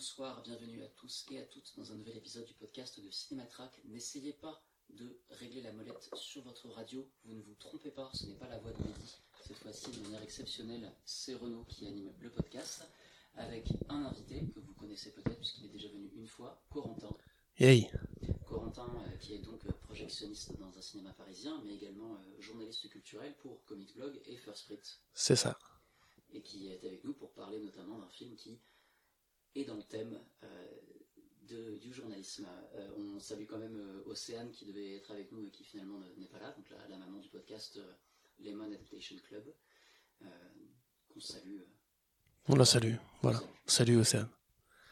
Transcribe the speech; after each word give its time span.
Bonsoir, 0.00 0.42
bienvenue 0.42 0.82
à 0.82 0.88
tous 0.96 1.26
et 1.30 1.40
à 1.40 1.44
toutes 1.44 1.74
dans 1.76 1.92
un 1.92 1.94
nouvel 1.96 2.16
épisode 2.16 2.46
du 2.46 2.54
podcast 2.54 2.98
de 3.04 3.10
Cinématrack. 3.10 3.82
N'essayez 3.84 4.32
pas 4.32 4.64
de 4.88 5.20
régler 5.28 5.60
la 5.60 5.74
molette 5.74 6.08
sur 6.14 6.40
votre 6.40 6.70
radio, 6.70 7.06
vous 7.24 7.34
ne 7.34 7.42
vous 7.42 7.54
trompez 7.56 7.90
pas, 7.90 8.10
ce 8.14 8.24
n'est 8.24 8.36
pas 8.36 8.48
la 8.48 8.58
voix 8.60 8.72
de 8.72 8.78
Mehdi. 8.78 9.18
Cette 9.46 9.58
fois-ci, 9.58 9.90
de 9.90 10.00
manière 10.00 10.22
exceptionnelle, 10.22 10.90
c'est 11.04 11.34
Renaud 11.34 11.64
qui 11.64 11.86
anime 11.86 12.14
le 12.18 12.30
podcast, 12.30 12.88
avec 13.34 13.68
un 13.90 14.06
invité 14.06 14.42
que 14.54 14.60
vous 14.60 14.72
connaissez 14.72 15.12
peut-être 15.12 15.36
puisqu'il 15.36 15.66
est 15.66 15.72
déjà 15.74 15.88
venu 15.90 16.10
une 16.16 16.26
fois, 16.26 16.64
Corentin. 16.70 17.14
Hey. 17.58 17.90
Corentin, 18.46 18.88
euh, 19.04 19.16
qui 19.18 19.34
est 19.34 19.40
donc 19.40 19.66
euh, 19.66 19.72
projectionniste 19.82 20.58
dans 20.58 20.78
un 20.78 20.80
cinéma 20.80 21.12
parisien, 21.12 21.60
mais 21.66 21.74
également 21.74 22.14
euh, 22.14 22.40
journaliste 22.40 22.88
culturel 22.88 23.36
pour 23.36 23.62
Comics 23.66 23.94
Blog 23.94 24.18
et 24.24 24.38
First 24.38 24.64
Print, 24.64 25.02
C'est 25.12 25.36
ça. 25.36 25.58
et 26.32 26.40
qui 26.40 26.68
est 26.68 26.86
avec 26.86 27.04
nous 27.04 27.12
pour 27.12 27.34
parler 27.34 27.58
notamment 27.58 27.98
d'un 27.98 28.08
film 28.08 28.34
qui 28.34 28.58
est 29.54 29.64
dans 29.64 29.76
le 29.76 29.82
thème 29.82 30.20
euh, 30.44 30.66
de- 31.42 31.76
du 31.78 31.92
journalisme. 31.92 32.46
Euh, 32.74 32.90
on 32.96 33.18
salue 33.20 33.46
quand 33.46 33.58
même 33.58 33.76
euh, 33.78 34.02
Océane 34.06 34.50
qui 34.52 34.64
devait 34.66 34.96
être 34.96 35.10
avec 35.10 35.32
nous 35.32 35.44
et 35.46 35.50
qui 35.50 35.64
finalement 35.64 35.98
ne- 35.98 36.14
n'est 36.16 36.28
pas 36.28 36.38
là, 36.38 36.52
donc 36.52 36.68
la, 36.70 36.86
la 36.88 36.96
maman 36.98 37.18
du 37.18 37.28
podcast 37.28 37.78
Lemon 38.38 38.64
Adaptation 38.64 39.16
Club, 39.28 39.52
qu'on 41.08 41.20
salue. 41.20 41.60
On 42.48 42.54
la 42.56 42.64
salue. 42.64 42.94
Voilà. 43.22 43.40
Salut 43.66 43.98
Océane. 43.98 44.28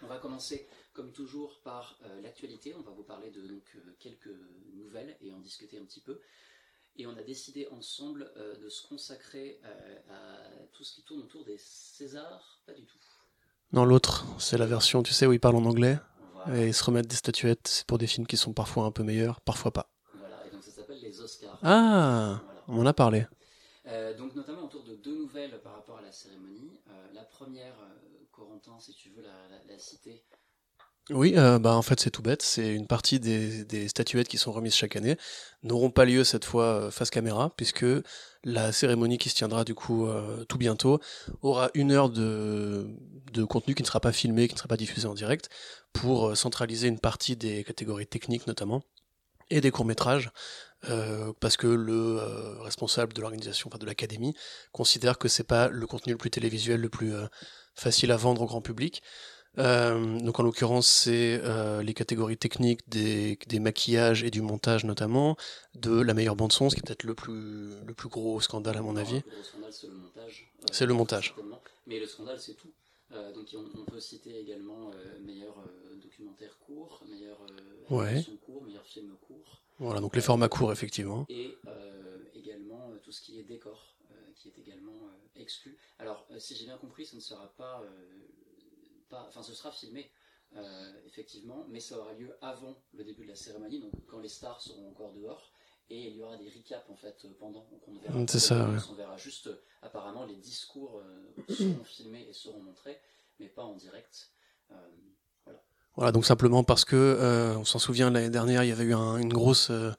on 0.02 0.06
va 0.06 0.18
commencer, 0.18 0.68
comme 0.92 1.12
toujours, 1.12 1.60
par 1.62 1.98
euh, 2.02 2.20
l'actualité. 2.20 2.74
On 2.74 2.82
va 2.82 2.90
vous 2.90 3.04
parler 3.04 3.30
de 3.30 3.46
donc, 3.46 3.64
euh, 3.76 3.94
quelques 3.98 4.30
nouvelles 4.74 5.16
et 5.20 5.32
en 5.32 5.40
discuter 5.40 5.78
un 5.78 5.84
petit 5.84 6.00
peu. 6.02 6.20
Et 6.96 7.06
on 7.06 7.16
a 7.16 7.22
décidé 7.22 7.68
ensemble 7.68 8.30
euh, 8.36 8.56
de 8.56 8.68
se 8.68 8.86
consacrer 8.86 9.60
à 10.10 10.50
tout 10.72 10.84
ce 10.84 10.94
qui 10.94 11.04
tourne 11.04 11.22
autour 11.22 11.44
des 11.44 11.56
Césars. 11.58 12.60
Pas 12.66 12.74
du 12.74 12.84
tout. 12.84 12.98
Non, 13.72 13.84
l'autre, 13.84 14.24
c'est 14.38 14.56
la 14.58 14.66
version, 14.66 15.02
tu 15.02 15.12
sais, 15.12 15.26
où 15.26 15.32
ils 15.32 15.40
parlent 15.40 15.56
en 15.56 15.64
anglais 15.66 15.98
Voilà. 16.46 16.62
et 16.62 16.68
ils 16.68 16.74
se 16.74 16.82
remettent 16.84 17.06
des 17.08 17.16
statuettes. 17.16 17.66
C'est 17.68 17.86
pour 17.86 17.98
des 17.98 18.06
films 18.06 18.26
qui 18.26 18.36
sont 18.36 18.52
parfois 18.52 18.84
un 18.84 18.90
peu 18.90 19.02
meilleurs, 19.02 19.40
parfois 19.42 19.72
pas. 19.72 19.90
Voilà. 20.14 20.36
Et 20.46 20.50
donc 20.50 20.62
ça 20.62 20.70
s'appelle 20.70 21.00
les 21.02 21.20
Oscars. 21.20 21.58
Ah, 21.62 22.40
Voilà. 22.42 22.62
on 22.68 22.80
en 22.80 22.86
a 22.86 22.92
parlé. 22.94 23.26
Euh, 23.86 24.16
donc 24.16 24.34
notamment 24.34 24.64
autour 24.64 24.84
de 24.84 24.94
deux 24.96 25.16
nouvelles 25.16 25.60
par 25.62 25.74
rapport 25.74 25.98
à 25.98 26.02
la 26.02 26.12
cérémonie. 26.12 26.80
Euh, 26.88 27.06
la 27.14 27.22
première, 27.24 27.74
euh, 27.82 28.24
Corentin, 28.32 28.78
si 28.80 28.94
tu 28.94 29.10
veux 29.10 29.22
la, 29.22 29.48
la- 29.50 29.72
la 29.72 29.78
citer. 29.78 30.22
Oui, 31.10 31.34
euh, 31.38 31.58
bah 31.58 31.74
en 31.74 31.80
fait 31.80 31.98
c'est 32.00 32.10
tout 32.10 32.20
bête. 32.20 32.42
C'est 32.42 32.74
une 32.74 32.86
partie 32.86 33.18
des, 33.18 33.88
statuettes 33.88 34.28
qui 34.28 34.36
sont 34.36 34.52
remises 34.52 34.74
chaque 34.74 34.94
année 34.94 35.16
n'auront 35.62 35.90
pas 35.90 36.04
lieu 36.04 36.22
cette 36.22 36.44
fois 36.44 36.64
euh, 36.64 36.90
face 36.90 37.08
caméra 37.08 37.50
puisque 37.56 37.86
la 38.44 38.72
cérémonie 38.72 39.16
qui 39.16 39.30
se 39.30 39.34
tiendra 39.34 39.64
du 39.64 39.74
coup 39.74 40.06
euh, 40.06 40.44
tout 40.44 40.58
bientôt 40.58 41.00
aura 41.40 41.70
une 41.72 41.92
heure 41.92 42.10
de, 42.10 42.86
contenu 43.48 43.74
qui 43.74 43.82
ne 43.82 43.86
sera 43.86 44.00
pas 44.00 44.12
filmé, 44.12 44.48
qui 44.48 44.54
ne 44.54 44.58
sera 44.58 44.68
pas 44.68 44.76
diffusé 44.76 45.06
en 45.06 45.14
direct 45.14 45.48
pour 45.94 46.36
centraliser 46.36 46.88
une 46.88 46.98
partie 46.98 47.36
des 47.36 47.64
catégories 47.64 48.06
techniques 48.06 48.46
notamment 48.46 48.82
et 49.48 49.62
des 49.62 49.70
courts 49.70 49.86
métrages 49.86 50.30
euh, 50.90 51.32
parce 51.40 51.56
que 51.56 51.66
le 51.66 52.20
responsable 52.60 53.14
de 53.14 53.22
l'organisation, 53.22 53.68
enfin 53.68 53.78
de 53.78 53.86
l'académie, 53.86 54.34
considère 54.72 55.16
que 55.16 55.28
c'est 55.28 55.42
pas 55.44 55.68
le 55.68 55.86
contenu 55.86 56.12
le 56.12 56.18
plus 56.18 56.30
télévisuel, 56.30 56.82
le 56.82 56.90
plus 56.90 57.14
facile 57.74 58.12
à 58.12 58.16
vendre 58.18 58.42
au 58.42 58.46
grand 58.46 58.60
public. 58.60 59.02
Euh, 59.58 60.18
donc 60.20 60.38
en 60.38 60.42
l'occurrence, 60.42 60.86
c'est 60.88 61.40
euh, 61.42 61.82
les 61.82 61.94
catégories 61.94 62.36
techniques 62.36 62.88
des, 62.88 63.38
des 63.48 63.58
maquillages 63.58 64.22
et 64.22 64.30
du 64.30 64.40
montage 64.40 64.84
notamment, 64.84 65.36
de 65.74 66.00
la 66.00 66.14
meilleure 66.14 66.36
bande 66.36 66.52
son, 66.52 66.70
ce 66.70 66.74
qui 66.76 66.80
est 66.80 66.86
peut-être 66.86 67.04
le 67.04 67.14
plus, 67.14 67.70
le 67.84 67.94
plus 67.94 68.08
gros 68.08 68.40
scandale 68.40 68.76
à 68.76 68.82
mon 68.82 68.96
Alors, 68.96 69.00
avis. 69.00 69.16
Le 69.16 69.20
plus 69.22 69.30
gros 69.32 69.42
scandale, 69.44 69.72
c'est 69.72 69.86
le 69.88 69.94
montage. 69.94 70.52
Euh, 70.60 70.66
C'est 70.72 70.86
le 70.86 70.94
montage. 70.94 71.34
Mais 71.86 71.98
le 71.98 72.06
scandale, 72.06 72.38
c'est 72.40 72.54
tout. 72.54 72.70
Donc 73.34 73.46
on, 73.54 73.80
on 73.80 73.84
peut 73.86 74.00
citer 74.00 74.38
également 74.38 74.90
meilleur 75.24 75.54
documentaire 76.02 76.58
court, 76.58 77.02
meilleur 77.08 77.38
Ouais. 77.88 78.22
court, 78.44 78.62
meilleur 78.62 78.84
film 78.84 79.16
court, 79.26 79.62
Voilà, 79.78 80.00
donc 80.00 80.14
les 80.14 80.20
formats 80.20 80.48
courts 80.50 80.72
effectivement. 80.72 81.24
et 81.30 81.56
également 82.34 82.90
tout 83.02 83.10
ce 83.10 83.22
qui 83.22 83.40
est 83.40 83.44
décor, 83.44 83.96
qui 84.36 84.48
est 84.48 84.58
également 84.58 84.92
exclu. 85.36 85.78
Alors, 85.98 86.26
si 86.38 86.54
j'ai 86.54 86.66
bien 86.66 86.76
compris, 86.76 87.06
ce 87.06 87.16
ne 87.16 87.20
sera 87.22 87.48
pas, 87.56 87.82
pas, 89.08 89.24
enfin, 89.28 89.42
ce 89.42 89.54
sera 89.54 89.70
filmé. 89.72 90.10
euh, 90.56 90.92
effectivement, 91.06 91.66
mais 91.68 91.78
ça 91.80 91.98
aura 91.98 92.14
lieu 92.14 92.34
avant 92.40 92.74
le 92.94 93.04
début 93.04 93.24
de 93.24 93.28
la 93.28 93.36
cérémonie, 93.36 93.80
donc 93.80 93.92
quand 94.06 94.18
les 94.18 94.30
stars 94.30 94.60
seront 94.62 94.88
encore 94.88 95.12
dehors, 95.12 95.52
et 95.90 96.08
il 96.08 96.16
y 96.16 96.22
aura 96.22 96.38
des 96.38 96.48
recaps 96.48 96.88
en 96.88 96.96
fait 96.96 97.26
pendant, 97.38 97.66
donc 97.70 97.86
on 97.86 97.92
ne 97.92 98.00
verra 98.00 98.14
Mm, 98.18 98.24
pas 98.26 98.32
c'est 98.32 98.40
ça, 98.40 98.66
ouais. 98.66 98.78
on 98.90 98.94
verra 98.94 99.16
juste 99.18 99.48
euh, 99.48 99.60
apparemment 99.82 100.24
les 100.24 100.36
discours 100.36 101.00
euh, 101.00 101.52
seront 101.52 101.84
filmés 101.96 102.26
et 102.28 102.32
seront 102.32 102.60
montrés, 102.62 102.98
mais 103.38 103.48
pas 103.48 103.62
en 103.64 103.74
direct. 103.74 104.30
Euh, 104.70 104.74
Voilà, 105.96 106.12
donc 106.12 106.24
simplement 106.24 106.62
parce 106.64 106.84
que, 106.84 106.94
euh, 106.96 107.56
on 107.58 107.64
s'en 107.64 107.78
souvient, 107.80 108.10
l'année 108.10 108.30
dernière, 108.30 108.62
il 108.64 108.68
y 108.68 108.72
avait 108.72 108.84
eu 108.84 108.94
un- 108.94 109.16
une, 109.18 109.32
grosse, 109.32 109.70
euh, 109.70 109.92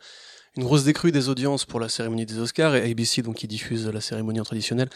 une 0.58 0.64
grosse 0.64 0.84
décrue 0.84 1.12
des 1.12 1.30
audiences 1.30 1.66
pour 1.66 1.80
la 1.80 1.90
cérémonie 1.90 2.26
des 2.26 2.40
Oscars, 2.40 2.76
et 2.76 2.90
ABC, 2.90 3.22
donc, 3.22 3.36
qui 3.36 3.48
diffuse 3.48 3.88
la 3.88 4.02
cérémonie 4.02 4.40
en 4.40 4.44
traditionnel, 4.44 4.90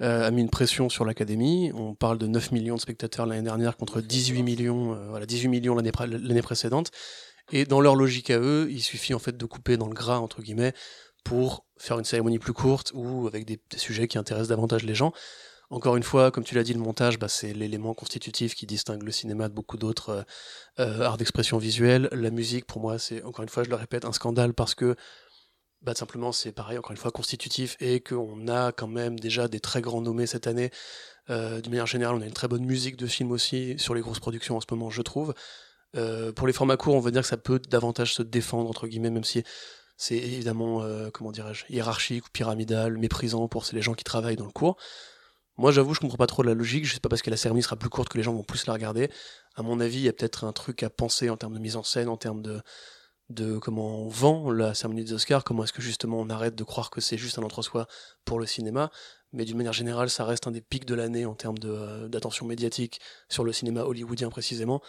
euh, 0.00 0.26
a 0.26 0.30
mis 0.30 0.42
une 0.42 0.50
pression 0.50 0.88
sur 0.88 1.04
l'Académie. 1.04 1.72
On 1.74 1.94
parle 1.94 2.18
de 2.18 2.26
9 2.26 2.52
millions 2.52 2.76
de 2.76 2.80
spectateurs 2.80 3.26
l'année 3.26 3.42
dernière 3.42 3.76
contre 3.76 4.00
18 4.00 4.42
millions, 4.42 4.94
euh, 4.94 5.08
voilà, 5.08 5.26
18 5.26 5.48
millions 5.48 5.74
l'année 5.74 5.92
pré- 5.92 6.06
l'année 6.06 6.42
précédente. 6.42 6.90
Et 7.50 7.64
dans 7.64 7.80
leur 7.80 7.96
logique 7.96 8.30
à 8.30 8.38
eux, 8.38 8.68
il 8.70 8.82
suffit 8.82 9.14
en 9.14 9.18
fait 9.18 9.36
de 9.36 9.44
couper 9.46 9.76
dans 9.76 9.88
le 9.88 9.94
gras, 9.94 10.18
entre 10.18 10.42
guillemets, 10.42 10.74
pour 11.24 11.64
faire 11.78 11.98
une 11.98 12.04
cérémonie 12.04 12.38
plus 12.38 12.52
courte 12.52 12.92
ou 12.94 13.26
avec 13.26 13.44
des, 13.44 13.58
des 13.70 13.78
sujets 13.78 14.06
qui 14.06 14.18
intéressent 14.18 14.48
davantage 14.48 14.84
les 14.84 14.94
gens. 14.94 15.12
Encore 15.70 15.96
une 15.96 16.02
fois, 16.02 16.30
comme 16.30 16.44
tu 16.44 16.54
l'as 16.54 16.62
dit, 16.62 16.72
le 16.72 16.80
montage, 16.80 17.18
bah, 17.18 17.28
c'est 17.28 17.52
l'élément 17.52 17.92
constitutif 17.92 18.54
qui 18.54 18.64
distingue 18.64 19.02
le 19.02 19.12
cinéma 19.12 19.50
de 19.50 19.54
beaucoup 19.54 19.76
d'autres 19.76 20.10
euh, 20.10 20.22
euh, 20.80 21.02
arts 21.02 21.18
d'expression 21.18 21.58
visuelle. 21.58 22.08
La 22.12 22.30
musique, 22.30 22.64
pour 22.64 22.80
moi, 22.80 22.98
c'est, 22.98 23.22
encore 23.22 23.42
une 23.42 23.50
fois, 23.50 23.64
je 23.64 23.68
le 23.68 23.74
répète, 23.74 24.06
un 24.06 24.12
scandale 24.12 24.54
parce 24.54 24.74
que 24.74 24.96
bah, 25.82 25.94
simplement, 25.94 26.32
c'est 26.32 26.52
pareil, 26.52 26.78
encore 26.78 26.92
une 26.92 26.96
fois, 26.96 27.10
constitutif 27.10 27.76
et 27.80 28.00
qu'on 28.00 28.48
a 28.48 28.72
quand 28.72 28.86
même 28.86 29.18
déjà 29.18 29.46
des 29.46 29.60
très 29.60 29.82
grands 29.82 30.00
nommés 30.00 30.26
cette 30.26 30.46
année. 30.46 30.70
Euh, 31.28 31.60
D'une 31.60 31.72
manière 31.72 31.86
générale, 31.86 32.16
on 32.16 32.22
a 32.22 32.26
une 32.26 32.32
très 32.32 32.48
bonne 32.48 32.64
musique 32.64 32.96
de 32.96 33.06
film 33.06 33.30
aussi 33.30 33.78
sur 33.78 33.94
les 33.94 34.00
grosses 34.00 34.20
productions 34.20 34.56
en 34.56 34.60
ce 34.62 34.66
moment, 34.70 34.88
je 34.88 35.02
trouve. 35.02 35.34
Euh, 35.96 36.32
pour 36.32 36.46
les 36.46 36.54
formats 36.54 36.78
courts, 36.78 36.94
on 36.94 37.00
va 37.00 37.10
dire 37.10 37.22
que 37.22 37.28
ça 37.28 37.36
peut 37.36 37.58
davantage 37.58 38.14
se 38.14 38.22
défendre, 38.22 38.70
entre 38.70 38.86
guillemets, 38.86 39.10
même 39.10 39.24
si 39.24 39.42
c'est 39.98 40.16
évidemment, 40.16 40.82
comment 41.12 41.32
dirais-je, 41.32 41.64
hiérarchique 41.68 42.24
ou 42.24 42.30
pyramidal, 42.32 42.96
méprisant 42.96 43.48
pour 43.48 43.66
les 43.72 43.82
gens 43.82 43.94
qui 43.94 44.04
travaillent 44.04 44.36
dans 44.36 44.46
le 44.46 44.52
cours. 44.52 44.76
Moi, 45.58 45.72
j'avoue, 45.72 45.92
je 45.92 46.00
comprends 46.00 46.16
pas 46.16 46.26
trop 46.26 46.42
la 46.42 46.54
logique. 46.54 46.86
Je 46.86 46.94
sais 46.94 47.00
pas 47.00 47.08
parce 47.08 47.22
que 47.22 47.30
la 47.30 47.36
cérémonie 47.36 47.62
sera 47.62 47.76
plus 47.76 47.90
courte 47.90 48.08
que 48.08 48.16
les 48.16 48.22
gens 48.22 48.32
vont 48.32 48.44
plus 48.44 48.66
la 48.66 48.72
regarder. 48.72 49.10
À 49.56 49.62
mon 49.62 49.80
avis, 49.80 49.98
il 49.98 50.04
y 50.04 50.08
a 50.08 50.12
peut-être 50.12 50.44
un 50.44 50.52
truc 50.52 50.82
à 50.84 50.90
penser 50.90 51.30
en 51.30 51.36
termes 51.36 51.54
de 51.54 51.58
mise 51.58 51.76
en 51.76 51.82
scène, 51.82 52.08
en 52.08 52.16
termes 52.16 52.42
de, 52.42 52.62
de 53.30 53.58
comment 53.58 54.02
on 54.02 54.08
vend 54.08 54.50
la 54.50 54.72
cérémonie 54.74 55.04
des 55.04 55.12
Oscars, 55.12 55.44
comment 55.44 55.64
est-ce 55.64 55.72
que 55.72 55.82
justement 55.82 56.18
on 56.20 56.30
arrête 56.30 56.54
de 56.54 56.64
croire 56.64 56.90
que 56.90 57.00
c'est 57.00 57.18
juste 57.18 57.38
un 57.38 57.42
entre-soi 57.42 57.86
pour 58.24 58.38
le 58.38 58.46
cinéma. 58.46 58.90
Mais 59.32 59.44
d'une 59.44 59.58
manière 59.58 59.74
générale, 59.74 60.08
ça 60.08 60.24
reste 60.24 60.46
un 60.46 60.50
des 60.50 60.62
pics 60.62 60.86
de 60.86 60.94
l'année 60.94 61.26
en 61.26 61.34
termes 61.34 61.58
euh, 61.64 62.08
d'attention 62.08 62.46
médiatique 62.46 63.00
sur 63.28 63.44
le 63.44 63.52
cinéma 63.52 63.82
hollywoodien 63.82 64.30
précisément. 64.30 64.80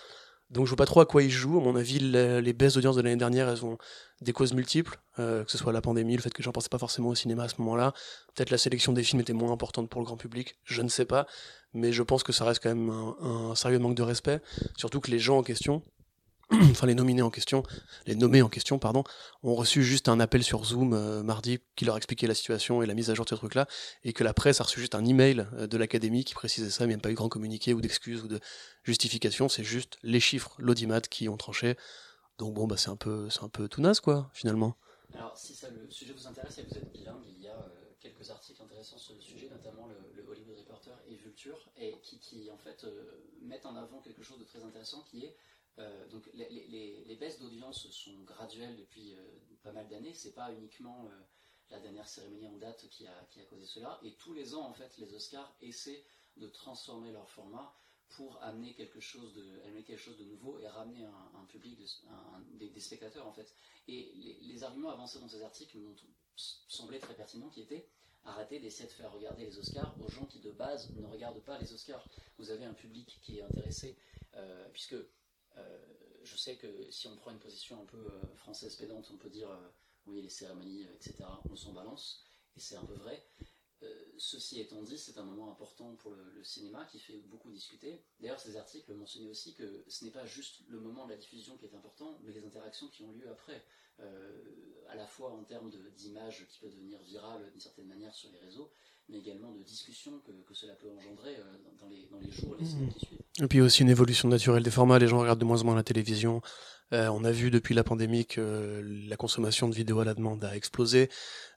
Donc 0.50 0.66
je 0.66 0.70
vois 0.70 0.78
pas 0.78 0.86
trop 0.86 1.02
à 1.02 1.06
quoi 1.06 1.22
ils 1.22 1.30
jouent. 1.30 1.60
À 1.60 1.64
mon 1.64 1.76
avis, 1.76 2.00
les, 2.00 2.54
baisses 2.54 2.74
d'audience 2.74 2.96
de 2.96 3.02
l'année 3.02 3.16
dernière, 3.16 3.48
elles 3.50 3.66
ont 3.66 3.78
des 4.22 4.34
causes 4.34 4.54
multiples, 4.54 5.00
euh, 5.20 5.44
que 5.44 5.52
ce 5.52 5.58
soit 5.58 5.72
la 5.72 5.82
pandémie, 5.82 6.16
le 6.16 6.22
fait 6.22 6.34
que 6.34 6.42
j'en 6.42 6.52
pensais 6.52 6.70
pas 6.70 6.80
forcément 6.80 7.10
au 7.10 7.16
cinéma 7.16 7.44
à 7.44 7.48
ce 7.50 7.56
moment-là. 7.60 7.94
Peut-être 8.36 8.50
la 8.50 8.58
sélection 8.58 8.92
des 8.92 9.04
films 9.04 9.22
était 9.22 9.34
moins 9.34 9.52
importante 9.52 9.90
pour 9.90 10.02
le 10.02 10.06
grand 10.06 10.18
public, 10.18 10.58
je 10.64 10.82
ne 10.82 10.90
sais 10.90 11.06
pas. 11.06 11.28
Mais 11.74 11.92
je 11.92 12.02
pense 12.02 12.24
que 12.24 12.32
ça 12.32 12.46
reste 12.46 12.64
quand 12.64 12.74
même 12.74 12.90
un 12.90 13.54
sérieux 13.54 13.78
manque 13.78 13.96
de 13.96 14.02
respect. 14.02 14.42
Surtout 14.76 15.00
que 15.00 15.12
les 15.12 15.20
gens 15.20 15.38
en 15.38 15.44
question, 15.44 15.84
enfin 16.72 16.88
les 16.88 16.96
nominés 16.96 17.22
en 17.22 17.30
question, 17.30 17.62
les 18.08 18.16
nommés 18.16 18.42
en 18.42 18.50
question, 18.50 18.80
pardon, 18.80 19.04
ont 19.44 19.54
reçu 19.54 19.84
juste 19.84 20.10
un 20.10 20.20
appel 20.20 20.44
sur 20.44 20.66
Zoom 20.66 20.94
euh, 20.94 21.22
mardi 21.22 21.60
qui 21.76 21.86
leur 21.86 21.96
expliquait 21.96 22.26
la 22.26 22.34
situation 22.34 22.82
et 22.82 22.88
la 22.88 22.96
mise 22.96 23.12
à 23.12 23.14
jour 23.14 23.26
de 23.26 23.30
ce 23.30 23.36
truc-là, 23.36 23.68
et 24.04 24.14
que 24.14 24.24
la 24.24 24.34
presse 24.34 24.60
a 24.60 24.64
reçu 24.64 24.80
juste 24.80 24.96
un 24.96 25.06
email 25.06 25.46
euh, 25.54 25.68
de 25.68 25.78
l'académie 25.78 26.24
qui 26.24 26.34
précisait 26.34 26.72
ça, 26.72 26.88
mais 26.88 26.94
il 26.94 26.96
n'y 26.96 27.02
a 27.02 27.04
pas 27.04 27.12
eu 27.12 27.16
grand 27.16 27.30
communiqué 27.30 27.74
ou 27.76 27.82
d'excuses 27.82 28.24
ou 28.24 28.28
de 28.28 28.40
justification, 28.84 29.48
c'est 29.48 29.64
juste 29.64 30.00
les 30.02 30.20
chiffres, 30.20 30.56
l'audimat 30.58 31.02
qui 31.02 31.30
ont 31.30 31.38
tranché. 31.38 31.78
Donc 32.40 32.56
bon, 32.56 32.66
bah 32.66 32.78
c'est 32.78 32.90
un 32.90 32.96
peu, 32.96 33.28
un 33.42 33.50
peu 33.50 33.68
tout 33.68 33.82
naze 33.82 34.00
quoi, 34.00 34.32
finalement. 34.34 34.76
Alors, 35.14 35.38
si 35.38 35.54
ça, 35.54 35.68
le 35.70 35.90
sujet 35.92 36.14
vous 36.14 36.28
intéresse 36.28 36.58
et 36.58 36.64
vous 36.64 36.78
êtes 36.78 36.92
bilingue, 36.92 37.26
il 37.28 37.44
y 37.44 37.48
a 37.48 37.54
euh, 37.54 37.94
quelques 38.00 38.30
articles 38.32 38.62
intéressants 38.64 38.98
sur 38.98 39.14
le 39.14 39.22
sujet, 39.22 39.50
notamment 39.52 39.88
le, 39.88 39.96
le 40.16 40.28
Hollywood 40.28 40.58
Reporter 40.58 40.94
et 41.08 41.16
Vulture, 41.16 41.70
et 41.78 41.96
qui, 42.02 42.18
qui 42.18 42.50
en 42.50 42.58
fait 42.58 42.86
mettent 43.44 43.66
en 43.68 43.76
avant 43.76 44.00
quelque 44.00 44.24
chose 44.24 44.40
de 44.40 44.46
très 44.46 44.64
intéressant 44.64 45.04
qui 45.10 45.26
est 45.26 45.36
euh, 45.80 46.08
donc 46.10 46.30
les, 46.34 47.16
baisses 47.20 47.40
d'audience 47.40 47.90
sont 47.92 48.18
graduelles 48.24 48.76
depuis 48.78 49.14
euh, 49.14 49.18
pas 49.64 49.72
mal 49.72 49.88
d'années. 49.88 50.14
C'est 50.14 50.34
pas 50.34 50.52
uniquement 50.52 51.06
euh, 51.06 51.20
la 51.70 51.80
dernière 51.80 52.08
cérémonie 52.08 52.48
en 52.48 52.58
date 52.58 52.88
qui 52.90 53.08
a, 53.08 53.28
causé 53.50 53.66
cela. 53.66 54.00
Et 54.04 54.14
tous 54.14 54.34
les 54.34 54.56
ans, 54.56 54.66
en 54.66 54.74
fait, 54.74 54.98
les 54.98 55.14
Oscars 55.14 55.56
essaient 55.62 56.04
de 56.38 56.48
transformer 56.48 57.12
leur 57.12 57.30
format 57.30 57.74
pour 58.10 58.42
amener 58.42 58.74
quelque 58.74 59.00
chose 59.00 59.34
de, 59.36 60.24
nouveau 60.24 60.58
et 60.58 60.68
ramener 60.68 61.06
un, 61.06 61.46
public, 61.46 61.80
des, 62.54 62.80
spectateurs 62.80 63.28
en 63.28 63.32
fait. 63.32 63.54
Et 63.88 64.12
les, 64.42 64.64
arguments 64.64 64.90
avancés 64.90 65.20
dans 65.20 65.28
ces 65.28 65.44
articles 65.44 65.78
m'ont 65.78 65.96
semblé 66.36 66.98
très 67.00 67.14
pertinents, 67.14 67.50
qui 67.50 67.62
étaient 67.62 67.88
arrêter 68.26 68.60
d'essayer 68.60 68.90
de 68.90 68.94
faire 68.94 69.14
regarder 69.14 69.46
les 69.46 69.60
Oscars 69.60 69.96
aux 70.02 70.10
gens 70.10 70.26
qui 70.26 70.40
de 70.40 70.50
base 70.50 70.90
ne 70.96 71.06
regardent 71.06 71.44
pas 71.44 71.60
les 71.60 71.72
Oscars. 71.72 72.04
Vous 72.40 72.50
avez 72.50 72.66
un 72.66 72.74
public 72.74 73.20
qui 73.22 73.38
est 73.38 73.44
intéressé, 73.44 73.96
puisque 74.74 74.96
je 76.24 76.38
sais 76.38 76.56
que 76.58 76.68
si 76.92 77.08
on 77.08 77.16
prend 77.16 77.32
une 77.32 77.40
position 77.40 77.82
un 77.82 77.86
peu 77.86 77.98
euh, 77.98 78.36
française 78.36 78.76
pédante, 78.76 79.10
on 79.12 79.18
peut 79.18 79.30
dire 79.30 79.50
euh, 79.50 79.70
oui 80.06 80.22
les 80.22 80.30
cérémonies, 80.30 80.86
euh, 80.86 80.94
etc. 80.96 81.24
On 81.50 81.56
s'en 81.56 81.74
balance, 81.74 82.26
et 82.56 82.60
c'est 82.60 82.76
un 82.76 82.86
peu 82.86 82.94
vrai. 82.94 83.26
Euh, 83.82 84.06
ceci 84.18 84.60
étant 84.60 84.82
dit, 84.84 84.98
c'est 84.98 85.18
un 85.18 85.24
moment 85.24 85.50
important 85.50 85.96
pour 85.96 86.12
le, 86.12 86.24
le 86.32 86.44
cinéma 86.44 86.86
qui 86.92 87.00
fait 87.00 87.18
beaucoup 87.28 87.50
discuter. 87.50 88.04
D'ailleurs, 88.20 88.40
ces 88.40 88.58
articles 88.58 88.94
mentionnaient 88.94 89.30
aussi 89.30 89.54
que 89.54 89.86
ce 89.88 90.04
n'est 90.04 90.12
pas 90.12 90.26
juste 90.26 90.62
le 90.68 90.80
moment 90.82 91.06
de 91.06 91.12
la 91.12 91.18
diffusion 91.18 91.56
qui 91.58 91.66
est 91.66 91.74
important, 91.74 92.20
mais 92.24 92.34
les 92.34 92.46
interactions 92.46 92.90
qui 92.90 93.04
ont 93.04 93.12
lieu 93.14 93.30
après, 93.30 93.64
Euh, 94.02 94.86
à 94.88 94.96
la 94.96 95.06
fois 95.06 95.30
en 95.34 95.44
termes 95.44 95.70
d'images 95.98 96.48
qui 96.48 96.58
peuvent 96.60 96.74
devenir 96.74 97.02
virales 97.02 97.52
d'une 97.52 97.60
certaine 97.60 97.88
manière 97.88 98.14
sur 98.16 98.32
les 98.32 98.40
réseaux, 98.40 98.72
mais 99.10 99.18
également 99.20 99.52
de 99.52 99.62
discussions 99.62 100.22
que, 100.22 100.32
que 100.48 100.54
cela 100.54 100.74
peut 100.76 100.90
engendrer 100.90 101.36
euh, 101.36 101.58
dans, 101.66 101.74
dans 101.82 101.90
les, 101.90 102.06
dans 102.08 102.18
les 102.20 102.32
jours 102.32 102.56
et 102.56 102.60
les 102.62 102.66
semaines 102.66 102.94
qui 102.94 103.06
suivent. 103.06 103.29
Et 103.42 103.48
puis 103.48 103.62
aussi 103.62 103.84
une 103.84 103.90
évolution 103.90 104.28
naturelle 104.28 104.64
des 104.64 104.72
formats, 104.72 105.00
les 105.00 105.08
gens 105.08 105.20
regardent 105.20 105.40
de 105.40 105.46
moins 105.46 105.62
en 105.62 105.66
moins 105.66 105.76
la 105.76 105.84
télévision. 105.84 106.42
Euh, 106.92 107.08
on 107.10 107.24
a 107.24 107.32
vu 107.32 107.52
depuis 107.52 107.76
la 107.76 107.84
pandémie 107.84 108.26
que 108.26 108.84
la 109.08 109.16
consommation 109.16 109.70
de 109.70 109.76
vidéos 109.76 110.00
à 110.00 110.06
la 110.06 110.14
demande 110.14 110.44
a 110.44 110.56
explosé. 110.56 111.10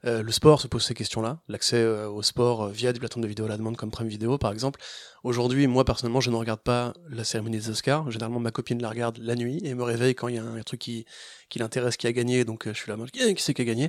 Euh, 0.05 0.23
le 0.23 0.31
sport 0.31 0.61
se 0.61 0.69
pose 0.69 0.85
ces 0.85 0.95
questions-là, 0.95 1.39
l'accès 1.49 1.77
euh, 1.77 2.09
au 2.09 2.23
sport 2.23 2.65
euh, 2.65 2.71
via 2.71 2.93
des 2.93 2.99
plateformes 2.99 3.23
de 3.23 3.29
vidéos 3.29 3.47
à 3.47 3.49
la 3.49 3.57
demande 3.57 3.77
comme 3.77 3.91
Prime 3.91 4.09
Video 4.09 4.37
par 4.37 4.53
exemple. 4.53 4.81
Aujourd'hui, 5.25 5.67
moi 5.67 5.85
personnellement, 5.85 6.21
je 6.21 6.31
ne 6.31 6.37
regarde 6.37 6.61
pas 6.61 6.93
la 7.09 7.25
cérémonie 7.25 7.59
des 7.59 7.71
Oscars. 7.71 8.11
Généralement, 8.11 8.41
ma 8.41 8.51
copine 8.51 8.83
la 8.83 8.91
regarde 8.91 9.19
la 9.19 9.35
nuit 9.35 9.61
et 9.65 9.75
me 9.75 9.83
réveille 9.83 10.15
quand 10.15 10.29
il 10.29 10.35
y 10.35 10.39
a 10.39 10.45
un, 10.45 10.61
truc 10.63 10.81
qui, 10.81 11.07
qui 11.49 11.61
l'intéresse, 11.61 11.97
qui 11.97 12.07
a 12.07 12.13
gagné. 12.13 12.45
Donc 12.45 12.67
euh, 12.67 12.75
je 12.75 12.79
suis 12.79 12.91
là, 12.91 12.97
qui 13.13 13.35
qui 13.35 13.43
c'est 13.43 13.55
qui 13.55 13.63
a 13.63 13.65
gagné? 13.65 13.89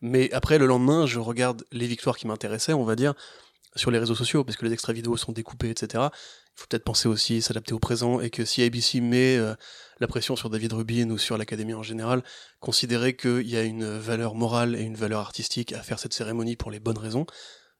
Mais 0.00 0.32
après, 0.32 0.58
le 0.58 0.66
lendemain, 0.66 1.06
je 1.06 1.20
regarde 1.20 1.64
les 1.72 1.86
victoires 1.86 2.18
qui 2.18 2.26
m'intéressaient, 2.26 2.72
on 2.74 2.84
va 2.84 2.96
dire, 2.96 3.14
sur 3.76 3.90
les 3.90 3.98
réseaux 3.98 4.14
sociaux, 4.14 4.44
parce 4.44 4.56
que 4.56 4.66
les 4.66 4.72
extraits 4.72 4.94
vidéo 4.94 5.16
sont 5.16 5.32
découpés, 5.32 5.70
etc. 5.70 6.08
Il 6.12 6.60
faut 6.60 6.66
peut-être 6.68 6.84
penser 6.84 7.08
aussi 7.08 7.40
s'adapter 7.40 7.72
au 7.72 7.78
présent 7.78 8.20
et 8.20 8.30
que 8.30 8.44
si 8.44 8.62
ABC 8.62 9.00
met 9.00 9.36
euh, 9.36 9.54
la 10.00 10.06
pression 10.06 10.36
sur 10.36 10.50
David 10.50 10.74
Rubin 10.74 11.10
ou 11.10 11.18
sur 11.18 11.38
l'Académie 11.38 11.74
en 11.74 11.82
général, 11.82 12.22
considérer 12.60 13.16
qu'il 13.16 13.48
y 13.48 13.56
a 13.56 13.62
une 13.62 13.98
valeur 13.98 14.34
morale 14.34 14.76
et 14.76 14.82
une 14.82 14.96
valeur 14.96 15.20
artistique 15.20 15.72
à 15.72 15.82
faire 15.82 15.98
cette 15.98 16.12
cérémonie 16.12 16.56
pour 16.56 16.70
les 16.70 16.80
bonnes 16.80 16.98
raisons. 16.98 17.26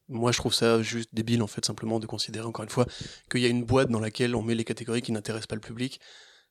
Moi, 0.09 0.33
je 0.33 0.39
trouve 0.39 0.55
ça 0.55 0.83
juste 0.83 1.11
débile, 1.13 1.43
en 1.43 1.47
fait, 1.47 1.65
simplement 1.65 2.01
de 2.01 2.07
considérer, 2.07 2.47
encore 2.47 2.65
une 2.65 2.71
fois, 2.71 2.87
qu'il 3.31 3.41
y 3.41 3.47
a 3.47 3.49
une 3.49 3.65
boîte 3.65 3.89
dans 3.89 4.01
laquelle 4.01 4.35
on 4.35 4.43
met 4.43 4.55
les 4.55 4.65
catégories 4.65 5.03
qui 5.03 5.13
n'intéressent 5.13 5.47
pas 5.47 5.55
le 5.55 5.61
public, 5.61 6.01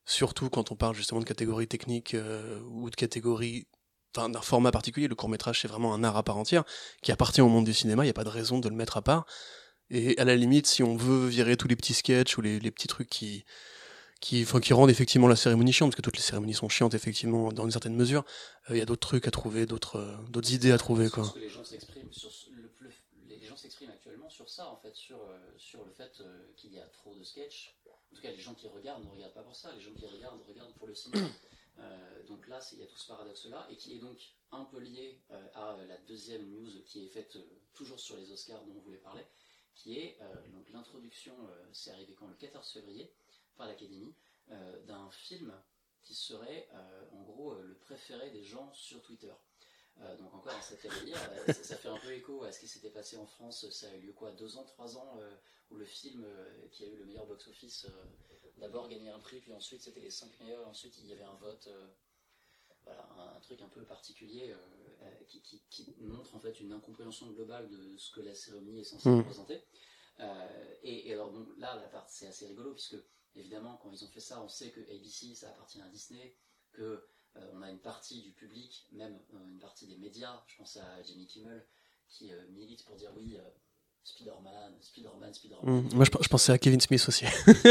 surtout 0.05 0.49
quand 0.49 0.71
on 0.71 0.75
parle 0.75 0.95
justement 0.95 1.19
de 1.19 1.25
catégories 1.25 1.67
techniques 1.67 2.13
euh, 2.13 2.59
ou 2.69 2.89
de 2.89 2.95
catégories 2.95 3.67
d'un 4.13 4.41
format 4.41 4.71
particulier. 4.71 5.07
Le 5.07 5.15
court 5.15 5.29
métrage, 5.29 5.61
c'est 5.61 5.67
vraiment 5.67 5.93
un 5.93 6.03
art 6.03 6.17
à 6.17 6.23
part 6.23 6.37
entière 6.37 6.63
qui 7.01 7.11
appartient 7.11 7.41
au 7.41 7.47
monde 7.47 7.65
du 7.65 7.73
cinéma. 7.73 8.03
Il 8.03 8.07
n'y 8.07 8.11
a 8.11 8.13
pas 8.13 8.23
de 8.23 8.29
raison 8.29 8.59
de 8.59 8.67
le 8.69 8.75
mettre 8.75 8.97
à 8.97 9.01
part. 9.01 9.25
Et 9.89 10.17
à 10.17 10.23
la 10.25 10.35
limite, 10.35 10.67
si 10.67 10.83
on 10.83 10.95
veut 10.95 11.27
virer 11.27 11.57
tous 11.57 11.67
les 11.67 11.75
petits 11.75 11.93
sketchs 11.93 12.37
ou 12.37 12.41
les, 12.41 12.59
les 12.59 12.71
petits 12.71 12.87
trucs 12.87 13.09
qui, 13.09 13.43
qui, 14.21 14.41
enfin, 14.43 14.59
qui 14.61 14.73
rendent 14.73 14.89
effectivement 14.89 15.27
la 15.27 15.35
cérémonie 15.35 15.73
chiante, 15.73 15.89
parce 15.91 15.97
que 15.97 16.01
toutes 16.01 16.15
les 16.17 16.23
cérémonies 16.23 16.53
sont 16.53 16.69
chiantes 16.69 16.93
effectivement 16.93 17.51
dans 17.51 17.65
une 17.65 17.71
certaine 17.71 17.95
mesure, 17.95 18.23
euh, 18.69 18.75
il 18.75 18.79
y 18.79 18.81
a 18.81 18.85
d'autres 18.85 19.05
trucs 19.07 19.27
à 19.27 19.31
trouver, 19.31 19.65
d'autres, 19.65 19.97
euh, 19.97 20.41
idées 20.49 20.71
à 20.71 20.77
trouver, 20.77 21.09
quoi. 21.09 21.23
Parce 21.23 21.33
que 21.33 21.39
les 21.39 21.49
gens 21.49 21.63
s'expriment 21.65 22.11
sur 22.13 22.31
ce- 22.31 22.49
le, 22.51 22.71
le- 22.79 22.91
les 23.27 23.45
gens 23.45 23.57
s'expriment 23.57 23.89
actuellement 23.89 24.29
sur 24.29 24.49
ça 24.49 24.67
en 24.69 24.77
fait, 24.77 24.95
sur, 24.95 25.17
euh, 25.17 25.37
sur 25.57 25.83
le 25.83 25.91
fait 25.91 26.11
qu'il 26.55 26.73
y 26.73 26.79
a 26.79 26.85
trop 26.85 27.13
de 27.15 27.23
sketchs. 27.23 27.75
En 28.13 28.15
tout 28.15 28.21
cas, 28.21 28.31
les 28.31 28.39
gens 28.39 28.53
qui 28.53 28.67
regardent 28.67 29.03
ne 29.03 29.09
regardent 29.09 29.33
pas 29.33 29.43
pour 29.43 29.55
ça. 29.55 29.71
Les 29.75 29.81
gens 29.81 29.91
qui 29.97 30.05
regardent 30.05 30.39
regardent 30.47 30.73
pour 30.75 30.87
le 30.87 30.95
cinéma. 30.95 31.27
Euh, 31.79 32.23
donc 32.27 32.47
là, 32.47 32.59
il 32.73 32.79
y 32.79 32.83
a 32.83 32.87
tout 32.87 32.97
ce 32.97 33.07
paradoxe-là, 33.07 33.67
et 33.69 33.75
qui 33.75 33.95
est 33.95 33.99
donc 33.99 34.19
un 34.51 34.65
peu 34.65 34.79
lié 34.79 35.21
euh, 35.31 35.47
à 35.55 35.77
la 35.85 35.97
deuxième 35.99 36.49
news 36.49 36.69
qui 36.85 37.05
est 37.05 37.09
faite 37.09 37.35
euh, 37.37 37.61
toujours 37.73 37.99
sur 37.99 38.17
les 38.17 38.31
Oscars 38.31 38.63
dont 38.65 38.73
on 38.75 38.81
voulait 38.81 38.97
parler, 38.97 39.25
qui 39.73 39.97
est 39.97 40.17
euh, 40.21 40.47
donc 40.49 40.69
l'introduction, 40.71 41.33
euh, 41.39 41.65
c'est 41.71 41.91
arrivé 41.91 42.13
quand 42.13 42.27
le 42.27 42.35
14 42.35 42.71
février, 42.71 43.11
par 43.55 43.67
l'Académie, 43.67 44.13
euh, 44.51 44.83
d'un 44.85 45.09
film 45.11 45.53
qui 46.01 46.15
serait 46.15 46.67
euh, 46.73 47.05
en 47.13 47.21
gros 47.21 47.53
euh, 47.53 47.63
le 47.63 47.75
préféré 47.75 48.31
des 48.31 48.43
gens 48.43 48.71
sur 48.73 49.01
Twitter. 49.01 49.33
Euh, 50.01 50.17
donc 50.17 50.33
encore 50.33 50.53
délire, 50.99 51.17
euh, 51.31 51.53
ça, 51.53 51.63
ça 51.63 51.75
fait 51.77 51.87
un 51.89 51.97
peu 51.97 52.11
écho 52.11 52.43
à 52.43 52.51
ce 52.51 52.59
qui 52.59 52.67
s'était 52.67 52.89
passé 52.89 53.17
en 53.17 53.25
France, 53.27 53.69
ça 53.69 53.87
a 53.87 53.93
eu 53.95 54.01
lieu 54.01 54.13
quoi, 54.13 54.31
deux 54.31 54.57
ans, 54.57 54.63
trois 54.63 54.97
ans, 54.97 55.19
euh, 55.19 55.35
où 55.69 55.75
le 55.75 55.85
film 55.85 56.23
euh, 56.25 56.67
qui 56.71 56.83
a 56.85 56.87
eu 56.87 56.95
le 56.95 57.05
meilleur 57.05 57.27
box-office 57.27 57.85
euh, 57.85 58.05
d'abord 58.57 58.89
gagné 58.89 59.09
un 59.09 59.19
prix, 59.19 59.39
puis 59.39 59.53
ensuite 59.53 59.81
c'était 59.83 59.99
les 59.99 60.09
cinq 60.09 60.31
meilleurs, 60.39 60.67
ensuite 60.67 60.97
il 60.97 61.05
y 61.07 61.13
avait 61.13 61.23
un 61.23 61.35
vote, 61.35 61.69
voilà, 62.83 63.07
un, 63.15 63.37
un 63.37 63.39
truc 63.41 63.61
un 63.61 63.67
peu 63.69 63.83
particulier 63.83 64.55
qui, 65.27 65.41
qui- 65.41 65.61
qui 65.69 65.95
montre 65.99 66.35
en 66.35 66.39
fait 66.39 66.59
une 66.59 66.71
incompréhension 66.73 67.29
globale 67.31 67.69
de 67.69 67.95
ce 67.97 68.11
que 68.11 68.21
la 68.21 68.33
cérémonie 68.33 68.81
est 68.81 68.85
censée 68.85 69.09
Mm. 69.09 69.19
représenter. 69.19 69.61
Et, 70.83 71.09
et 71.09 71.13
alors 71.13 71.31
bon, 71.31 71.47
là, 71.57 71.75
la 71.75 71.87
part 71.87 72.07
c'est 72.09 72.27
assez 72.27 72.47
rigolo 72.47 72.73
puisque 72.73 72.95
évidemment 73.35 73.77
quand 73.77 73.91
ils 73.91 74.03
ont 74.03 74.07
fait 74.09 74.19
ça, 74.19 74.41
on 74.41 74.49
sait 74.49 74.71
que 74.71 74.81
ABC 74.81 75.35
ça 75.35 75.49
appartient 75.49 75.81
à 75.81 75.87
Disney, 75.89 76.35
que 76.71 77.07
on 77.53 77.61
a 77.61 77.69
une 77.69 77.79
partie 77.79 78.21
du 78.21 78.31
public, 78.31 78.87
même 78.91 79.19
euh, 79.33 79.47
une 79.47 79.59
partie 79.59 79.87
des 79.87 79.97
médias, 79.97 80.43
je 80.47 80.57
pense 80.57 80.77
à 80.77 81.01
Jimmy 81.03 81.27
Kimmel, 81.27 81.65
qui 82.09 82.31
euh, 82.31 82.47
milite 82.49 82.83
pour 82.85 82.95
dire 82.95 83.11
oui, 83.15 83.37
euh, 83.37 83.49
Spider-Man, 84.03 84.75
Spider-Man, 84.81 85.33
Spider-Man. 85.33 85.83
Mm. 85.83 85.93
Moi, 85.95 86.05
je, 86.05 86.11
je 86.23 86.27
pensais 86.27 86.51
à 86.51 86.57
Kevin 86.57 86.81
Smith 86.81 87.03
aussi. 87.07 87.25
Oui, 87.47 87.63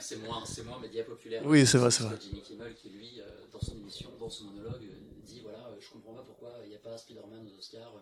c'est 0.00 0.16
moins, 0.18 0.44
c'est 0.44 0.62
moins 0.64 0.78
média 0.78 1.02
populaire. 1.04 1.42
Oui, 1.44 1.66
c'est 1.66 1.78
vrai, 1.78 1.90
c'est 1.90 2.04
vrai. 2.04 2.16
Jimmy 2.20 2.42
Kimmel, 2.42 2.74
qui 2.74 2.90
lui, 2.90 3.20
euh, 3.20 3.46
dans 3.52 3.60
son 3.60 3.76
émission, 3.76 4.10
dans 4.18 4.30
son 4.30 4.44
monologue, 4.44 4.84
euh, 4.84 5.20
dit 5.22 5.40
voilà, 5.40 5.66
euh, 5.68 5.80
je 5.80 5.90
comprends 5.90 6.14
pas 6.14 6.22
pourquoi 6.22 6.58
il 6.64 6.68
n'y 6.68 6.76
a 6.76 6.78
pas 6.78 6.96
Spider-Man 6.96 7.46
aux 7.46 7.58
Oscars, 7.58 7.94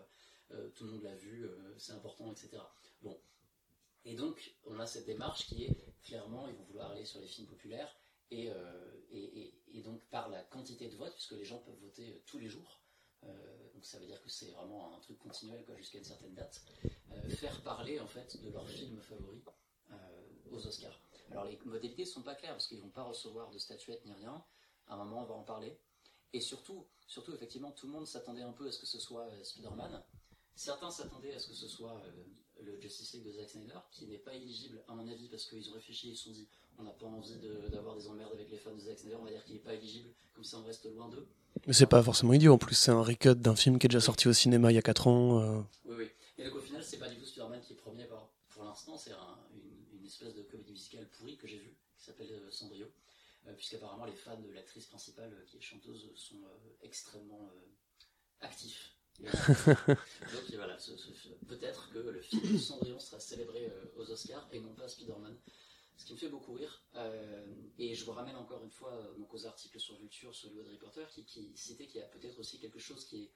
euh, 0.51 0.69
tout 0.75 0.85
le 0.85 0.91
monde 0.91 1.03
l'a 1.03 1.15
vu, 1.15 1.45
euh, 1.45 1.75
c'est 1.77 1.93
important, 1.93 2.31
etc. 2.31 2.49
Bon. 3.01 3.17
Et 4.05 4.15
donc, 4.15 4.55
on 4.65 4.79
a 4.79 4.85
cette 4.85 5.05
démarche 5.05 5.45
qui 5.45 5.65
est 5.65 5.85
clairement, 6.03 6.47
ils 6.47 6.55
vont 6.55 6.63
vouloir 6.63 6.91
aller 6.91 7.05
sur 7.05 7.19
les 7.19 7.27
films 7.27 7.47
populaires, 7.47 7.98
et, 8.31 8.49
euh, 8.51 9.01
et, 9.11 9.41
et- 9.41 9.55
et 9.73 9.81
donc 9.81 10.01
par 10.09 10.29
la 10.29 10.43
quantité 10.43 10.87
de 10.89 10.95
votes, 10.95 11.13
puisque 11.13 11.31
les 11.33 11.45
gens 11.45 11.59
peuvent 11.59 11.79
voter 11.81 12.13
euh, 12.13 12.19
tous 12.25 12.37
les 12.39 12.47
jours. 12.49 12.79
euh, 13.23 13.73
donc 13.73 13.85
ça 13.85 13.99
veut 13.99 14.05
dire 14.07 14.21
que 14.21 14.29
c'est 14.29 14.51
vraiment 14.51 14.95
un 14.95 14.99
truc 14.99 15.17
continuel 15.19 15.63
jusqu'à 15.77 15.97
une 15.99 16.03
certaine 16.03 16.33
date. 16.33 16.61
faire 17.29 17.61
parler 17.63 17.99
en 17.99 18.07
fait 18.07 18.41
de 18.41 18.49
leur 18.49 18.67
film 18.67 18.99
favori 19.01 19.41
aux 20.51 20.65
Oscars. 20.67 20.99
Alors 21.31 21.45
les 21.45 21.57
modalités 21.65 22.03
ne 22.03 22.07
sont 22.07 22.23
pas 22.23 22.35
claires 22.35 22.53
parce 22.53 22.67
qu'ils 22.67 22.77
ne 22.77 22.83
vont 22.83 22.89
pas 22.89 23.03
recevoir 23.03 23.49
de 23.51 23.57
statuette 23.59 24.03
ni 24.05 24.13
rien. 24.13 24.43
À 24.87 24.95
un 24.95 24.97
moment, 24.97 25.21
on 25.21 25.25
va 25.25 25.35
en 25.35 25.43
parler. 25.43 25.77
Et 26.33 26.41
surtout, 26.41 26.87
surtout 27.07 27.33
effectivement, 27.33 27.71
tout 27.71 27.85
le 27.87 27.93
monde 27.93 28.07
s'attendait 28.07 28.41
un 28.41 28.51
peu 28.53 28.67
à 28.67 28.71
ce 28.71 28.79
que 28.79 28.85
ce 28.85 28.99
soit 28.99 29.27
Spider-Man. 29.43 30.03
Certains 30.55 30.89
s'attendaient 30.91 31.33
à 31.33 31.39
ce 31.39 31.47
que 31.49 31.53
ce 31.55 31.67
soit 31.67 32.01
le 32.61 32.79
Justice 32.81 33.13
League 33.13 33.25
de 33.25 33.31
Zack 33.31 33.49
Snyder, 33.49 33.79
qui 33.91 34.05
n'est 34.07 34.17
pas 34.17 34.33
éligible 34.33 34.83
à 34.87 34.93
mon 34.95 35.07
avis 35.07 35.27
parce 35.29 35.45
qu'ils 35.45 35.69
ont 35.69 35.73
réfléchi, 35.73 36.09
ils 36.09 36.17
se 36.17 36.25
sont 36.25 36.31
dit 36.31 36.47
on 36.79 36.83
n'a 36.83 36.91
pas 36.91 37.05
envie 37.05 37.35
de- 37.37 37.67
d'avoir 37.69 37.95
des 37.95 38.07
emmerdes 38.07 38.31
avec 38.33 38.49
les 38.49 38.57
fans 38.57 38.73
de 38.73 38.79
Zack 38.79 38.99
Snyder, 38.99 39.17
on 39.19 39.25
va 39.25 39.31
dire 39.31 39.43
qu'il 39.43 39.55
n'est 39.55 39.61
pas 39.61 39.73
éligible, 39.73 40.09
comme 40.33 40.43
ça 40.43 40.57
on 40.57 40.63
reste 40.63 40.85
loin 40.93 41.09
d'eux. 41.09 41.27
Mais 41.67 41.73
c'est 41.73 41.85
pas 41.87 42.01
forcément 42.03 42.33
idiot, 42.33 42.53
en 42.53 42.57
plus, 42.57 42.75
c'est 42.75 42.91
un 42.91 43.01
recut 43.01 43.35
d'un 43.35 43.55
film 43.55 43.79
qui 43.79 43.87
est 43.87 43.89
déjà 43.89 43.99
sorti 44.01 44.27
au 44.27 44.33
cinéma 44.33 44.71
il 44.71 44.75
y 44.75 44.77
a 44.77 44.81
4 44.81 45.07
ans. 45.07 45.39
euh. 45.41 45.61
Oui, 45.85 45.95
oui. 45.99 46.07
Et 46.37 46.45
donc 46.45 46.55
au 46.55 46.61
final, 46.61 46.83
c'est 46.83 46.97
pas 46.97 47.09
du 47.09 47.17
tout 47.17 47.25
Spider-Man 47.25 47.61
qui 47.61 47.73
est 47.73 47.75
premier 47.75 48.05
par- 48.05 48.29
pour 48.49 48.63
l'instant, 48.63 48.97
c'est 48.97 49.11
un- 49.11 49.39
une, 49.53 49.99
une 49.99 50.05
espèce 50.05 50.35
de 50.35 50.41
comédie 50.43 50.71
musicale 50.71 51.07
pourrie 51.17 51.37
que 51.37 51.47
j'ai 51.47 51.57
vue, 51.59 51.75
qui 51.97 52.03
s'appelle 52.05 52.31
euh, 52.31 52.49
Cendrillon, 52.51 52.87
euh, 53.47 53.53
puisqu'apparemment 53.53 54.05
les 54.05 54.15
fans 54.15 54.39
de 54.39 54.51
l'actrice 54.51 54.85
principale, 54.85 55.33
euh, 55.33 55.43
qui 55.45 55.57
est 55.57 55.61
chanteuse, 55.61 56.09
sont 56.15 56.37
extrêmement 56.81 57.49
actifs. 58.41 58.95
donc 59.19 59.27
voilà, 60.53 60.77
peut-être 61.47 61.89
que 61.91 61.99
le 61.99 62.21
film 62.21 62.57
Cendrillon 62.57 62.99
sera 62.99 63.19
célébré 63.19 63.69
aux 63.97 64.09
Oscars 64.09 64.47
et 64.53 64.61
non 64.61 64.73
pas 64.73 64.87
Spider-Man. 64.87 65.35
Ce 65.99 66.05
qui 66.05 66.13
me 66.13 66.17
fait 66.17 66.29
beaucoup 66.29 66.53
rire. 66.53 66.81
Euh, 66.95 67.45
et 67.77 67.93
je 67.93 68.05
vous 68.05 68.13
ramène 68.13 68.37
encore 68.37 68.63
une 68.63 68.71
fois 68.71 68.93
euh, 68.93 69.13
donc 69.15 69.33
aux 69.33 69.45
articles 69.45 69.79
sur 69.81 69.97
Vulture, 69.97 70.33
sur 70.33 70.49
le 70.53 70.61
Reporter, 70.61 71.07
qui, 71.09 71.25
qui 71.25 71.51
citait 71.55 71.87
qu'il 71.87 71.99
y 71.99 72.03
a 72.03 72.07
peut-être 72.07 72.39
aussi 72.39 72.57
quelque 72.57 72.79
chose 72.79 73.03
qui 73.05 73.23
est 73.23 73.31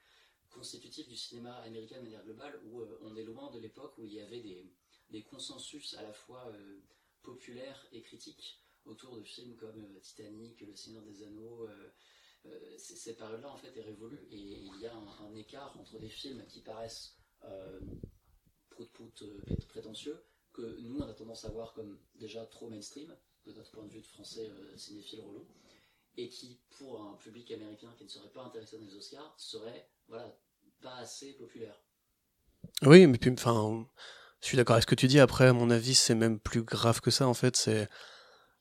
constitutif 0.50 1.10
du 1.10 1.18
cinéma 1.18 1.56
américain 1.58 1.98
de 1.98 2.04
manière 2.04 2.24
globale, 2.24 2.58
où 2.68 2.80
euh, 2.80 3.00
on 3.02 3.18
est 3.18 3.26
loin 3.26 3.52
de 3.52 3.60
l'époque 3.60 3.98
où 3.98 4.06
il 4.06 4.14
y 4.14 4.22
avait 4.22 4.40
des, 4.40 5.24
consensus 5.24 5.94
à 5.96 6.02
la 6.02 6.14
fois 6.14 6.52
populaires 7.22 7.86
et 7.92 8.02
critiques 8.02 8.64
autour 8.86 9.16
de 9.16 9.22
films 9.22 9.56
comme 9.58 9.86
Titanic, 10.02 10.60
Le 10.62 10.76
Seigneur 10.76 11.04
des 11.04 11.22
Anneaux. 11.22 11.68
cette 12.80 13.18
période-là 13.18 13.52
en 13.52 13.58
fait 13.58 13.78
est 13.78 13.84
révolue 13.84 14.28
et 14.32 14.40
il 14.40 14.80
y 14.80 14.88
a 14.88 14.96
un, 14.96 15.08
un 15.28 15.36
écart 15.36 15.80
entre 15.80 16.00
des 16.00 16.10
films 16.10 16.44
qui 16.48 16.62
paraissent 16.62 17.16
prout-prout 18.72 19.24
prétentieux 19.68 20.20
que 20.54 20.80
nous 20.82 21.00
on 21.00 21.08
a 21.08 21.14
tendance 21.14 21.46
à 21.46 21.50
voir 21.50 21.74
comme 21.74 21.98
déjà 22.16 22.46
trop 22.46 22.70
mainstream 22.70 23.16
de 23.46 23.54
notre 23.54 23.72
point 23.72 23.84
de 23.84 23.92
vue 23.92 24.02
de 24.02 24.08
français 24.08 24.50
euh, 24.50 24.78
cinéphile 24.78 25.22
relou 25.22 25.46
et 26.16 26.30
qui 26.30 26.60
pour 26.78 27.02
un 27.02 27.16
public 27.16 27.52
américain 27.52 27.94
qui 27.98 28.04
ne 28.04 28.10
serait 28.10 28.30
pas 28.30 28.44
intéressé 28.44 28.78
dans 28.78 28.86
les 28.86 28.96
Oscars 28.96 29.34
serait 29.38 29.90
voilà 30.08 30.38
pas 30.82 30.96
assez 30.98 31.34
populaire. 31.34 31.76
Oui, 32.84 33.08
mais 33.08 33.18
puis, 33.18 33.32
enfin, 33.32 33.86
je 34.42 34.48
suis 34.48 34.58
d'accord 34.58 34.76
avec 34.76 34.84
ce 34.84 34.88
que 34.88 34.96
tu 34.96 35.08
dis. 35.08 35.20
Après, 35.20 35.48
à 35.48 35.54
mon 35.54 35.70
avis, 35.70 35.96
c'est 35.96 36.16
même 36.16 36.40
plus 36.40 36.64
grave 36.64 37.02
que 37.02 37.12
ça. 37.12 37.28
En 37.28 37.34
fait, 37.34 37.56
c'est. 37.56 37.90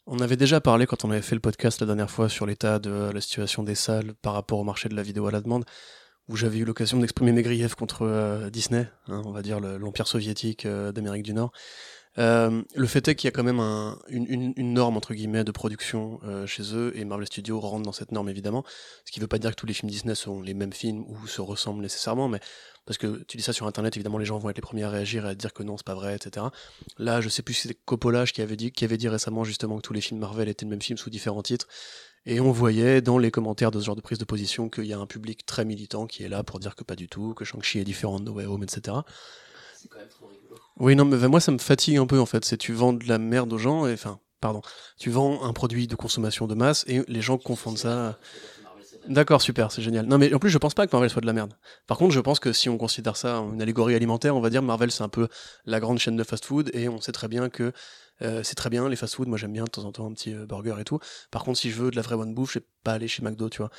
On 0.07 0.19
avait 0.19 0.37
déjà 0.37 0.61
parlé 0.61 0.87
quand 0.87 1.05
on 1.05 1.11
avait 1.13 1.23
fait 1.23 1.37
le 1.37 1.41
podcast 1.41 1.81
la 1.81 1.87
dernière 1.87 2.11
fois 2.11 2.29
sur 2.29 2.45
l'état 2.45 2.81
de 2.81 2.91
la 3.13 3.21
situation 3.21 3.63
des 3.63 3.77
salles 3.77 4.15
par 4.15 4.33
rapport 4.33 4.59
au 4.59 4.65
marché 4.65 4.89
de 4.89 4.97
la 4.97 5.03
vidéo 5.03 5.27
à 5.29 5.31
la 5.31 5.41
demande, 5.41 5.65
où 6.33 6.37
j'avais 6.37 6.59
eu 6.59 6.65
l'occasion 6.65 6.99
d'exprimer 6.99 7.31
mes 7.33 7.43
griefs 7.43 7.75
contre 7.75 8.03
euh, 8.07 8.51
Disney, 8.51 8.89
hein, 9.09 9.23
on 9.25 9.31
va 9.33 9.43
dire 9.43 9.61
le- 9.61 9.77
l'empire 9.77 10.07
soviétique 10.09 10.67
euh, 10.67 10.91
d'Amérique 10.91 11.23
du 11.23 11.35
Nord. 11.35 11.53
Euh, 12.19 12.63
le 12.75 12.87
fait 12.87 13.07
est 13.09 13.15
qu'il 13.15 13.27
y 13.27 13.29
a 13.29 13.33
quand 13.33 13.43
même 13.43 13.61
un- 13.61 13.99
une, 14.09 14.53
norme 14.75 14.97
entre 14.99 15.15
guillemets 15.15 15.45
de 15.45 15.51
production 15.53 16.21
chez 16.47 16.75
eux 16.75 16.93
et 16.95 17.05
Marvel 17.07 17.27
Studios 17.27 17.59
rentre 17.61 17.85
dans 17.85 17.93
cette 17.93 18.13
norme 18.13 18.29
évidemment. 18.29 18.65
Ce 19.07 19.13
qui 19.13 19.19
ne 19.21 19.25
veut 19.25 19.29
pas 19.29 19.39
dire 19.39 19.51
que 19.51 19.57
tous 19.57 19.67
les 19.67 19.73
films 19.75 19.91
Disney 19.91 20.15
sont 20.15 20.43
les 20.43 20.53
mêmes 20.55 20.73
films 20.75 21.05
ou 21.09 21.27
se 21.27 21.41
ressemblent 21.41 21.81
nécessairement, 21.83 22.29
mais 22.29 22.41
parce 22.85 22.99
que 22.99 23.23
tu 23.29 23.37
dis 23.39 23.43
ça 23.43 23.53
sur 23.55 23.67
internet, 23.67 23.97
évidemment 23.97 24.19
les 24.19 24.25
gens 24.27 24.39
vont 24.39 24.51
être 24.51 24.57
les 24.57 24.63
premiers 24.63 24.83
à 24.85 24.91
réagir 24.91 25.25
et 25.25 25.31
à 25.31 25.35
dire 25.35 25.53
que 25.55 25.63
non, 25.63 25.77
c'est 25.79 25.87
pas 25.87 25.95
vrai, 25.95 26.17
etc. 26.17 26.47
Là, 26.99 27.21
je 27.23 27.29
sais 27.31 27.43
plus 27.43 27.55
si 27.55 27.63
c'était 27.69 27.79
Coppola 27.87 28.27
qui 28.27 28.43
avait 28.43 28.57
dit, 28.57 28.73
qui 28.73 28.85
avait 28.85 28.99
dit 28.99 29.09
récemment 29.09 29.45
justement 29.45 29.77
que 29.77 29.83
tous 29.83 29.93
les 29.95 30.01
films 30.03 30.21
Marvel 30.21 30.49
étaient 30.49 30.65
le 30.67 30.71
même 30.71 30.83
film 30.83 30.99
sous 30.99 31.09
différents 31.11 31.43
titres. 31.43 31.67
Et 32.25 32.41
on 32.41 32.53
voyait 32.53 33.01
dans 33.01 33.19
les 33.19 33.31
commentaires 33.31 33.71
de 33.71 33.81
ce 33.81 33.87
genre 33.87 33.97
de 33.97 34.01
prise 34.01 34.19
de 34.19 34.25
position 34.25 34.69
qu'il 34.69 34.85
y 34.85 34.93
a 34.93 34.99
un 34.99 35.07
public 35.07 35.45
très 35.45 35.65
militant 35.65 36.07
qui 36.07 36.23
est 36.23 36.29
là 36.29 36.45
pour 36.45 36.61
dire 36.61 36.77
que 36.77 36.85
pas 36.85 36.95
du 36.95 37.09
tout, 37.09 37.35
que 37.35 37.45
Shang-Chi 37.45 37.81
est 37.81 37.85
différent 37.85 38.21
de 38.21 38.25
No 38.25 38.33
Way 38.33 38.47
Home, 38.47 38.63
etc. 38.63 38.99
C'est 39.75 39.89
quand 39.89 39.99
même 39.99 40.09
trop 40.09 40.27
rigolo. 40.27 40.61
Oui, 40.79 40.95
non, 40.95 41.05
mais 41.05 41.29
moi 41.29 41.41
ça 41.41 41.51
me 41.51 41.59
fatigue 41.59 41.97
un 41.97 42.07
peu 42.07 42.21
en 42.21 42.27
fait. 42.27 42.45
C'est 42.45 42.57
tu 42.57 42.73
vends 42.73 42.93
de 42.93 43.09
la 43.09 43.19
merde 43.19 43.53
aux 43.53 43.59
gens, 43.59 43.87
et 43.87 43.93
enfin, 43.93 44.21
pardon, 44.41 44.63
tu 44.99 45.11
vends 45.11 45.43
un 45.43 45.53
produit 45.53 45.89
de 45.89 45.97
consommation 45.97 46.47
de 46.47 46.55
masse 46.55 46.85
et 46.87 47.03
les 47.09 47.23
gens 47.23 47.39
confondent 47.39 47.79
ça. 47.79 48.19
D'accord, 49.09 49.43
super, 49.43 49.73
c'est 49.73 49.83
génial. 49.83 50.07
Non, 50.07 50.17
mais 50.17 50.33
en 50.33 50.39
plus, 50.39 50.51
je 50.51 50.59
pense 50.59 50.75
pas 50.75 50.87
que 50.87 50.93
Marvel 50.93 51.11
soit 51.11 51.23
de 51.23 51.27
la 51.27 51.33
merde. 51.33 51.55
Par 51.89 51.99
contre, 51.99 52.15
je 52.15 52.21
pense 52.21 52.39
que 52.39 52.53
si 52.53 52.69
on 52.69 52.79
considère 52.79 53.17
ça 53.17 53.39
une 53.39 53.61
allégorie 53.61 53.97
alimentaire, 53.97 54.37
on 54.37 54.41
va 54.41 54.49
dire 54.49 54.63
Marvel, 54.63 54.93
c'est 54.93 55.03
un 55.03 55.09
peu 55.09 55.27
la 55.67 55.81
grande 55.81 55.99
chaîne 55.99 56.15
de 56.15 56.23
fast-food, 56.23 56.71
et 56.73 56.89
on 56.89 57.01
sait 57.01 57.11
très 57.11 57.27
bien 57.27 57.49
que 57.49 57.73
euh, 58.23 58.43
c'est 58.43 58.55
très 58.55 58.71
bien 58.71 58.89
les 58.89 58.97
fast-food. 58.97 59.29
Moi, 59.29 59.39
j'aime 59.39 59.53
bien 59.53 59.65
de 59.65 59.71
temps 59.71 59.85
en 59.85 59.93
temps 59.93 60.07
un 60.07 60.13
petit 60.13 60.33
euh, 60.33 60.47
burger 60.47 60.77
et 60.79 60.85
tout. 60.85 60.99
Par 61.31 61.45
contre, 61.45 61.59
si 61.59 61.71
je 61.71 61.77
veux 61.77 61.91
de 61.91 61.97
la 61.97 62.03
vraie 62.03 62.17
bonne 62.17 62.35
bouffe, 62.35 62.53
je 62.55 62.59
vais 62.59 62.67
pas 62.85 62.93
aller 62.93 63.09
chez 63.09 63.23
McDo, 63.23 63.49
tu 63.49 63.59
vois. 63.59 63.71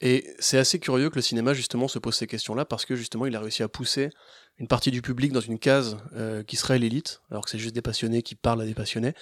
Et 0.00 0.34
c'est 0.38 0.58
assez 0.58 0.78
curieux 0.78 1.08
que 1.10 1.16
le 1.16 1.22
cinéma, 1.22 1.54
justement, 1.54 1.88
se 1.88 1.98
pose 1.98 2.14
ces 2.14 2.26
questions-là, 2.26 2.64
parce 2.64 2.84
que 2.84 2.96
justement, 2.96 3.26
il 3.26 3.34
a 3.34 3.40
réussi 3.40 3.62
à 3.62 3.68
pousser 3.68 4.10
une 4.58 4.68
partie 4.68 4.90
du 4.90 5.02
public 5.02 5.32
dans 5.32 5.40
une 5.40 5.58
case 5.58 5.96
euh, 6.14 6.42
qui 6.42 6.56
serait 6.56 6.78
l'élite, 6.78 7.22
alors 7.30 7.44
que 7.44 7.50
c'est 7.50 7.58
juste 7.58 7.74
des 7.74 7.82
passionnés 7.82 8.22
qui 8.22 8.34
parlent 8.34 8.60
à 8.60 8.66
des 8.66 8.74
passionnés, 8.74 9.14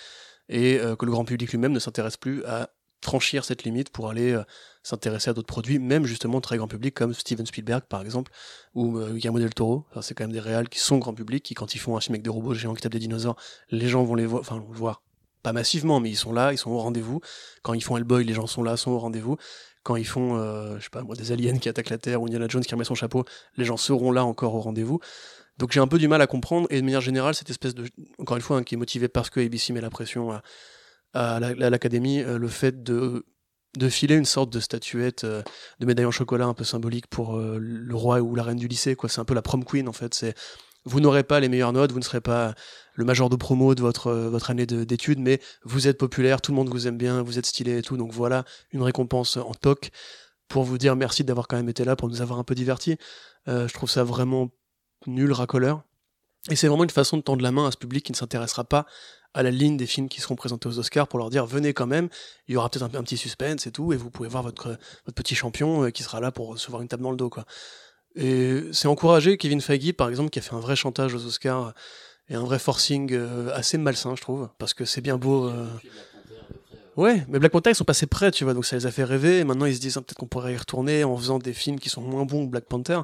et 0.49 0.79
que 0.99 1.07
le 1.07 1.11
grand 1.11 1.25
public 1.25 1.51
lui-même 1.51 1.73
ne 1.73 1.79
s'intéresse 1.79 2.19
plus 2.19 2.45
à 2.45 2.69
franchir 3.03 3.45
cette 3.45 3.65
limite 3.65 3.91
pour 3.91 4.09
aller 4.09 4.33
euh, 4.33 4.43
s'intéresser 4.83 5.31
à 5.31 5.33
d'autres 5.33 5.47
produits, 5.47 5.79
même 5.79 6.05
justement 6.05 6.41
très 6.41 6.57
grand 6.57 6.69
public 6.69 6.95
comme 6.95 7.15
Steven 7.15 7.47
Spielberg 7.47 7.85
par 7.89 8.03
exemple, 8.03 8.33
ou 8.75 8.99
euh, 8.99 9.13
Guillermo 9.13 9.39
del 9.39 9.55
Toro. 9.55 9.85
C'est 10.01 10.15
quand 10.15 10.25
même 10.25 10.33
des 10.33 10.41
réals 10.41 10.69
qui 10.69 10.79
sont 10.79 10.99
grand 10.99 11.15
public, 11.15 11.43
qui 11.43 11.55
quand 11.55 11.75
ils 11.75 11.79
font 11.79 11.97
un 11.97 12.01
film 12.01 12.15
avec 12.15 12.23
des 12.23 12.31
robots 12.31 12.55
géants 12.55 12.75
qui 12.75 12.83
tapent 12.83 12.93
des 12.93 12.99
dinosaures, 12.99 13.37
les 13.71 13.89
gens 13.89 14.05
vont 14.05 14.15
les 14.15 14.27
voir, 14.27 14.41
enfin 14.41 14.57
le 14.57 14.77
voir, 14.77 15.03
pas 15.43 15.53
massivement, 15.53 16.01
mais 16.01 16.11
ils 16.11 16.17
sont 16.17 16.33
là, 16.33 16.53
ils 16.53 16.59
sont 16.59 16.71
au 16.71 16.79
rendez-vous. 16.79 17.21
Quand 17.63 17.75
ils 17.75 17.83
font 17.83 17.97
Hellboy, 17.97 18.25
les 18.25 18.33
gens 18.33 18.47
sont 18.47 18.63
là, 18.63 18.77
sont 18.77 18.91
au 18.93 18.99
rendez-vous. 18.99 19.37
Quand 19.83 19.97
ils 19.97 20.07
font, 20.07 20.39
euh, 20.39 20.79
je 20.79 20.85
sais 20.85 20.91
pas 20.91 21.03
moi, 21.03 21.15
des 21.15 21.33
aliens 21.33 21.59
qui 21.59 21.69
attaquent 21.69 21.91
la 21.91 21.99
Terre 21.99 22.23
ou 22.23 22.27
Indiana 22.27 22.47
Jones 22.49 22.65
qui 22.65 22.75
remet 22.75 22.85
son 22.85 22.95
chapeau, 22.95 23.25
les 23.59 23.67
gens 23.67 23.77
seront 23.77 24.11
là 24.11 24.25
encore 24.25 24.55
au 24.55 24.61
rendez-vous. 24.61 25.01
Donc 25.59 25.71
j'ai 25.73 25.81
un 25.81 25.87
peu 25.87 25.99
du 25.99 26.09
mal 26.09 26.23
à 26.23 26.27
comprendre, 26.27 26.67
et 26.71 26.81
de 26.81 26.85
manière 26.85 27.03
générale, 27.03 27.35
cette 27.35 27.51
espèce 27.51 27.75
de, 27.75 27.87
encore 28.19 28.37
une 28.37 28.43
fois, 28.43 28.57
hein, 28.57 28.63
qui 28.63 28.75
est 28.75 28.79
motivée 28.79 29.09
parce 29.09 29.29
que 29.29 29.39
ABC 29.39 29.73
met 29.75 29.83
la 29.83 29.91
pression 29.91 30.33
à, 30.33 30.43
à 31.15 31.41
la- 31.41 31.67
à 31.67 31.71
l'académie, 31.71 32.21
euh, 32.23 32.39
le 32.39 32.49
fait 32.49 32.83
de 32.83 33.25
de 33.77 33.89
filer 33.89 34.15
une 34.15 34.25
sorte 34.25 34.51
de 34.53 34.61
statuette 34.61 35.25
euh, 35.25 35.43
de 35.81 35.87
médaille 35.87 36.05
en 36.07 36.13
chocolat 36.13 36.45
un 36.47 36.55
peu 36.55 36.63
symbolique 36.63 37.09
pour 37.09 37.37
euh, 37.37 37.59
le 37.61 37.95
roi 37.97 38.21
ou 38.21 38.37
la 38.37 38.45
reine 38.45 38.57
du 38.59 38.69
lycée 38.69 38.95
quoi. 38.95 39.09
C'est 39.09 39.21
un 39.21 39.25
peu 39.25 39.35
la 39.35 39.43
prom 39.43 39.65
queen 39.65 39.89
en 39.89 39.93
fait. 39.93 40.15
C'est 40.15 40.35
vous 40.85 41.01
n'aurez 41.01 41.25
pas 41.25 41.41
les 41.41 41.49
meilleures 41.49 41.73
notes 41.73 41.91
vous 41.91 41.99
ne 41.99 42.05
serez 42.05 42.21
pas 42.21 42.55
le 42.95 43.05
major 43.05 43.29
de 43.31 43.37
promo 43.37 43.75
de 43.75 43.81
votre 43.81 44.13
votre 44.13 44.51
année 44.51 44.65
de- 44.67 44.85
d'études 44.85 45.19
mais 45.19 45.41
vous 45.65 45.89
êtes 45.89 45.99
populaire 45.99 46.41
tout 46.41 46.53
le 46.53 46.57
monde 46.57 46.69
vous 46.69 46.87
aime 46.87 46.97
bien 46.99 47.23
vous 47.23 47.37
êtes 47.39 47.47
stylé 47.47 47.79
et 47.79 47.83
tout. 47.83 47.97
Donc 47.97 48.13
voilà 48.13 48.45
une 48.71 48.83
récompense 48.83 49.39
en 49.39 49.55
toc 49.55 49.91
pour 50.47 50.63
vous 50.63 50.79
dire 50.79 50.95
merci 50.95 51.25
d'avoir 51.25 51.49
quand 51.49 51.57
même 51.57 51.69
été 51.69 51.85
là 51.85 51.97
pour 51.97 52.09
nous 52.09 52.21
avoir 52.23 52.39
un 52.39 52.45
peu 52.45 52.55
divertis. 52.55 52.97
Je 53.49 53.73
trouve 53.73 53.91
ça 53.91 54.05
vraiment 54.05 54.51
nul 55.09 55.33
racoleur. 55.33 55.83
Et 56.51 56.55
c'est 56.57 56.69
vraiment 56.69 56.85
une 56.85 56.91
façon 56.91 57.17
de 57.17 57.23
tendre 57.23 57.43
la 57.43 57.51
main 57.51 57.67
à 57.67 57.71
ce 57.73 57.77
public 57.79 58.05
qui 58.05 58.13
ne 58.13 58.17
s'intéressera 58.17 58.63
pas 58.65 58.87
à 59.35 59.43
la 59.43 59.51
ligne 59.51 59.77
des 59.77 59.87
films 59.87 60.09
qui 60.09 60.21
seront 60.21 60.37
présentés 60.37 60.69
aux 60.69 60.79
Oscars 60.79 61.09
pour 61.09 61.19
leur 61.19 61.29
dire 61.29 61.45
venez 61.45 61.75
quand 61.75 61.87
même, 61.87 62.09
il 62.49 62.55
y 62.55 62.57
aura 62.57 62.71
peut-être 62.71 62.85
un, 62.95 62.99
un 62.99 63.03
petit 63.03 63.17
suspense 63.17 63.67
et 63.67 63.73
tout, 63.73 63.93
et 63.93 63.97
vous 63.97 64.11
pouvez 64.11 64.29
voir 64.29 64.43
votre, 64.43 64.69
votre 65.05 65.15
petit 65.15 65.35
champion 65.35 65.85
euh, 65.85 65.91
qui 65.91 66.03
sera 66.03 66.21
là 66.21 66.31
pour 66.33 66.49
recevoir 66.49 66.83
une 66.83 66.89
table 66.89 67.03
dans 67.03 67.11
le 67.11 67.17
dos. 67.17 67.31
quoi. 67.31 67.45
Et 68.17 68.63
c'est 68.73 68.89
encouragé 68.89 69.37
Kevin 69.37 69.61
Feige, 69.61 69.93
par 69.93 70.09
exemple, 70.09 70.31
qui 70.31 70.39
a 70.39 70.43
fait 70.43 70.55
un 70.55 70.61
vrai 70.61 70.77
chantage 70.77 71.15
aux 71.15 71.27
Oscars 71.27 71.75
et 72.29 72.37
un 72.37 72.45
vrai 72.45 72.59
forcing 72.59 73.13
euh, 73.13 73.53
assez 73.55 73.77
malsain, 73.77 74.15
je 74.17 74.23
trouve, 74.23 74.49
parce 74.59 74.73
que 74.73 74.85
c'est 74.85 75.01
bien 75.01 75.19
beau. 75.19 75.49
euh, 75.49 75.67
Ouais, 76.97 77.25
mais 77.29 77.41
Black 77.41 77.51
Panther, 77.51 77.71
ils 77.71 77.75
sont 77.75 77.85
passés 77.85 78.07
près, 78.07 78.31
tu 78.31 78.45
vois, 78.45 78.55
donc 78.55 78.65
ça 78.65 78.77
les 78.77 78.87
a 78.87 78.93
fait 78.93 79.03
rêver, 79.03 79.41
et 79.41 79.45
maintenant 79.45 79.67
ils 79.67 79.75
se 79.75 79.81
disent 79.81 79.97
ah, 79.97 80.01
peut-être 80.01 80.17
qu'on 80.19 80.29
pourrait 80.29 80.55
y 80.55 80.57
retourner 80.57 81.03
en 81.03 81.17
faisant 81.17 81.41
des 81.41 81.53
films 81.53 81.81
qui 81.81 81.89
sont 81.89 82.01
moins 82.03 82.25
bons 82.25 82.47
que 82.47 82.51
Black 82.53 82.67
Panther. 82.67 83.01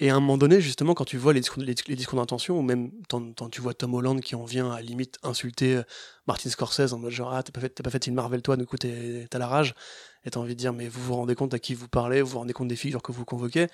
Et 0.00 0.10
à 0.10 0.16
un 0.16 0.20
moment 0.20 0.38
donné, 0.38 0.60
justement, 0.60 0.94
quand 0.94 1.04
tu 1.04 1.16
vois 1.18 1.32
les 1.32 1.40
discours, 1.40 2.18
d'intention, 2.18 2.58
ou 2.58 2.62
même 2.62 2.90
quand, 3.08 3.48
tu 3.50 3.60
vois 3.60 3.74
Tom 3.74 3.94
Holland 3.94 4.20
qui 4.20 4.34
en 4.34 4.44
vient 4.44 4.72
à 4.72 4.80
limite 4.80 5.18
insulter 5.22 5.76
euh, 5.76 5.82
Martin 6.26 6.50
Scorsese 6.50 6.92
en 6.92 6.98
mode 6.98 7.12
genre 7.12 7.32
ah 7.32 7.42
t'as 7.44 7.52
pas 7.52 7.60
fait 7.60 7.80
fait 7.90 8.06
une 8.08 8.14
Marvel 8.14 8.42
toi, 8.42 8.56
du 8.56 8.66
coup 8.66 8.76
t'as 8.76 9.38
la 9.38 9.46
rage, 9.46 9.74
et 10.24 10.30
t'as 10.30 10.40
envie 10.40 10.54
de 10.54 10.58
dire 10.58 10.72
mais 10.72 10.88
vous 10.88 11.00
vous 11.00 11.14
rendez 11.14 11.36
compte 11.36 11.54
à 11.54 11.60
qui 11.60 11.74
vous 11.74 11.86
parlez, 11.86 12.22
vous 12.22 12.30
vous 12.30 12.38
rendez 12.38 12.52
compte 12.52 12.68
des 12.68 12.76
figures 12.76 13.02
que 13.02 13.12
vous 13.12 13.24
convoquez. 13.24 13.68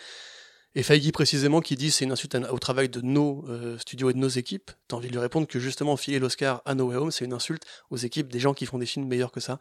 Et 0.74 0.82
Feige 0.82 1.10
précisément 1.10 1.60
qui 1.62 1.74
dit 1.74 1.90
c'est 1.90 2.04
une 2.04 2.12
insulte 2.12 2.36
au 2.50 2.58
travail 2.58 2.90
de 2.90 3.00
nos 3.00 3.44
euh, 3.48 3.78
studios 3.78 4.10
et 4.10 4.12
de 4.12 4.18
nos 4.18 4.28
équipes, 4.28 4.70
t'as 4.88 4.96
envie 4.96 5.08
de 5.08 5.12
lui 5.12 5.20
répondre 5.20 5.46
que 5.46 5.58
justement 5.58 5.96
filer 5.96 6.18
l'Oscar 6.18 6.60
à 6.66 6.74
No 6.74 6.88
Way 6.88 6.96
Home 6.96 7.10
c'est 7.10 7.24
une 7.24 7.32
insulte 7.32 7.64
aux 7.88 7.96
équipes 7.96 8.30
des 8.30 8.40
gens 8.40 8.52
qui 8.52 8.66
font 8.66 8.78
des 8.78 8.86
films 8.86 9.06
meilleurs 9.06 9.32
que 9.32 9.40
ça. 9.40 9.58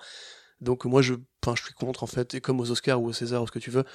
Donc 0.59 0.83
moi 0.83 1.01
je, 1.01 1.13
je 1.55 1.63
suis 1.63 1.73
contre 1.73 2.03
en 2.03 2.07
fait, 2.07 2.33
et 2.33 2.41
comme 2.41 2.59
aux 2.59 2.69
Oscars 2.69 3.01
ou 3.01 3.07
aux 3.07 3.13
César 3.13 3.41
ou 3.41 3.47
ce 3.47 3.51
que 3.51 3.59
tu 3.59 3.71
veux, 3.71 3.85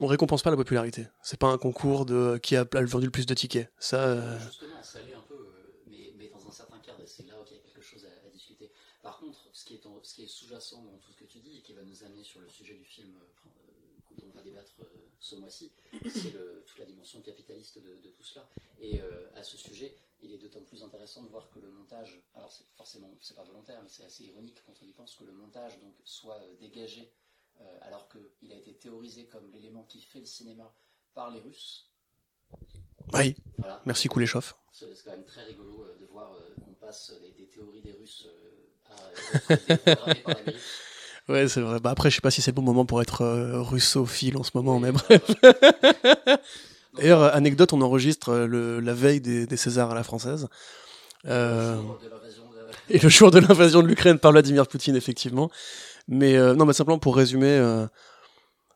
on 0.00 0.06
récompense 0.06 0.42
pas 0.42 0.50
la 0.50 0.56
popularité. 0.56 1.06
C'est 1.22 1.38
pas 1.38 1.48
un 1.48 1.58
concours 1.58 2.06
de 2.06 2.38
qui 2.42 2.56
a 2.56 2.64
vendu 2.64 3.06
le 3.06 3.10
plus 3.10 3.26
de 3.26 3.34
tickets. 3.34 3.70
Ça, 3.78 4.04
euh, 4.04 4.38
Justement, 4.40 4.82
ça 4.82 5.00
l'est 5.02 5.14
un 5.14 5.20
peu, 5.22 5.34
euh, 5.34 6.12
mais, 6.16 6.28
dans 6.28 6.46
un 6.46 6.50
certain 6.50 6.78
cadre, 6.78 7.02
c'est 7.06 7.26
là 7.26 7.34
où 7.40 7.44
il 7.50 7.56
y 7.56 7.58
a 7.58 7.62
quelque 7.62 7.80
chose 7.80 8.04
à, 8.04 8.28
discuter. 8.30 8.70
Par 9.02 9.18
contre, 9.18 9.48
ce 9.52 9.64
qui 9.64 9.74
est, 9.74 10.26
sous-jacent 10.26 10.82
dans 10.82 10.98
tout 10.98 11.12
ce 11.12 11.16
que 11.16 11.24
tu 11.24 11.38
dis, 11.38 11.58
et 11.58 11.60
qui 11.62 11.72
va 11.72 11.82
nous 11.82 12.04
amener 12.04 12.24
sur 12.24 12.40
le 12.40 12.48
sujet 12.48 12.74
du 12.74 12.84
film 12.84 13.14
euh, 13.16 13.20
euh, 13.46 14.14
dont 14.18 14.26
on 14.32 14.36
va 14.36 14.42
débattre 14.42 14.72
euh, 14.80 14.84
ce 15.20 15.36
mois-ci, 15.36 15.72
c'est 16.04 16.32
toute 16.66 16.78
la 16.78 16.84
dimension 16.84 17.20
capitaliste 17.20 17.78
de, 17.78 17.96
de 18.02 18.10
tout 18.10 18.22
cela. 18.22 18.48
Et 18.80 19.00
euh, 19.00 19.28
à 19.34 19.42
ce 19.42 19.56
sujet, 19.56 19.96
il 20.22 20.32
est 20.32 20.38
d'autant 20.38 20.60
plus 20.60 20.82
intéressant 20.82 21.22
de 21.22 21.28
voir 21.28 21.48
que 21.50 21.58
le 21.58 21.70
montage, 21.70 22.20
alors 22.34 22.52
forcément, 22.76 23.10
c'est 23.20 23.34
pas 23.34 23.44
volontaire, 23.44 23.80
mais 23.82 23.88
c'est 23.88 24.04
assez 24.04 24.24
ironique 24.24 24.62
quand 24.66 24.74
on 24.82 24.86
y 24.86 24.92
pense 24.92 25.14
que 25.14 25.24
le 25.24 25.32
montage 25.32 25.78
donc 25.80 25.94
soit 26.04 26.40
euh, 26.40 26.54
dégagé 26.60 27.10
euh, 27.60 27.64
alors 27.82 28.08
qu'il 28.08 28.52
a 28.52 28.56
été 28.56 28.74
théorisé 28.74 29.26
comme 29.26 29.50
l'élément 29.52 29.84
qui 29.88 30.00
fait 30.00 30.20
le 30.20 30.26
cinéma 30.26 30.72
par 31.14 31.30
les 31.30 31.40
Russes. 31.40 31.90
oui. 33.14 33.36
Voilà. 33.58 33.80
Merci 33.86 34.08
Kuleshov. 34.08 34.54
C'est 34.72 34.86
quand 35.04 35.12
même 35.12 35.24
très 35.24 35.44
rigolo 35.44 35.84
euh, 35.84 35.98
de 36.00 36.06
voir 36.06 36.32
euh, 36.34 36.54
qu'on 36.64 36.74
passe 36.74 37.12
des, 37.22 37.32
des 37.32 37.48
théories 37.48 37.80
des 37.82 37.92
Russes 37.92 38.28
à 38.90 39.96
par 39.96 40.06
l'Amérique. 40.06 40.56
Ouais, 41.28 41.48
c'est 41.48 41.60
vrai. 41.60 41.80
Bah 41.80 41.90
après, 41.90 42.08
je 42.08 42.14
sais 42.14 42.20
pas 42.20 42.30
si 42.30 42.40
c'est 42.40 42.52
le 42.52 42.54
bon 42.54 42.62
moment 42.62 42.86
pour 42.86 43.02
être 43.02 43.22
euh, 43.22 43.60
russophile 43.60 44.36
en 44.36 44.44
ce 44.44 44.52
moment, 44.54 44.78
mais 44.78 44.92
bref. 44.92 45.22
D'ailleurs, 46.96 47.34
anecdote, 47.34 47.72
on 47.72 47.80
enregistre 47.82 48.32
le, 48.32 48.78
la 48.78 48.94
veille 48.94 49.20
des, 49.20 49.44
des 49.46 49.56
Césars 49.56 49.90
à 49.90 49.94
la 49.96 50.04
française. 50.04 50.46
Euh, 51.26 51.80
et 52.88 52.98
le 53.00 53.08
jour 53.08 53.32
de 53.32 53.40
l'invasion 53.40 53.82
de 53.82 53.88
l'Ukraine 53.88 54.20
par 54.20 54.30
Vladimir 54.30 54.68
Poutine, 54.68 54.94
effectivement. 54.94 55.50
Mais 56.08 56.36
euh, 56.36 56.54
non, 56.54 56.64
mais 56.66 56.72
simplement 56.72 56.98
pour 56.98 57.16
résumer, 57.16 57.50
euh, 57.50 57.86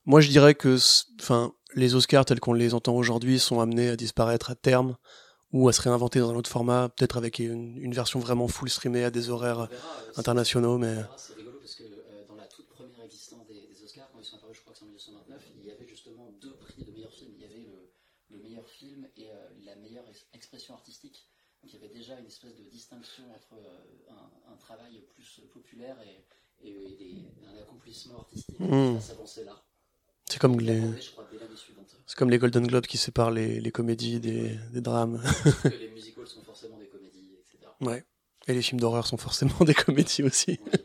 moi 0.04 0.20
je 0.20 0.28
dirais 0.28 0.54
que 0.54 0.76
enfin, 1.20 1.52
les 1.74 1.94
Oscars 1.94 2.24
tels 2.24 2.40
qu'on 2.40 2.52
les 2.52 2.74
entend 2.74 2.94
aujourd'hui 2.94 3.38
sont 3.38 3.60
amenés 3.60 3.88
à 3.88 3.96
disparaître 3.96 4.50
à 4.50 4.54
terme 4.56 4.96
ou 5.52 5.68
à 5.68 5.72
se 5.72 5.80
réinventer 5.82 6.20
dans 6.20 6.30
un 6.30 6.36
autre 6.36 6.50
format, 6.50 6.88
peut-être 6.88 7.16
avec 7.16 7.38
une, 7.38 7.76
une 7.78 7.92
version 7.92 8.18
vraiment 8.20 8.48
full 8.48 8.70
streamée 8.70 9.04
à 9.04 9.10
des 9.10 9.30
horaires 9.30 9.66
verra, 9.66 9.70
euh, 9.72 10.12
internationaux, 10.16 10.78
mais... 10.78 10.96
C'est 11.16 11.34
rigolo 11.34 11.58
parce 11.58 11.74
que 11.74 11.84
dans 12.28 12.36
la 12.36 12.46
toute 12.46 12.68
première 12.68 13.04
existence 13.04 13.46
des, 13.46 13.66
des 13.66 13.82
Oscars, 13.84 14.08
quand 14.12 14.20
ils 14.20 14.24
sont 14.24 14.36
apparus, 14.36 14.56
je 14.56 14.62
crois 14.62 14.72
que 14.72 14.78
c'est 14.78 14.84
en 14.84 14.88
1929, 14.88 15.42
il 15.58 15.66
y 15.66 15.70
avait 15.72 15.86
justement 15.86 16.30
deux 16.40 16.54
prix 16.54 16.84
de 16.84 16.90
meilleur 16.92 17.12
film. 17.12 17.32
Il 17.36 17.42
y 17.42 17.44
avait 17.44 17.66
le, 17.66 17.90
le 18.36 18.42
meilleur 18.42 18.68
film 18.68 19.06
et 19.16 19.26
la 19.64 19.74
meilleure 19.76 20.04
ex- 20.08 20.26
expression 20.34 20.74
artistique. 20.74 21.26
Donc 21.62 21.72
il 21.72 21.80
y 21.80 21.84
avait 21.84 21.92
déjà 21.92 22.18
une 22.18 22.26
espèce 22.26 22.54
de 22.56 22.64
distinction 22.70 23.24
entre 23.34 23.54
un, 24.08 24.52
un 24.52 24.56
travail 24.56 25.02
plus 25.14 25.40
populaire 25.52 25.96
et, 26.02 26.24
et, 26.64 26.68
et 26.68 26.96
des- 26.98 27.24
un 27.48 27.62
accomplissement 27.62 28.18
artistique 28.20 28.58
Mm. 28.58 28.96
à 28.96 29.00
s'avancer 29.00 29.44
là. 29.44 29.62
C'est 30.28 30.38
comme 30.40 30.60
les... 30.60 30.80
C'est 32.06 32.16
comme 32.18 32.30
les 32.30 32.38
Golden 32.38 32.66
Globes 32.66 32.86
qui 32.86 32.98
séparent 32.98 33.30
les, 33.30 33.60
les 33.60 33.70
comédies 33.70 34.18
des, 34.20 34.58
des 34.72 34.80
drames. 34.80 35.22
que 35.62 35.68
les 35.68 35.88
musicals 35.90 36.26
sont 36.26 36.42
forcément 36.42 36.76
des 36.78 36.86
comédies, 36.88 37.36
etc. 37.38 37.70
ouais. 37.82 38.04
Et 38.48 38.54
les 38.54 38.62
films 38.62 38.80
d'horreur 38.80 39.06
sont 39.06 39.16
forcément 39.16 39.54
des 39.64 39.74
comédies 39.74 40.22
aussi. 40.24 40.58
Oui, 40.64 40.80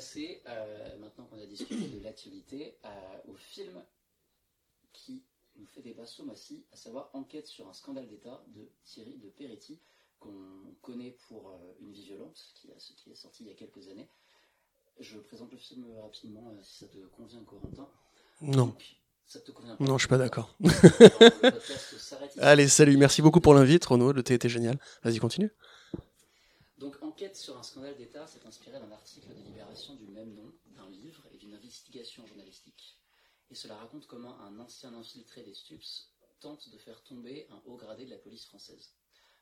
passer, 0.00 0.40
euh, 0.48 0.96
maintenant 0.98 1.26
qu'on 1.26 1.38
a 1.38 1.44
discuté 1.44 1.76
de 1.76 2.02
l'actualité, 2.02 2.74
euh, 2.86 2.88
au 3.28 3.34
film 3.34 3.82
qui 4.94 5.22
nous 5.56 5.66
fait 5.66 5.82
débat 5.82 6.06
ce 6.06 6.22
mois-ci, 6.22 6.64
à 6.72 6.76
savoir 6.76 7.10
Enquête 7.12 7.46
sur 7.46 7.68
un 7.68 7.74
scandale 7.74 8.08
d'État 8.08 8.42
de 8.48 8.66
Thierry 8.82 9.18
de 9.18 9.28
Peretti, 9.28 9.78
qu'on 10.18 10.32
connaît 10.80 11.14
pour 11.28 11.50
euh, 11.50 11.74
Une 11.82 11.92
vie 11.92 12.04
violente, 12.04 12.40
qui, 12.54 12.68
a, 12.70 12.76
qui 12.96 13.10
est 13.10 13.14
sorti 13.14 13.44
il 13.44 13.48
y 13.48 13.50
a 13.50 13.54
quelques 13.54 13.88
années. 13.88 14.08
Je 15.00 15.18
présente 15.18 15.52
le 15.52 15.58
film 15.58 15.84
rapidement, 16.00 16.50
si 16.62 16.78
ça 16.78 16.86
te 16.86 16.96
convient, 17.18 17.42
Corentin. 17.44 17.86
Non. 18.40 18.68
Donc, 18.68 18.96
ça 19.26 19.40
te 19.40 19.50
convient 19.50 19.76
pas 19.76 19.84
Non, 19.84 19.98
je 19.98 20.02
suis 20.02 20.08
pas 20.08 20.16
d'accord. 20.16 20.56
Allez, 22.38 22.68
salut, 22.68 22.96
merci 22.96 23.20
beaucoup 23.20 23.40
pour 23.40 23.52
l'invite, 23.52 23.84
Renaud. 23.84 24.12
Le 24.12 24.22
thé 24.22 24.32
était 24.32 24.48
génial. 24.48 24.78
Vas-y, 25.02 25.18
continue. 25.18 25.52
Donc, 27.20 27.26
Enquête 27.26 27.36
sur 27.36 27.58
un 27.58 27.62
scandale 27.62 27.96
d'État 27.96 28.26
s'est 28.26 28.46
inspiré 28.46 28.80
d'un 28.80 28.92
article 28.92 29.28
de 29.28 29.42
Libération 29.42 29.94
du 29.94 30.06
même 30.06 30.32
nom, 30.32 30.54
d'un 30.68 30.88
livre 30.88 31.22
et 31.34 31.36
d'une 31.36 31.52
investigation 31.52 32.24
journalistique. 32.26 32.96
Et 33.50 33.54
cela 33.54 33.76
raconte 33.76 34.06
comment 34.06 34.40
un 34.40 34.58
ancien 34.58 34.94
infiltré 34.94 35.42
des 35.42 35.52
STUPS 35.52 36.08
tente 36.40 36.70
de 36.70 36.78
faire 36.78 37.02
tomber 37.02 37.46
un 37.50 37.60
haut 37.66 37.76
gradé 37.76 38.06
de 38.06 38.10
la 38.10 38.16
police 38.16 38.46
française. 38.46 38.94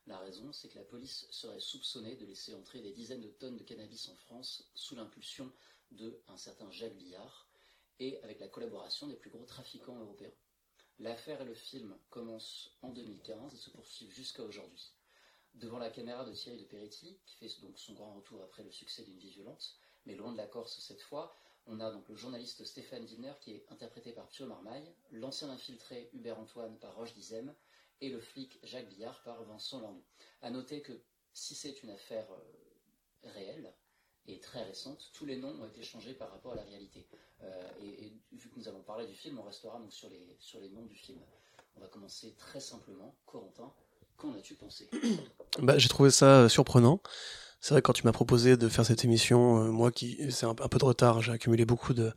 La 0.09 0.19
raison, 0.19 0.53
c'est 0.53 0.69
que 0.69 0.79
la 0.79 0.85
police 0.85 1.29
serait 1.31 1.61
soupçonnée 1.61 2.17
de 2.17 2.27
laisser 2.27 2.53
entrer 2.53 2.81
des 2.81 2.91
dizaines 2.91 3.21
de 3.21 3.29
tonnes 3.29 3.59
de 3.59 3.63
cannabis 3.63 4.09
en 4.09 4.17
France 4.17 4.69
sous 4.75 4.97
l'impulsion 4.97 5.53
de 5.93 6.21
un 6.27 6.37
certain 6.37 6.69
Jacques 6.73 6.97
Billard 6.97 7.49
et 8.01 8.21
avec 8.25 8.41
la 8.41 8.49
collaboration 8.49 9.07
des 9.07 9.15
plus 9.15 9.31
gros 9.31 9.47
trafiquants 9.47 10.01
européens. 10.01 10.35
L'affaire 10.99 11.43
et 11.43 11.45
le 11.45 11.55
film 11.55 11.97
commencent 12.11 12.77
en 12.83 12.89
2015 12.89 13.55
et 13.55 13.57
se 13.57 13.71
poursuivent 13.71 14.13
jusqu'à 14.13 14.43
aujourd'hui. 14.43 14.98
Devant 15.59 15.79
la 15.79 15.91
caméra 15.91 16.25
de 16.25 16.33
Thierry 16.33 16.59
de 16.59 16.65
Peretti, 16.65 17.19
qui 17.27 17.37
fait 17.37 17.61
donc 17.63 17.77
son 17.77 17.93
grand 17.95 18.15
retour 18.15 18.41
après 18.45 18.63
le 18.63 18.71
succès 18.71 19.03
d'une 19.03 19.19
vie 19.19 19.31
violente, 19.31 19.77
mais 20.07 20.15
loin 20.15 20.31
de 20.31 20.37
la 20.37 20.47
Corse 20.47 20.79
cette 20.79 21.01
fois, 21.01 21.37
on 21.67 21.81
a 21.81 21.91
donc 21.91 22.09
le 22.09 22.15
journaliste 22.15 22.65
Stéphane 22.65 23.05
Wiener 23.05 23.33
qui 23.41 23.55
est 23.55 23.67
interprété 23.71 24.13
par 24.13 24.29
Pio 24.29 24.47
Marmaille, 24.47 24.95
l'ancien 25.11 25.51
infiltré 25.51 26.11
Hubert 26.13 26.39
Antoine 26.39 26.79
par 26.79 26.95
Roche 26.95 27.13
Dizem 27.13 27.53
et 28.01 28.09
le 28.09 28.21
flic 28.21 28.61
Jacques 28.63 28.89
Billard 28.89 29.21
par 29.25 29.43
Vincent 29.45 29.81
Landon. 29.81 30.05
À 30.43 30.51
noter 30.51 30.81
que 30.81 30.93
si 31.33 31.57
c'est 31.57 31.83
une 31.83 31.91
affaire 31.91 32.31
euh, 32.31 33.29
réelle 33.31 33.75
et 34.27 34.39
très 34.39 34.63
récente, 34.63 35.11
tous 35.13 35.27
les 35.27 35.39
noms 35.39 35.61
ont 35.61 35.67
été 35.67 35.83
changés 35.83 36.15
par 36.15 36.31
rapport 36.31 36.53
à 36.53 36.57
la 36.57 36.63
réalité. 36.63 37.09
Euh, 37.43 37.73
et, 37.81 38.07
et 38.07 38.21
vu 38.31 38.49
que 38.49 38.57
nous 38.57 38.69
allons 38.69 38.85
parler 38.85 39.09
du 39.09 39.15
film, 39.15 39.41
on 39.41 39.43
restera 39.43 39.81
donc 39.81 39.93
sur 39.93 40.09
les, 40.09 40.37
sur 40.39 40.61
les 40.61 40.71
noms 40.71 40.87
du 40.87 40.95
film. 40.95 41.21
On 41.75 41.81
va 41.81 41.89
commencer 41.89 42.35
très 42.37 42.61
simplement. 42.61 43.17
Corentin, 43.27 43.75
qu'en 44.19 44.33
as-tu 44.35 44.55
pensé 44.55 44.89
Bah, 45.61 45.79
j'ai 45.79 45.89
trouvé 45.89 46.11
ça 46.11 46.41
euh, 46.41 46.49
surprenant. 46.49 47.01
C'est 47.61 47.75
vrai 47.75 47.81
que 47.81 47.87
quand 47.87 47.95
tu 47.95 48.05
m'as 48.05 48.13
proposé 48.13 48.57
de 48.57 48.69
faire 48.69 48.85
cette 48.85 49.05
émission, 49.05 49.65
euh, 49.65 49.71
moi 49.71 49.91
qui 49.91 50.19
c'est 50.31 50.47
un, 50.47 50.51
un 50.51 50.69
peu 50.69 50.79
de 50.79 50.85
retard, 50.85 51.23
j'ai 51.23 51.33
accumulé 51.33 51.65
beaucoup 51.65 51.95
de, 51.95 52.13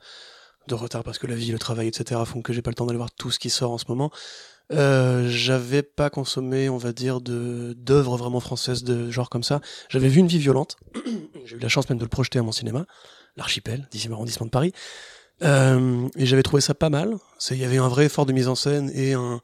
de 0.68 0.76
retard 0.76 1.04
parce 1.04 1.18
que 1.18 1.28
la 1.28 1.36
vie, 1.36 1.52
le 1.52 1.60
travail, 1.60 1.88
etc. 1.88 2.22
font 2.26 2.42
que 2.42 2.54
j'ai 2.54 2.62
pas 2.62 2.72
le 2.72 2.76
temps 2.76 2.86
d'aller 2.86 2.98
voir 2.98 3.12
tout 3.12 3.32
ce 3.32 3.40
qui 3.40 3.50
sort 3.50 3.72
en 3.72 3.78
ce 3.78 3.86
moment. 3.88 4.12
Euh, 4.72 5.28
j'avais 5.30 5.84
pas 5.84 6.10
consommé, 6.10 6.70
on 6.70 6.78
va 6.78 6.94
dire, 6.94 7.20
de 7.20 7.74
d'œuvres 7.78 8.16
vraiment 8.18 8.40
françaises 8.40 8.84
de 8.84 9.10
genre 9.10 9.30
comme 9.30 9.44
ça. 9.44 9.62
J'avais 9.90 10.08
vu 10.08 10.20
une 10.20 10.28
vie 10.28 10.38
violente. 10.38 10.78
j'ai 11.46 11.56
eu 11.56 11.60
la 11.60 11.70
chance 11.70 11.90
même 11.90 11.98
de 11.98 12.04
le 12.04 12.10
projeter 12.10 12.40
à 12.40 12.44
mon 12.44 12.52
cinéma, 12.52 12.86
l'archipel, 13.36 13.88
10e 13.92 14.14
arrondissement 14.14 14.46
de 14.46 14.52
Paris. 14.52 14.74
Euh, 15.44 16.08
et 16.16 16.26
j'avais 16.26 16.44
trouvé 16.44 16.62
ça 16.62 16.74
pas 16.74 16.90
mal. 16.90 17.16
Il 17.50 17.58
y 17.58 17.66
avait 17.66 17.80
un 17.80 17.90
vrai 17.90 18.06
effort 18.06 18.26
de 18.26 18.34
mise 18.34 18.48
en 18.48 18.56
scène 18.56 18.92
et 18.94 19.14
un, 19.14 19.42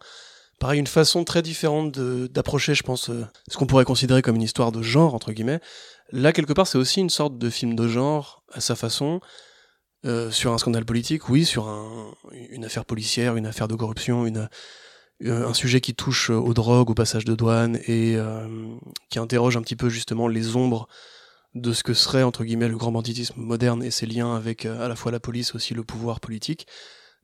pareil, 0.60 0.80
une 0.80 0.88
façon 0.88 1.24
très 1.24 1.42
différente 1.42 1.98
d'approcher, 2.00 2.74
je 2.74 2.84
pense, 2.84 3.10
euh, 3.10 3.26
ce 3.50 3.58
qu'on 3.58 3.68
pourrait 3.68 3.86
considérer 3.86 4.22
comme 4.22 4.36
une 4.36 4.42
histoire 4.42 4.72
de 4.72 4.82
genre, 4.82 5.14
entre 5.14 5.32
guillemets. 5.32 5.60
Là, 6.12 6.34
quelque 6.34 6.54
part, 6.54 6.68
c'est 6.68 6.78
aussi 6.78 7.00
une 7.00 7.10
sorte 7.10 7.38
de 7.38 7.50
film 7.50 7.76
de 7.76 7.88
genre, 7.88 8.44
à 8.52 8.62
sa 8.62 8.76
façon, 8.76 9.20
euh, 10.06 10.32
sur 10.32 10.54
un 10.54 10.58
scandale 10.58 10.86
politique, 10.86 11.30
oui, 11.30 11.46
sur 11.46 11.68
un, 11.68 12.14
une 12.50 12.66
affaire 12.66 12.86
policière, 12.86 13.36
une 13.36 13.46
affaire 13.46 13.68
de 13.68 13.76
corruption, 13.76 14.26
une, 14.26 14.50
euh, 15.24 15.48
un 15.48 15.54
sujet 15.54 15.82
qui 15.82 15.94
touche 15.94 16.30
aux 16.30 16.54
drogues, 16.54 16.90
au 16.90 16.94
passage 16.94 17.26
de 17.26 17.36
douane, 17.36 17.80
et 17.88 18.18
qui 19.10 19.20
interroge 19.20 19.58
un 19.58 19.62
petit 19.62 19.76
peu 19.76 19.90
justement 19.90 20.28
les 20.28 20.56
ombres 20.56 20.88
de 21.56 21.74
ce 21.74 21.84
que 21.84 21.94
serait, 21.94 22.24
entre 22.24 22.44
guillemets, 22.44 22.68
le 22.68 22.78
grand 22.78 22.92
banditisme 22.92 23.42
moderne 23.42 23.84
et 23.84 23.92
ses 23.92 24.06
liens 24.06 24.36
avec 24.36 24.66
à 24.66 24.88
la 24.88 24.96
fois 24.96 25.12
la 25.12 25.20
police, 25.20 25.56
aussi 25.56 25.74
le 25.74 25.84
pouvoir 25.84 26.20
politique. 26.20 26.68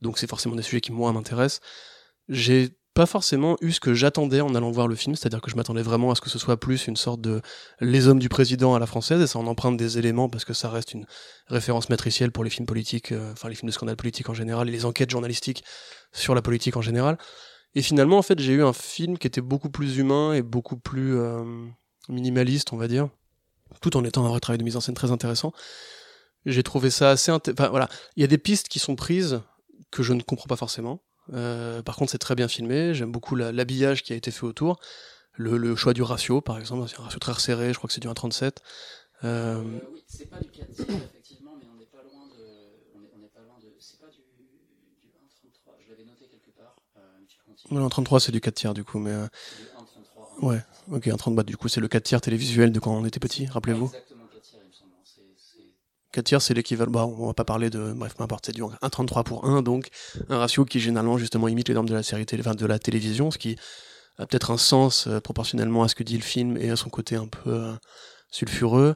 Donc 0.02 0.18
c'est 0.18 0.28
forcément 0.28 0.56
des 0.56 0.64
sujets 0.64 0.82
qui, 0.82 0.92
moi, 0.92 1.12
m'intéressent. 1.14 1.62
J'ai 2.30 2.78
pas 2.94 3.06
forcément 3.06 3.58
eu 3.62 3.72
ce 3.72 3.80
que 3.80 3.94
j'attendais 3.94 4.42
en 4.42 4.54
allant 4.54 4.72
voir 4.72 4.88
le 4.88 4.96
film, 4.96 5.16
c'est-à-dire 5.16 5.42
que 5.42 5.50
je 5.50 5.56
m'attendais 5.56 5.82
vraiment 5.82 6.12
à 6.12 6.16
ce 6.16 6.22
que 6.22 6.30
ce 6.30 6.38
soit 6.38 6.58
plus 6.58 6.88
une 6.88 6.96
sorte 6.96 7.22
de 7.22 7.42
les 7.80 8.08
hommes 8.08 8.20
du 8.20 8.30
président 8.30 8.76
à 8.76 8.80
la 8.80 8.86
française, 8.86 9.22
et 9.22 9.28
ça 9.28 9.40
en 9.40 9.48
emprunte 9.48 9.78
des 9.78 9.98
éléments 9.98 10.30
parce 10.30 10.46
que 10.46 10.54
ça 10.54 10.70
reste 10.70 10.94
une 10.94 11.06
référence 11.48 11.90
matricielle 11.90 12.32
pour 12.32 12.44
les 12.44 12.50
films 12.50 12.68
politiques, 12.68 13.12
euh, 13.12 13.32
enfin 13.32 13.50
les 13.50 13.56
films 13.56 13.70
de 13.70 13.74
scandale 13.74 13.96
politique 13.96 14.30
en 14.30 14.34
général, 14.34 14.70
et 14.70 14.72
les 14.72 14.86
enquêtes 14.86 15.10
journalistiques 15.10 15.64
sur 16.12 16.36
la 16.36 16.42
politique 16.42 16.78
en 16.78 16.82
général. 16.82 17.18
Et 17.76 17.82
finalement, 17.82 18.20
en 18.20 18.22
fait, 18.22 18.40
j'ai 18.40 18.54
eu 18.54 18.64
un 18.64 18.74
film 18.74 19.18
qui 19.18 19.26
était 19.26 19.42
beaucoup 19.42 19.70
plus 19.70 19.98
humain 19.98 20.34
et 20.34 20.44
beaucoup 20.44 20.78
plus 20.78 21.18
euh, 21.18 21.44
minimaliste, 22.10 22.72
on 22.74 22.78
va 22.78 22.88
dire, 22.88 23.10
tout 23.82 23.98
en 23.98 24.04
étant 24.04 24.24
un 24.26 24.30
vrai 24.30 24.40
travail 24.40 24.60
de 24.60 24.64
mise 24.64 24.76
en 24.76 24.82
scène 24.82 24.94
très 24.94 25.12
intéressant. 25.12 25.52
J'ai 26.46 26.62
trouvé 26.62 26.92
ça 26.92 27.10
assez... 27.10 27.32
Enfin 27.32 27.70
voilà, 27.70 27.90
il 28.16 28.22
y 28.22 28.24
a 28.24 28.28
des 28.28 28.38
pistes 28.38 28.68
qui 28.68 28.78
sont 28.78 28.96
prises 28.96 29.42
que 29.90 30.04
je 30.04 30.14
ne 30.14 30.22
comprends 30.22 30.48
pas 30.48 30.56
forcément. 30.56 31.02
Euh, 31.32 31.82
par 31.82 31.96
contre, 31.96 32.12
c'est 32.12 32.18
très 32.18 32.36
bien 32.36 32.48
filmé. 32.48 32.94
J'aime 32.94 33.12
beaucoup 33.12 33.36
la- 33.36 33.52
l'habillage 33.52 34.04
qui 34.04 34.12
a 34.14 34.16
été 34.16 34.32
fait 34.32 34.46
autour. 34.46 34.80
Le, 35.36 35.58
le 35.58 35.76
choix 35.76 35.94
du 35.94 36.02
ratio, 36.04 36.42
par 36.42 36.60
exemple, 36.60 36.88
c'est 36.90 37.00
un 37.00 37.04
ratio 37.04 37.20
très 37.20 37.32
resserré. 37.32 37.72
Je 37.74 37.78
crois 37.78 37.88
que 37.88 37.94
c'est 37.94 38.02
du 38.02 38.08
1,37. 38.10 38.62
Euh, 39.24 39.56
Euh, 39.56 39.64
Oui, 39.94 40.04
c'est 40.06 40.26
pas 40.30 40.40
du 40.40 40.50
4 40.50 40.70
tiers, 40.74 40.86
effectivement, 40.90 41.54
mais 41.60 41.66
on 41.74 41.78
n'est 41.80 41.86
pas 41.86 42.04
loin 42.04 42.28
de. 42.28 42.44
On 43.16 43.20
n'est 43.20 43.28
pas 43.30 43.40
loin 43.42 43.58
de. 43.62 43.74
C'est 43.80 44.00
pas 44.00 44.08
du, 44.08 44.18
du 44.18 45.08
1,33. 45.08 45.76
Je 45.86 45.92
l'avais 45.92 46.04
noté 46.04 46.26
quelque 46.30 46.52
part. 46.58 46.76
Euh, 46.98 47.02
le 47.72 47.80
1,33 47.88 48.20
c'est 48.20 48.32
du 48.34 48.42
4 48.42 48.56
tiers 48.56 48.74
du 48.74 48.84
coup, 48.84 49.00
mais 49.00 49.12
euh, 49.12 49.28
C'est 49.32 49.64
du 49.64 49.70
1,33. 50.42 50.46
ouais, 50.46 50.62
ok, 50.92 51.08
1,30 51.08 51.36
bah, 51.36 51.44
du 51.44 51.56
coup 51.56 51.70
c'est 51.70 51.80
le 51.80 51.88
4 51.88 52.04
tiers 52.04 52.20
télévisuel 52.22 52.72
de 52.74 52.80
quand 52.80 52.94
on 52.94 53.06
était 53.06 53.20
petit, 53.22 53.46
rappelez-vous. 53.48 53.86
Exactement 53.86 54.26
4 54.34 54.42
tiers, 54.44 54.60
il 54.62 54.68
me 54.68 54.74
semble. 54.74 54.92
C'est. 55.06 55.22
c'est- 55.38 55.64
4 56.14 56.26
tiers 56.26 56.42
c'est 56.42 56.54
l'équivalent, 56.54 56.92
bah, 56.92 57.06
on 57.06 57.28
va 57.28 57.34
pas 57.34 57.44
parler 57.44 57.70
de, 57.70 57.92
bref, 57.92 58.16
peu 58.16 58.24
importe, 58.24 58.46
c'est 58.46 58.52
du 58.54 58.62
1,33 58.62 59.24
pour 59.24 59.46
1, 59.46 59.64
donc 59.64 59.90
un 60.30 60.38
ratio 60.38 60.64
qui 60.64 60.80
généralement 60.80 61.18
justement 61.18 61.48
imite 61.48 61.68
les 61.68 61.74
normes 61.74 61.90
de 61.90 61.94
la 61.94 62.04
série 62.04 62.26
télé, 62.26 62.42
enfin, 62.42 62.56
de 62.56 62.66
la 62.66 62.80
télévision, 62.80 63.32
ce 63.32 63.38
qui 63.38 63.58
a 64.18 64.28
peut-être 64.28 64.52
un 64.52 64.58
sens 64.58 65.08
euh, 65.08 65.20
proportionnellement 65.20 65.82
à 65.84 65.88
ce 65.88 65.96
que 65.96 66.04
dit 66.04 66.18
le 66.18 66.24
film 66.24 66.56
et 66.58 66.70
à 66.70 66.76
son 66.76 66.90
côté 66.90 67.16
un 67.16 67.28
peu 67.28 67.50
euh, 67.50 67.74
sulfureux. 68.30 68.94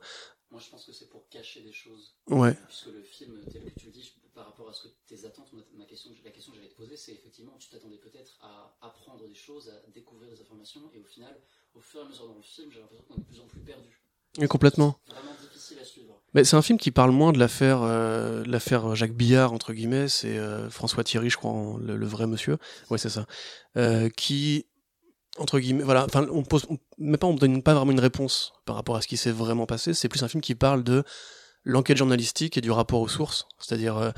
Moi, 0.52 0.62
je 0.64 0.70
pense 0.70 0.86
que 0.86 0.92
c'est 0.92 1.10
pour 1.10 1.28
cacher 1.28 1.62
des 1.62 1.74
choses. 1.74 2.16
Ouais. 2.28 2.54
Puisque 2.68 2.94
le 2.94 3.02
film, 3.02 3.34
tel 3.52 3.64
que 3.64 3.80
tu 3.80 3.88
le 3.88 3.92
dis, 3.92 4.14
par 4.36 4.46
rapport 4.46 4.70
à 4.70 4.74
ce 4.74 4.84
que 4.84 4.94
tes 5.08 5.26
attentes, 5.26 5.52
ma, 5.54 5.64
ma 5.76 5.86
question, 5.86 6.12
la 6.24 6.30
question 6.30 6.52
que 6.52 6.60
j'allais 6.60 6.70
te 6.70 6.76
poser, 6.76 6.96
c'est 6.96 7.14
effectivement, 7.14 7.58
tu 7.58 7.70
t'attendais 7.70 7.98
peut-être 7.98 8.38
à 8.42 8.78
apprendre 8.82 9.28
des 9.28 9.34
choses, 9.34 9.70
à 9.70 9.90
découvrir 9.90 10.30
des 10.30 10.40
informations, 10.40 10.84
et 10.94 11.00
au 11.00 11.04
final, 11.06 11.36
au 11.74 11.80
fur 11.82 12.02
et 12.02 12.04
à 12.04 12.10
mesure 12.10 12.28
dans 12.28 12.36
le 12.36 12.44
film, 12.44 12.72
j'ai 12.72 12.80
l'impression 12.80 13.06
qu'on 13.06 13.16
est 13.16 13.22
de 13.22 13.26
plus 13.26 13.40
en 13.40 13.48
plus 13.48 13.62
perdu. 13.62 14.04
Et 14.40 14.48
complètement. 14.48 15.00
C'est 15.08 15.14
Vraiment 15.14 15.36
difficile 15.42 15.80
à 15.80 15.86
suivre. 15.86 16.17
Mais 16.38 16.44
c'est 16.44 16.56
un 16.56 16.62
film 16.62 16.78
qui 16.78 16.92
parle 16.92 17.10
moins 17.10 17.32
de 17.32 17.40
l'affaire 17.40 17.80
euh, 17.82 18.44
l'affaire 18.46 18.94
Jacques 18.94 19.16
Billard 19.16 19.54
entre 19.54 19.74
guillemets, 19.74 20.08
c'est 20.08 20.38
euh, 20.38 20.70
François 20.70 21.04
Thierry, 21.04 21.32
je 21.32 21.38
crois, 21.38 21.80
le, 21.82 22.06
vrai 22.06 22.28
monsieur. 22.28 22.60
Ouais, 22.92 23.00
c'est 23.00 23.10
ça. 23.10 23.26
Euh, 23.76 24.08
qui 24.10 24.68
entre 25.40 25.58
guillemets, 25.58 25.82
voilà, 25.82 26.06
enfin, 26.06 26.28
on 26.32 26.44
pose, 26.44 26.68
on, 26.70 26.78
même 27.00 27.18
pas, 27.18 27.26
on 27.26 27.34
donne 27.34 27.64
pas 27.64 27.74
vraiment 27.74 27.92
une 27.92 28.00
réponse 28.00 28.54
par 28.68 28.76
rapport 28.76 28.96
à 28.96 29.02
ce 29.02 29.08
qui 29.08 29.18
s'est 29.18 29.32
vraiment 29.32 29.66
passé. 29.66 29.96
C'est 29.96 30.10
plus 30.10 30.22
un 30.22 30.28
film 30.28 30.42
qui 30.42 30.54
parle 30.54 30.84
de 30.84 31.04
l'enquête 31.64 31.98
journalistique 31.98 32.56
et 32.56 32.62
du 32.62 32.70
rapport 32.70 33.02
aux 33.02 33.08
sources, 33.08 33.48
c'est-à-dire 33.58 34.14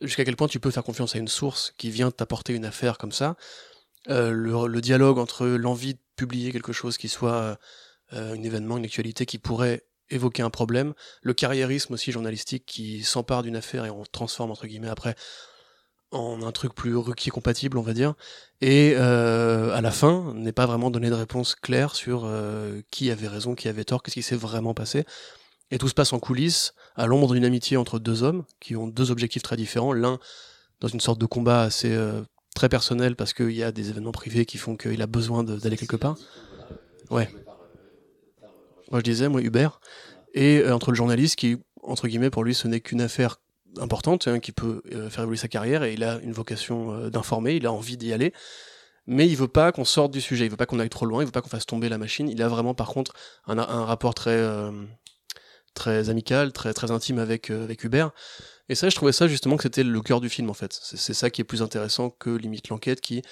jusqu'à 0.00 0.24
quel 0.24 0.36
point 0.36 0.48
tu 0.48 0.60
peux 0.60 0.70
faire 0.70 0.84
confiance 0.84 1.16
à 1.16 1.18
une 1.18 1.28
source 1.28 1.74
qui 1.76 1.90
vient 1.90 2.10
t'apporter 2.10 2.54
une 2.54 2.64
affaire 2.64 2.96
comme 2.96 3.12
ça. 3.12 3.36
Le, 4.06 4.80
dialogue 4.80 5.18
entre 5.18 5.46
l'envie 5.46 5.92
de 5.92 6.00
publier 6.16 6.50
quelque 6.50 6.72
chose 6.72 6.96
qui 6.96 7.10
soit 7.10 7.58
un 8.12 8.42
événement, 8.42 8.78
une 8.78 8.86
actualité 8.86 9.26
qui 9.26 9.36
pourrait 9.36 9.84
évoquer 10.10 10.42
un 10.42 10.50
problème, 10.50 10.94
le 11.22 11.34
carriérisme 11.34 11.94
aussi 11.94 12.12
journalistique 12.12 12.64
qui 12.66 13.02
s'empare 13.02 13.42
d'une 13.42 13.56
affaire 13.56 13.84
et 13.84 13.90
on 13.90 14.04
transforme 14.04 14.50
entre 14.50 14.66
guillemets 14.66 14.88
après 14.88 15.14
en 16.10 16.42
un 16.42 16.52
truc 16.52 16.74
plus 16.74 16.96
requis 16.96 17.30
compatible, 17.30 17.76
on 17.76 17.82
va 17.82 17.92
dire, 17.92 18.14
et 18.60 18.94
euh, 18.96 19.74
à 19.74 19.80
la 19.80 19.90
fin 19.90 20.32
n'est 20.34 20.52
pas 20.52 20.66
vraiment 20.66 20.90
donné 20.90 21.10
de 21.10 21.14
réponse 21.14 21.54
claire 21.54 21.94
sur 21.94 22.22
euh, 22.24 22.80
qui 22.90 23.10
avait 23.10 23.28
raison, 23.28 23.54
qui 23.54 23.68
avait 23.68 23.84
tort, 23.84 24.02
qu'est-ce 24.02 24.14
qui 24.14 24.22
s'est 24.22 24.36
vraiment 24.36 24.72
passé. 24.72 25.04
Et 25.70 25.76
tout 25.76 25.88
se 25.88 25.94
passe 25.94 26.14
en 26.14 26.18
coulisses, 26.18 26.72
à 26.96 27.06
l'ombre 27.06 27.34
d'une 27.34 27.44
amitié 27.44 27.76
entre 27.76 27.98
deux 27.98 28.22
hommes 28.22 28.44
qui 28.58 28.74
ont 28.74 28.88
deux 28.88 29.10
objectifs 29.10 29.42
très 29.42 29.56
différents. 29.56 29.92
L'un 29.92 30.18
dans 30.80 30.88
une 30.88 31.00
sorte 31.00 31.20
de 31.20 31.26
combat 31.26 31.62
assez 31.62 31.92
euh, 31.92 32.22
très 32.54 32.70
personnel 32.70 33.16
parce 33.16 33.34
qu'il 33.34 33.50
y 33.50 33.62
a 33.62 33.70
des 33.70 33.90
événements 33.90 34.12
privés 34.12 34.46
qui 34.46 34.56
font 34.56 34.76
qu'il 34.76 35.02
a 35.02 35.06
besoin 35.06 35.44
d'aller 35.44 35.76
quelque 35.76 35.96
part. 35.96 36.16
Ouais. 37.10 37.28
Moi 38.90 39.00
je 39.00 39.04
disais, 39.04 39.28
moi 39.28 39.40
Hubert, 39.42 39.80
et 40.34 40.58
euh, 40.58 40.74
entre 40.74 40.90
le 40.90 40.96
journaliste 40.96 41.36
qui, 41.36 41.56
entre 41.82 42.08
guillemets, 42.08 42.30
pour 42.30 42.44
lui, 42.44 42.54
ce 42.54 42.68
n'est 42.68 42.80
qu'une 42.80 43.00
affaire 43.00 43.40
importante, 43.78 44.28
hein, 44.28 44.40
qui 44.40 44.52
peut 44.52 44.82
euh, 44.92 45.10
faire 45.10 45.24
évoluer 45.24 45.38
sa 45.38 45.48
carrière, 45.48 45.82
et 45.84 45.92
il 45.92 46.04
a 46.04 46.18
une 46.22 46.32
vocation 46.32 46.92
euh, 46.92 47.10
d'informer, 47.10 47.54
il 47.56 47.66
a 47.66 47.72
envie 47.72 47.96
d'y 47.96 48.12
aller, 48.12 48.32
mais 49.06 49.26
il 49.26 49.36
veut 49.36 49.48
pas 49.48 49.72
qu'on 49.72 49.84
sorte 49.84 50.12
du 50.12 50.20
sujet, 50.20 50.44
il 50.46 50.50
veut 50.50 50.56
pas 50.56 50.66
qu'on 50.66 50.80
aille 50.80 50.88
trop 50.90 51.06
loin, 51.06 51.22
il 51.22 51.26
veut 51.26 51.32
pas 51.32 51.40
qu'on 51.40 51.48
fasse 51.48 51.66
tomber 51.66 51.88
la 51.88 51.98
machine, 51.98 52.28
il 52.28 52.42
a 52.42 52.48
vraiment 52.48 52.74
par 52.74 52.88
contre 52.88 53.12
un, 53.46 53.58
un 53.58 53.84
rapport 53.84 54.14
très 54.14 54.38
très 55.74 56.10
amical, 56.10 56.52
très 56.52 56.74
très 56.74 56.90
intime 56.90 57.18
avec 57.18 57.50
avec 57.50 57.84
Hubert. 57.84 58.10
Et 58.68 58.74
ça, 58.74 58.90
je 58.90 58.96
trouvais 58.96 59.12
ça 59.12 59.28
justement 59.28 59.56
que 59.56 59.62
c'était 59.62 59.82
le 59.82 60.00
cœur 60.02 60.20
du 60.20 60.28
film 60.28 60.50
en 60.50 60.54
fait. 60.54 60.78
C'est 60.82 61.14
ça 61.14 61.30
qui 61.30 61.40
est 61.40 61.44
plus 61.44 61.62
intéressant 61.62 62.10
que 62.10 62.28
limite 62.28 62.68
l'enquête 62.68 63.00
qui, 63.00 63.22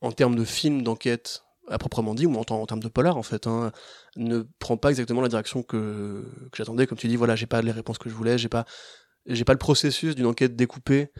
en 0.00 0.12
termes 0.12 0.36
de 0.36 0.44
film 0.44 0.82
d'enquête 0.82 1.42
à 1.68 1.78
proprement 1.78 2.14
dit, 2.14 2.26
ou 2.26 2.34
en, 2.34 2.66
termes 2.66 2.82
de 2.82 2.88
polar 2.88 3.16
en 3.16 3.22
fait, 3.22 3.46
hein, 3.46 3.72
ne 4.16 4.42
prend 4.58 4.76
pas 4.76 4.90
exactement 4.90 5.20
la 5.20 5.28
direction 5.28 5.62
que, 5.62 6.24
j'attendais. 6.54 6.86
Comme 6.86 6.98
tu 6.98 7.08
dis, 7.08 7.16
voilà, 7.16 7.36
j'ai 7.36 7.46
pas 7.46 7.62
les 7.62 7.72
réponses 7.72 7.98
que 7.98 8.08
je 8.08 8.14
voulais, 8.14 8.38
j'ai 8.38 8.48
pas, 8.48 8.64
pas 9.46 9.52
le 9.52 9.58
processus 9.58 10.14
d'une 10.14 10.26
enquête 10.26 10.56
découpée, 10.56 11.10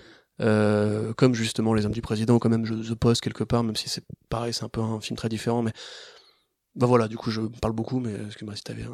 euh, 0.41 1.15
comme 1.15 1.35
justement 1.35 1.75
Les 1.75 1.87
Hommes 1.87 1.93
du 1.93 2.03
Président, 2.03 2.39
quand 2.39 2.51
même 2.51 2.65
The 2.65 2.95
Post 2.95 3.23
quelque 3.23 3.45
part, 3.45 3.63
même 3.65 3.77
si 3.77 3.89
c'est 3.89 4.05
pareil, 4.29 4.53
c'est 4.53 4.65
un 4.65 4.69
peu 4.69 4.81
un 4.81 5.01
film 5.01 5.17
très 5.17 5.29
différent, 5.29 5.63
mais 5.63 5.73
bah 6.75 6.87
voilà, 6.87 7.07
du 7.07 7.17
coup 7.17 7.31
je 7.31 7.41
parle 7.61 7.75
beaucoup, 7.75 8.01
mais 8.01 8.15
excuse-moi 8.27 8.57
si 8.57 8.65
t'avais 8.65 8.85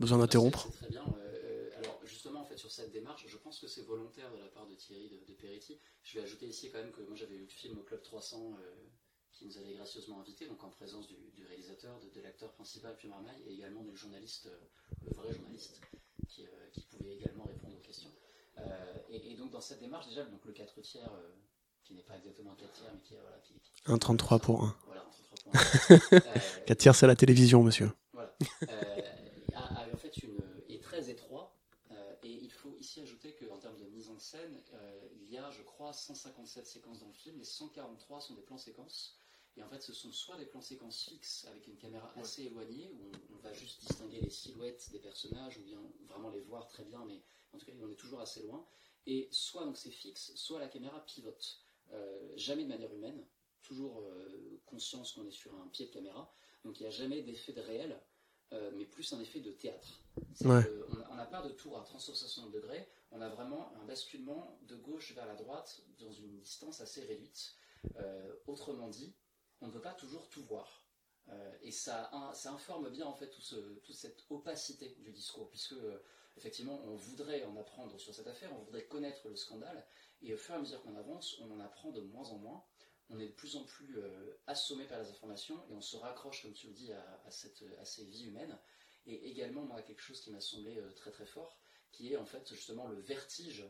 besoin 0.00 0.18
d'interrompre. 0.18 0.68
Très 0.72 0.88
bien. 0.88 1.02
Euh, 1.02 1.70
alors 1.78 2.00
justement, 2.04 2.40
en 2.40 2.44
fait, 2.44 2.56
sur 2.56 2.70
cette 2.70 2.92
démarche, 2.92 3.24
je 3.28 3.36
pense 3.36 3.60
que 3.60 3.68
c'est 3.68 3.86
volontaire 3.86 4.30
de 4.32 4.38
la 4.38 4.48
part 4.48 4.66
de 4.66 4.74
Thierry 4.74 5.08
de, 5.08 5.32
de 5.32 5.36
Peretti. 5.38 5.78
Je 6.02 6.18
vais 6.18 6.24
ajouter 6.24 6.46
ici 6.46 6.70
quand 6.72 6.78
même 6.78 6.90
que 6.90 7.02
moi 7.02 7.14
j'avais 7.14 7.36
eu 7.36 7.42
le 7.42 7.48
film 7.48 7.78
au 7.78 7.82
Club 7.82 8.02
300. 8.02 8.56
Euh, 8.58 8.88
qui 9.38 9.46
nous 9.46 9.56
avait 9.56 9.74
gracieusement 9.74 10.20
invités, 10.20 10.46
donc 10.46 10.62
en 10.64 10.68
présence 10.68 11.06
du, 11.06 11.14
du 11.34 11.44
réalisateur, 11.46 11.98
de, 12.00 12.08
de 12.10 12.20
l'acteur 12.20 12.52
principal 12.52 12.96
Pierre 12.96 13.12
Marmaille, 13.12 13.40
et 13.46 13.54
également 13.54 13.84
du 13.84 13.96
journaliste, 13.96 14.46
euh, 14.46 14.58
le 15.06 15.14
vrai 15.14 15.32
journaliste, 15.32 15.80
qui, 16.28 16.44
euh, 16.44 16.70
qui, 16.72 16.80
pouvait 16.82 17.14
également 17.14 17.44
répondre 17.44 17.76
aux 17.76 17.80
questions. 17.80 18.10
Euh, 18.58 18.94
et, 19.08 19.32
et, 19.32 19.36
donc 19.36 19.52
dans 19.52 19.60
cette 19.60 19.78
démarche, 19.78 20.08
déjà, 20.08 20.24
donc 20.24 20.44
le 20.44 20.52
4 20.52 20.80
tiers, 20.80 21.12
euh, 21.12 21.28
qui 21.84 21.94
n'est 21.94 22.02
pas 22.02 22.16
exactement 22.16 22.52
un 22.52 22.56
4 22.56 22.72
tiers, 22.72 22.90
mais 22.92 23.00
qui 23.02 23.14
est... 23.14 23.20
Voilà, 23.20 23.38
qui, 23.38 23.54
qui, 23.60 23.70
un 23.86 23.98
33 23.98 24.40
pour 24.40 24.64
1. 24.64 24.76
Voilà, 24.86 25.02
un 25.02 25.52
33 25.52 26.20
pour 26.20 26.28
1. 26.36 26.64
4 26.66 26.78
tiers, 26.78 26.94
c'est 26.96 27.06
la 27.06 27.16
télévision, 27.16 27.62
monsieur. 27.62 27.92
Voilà. 28.12 28.34
A, 29.54 29.82
a, 29.82 29.92
en 29.92 29.96
fait 29.96 30.16
une, 30.18 30.36
est 30.68 30.82
très 30.82 31.10
étroit, 31.10 31.54
et 32.24 32.32
il 32.32 32.50
faut 32.50 32.76
ici 32.80 33.00
ajouter 33.00 33.36
qu'en 33.36 33.58
termes 33.58 33.78
de 33.78 33.84
mise 33.84 34.08
en 34.10 34.18
scène, 34.18 34.60
il 35.20 35.30
y 35.30 35.38
a, 35.38 35.48
je 35.52 35.62
crois, 35.62 35.92
157 35.92 36.66
séquences 36.66 36.98
dans 36.98 37.06
le 37.06 37.12
film, 37.12 37.40
et 37.40 37.44
143 37.44 38.20
sont 38.20 38.34
des 38.34 38.42
plans 38.42 38.58
séquences. 38.58 39.16
Et 39.56 39.62
en 39.62 39.68
fait, 39.68 39.82
ce 39.82 39.92
sont 39.92 40.12
soit 40.12 40.36
des 40.36 40.46
plans 40.46 40.60
séquences 40.60 41.02
fixes 41.02 41.46
avec 41.50 41.66
une 41.66 41.76
caméra 41.76 42.12
assez 42.16 42.44
éloignée, 42.44 42.90
où 42.92 43.10
on, 43.12 43.36
on, 43.36 43.38
va 43.40 43.52
juste 43.52 43.80
distinguer 43.80 44.20
les 44.20 44.30
silhouettes 44.30 44.88
des 44.92 45.00
personnages, 45.00 45.58
ou 45.58 45.62
bien 45.62 45.80
vraiment 46.06 46.30
les 46.30 46.40
voir 46.40 46.68
très 46.68 46.84
bien, 46.84 47.04
mais 47.06 47.20
en 47.52 47.58
tout 47.58 47.66
cas, 47.66 47.72
on 47.82 47.90
est 47.90 47.96
toujours 47.96 48.20
assez 48.20 48.42
loin. 48.42 48.66
Et 49.06 49.26
soit 49.30 49.64
donc 49.64 49.78
c'est 49.78 49.90
fixe, 49.90 50.34
soit 50.34 50.60
la 50.60 50.68
caméra 50.68 51.04
pivote. 51.06 51.60
Euh, 51.92 52.32
jamais 52.36 52.64
de 52.64 52.68
manière 52.68 52.92
humaine, 52.92 53.24
toujours 53.62 54.02
euh, 54.02 54.60
conscience 54.66 55.12
qu'on 55.12 55.26
est 55.26 55.30
sur 55.30 55.54
un 55.54 55.66
pied 55.68 55.86
de 55.86 55.90
caméra. 55.90 56.30
Donc 56.64 56.78
il 56.78 56.82
n'y 56.82 56.88
a 56.88 56.90
jamais 56.90 57.22
d'effet 57.22 57.52
de 57.52 57.60
réel, 57.62 57.98
euh, 58.52 58.70
mais 58.76 58.84
plus 58.84 59.10
un 59.14 59.20
effet 59.20 59.40
de 59.40 59.52
théâtre. 59.52 60.02
Ouais. 60.42 60.62
on 61.10 61.14
n'a 61.14 61.24
pas 61.24 61.40
de 61.40 61.50
tour 61.50 61.78
à 61.78 61.84
360 61.84 62.50
degrés, 62.50 62.86
on 63.10 63.22
a 63.22 63.28
vraiment 63.30 63.72
un 63.80 63.86
basculement 63.86 64.58
de 64.68 64.76
gauche 64.76 65.14
vers 65.14 65.26
la 65.26 65.36
droite 65.36 65.80
dans 65.98 66.12
une 66.12 66.40
distance 66.40 66.80
assez 66.80 67.02
réduite. 67.04 67.54
Autrement 68.46 68.88
dit, 68.88 69.14
on 69.60 69.66
ne 69.66 69.72
peut 69.72 69.80
pas 69.80 69.94
toujours 69.94 70.28
tout 70.28 70.42
voir. 70.44 70.84
Euh, 71.30 71.52
et 71.62 71.70
ça, 71.70 72.10
informe 72.46 72.90
bien 72.90 73.06
en 73.06 73.14
fait 73.14 73.30
toute 73.30 73.94
cette 73.94 74.24
opacité 74.30 74.96
du 75.00 75.12
discours, 75.12 75.48
puisque 75.50 75.72
euh, 75.72 76.02
effectivement 76.36 76.80
on 76.84 76.94
voudrait 76.94 77.44
en 77.44 77.56
apprendre 77.56 77.98
sur 78.00 78.14
cette 78.14 78.26
affaire, 78.26 78.50
on 78.54 78.62
voudrait 78.62 78.86
connaître 78.86 79.28
le 79.28 79.36
scandale, 79.36 79.86
et 80.22 80.32
au 80.32 80.38
fur 80.38 80.54
et 80.54 80.58
à 80.58 80.60
mesure 80.60 80.82
qu'on 80.82 80.96
avance, 80.96 81.38
on 81.40 81.50
en 81.50 81.60
apprend 81.60 81.90
de 81.90 82.00
moins 82.00 82.28
en 82.30 82.38
moins, 82.38 82.64
on 83.10 83.18
est 83.18 83.26
de 83.26 83.32
plus 83.32 83.56
en 83.56 83.64
plus 83.64 83.98
euh, 83.98 84.38
assommé 84.46 84.84
par 84.84 85.00
les 85.02 85.08
informations, 85.08 85.62
et 85.70 85.74
on 85.74 85.80
se 85.80 85.96
raccroche, 85.96 86.42
comme 86.42 86.54
tu 86.54 86.68
le 86.68 86.72
dis, 86.72 86.92
à, 86.92 87.30
ces 87.30 88.04
vies 88.04 88.26
humaines. 88.26 88.58
Et 89.06 89.30
également, 89.30 89.62
moi, 89.62 89.80
quelque 89.80 90.02
chose 90.02 90.20
qui 90.20 90.30
m'a 90.30 90.40
semblé 90.40 90.78
très 90.96 91.10
très 91.10 91.24
fort, 91.24 91.58
qui 91.92 92.12
est 92.12 92.16
en 92.18 92.26
fait 92.26 92.46
justement 92.46 92.86
le 92.86 93.00
vertige 93.00 93.64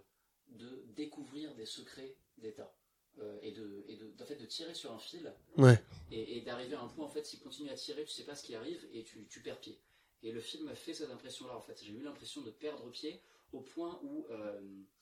de 0.49 0.85
découvrir 0.89 1.55
des 1.55 1.67
secrets 1.67 2.17
d'État. 2.39 2.75
Euh, 3.21 3.39
et, 3.43 3.51
de, 3.51 3.85
et 3.89 3.97
de, 3.97 4.13
en 4.21 4.25
fait, 4.25 4.37
de 4.37 4.47
tirer 4.47 4.75
sur 4.75 4.93
un 4.93 4.99
fil. 4.99 5.33
Ouais. 5.57 5.77
et, 6.13 6.37
et 6.37 6.41
d'arriver 6.43 6.77
à 6.77 6.83
un 6.83 6.87
point 6.89 7.05
en 7.05 7.09
fait 7.09 7.27
s'il 7.27 7.41
continue 7.41 7.69
à 7.69 7.75
tirer 7.75 8.05
tu 8.05 8.13
sais 8.13 8.25
pas 8.25 8.37
ce 8.37 8.45
qui 8.45 8.55
arrive 8.55 8.87
et 8.93 9.03
tu, 9.03 9.27
tu 9.29 9.41
perds 9.41 9.59
pied. 9.61 9.77
Et 10.23 10.31
le 10.31 10.41
film 10.41 10.67
m'a 10.67 10.75
fait 10.77 10.95
cette 10.95 11.11
impression 11.11 11.47
là 11.49 11.57
en 11.57 11.61
fait. 11.61 11.83
J'ai 11.83 11.93
eu 11.93 12.03
l'impression 12.03 12.43
de 12.43 12.51
perdre 12.53 12.89
pied 12.91 13.21
au 13.53 13.61
point 13.61 13.99
où 14.05 14.27
euh, 14.31 14.61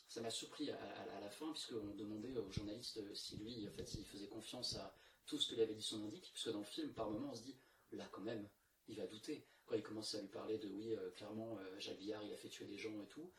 ça 0.09 0.22
m'a 0.22 0.31
surpris 0.31 0.70
à, 0.70 0.76
à, 0.83 1.16
à, 1.16 1.20
la 1.20 1.29
fin 1.31 1.50
puisqu'on 1.52 1.94
demandait 1.94 2.35
au 2.38 2.50
journaliste 2.50 3.00
si 3.14 3.37
lui 3.37 3.68
en 3.68 3.72
fait 3.72 3.87
s'il 3.87 4.07
faisait 4.07 4.29
confiance 4.29 4.76
à 4.76 4.94
tout 5.26 5.38
ce 5.38 5.50
que 5.50 5.55
lui 5.57 5.62
avait 5.62 5.74
dit 5.74 5.83
son 5.83 6.02
indique 6.05 6.31
puisque 6.33 6.52
dans 6.52 6.61
le 6.61 6.64
film 6.64 6.92
par 6.94 7.11
moment 7.11 7.31
on 7.33 7.35
se 7.35 7.42
dit 7.42 7.57
là 7.92 8.09
quand 8.12 8.22
même 8.22 8.48
il 8.88 8.96
va 8.96 9.07
douter. 9.07 9.44
Quand 9.66 9.74
il 9.74 9.83
commence 9.83 10.14
à 10.14 10.22
lui 10.22 10.29
parler 10.29 10.57
de 10.59 10.68
oui 10.68 10.94
euh, 10.94 11.11
clairement 11.11 11.59
euh, 11.59 11.79
Jacques 11.81 11.98
Villard 11.98 12.22
il 12.24 12.33
a 12.33 12.37
fait 12.38 12.48
tuer 12.48 12.64
des 12.66 12.79
gens 12.79 12.98
et 13.02 13.07
tout 13.09 13.31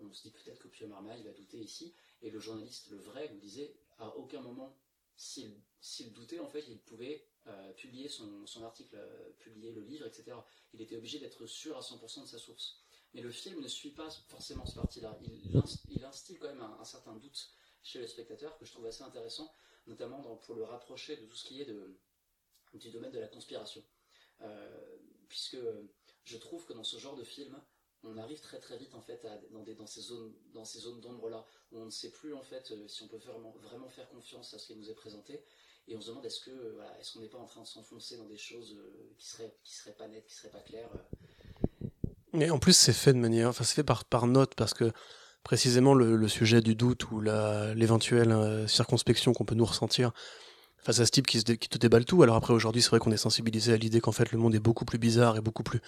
on 0.00 0.12
se 0.12 0.22
dit 0.22 0.30
peut-être 0.30 0.60
que 0.60 0.68
Pierre 0.68 0.88
Marmaille 0.88 1.24
va 1.24 1.32
douter 1.32 1.58
ici 1.58 1.92
et 2.22 2.30
le 2.30 2.38
journaliste, 2.38 2.90
le 2.90 2.98
vrai, 2.98 3.28
nous 3.32 3.40
disait 3.40 3.74
à 3.98 4.16
aucun 4.16 4.40
moment, 4.40 4.76
s'il, 5.16 6.12
doutait, 6.12 6.38
en 6.38 6.48
fait, 6.48 6.64
il 6.68 6.78
pouvait 6.78 7.24
euh, 7.46 7.72
publier 7.72 8.08
son, 8.08 8.62
article, 8.62 8.96
euh, 8.96 9.30
publier 9.40 9.72
le 9.72 9.82
livre, 9.82 10.06
etc. 10.06 10.36
Il 10.72 10.80
était 10.80 10.96
obligé 10.96 11.18
d'être 11.18 11.46
sûr 11.46 11.76
à 11.76 11.80
100% 11.80 12.22
de 12.22 12.26
sa 12.26 12.38
source. 12.38 12.80
Mais 13.14 13.20
le 13.20 13.30
film 13.30 13.60
ne 13.60 13.68
suit 13.68 13.90
pas 13.90 14.10
forcément 14.28 14.66
ce 14.66 14.74
parti-là. 14.74 15.18
Il, 15.22 15.56
inst, 15.56 15.82
il 15.88 16.04
instille 16.04 16.38
quand 16.38 16.48
même 16.48 16.60
un, 16.60 16.84
certain 16.84 17.16
doute 17.16 17.50
chez 17.82 17.98
le 17.98 18.06
spectateur 18.06 18.56
que 18.58 18.64
je 18.64 18.72
trouve 18.72 18.86
assez 18.86 19.02
intéressant, 19.02 19.52
notamment 19.86 20.20
pour 20.36 20.54
le 20.54 20.64
rapprocher 20.64 21.16
de 21.16 21.26
tout 21.26 21.36
ce 21.36 21.44
qui 21.44 21.60
est 21.60 21.66
du 22.74 22.90
domaine 22.90 23.12
de 23.12 23.18
la 23.18 23.28
conspiration. 23.28 23.82
Euh, 24.42 24.98
puisque 25.28 25.58
je 26.24 26.36
trouve 26.36 26.64
que 26.66 26.74
dans 26.74 26.84
ce 26.84 26.98
genre 26.98 27.16
de 27.16 27.24
film, 27.24 27.60
on 28.04 28.16
arrive 28.18 28.40
très 28.40 28.58
très 28.58 28.76
vite 28.76 28.94
en 28.94 29.00
fait 29.00 29.26
dans, 29.50 29.62
des, 29.62 29.74
dans, 29.74 29.86
ces 29.86 30.00
zones 30.00 30.32
dans 30.54 30.64
ces 30.64 30.80
zones 30.80 31.00
d'ombre 31.00 31.28
là 31.30 31.44
où 31.72 31.78
on 31.78 31.86
ne 31.86 31.90
sait 31.90 32.10
plus 32.10 32.34
en 32.34 32.42
fait 32.42 32.70
euh, 32.70 32.86
si 32.86 33.02
on 33.02 33.08
peut 33.08 33.16
vraiment, 33.16 33.54
vraiment 33.60 33.88
faire 33.88 34.08
confiance 34.08 34.54
à 34.54 34.58
ce 34.58 34.66
qui 34.66 34.76
nous 34.76 34.88
est 34.90 34.94
présenté. 34.94 35.42
Et 35.88 35.96
on 35.96 36.00
se 36.00 36.08
demande 36.08 36.24
est-ce 36.26 36.40
que 36.40 36.50
euh, 36.50 36.82
est-ce 37.00 37.12
qu'on 37.12 37.20
n'est 37.20 37.28
pas 37.28 37.38
en 37.38 37.46
train 37.46 37.62
de 37.62 37.66
s'enfoncer 37.66 38.16
dans 38.16 38.26
des 38.26 38.36
choses 38.36 38.76
euh, 38.78 39.14
qui 39.18 39.26
seraient 39.26 39.54
qui 39.64 39.74
seraient 39.74 39.96
pas 39.96 40.06
nettes 40.06 40.26
qui 40.26 40.34
seraient 40.34 40.50
pas 40.50 40.60
claires 40.60 40.90
mais 42.34 42.50
en 42.50 42.58
plus 42.58 42.74
c'est 42.74 42.92
fait 42.92 43.14
de 43.14 43.18
manière 43.18 43.48
enfin 43.48 43.64
c'est 43.64 43.74
fait 43.74 43.84
par 43.84 44.04
par 44.04 44.26
note 44.26 44.54
parce 44.54 44.74
que 44.74 44.92
précisément 45.42 45.94
le, 45.94 46.28
sujet 46.28 46.60
du 46.60 46.74
doute 46.74 47.10
ou 47.10 47.20
l'éventuelle 47.20 48.68
circonspection 48.68 49.32
qu'on 49.32 49.46
peut 49.46 49.54
nous 49.54 49.64
ressentir 49.64 50.12
face 50.82 51.00
à 51.00 51.06
ce 51.06 51.10
type 51.10 51.26
qui, 51.26 51.38
se 51.40 51.44
te 51.44 51.78
déballe 51.78 52.04
tout 52.04 52.22
alors 52.22 52.36
après 52.36 52.54
aujourd'hui 52.54 52.82
c'est 52.82 52.90
vrai 52.90 52.98
qu'on 52.98 53.10
est 53.10 53.16
sensibilisé 53.16 53.72
à 53.72 53.76
l'idée 53.76 54.00
qu'en 54.00 54.12
fait 54.12 54.32
le 54.32 54.38
monde 54.38 54.54
est 54.54 54.60
beaucoup 54.60 54.84
plus 54.84 54.98
bizarre 54.98 55.36
et 55.36 55.40
beaucoup 55.40 55.62
plus 55.62 55.80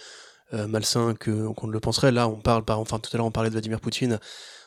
euh, 0.53 0.67
malsain 0.67 1.15
qu'on 1.15 1.67
ne 1.67 1.71
le 1.71 1.79
penserait. 1.79 2.11
Là, 2.11 2.27
on 2.27 2.41
parle, 2.41 2.65
par, 2.65 2.79
enfin 2.79 2.99
tout 2.99 3.09
à 3.13 3.17
l'heure 3.17 3.25
on 3.25 3.31
parlait 3.31 3.49
de 3.49 3.53
Vladimir 3.53 3.79
Poutine. 3.79 4.19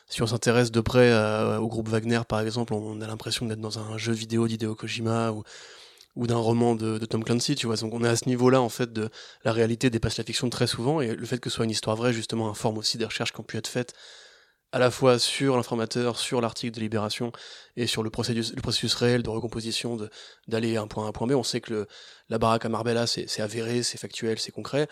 Si 0.07 0.23
on 0.23 0.27
s'intéresse 0.27 0.71
de 0.71 0.81
près 0.81 1.11
euh, 1.11 1.59
au 1.59 1.67
groupe 1.67 1.89
Wagner, 1.89 2.21
par 2.27 2.39
exemple, 2.39 2.73
on 2.73 3.01
a 3.01 3.07
l'impression 3.07 3.45
d'être 3.45 3.61
dans 3.61 3.77
un 3.77 3.97
jeu 3.97 4.13
vidéo 4.13 4.47
d'Hideo 4.47 4.75
Kojima 4.75 5.31
ou 5.31 5.43
ou 6.15 6.27
d'un 6.27 6.37
roman 6.37 6.75
de, 6.75 6.97
de, 6.97 7.05
Tom 7.05 7.25
Clancy, 7.25 7.55
tu 7.55 7.67
vois. 7.67 7.75
Donc 7.75 7.93
on 7.93 8.01
est 8.03 8.07
à 8.07 8.15
ce 8.15 8.29
niveau-là, 8.29 8.61
en 8.61 8.69
fait, 8.69 8.93
de 8.93 9.09
la 9.43 9.51
réalité 9.51 9.89
dépasse 9.89 10.17
la 10.17 10.23
fiction 10.23 10.49
très 10.49 10.65
souvent, 10.65 11.01
et 11.01 11.13
le 11.13 11.25
fait 11.25 11.39
que 11.39 11.49
ce 11.49 11.57
soit 11.57 11.65
une 11.65 11.71
histoire 11.71 11.97
vraie, 11.97 12.13
justement, 12.13 12.49
informe 12.49 12.77
aussi 12.77 12.97
des 12.97 13.03
recherches 13.03 13.33
qui 13.33 13.41
ont 13.41 13.43
pu 13.43 13.57
être 13.57 13.67
faites 13.67 13.93
à 14.75 14.77
la 14.77 14.91
fois 14.91 15.19
sur 15.19 15.55
l'informateur, 15.55 16.19
sur 16.19 16.41
l'article 16.41 16.75
de 16.75 16.81
Libération 16.81 17.31
et 17.77 17.87
sur 17.87 18.03
le 18.03 18.09
processus, 18.09 18.93
réel 18.95 19.23
de 19.23 19.29
recomposition 19.29 19.97
d'aller 20.49 20.75
à 20.75 20.81
un 20.81 20.87
point 20.87 21.07
un 21.07 21.13
point 21.13 21.27
B. 21.27 21.31
On 21.31 21.43
sait 21.43 21.61
que 21.61 21.87
la 22.27 22.37
baraque 22.39 22.65
à 22.65 22.69
Marbella, 22.69 23.07
c'est 23.07 23.39
avéré, 23.39 23.83
c'est 23.83 23.97
factuel, 23.97 24.37
c'est 24.37 24.51
concret. 24.51 24.89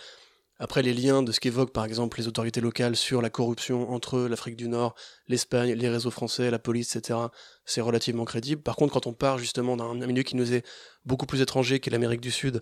Après, 0.57 0.83
les 0.83 0.93
liens 0.93 1.21
de 1.21 1.33
ce 1.33 1.41
qu'évoquent 1.41 1.73
par 1.73 1.83
exemple 1.83 2.17
les 2.17 2.29
autorités 2.29 2.61
locales 2.61 2.95
sur 2.95 3.21
la 3.21 3.29
corruption 3.29 3.91
entre 3.91 4.19
l'Afrique 4.19 4.55
du 4.55 4.69
Nord, 4.69 4.95
l'Espagne, 5.27 5.73
les 5.73 5.89
réseaux 5.89 6.11
français, 6.11 6.49
la 6.49 6.59
police, 6.59 6.95
etc., 6.95 7.19
c'est 7.65 7.81
relativement 7.81 8.23
crédible. 8.23 8.61
Par 8.61 8.77
contre, 8.77 8.93
quand 8.93 9.05
on 9.05 9.13
part 9.13 9.37
justement 9.37 9.75
d'un 9.75 10.07
milieu 10.07 10.23
qui 10.23 10.37
nous 10.37 10.53
est 10.53 10.65
beaucoup 11.03 11.25
plus 11.25 11.41
étranger 11.41 11.81
qu'est 11.81 11.91
l'Amérique 11.91 12.21
du 12.21 12.31
Sud, 12.31 12.61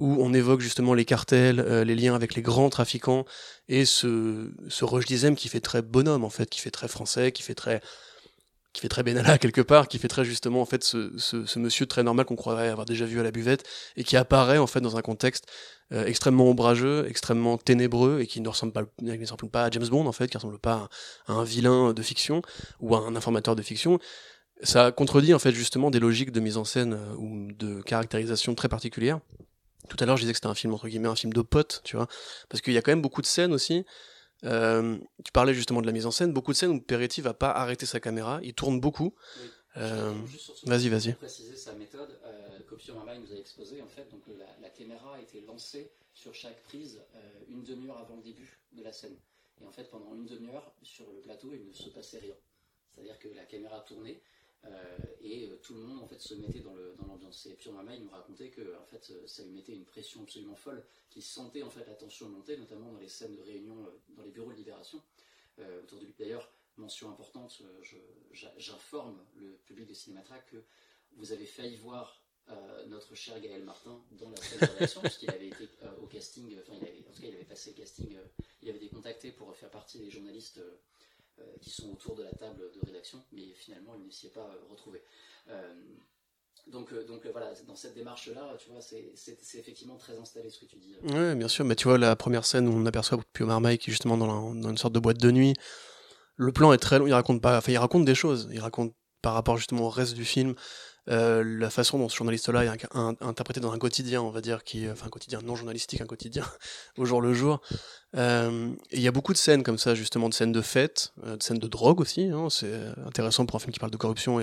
où 0.00 0.16
on 0.20 0.32
évoque 0.32 0.60
justement 0.60 0.94
les 0.94 1.04
cartels, 1.04 1.60
euh, 1.60 1.84
les 1.84 1.94
liens 1.94 2.14
avec 2.14 2.34
les 2.34 2.42
grands 2.42 2.70
trafiquants, 2.70 3.24
et 3.68 3.84
ce, 3.84 4.50
ce 4.68 4.84
Roche 4.84 5.04
Dizem 5.06 5.36
qui 5.36 5.48
fait 5.48 5.60
très 5.60 5.82
bonhomme 5.82 6.24
en 6.24 6.30
fait, 6.30 6.50
qui 6.50 6.60
fait 6.60 6.70
très 6.70 6.88
français, 6.88 7.32
qui 7.32 7.42
fait 7.42 7.54
très 7.54 7.80
qui 8.72 8.80
fait 8.80 8.88
très 8.88 9.02
Benalla 9.02 9.38
quelque 9.38 9.60
part, 9.60 9.88
qui 9.88 9.98
fait 9.98 10.08
très 10.08 10.24
justement 10.24 10.60
en 10.60 10.66
fait 10.66 10.84
ce, 10.84 11.12
ce, 11.18 11.44
ce 11.44 11.58
monsieur 11.58 11.86
très 11.86 12.02
normal 12.02 12.26
qu'on 12.26 12.36
croirait 12.36 12.68
avoir 12.68 12.86
déjà 12.86 13.04
vu 13.04 13.20
à 13.20 13.22
la 13.22 13.30
buvette 13.30 13.64
et 13.96 14.04
qui 14.04 14.16
apparaît 14.16 14.58
en 14.58 14.66
fait 14.66 14.80
dans 14.80 14.96
un 14.96 15.02
contexte 15.02 15.46
euh, 15.92 16.04
extrêmement 16.06 16.48
ombrageux, 16.48 17.06
extrêmement 17.08 17.58
ténébreux 17.58 18.20
et 18.20 18.26
qui 18.26 18.40
ne 18.40 18.48
ressemble 18.48 18.72
pas, 18.72 18.84
ne 19.02 19.18
ressemble 19.18 19.50
pas 19.50 19.64
à 19.64 19.70
James 19.70 19.88
Bond 19.88 20.06
en 20.06 20.12
fait, 20.12 20.28
qui 20.28 20.36
ne 20.36 20.40
ressemble 20.40 20.58
pas 20.58 20.88
à, 21.26 21.32
un 21.32 21.44
vilain 21.44 21.92
de 21.92 22.02
fiction 22.02 22.42
ou 22.80 22.94
à 22.94 23.00
un 23.00 23.16
informateur 23.16 23.56
de 23.56 23.62
fiction. 23.62 23.98
Ça 24.62 24.92
contredit 24.92 25.34
en 25.34 25.38
fait 25.38 25.52
justement 25.52 25.90
des 25.90 25.98
logiques 25.98 26.32
de 26.32 26.40
mise 26.40 26.56
en 26.56 26.64
scène 26.64 26.94
euh, 26.94 27.14
ou 27.16 27.52
de 27.52 27.82
caractérisation 27.82 28.54
très 28.54 28.68
particulières 28.68 29.20
Tout 29.88 29.96
à 30.00 30.06
l'heure, 30.06 30.16
je 30.16 30.22
disais 30.22 30.32
que 30.32 30.36
c'était 30.36 30.48
un 30.48 30.54
film 30.54 30.74
entre 30.74 30.88
guillemets 30.88 31.08
un 31.08 31.16
film 31.16 31.32
de 31.32 31.42
potes, 31.42 31.80
tu 31.84 31.96
vois, 31.96 32.06
parce 32.48 32.60
qu'il 32.60 32.72
y 32.72 32.78
a 32.78 32.82
quand 32.82 32.92
même 32.92 33.02
beaucoup 33.02 33.22
de 33.22 33.26
scènes 33.26 33.52
aussi. 33.52 33.84
Euh, 34.44 34.98
tu 35.24 35.32
parlais 35.32 35.52
justement 35.52 35.82
de 35.82 35.86
la 35.86 35.92
mise 35.92 36.06
en 36.06 36.10
scène, 36.10 36.32
beaucoup 36.32 36.52
de 36.52 36.56
scènes 36.56 36.70
où 36.70 36.80
Peretti 36.80 37.20
va 37.20 37.34
pas 37.34 37.50
arrêter 37.50 37.86
sa 37.86 38.00
caméra, 38.00 38.40
il 38.42 38.54
tourne 38.54 38.80
beaucoup. 38.80 39.14
Oui. 39.40 39.50
Euh, 39.76 40.14
vas-y, 40.64 40.88
vas-y. 40.88 41.12
préciser 41.14 41.56
sa 41.56 41.72
méthode, 41.74 42.18
euh, 42.24 42.94
Marmaille 42.94 43.20
nous 43.20 43.32
a 43.32 43.36
exposé 43.36 43.80
en 43.82 43.86
fait, 43.86 44.08
donc 44.10 44.22
la, 44.26 44.46
la 44.60 44.70
caméra 44.70 45.14
a 45.14 45.20
été 45.20 45.42
lancée 45.42 45.92
sur 46.12 46.34
chaque 46.34 46.60
prise 46.64 47.00
euh, 47.14 47.18
une 47.48 47.62
demi-heure 47.62 47.98
avant 47.98 48.16
le 48.16 48.22
début 48.22 48.58
de 48.72 48.82
la 48.82 48.92
scène. 48.92 49.16
Et 49.60 49.66
en 49.66 49.70
fait, 49.70 49.84
pendant 49.84 50.14
une 50.14 50.26
demi-heure, 50.26 50.74
sur 50.82 51.04
le 51.12 51.20
plateau, 51.20 51.50
il 51.52 51.68
ne 51.68 51.72
se 51.72 51.90
passait 51.90 52.18
rien. 52.18 52.34
C'est-à-dire 52.94 53.18
que 53.18 53.28
la 53.28 53.44
caméra 53.44 53.80
tournait 53.80 54.22
et 55.22 55.48
euh, 55.48 55.56
tout 55.62 55.74
le 55.74 55.80
monde 55.80 56.00
en 56.02 56.06
fait 56.06 56.18
se 56.20 56.34
mettait 56.34 56.60
dans 56.60 56.74
le- 56.74 56.94
dans 56.98 57.06
l'ambiance. 57.06 57.46
et 57.46 57.54
Pio 57.54 57.72
Marmaille 57.72 58.00
nous 58.00 58.10
racontait 58.10 58.50
que 58.50 58.76
en 58.78 58.84
fait, 58.86 59.10
euh, 59.10 59.26
ça 59.26 59.42
lui 59.42 59.52
mettait 59.52 59.72
une 59.74 59.84
pression 59.84 60.22
absolument 60.22 60.56
folle, 60.56 60.84
qu'il 61.08 61.22
sentait 61.22 61.62
en 61.62 61.70
fait 61.70 61.86
la 61.86 61.94
tension 61.94 62.28
monter, 62.28 62.56
notamment 62.56 62.92
dans 62.92 62.98
les 62.98 63.08
scènes 63.08 63.36
de 63.36 63.42
réunion 63.42 63.84
euh, 63.86 63.90
dans 64.16 64.22
les 64.22 64.30
bureaux 64.30 64.52
de 64.52 64.56
libération 64.56 65.02
euh, 65.60 65.82
autour 65.82 65.98
de 66.00 66.06
lui. 66.06 66.14
D'ailleurs, 66.18 66.50
mention 66.76 67.10
importante, 67.10 67.60
euh, 67.62 67.82
j'informe 68.58 69.18
le 69.36 69.52
public 69.66 69.86
de 69.88 69.94
Cinématrack 69.94 70.46
que 70.50 70.62
vous 71.12 71.32
avez 71.32 71.46
failli 71.46 71.76
voir 71.76 72.22
euh, 72.48 72.86
notre 72.86 73.14
cher 73.14 73.40
Gaël 73.40 73.62
Martin 73.64 74.02
dans 74.12 74.30
la 74.30 74.36
salle 74.36 74.60
de 74.68 74.72
rédaction, 74.74 75.00
puisqu'il 75.02 75.30
avait 75.30 75.48
été 75.48 75.68
euh, 75.82 75.96
au 76.02 76.06
casting, 76.06 76.56
enfin, 76.60 76.72
il 76.80 77.06
en 77.08 77.12
tout 77.12 77.20
cas, 77.22 77.28
il 77.28 77.34
avait 77.34 77.44
passé 77.44 77.70
le 77.70 77.76
casting, 77.76 78.16
euh, 78.16 78.24
il 78.62 78.68
avait 78.68 78.78
été 78.78 78.88
contacté 78.88 79.30
pour 79.32 79.54
faire 79.56 79.70
partie 79.70 79.98
des 79.98 80.10
journalistes 80.10 80.58
euh, 80.58 80.70
euh, 80.70 80.76
qui 81.60 81.70
sont 81.70 81.92
autour 81.92 82.16
de 82.16 82.22
la 82.22 82.32
table 82.32 82.70
de 82.74 82.86
rédaction, 82.86 83.22
mais 83.32 83.52
finalement, 83.54 83.94
il 83.94 84.06
ne 84.06 84.10
s'y 84.10 84.26
est 84.26 84.30
pas 84.30 84.40
euh, 84.40 84.70
retrouvé. 84.70 85.02
Euh, 85.48 85.74
donc, 86.66 86.92
euh, 86.92 87.04
donc 87.04 87.26
euh, 87.26 87.30
voilà, 87.32 87.52
dans 87.66 87.74
cette 87.74 87.94
démarche-là, 87.94 88.56
tu 88.58 88.70
vois, 88.70 88.80
c'est 88.80 89.58
effectivement 89.58 89.96
très 89.96 90.16
installé 90.18 90.50
ce 90.50 90.60
que 90.60 90.66
tu 90.66 90.76
dis. 90.76 90.94
Ouais, 91.02 91.34
bien 91.34 91.48
sûr. 91.48 91.64
Mais 91.64 91.74
tu 91.74 91.88
vois, 91.88 91.98
la 91.98 92.16
première 92.16 92.44
scène 92.44 92.68
où 92.68 92.72
on 92.72 92.86
aperçoit 92.86 93.18
Pio 93.32 93.46
Marmaille 93.46 93.78
qui 93.78 93.90
est 93.90 93.92
justement 93.92 94.16
dans, 94.16 94.54
dans 94.54 94.70
une 94.70 94.78
sorte 94.78 94.94
de 94.94 95.00
boîte 95.00 95.18
de 95.18 95.30
nuit, 95.30 95.54
le 96.36 96.52
plan 96.52 96.72
est 96.72 96.78
très 96.78 96.98
long. 96.98 97.06
Il 97.06 97.12
raconte 97.12 97.42
pas, 97.42 97.58
enfin, 97.58 97.72
il 97.72 97.78
raconte 97.78 98.04
des 98.04 98.14
choses. 98.14 98.48
Il 98.52 98.60
raconte 98.60 98.94
par 99.22 99.34
rapport 99.34 99.56
justement 99.56 99.86
au 99.86 99.90
reste 99.90 100.14
du 100.14 100.24
film, 100.24 100.54
euh, 101.08 101.42
la 101.44 101.70
façon 101.70 101.98
dont 101.98 102.08
ce 102.08 102.16
journaliste-là 102.16 102.64
est 102.64 102.86
interprété 103.20 103.60
dans 103.60 103.72
un 103.72 103.78
quotidien, 103.78 104.22
on 104.22 104.30
va 104.30 104.40
dire, 104.40 104.62
qui, 104.64 104.88
enfin, 104.88 105.06
un 105.06 105.10
quotidien 105.10 105.40
non 105.42 105.56
journalistique, 105.56 106.00
un 106.00 106.06
quotidien 106.06 106.44
au 106.98 107.04
jour 107.04 107.20
le 107.20 107.32
jour. 107.32 107.60
Euh, 108.16 108.70
il 108.92 109.00
y 109.00 109.08
a 109.08 109.12
beaucoup 109.12 109.32
de 109.32 109.38
scènes 109.38 109.62
comme 109.62 109.78
ça, 109.78 109.94
justement, 109.94 110.28
de 110.28 110.34
scènes 110.34 110.52
de 110.52 110.60
fête, 110.60 111.12
euh, 111.24 111.36
de 111.36 111.42
scènes 111.42 111.58
de 111.58 111.66
drogue 111.66 112.00
aussi. 112.00 112.24
hein. 112.24 112.48
C'est 112.50 112.74
intéressant 113.06 113.46
pour 113.46 113.56
un 113.56 113.58
film 113.60 113.72
qui 113.72 113.80
parle 113.80 113.92
de 113.92 113.96
corruption 113.96 114.40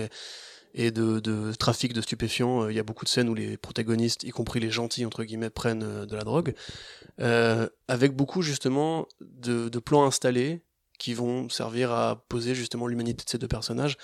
et, 0.74 0.90
de, 0.90 1.52
trafic 1.54 1.92
de 1.92 2.00
stupéfiants. 2.00 2.64
Euh, 2.64 2.72
Il 2.72 2.76
y 2.76 2.80
a 2.80 2.84
beaucoup 2.84 3.04
de 3.04 3.10
scènes 3.10 3.28
où 3.28 3.34
les 3.34 3.56
protagonistes, 3.56 4.24
y 4.24 4.30
compris 4.30 4.60
les 4.60 4.70
gentils, 4.70 5.06
entre 5.06 5.24
guillemets, 5.24 5.50
prennent 5.50 6.06
de 6.06 6.16
la 6.16 6.24
drogue. 6.24 6.54
Avec 7.18 8.14
beaucoup, 8.14 8.42
justement, 8.42 9.06
de 9.20 9.78
plans 9.78 10.04
installés 10.04 10.62
qui 10.98 11.14
vont 11.14 11.48
servir 11.48 11.92
à 11.92 12.24
poser, 12.28 12.54
justement, 12.54 12.88
l'humanité 12.88 13.24
de 13.24 13.30
ces 13.30 13.38
deux 13.38 13.48
personnages, 13.48 13.96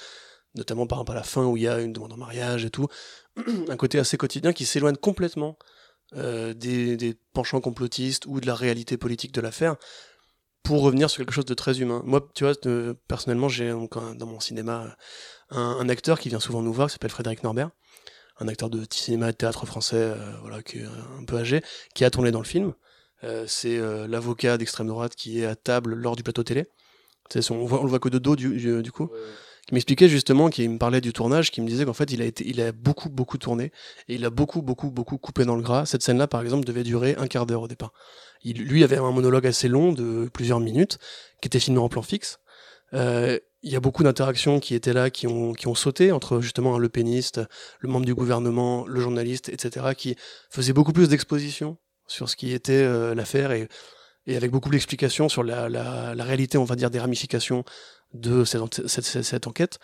notamment 0.54 0.86
par 0.86 0.98
exemple 0.98 1.12
à 1.12 1.14
la 1.16 1.22
fin 1.22 1.44
où 1.44 1.56
il 1.56 1.64
y 1.64 1.68
a 1.68 1.80
une 1.80 1.92
demande 1.92 2.12
en 2.12 2.16
mariage 2.16 2.64
et 2.64 2.70
tout. 2.70 2.88
un 3.68 3.76
côté 3.76 3.98
assez 3.98 4.16
quotidien 4.16 4.52
qui 4.52 4.64
s'éloigne 4.64 4.96
complètement 4.96 5.58
euh, 6.16 6.54
des, 6.54 7.16
penchants 7.32 7.60
complotistes 7.60 8.26
ou 8.26 8.40
de 8.40 8.46
la 8.46 8.54
réalité 8.54 8.96
politique 8.96 9.32
de 9.32 9.40
l'affaire 9.40 9.76
pour 10.62 10.82
revenir 10.82 11.10
sur 11.10 11.18
quelque 11.18 11.32
chose 11.32 11.44
de 11.44 11.54
très 11.54 11.80
humain. 11.80 12.02
Moi, 12.04 12.26
tu 12.34 12.44
vois, 12.44 12.54
euh, 12.66 12.94
personnellement, 13.08 13.48
j'ai 13.48 13.70
dans 13.70 14.26
mon 14.26 14.40
cinéma 14.40 14.96
un, 15.50 15.60
un 15.60 15.88
acteur 15.88 16.18
qui 16.18 16.28
vient 16.28 16.40
souvent 16.40 16.62
nous 16.62 16.72
voir, 16.72 16.88
qui 16.88 16.94
s'appelle 16.94 17.10
Frédéric 17.10 17.42
Norbert, 17.42 17.70
un 18.38 18.48
acteur 18.48 18.70
de 18.70 18.84
cinéma 18.90 19.30
et 19.30 19.34
théâtre 19.34 19.66
français, 19.66 19.96
euh, 19.96 20.32
voilà, 20.40 20.62
qui 20.62 20.78
est 20.78 20.84
un 20.84 21.24
peu 21.24 21.36
âgé, 21.36 21.62
qui 21.94 22.04
a 22.04 22.10
tourné 22.10 22.30
dans 22.30 22.40
le 22.40 22.46
film. 22.46 22.74
Euh, 23.22 23.44
c'est 23.46 23.78
euh, 23.78 24.06
l'avocat 24.06 24.58
d'extrême 24.58 24.88
droite 24.88 25.14
qui 25.14 25.40
est 25.40 25.46
à 25.46 25.56
table 25.56 25.94
lors 25.94 26.16
du 26.16 26.22
plateau 26.22 26.42
télé. 26.42 26.66
On, 27.50 27.64
voit, 27.64 27.80
on 27.80 27.84
le 27.84 27.88
voit 27.88 28.00
que 28.00 28.10
de 28.10 28.18
dos 28.18 28.36
du- 28.36 28.82
du 28.82 28.92
coup. 28.92 29.10
Qui 29.66 29.72
m'expliquait 29.72 30.10
justement, 30.10 30.50
qui 30.50 30.68
me 30.68 30.76
parlait 30.76 31.00
du 31.00 31.14
tournage, 31.14 31.50
qui 31.50 31.62
me 31.62 31.66
disait 31.66 31.86
qu'en 31.86 31.94
fait 31.94 32.12
il 32.12 32.20
a 32.20 32.26
été, 32.26 32.46
il 32.46 32.60
a 32.60 32.72
beaucoup 32.72 33.08
beaucoup 33.08 33.38
tourné 33.38 33.72
et 34.08 34.16
il 34.16 34.24
a 34.26 34.30
beaucoup 34.30 34.60
beaucoup 34.60 34.90
beaucoup 34.90 35.16
coupé 35.16 35.46
dans 35.46 35.56
le 35.56 35.62
gras. 35.62 35.86
Cette 35.86 36.02
scène-là, 36.02 36.26
par 36.26 36.42
exemple, 36.42 36.66
devait 36.66 36.82
durer 36.82 37.14
un 37.18 37.26
quart 37.26 37.46
d'heure 37.46 37.62
au 37.62 37.68
départ. 37.68 37.92
Il, 38.42 38.62
lui 38.62 38.84
avait 38.84 38.98
un 38.98 39.10
monologue 39.10 39.46
assez 39.46 39.68
long 39.68 39.92
de 39.92 40.28
plusieurs 40.32 40.60
minutes, 40.60 40.98
qui 41.40 41.46
était 41.46 41.60
filmé 41.60 41.78
en 41.78 41.88
plan 41.88 42.02
fixe. 42.02 42.40
Euh, 42.92 43.38
il 43.62 43.72
y 43.72 43.76
a 43.76 43.80
beaucoup 43.80 44.02
d'interactions 44.02 44.60
qui 44.60 44.74
étaient 44.74 44.92
là, 44.92 45.08
qui 45.08 45.26
ont, 45.26 45.54
qui 45.54 45.66
ont 45.66 45.74
sauté 45.74 46.12
entre 46.12 46.42
justement 46.42 46.78
le 46.78 46.90
péniste, 46.90 47.40
le 47.80 47.88
membre 47.88 48.04
du 48.04 48.14
gouvernement, 48.14 48.86
le 48.86 49.00
journaliste, 49.00 49.48
etc., 49.48 49.94
qui 49.96 50.16
faisaient 50.50 50.74
beaucoup 50.74 50.92
plus 50.92 51.08
d'exposition 51.08 51.78
sur 52.06 52.28
ce 52.28 52.36
qui 52.36 52.52
était 52.52 52.72
euh, 52.72 53.14
l'affaire 53.14 53.52
et, 53.52 53.68
et 54.26 54.36
avec 54.36 54.50
beaucoup 54.50 54.68
d'explications 54.68 55.30
sur 55.30 55.42
la, 55.42 55.70
la, 55.70 56.14
la 56.14 56.24
réalité, 56.24 56.58
on 56.58 56.64
va 56.64 56.76
dire, 56.76 56.90
des 56.90 56.98
ramifications 56.98 57.64
de 58.14 58.44
cette, 58.44 58.60
en- 58.60 58.68
cette, 58.86 59.04
cette- 59.04 59.22
cette 59.22 59.46
enquête, 59.46 59.78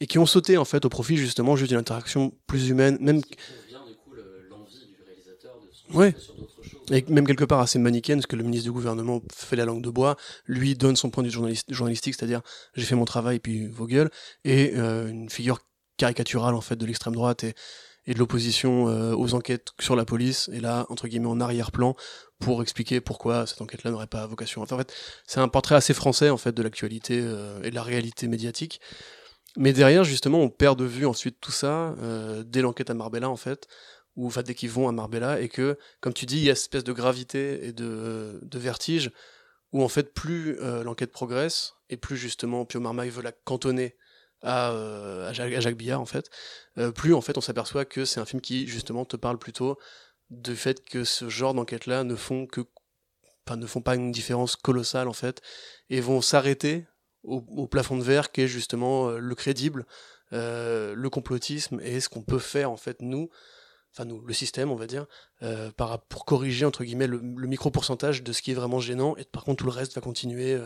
et 0.00 0.06
qui 0.06 0.18
ont 0.18 0.26
sauté 0.26 0.56
en 0.58 0.64
fait 0.64 0.84
au 0.84 0.88
profit 0.88 1.16
justement 1.16 1.56
juste 1.56 1.70
d'une 1.70 1.78
interaction 1.78 2.32
plus 2.46 2.68
humaine, 2.68 2.98
même 3.00 3.20
choses. 6.64 6.80
et 6.90 7.04
même 7.08 7.26
quelque 7.26 7.44
part 7.44 7.60
assez 7.60 7.78
manichéenne, 7.78 8.18
parce 8.18 8.26
que 8.26 8.36
le 8.36 8.42
ministre 8.44 8.64
du 8.64 8.72
gouvernement 8.72 9.20
fait 9.32 9.56
la 9.56 9.64
langue 9.64 9.82
de 9.82 9.90
bois, 9.90 10.16
lui 10.46 10.74
donne 10.74 10.96
son 10.96 11.10
point 11.10 11.22
de 11.22 11.28
vue 11.28 11.34
journaliste- 11.34 11.72
journalistique, 11.72 12.14
c'est-à-dire 12.14 12.40
j'ai 12.74 12.84
fait 12.86 12.94
mon 12.94 13.04
travail 13.04 13.38
puis 13.40 13.66
vos 13.68 13.86
gueules, 13.86 14.10
et 14.44 14.72
euh, 14.76 15.08
une 15.08 15.28
figure 15.30 15.58
caricaturale 15.98 16.54
en 16.54 16.60
fait 16.62 16.76
de 16.76 16.86
l'extrême 16.86 17.14
droite 17.14 17.44
et, 17.44 17.54
et 18.06 18.14
de 18.14 18.18
l'opposition 18.18 18.88
euh, 18.88 19.14
aux 19.14 19.34
enquêtes 19.34 19.68
sur 19.80 19.96
la 19.96 20.04
police, 20.04 20.50
et 20.52 20.60
là 20.60 20.86
entre 20.88 21.08
guillemets 21.08 21.28
en 21.28 21.40
arrière-plan 21.40 21.94
pour 22.40 22.62
expliquer 22.62 23.00
pourquoi 23.00 23.46
cette 23.46 23.60
enquête-là 23.60 23.90
n'aurait 23.90 24.08
pas 24.08 24.26
vocation. 24.26 24.62
Enfin, 24.62 24.76
en 24.76 24.78
fait, 24.78 24.92
c'est 25.26 25.40
un 25.40 25.48
portrait 25.48 25.76
assez 25.76 25.94
français 25.94 26.30
en 26.30 26.36
fait 26.36 26.52
de 26.52 26.62
l'actualité 26.62 27.20
euh, 27.22 27.62
et 27.62 27.70
de 27.70 27.74
la 27.74 27.82
réalité 27.82 28.26
médiatique. 28.26 28.80
Mais 29.56 29.72
derrière, 29.72 30.02
justement, 30.02 30.40
on 30.40 30.48
perd 30.48 30.78
de 30.78 30.84
vue 30.84 31.06
ensuite 31.06 31.38
tout 31.40 31.52
ça 31.52 31.94
euh, 32.00 32.42
dès 32.42 32.62
l'enquête 32.62 32.90
à 32.90 32.94
Marbella, 32.94 33.28
en 33.28 33.36
fait, 33.36 33.68
ou 34.16 34.26
enfin 34.26 34.42
dès 34.42 34.54
qu'ils 34.54 34.70
vont 34.70 34.88
à 34.88 34.92
Marbella, 34.92 35.40
et 35.40 35.48
que, 35.48 35.78
comme 36.00 36.14
tu 36.14 36.26
dis, 36.26 36.38
il 36.38 36.44
y 36.44 36.50
a 36.50 36.54
cette 36.54 36.64
espèce 36.64 36.84
de 36.84 36.92
gravité 36.92 37.66
et 37.66 37.72
de, 37.72 38.40
de 38.42 38.58
vertige, 38.58 39.10
où 39.72 39.82
en 39.82 39.88
fait, 39.88 40.14
plus 40.14 40.56
l'enquête 40.84 41.12
progresse, 41.12 41.74
et 41.90 41.98
plus 41.98 42.16
justement 42.16 42.64
Pio 42.64 42.80
Marmaille 42.80 43.10
veut 43.10 43.22
la 43.22 43.32
cantonner 43.32 43.96
à, 44.42 44.72
euh, 44.72 45.28
à, 45.28 45.32
Jacques, 45.32 45.88
à 45.88 45.98
en 45.98 46.04
fait, 46.04 46.30
euh, 46.78 46.90
plus 46.90 47.14
en 47.14 47.20
fait 47.20 47.38
on 47.38 47.40
s'aperçoit 47.40 47.84
que 47.84 48.04
c'est 48.04 48.20
un 48.20 48.24
film 48.24 48.40
qui 48.40 48.66
justement 48.66 49.04
te 49.04 49.16
parle 49.16 49.38
plutôt 49.38 49.78
du 50.30 50.56
fait 50.56 50.84
que 50.84 51.04
ce 51.04 51.28
genre 51.28 51.54
d'enquête-là 51.54 52.04
ne 52.04 52.16
font 52.16 52.46
que 52.46 52.62
ne 53.56 53.66
font 53.66 53.82
pas 53.82 53.96
une 53.96 54.12
différence 54.12 54.56
colossale 54.56 55.08
en 55.08 55.12
fait 55.12 55.42
et 55.90 56.00
vont 56.00 56.20
s'arrêter 56.20 56.86
au, 57.22 57.66
plafond 57.66 57.96
de 57.96 58.02
verre 58.02 58.32
qui 58.32 58.42
est 58.42 58.48
justement 58.48 59.08
euh, 59.08 59.18
le 59.18 59.34
crédible, 59.34 59.86
le 60.30 61.08
complotisme 61.08 61.78
et 61.82 62.00
ce 62.00 62.08
qu'on 62.08 62.22
peut 62.22 62.38
faire 62.38 62.70
en 62.70 62.76
fait 62.76 63.02
nous, 63.02 63.28
enfin 63.92 64.06
nous, 64.06 64.24
le 64.24 64.32
système 64.32 64.70
on 64.70 64.76
va 64.76 64.86
dire, 64.86 65.06
pour 66.08 66.24
corriger 66.24 66.64
entre 66.64 66.82
guillemets 66.84 67.06
le, 67.06 67.20
micro 67.20 67.70
pourcentage 67.70 68.22
de 68.22 68.32
ce 68.32 68.40
qui 68.40 68.52
est 68.52 68.54
vraiment 68.54 68.80
gênant 68.80 69.16
et 69.16 69.24
par 69.24 69.44
contre 69.44 69.58
tout 69.58 69.66
le 69.66 69.72
reste 69.72 69.94
va 69.94 70.00
continuer 70.00 70.58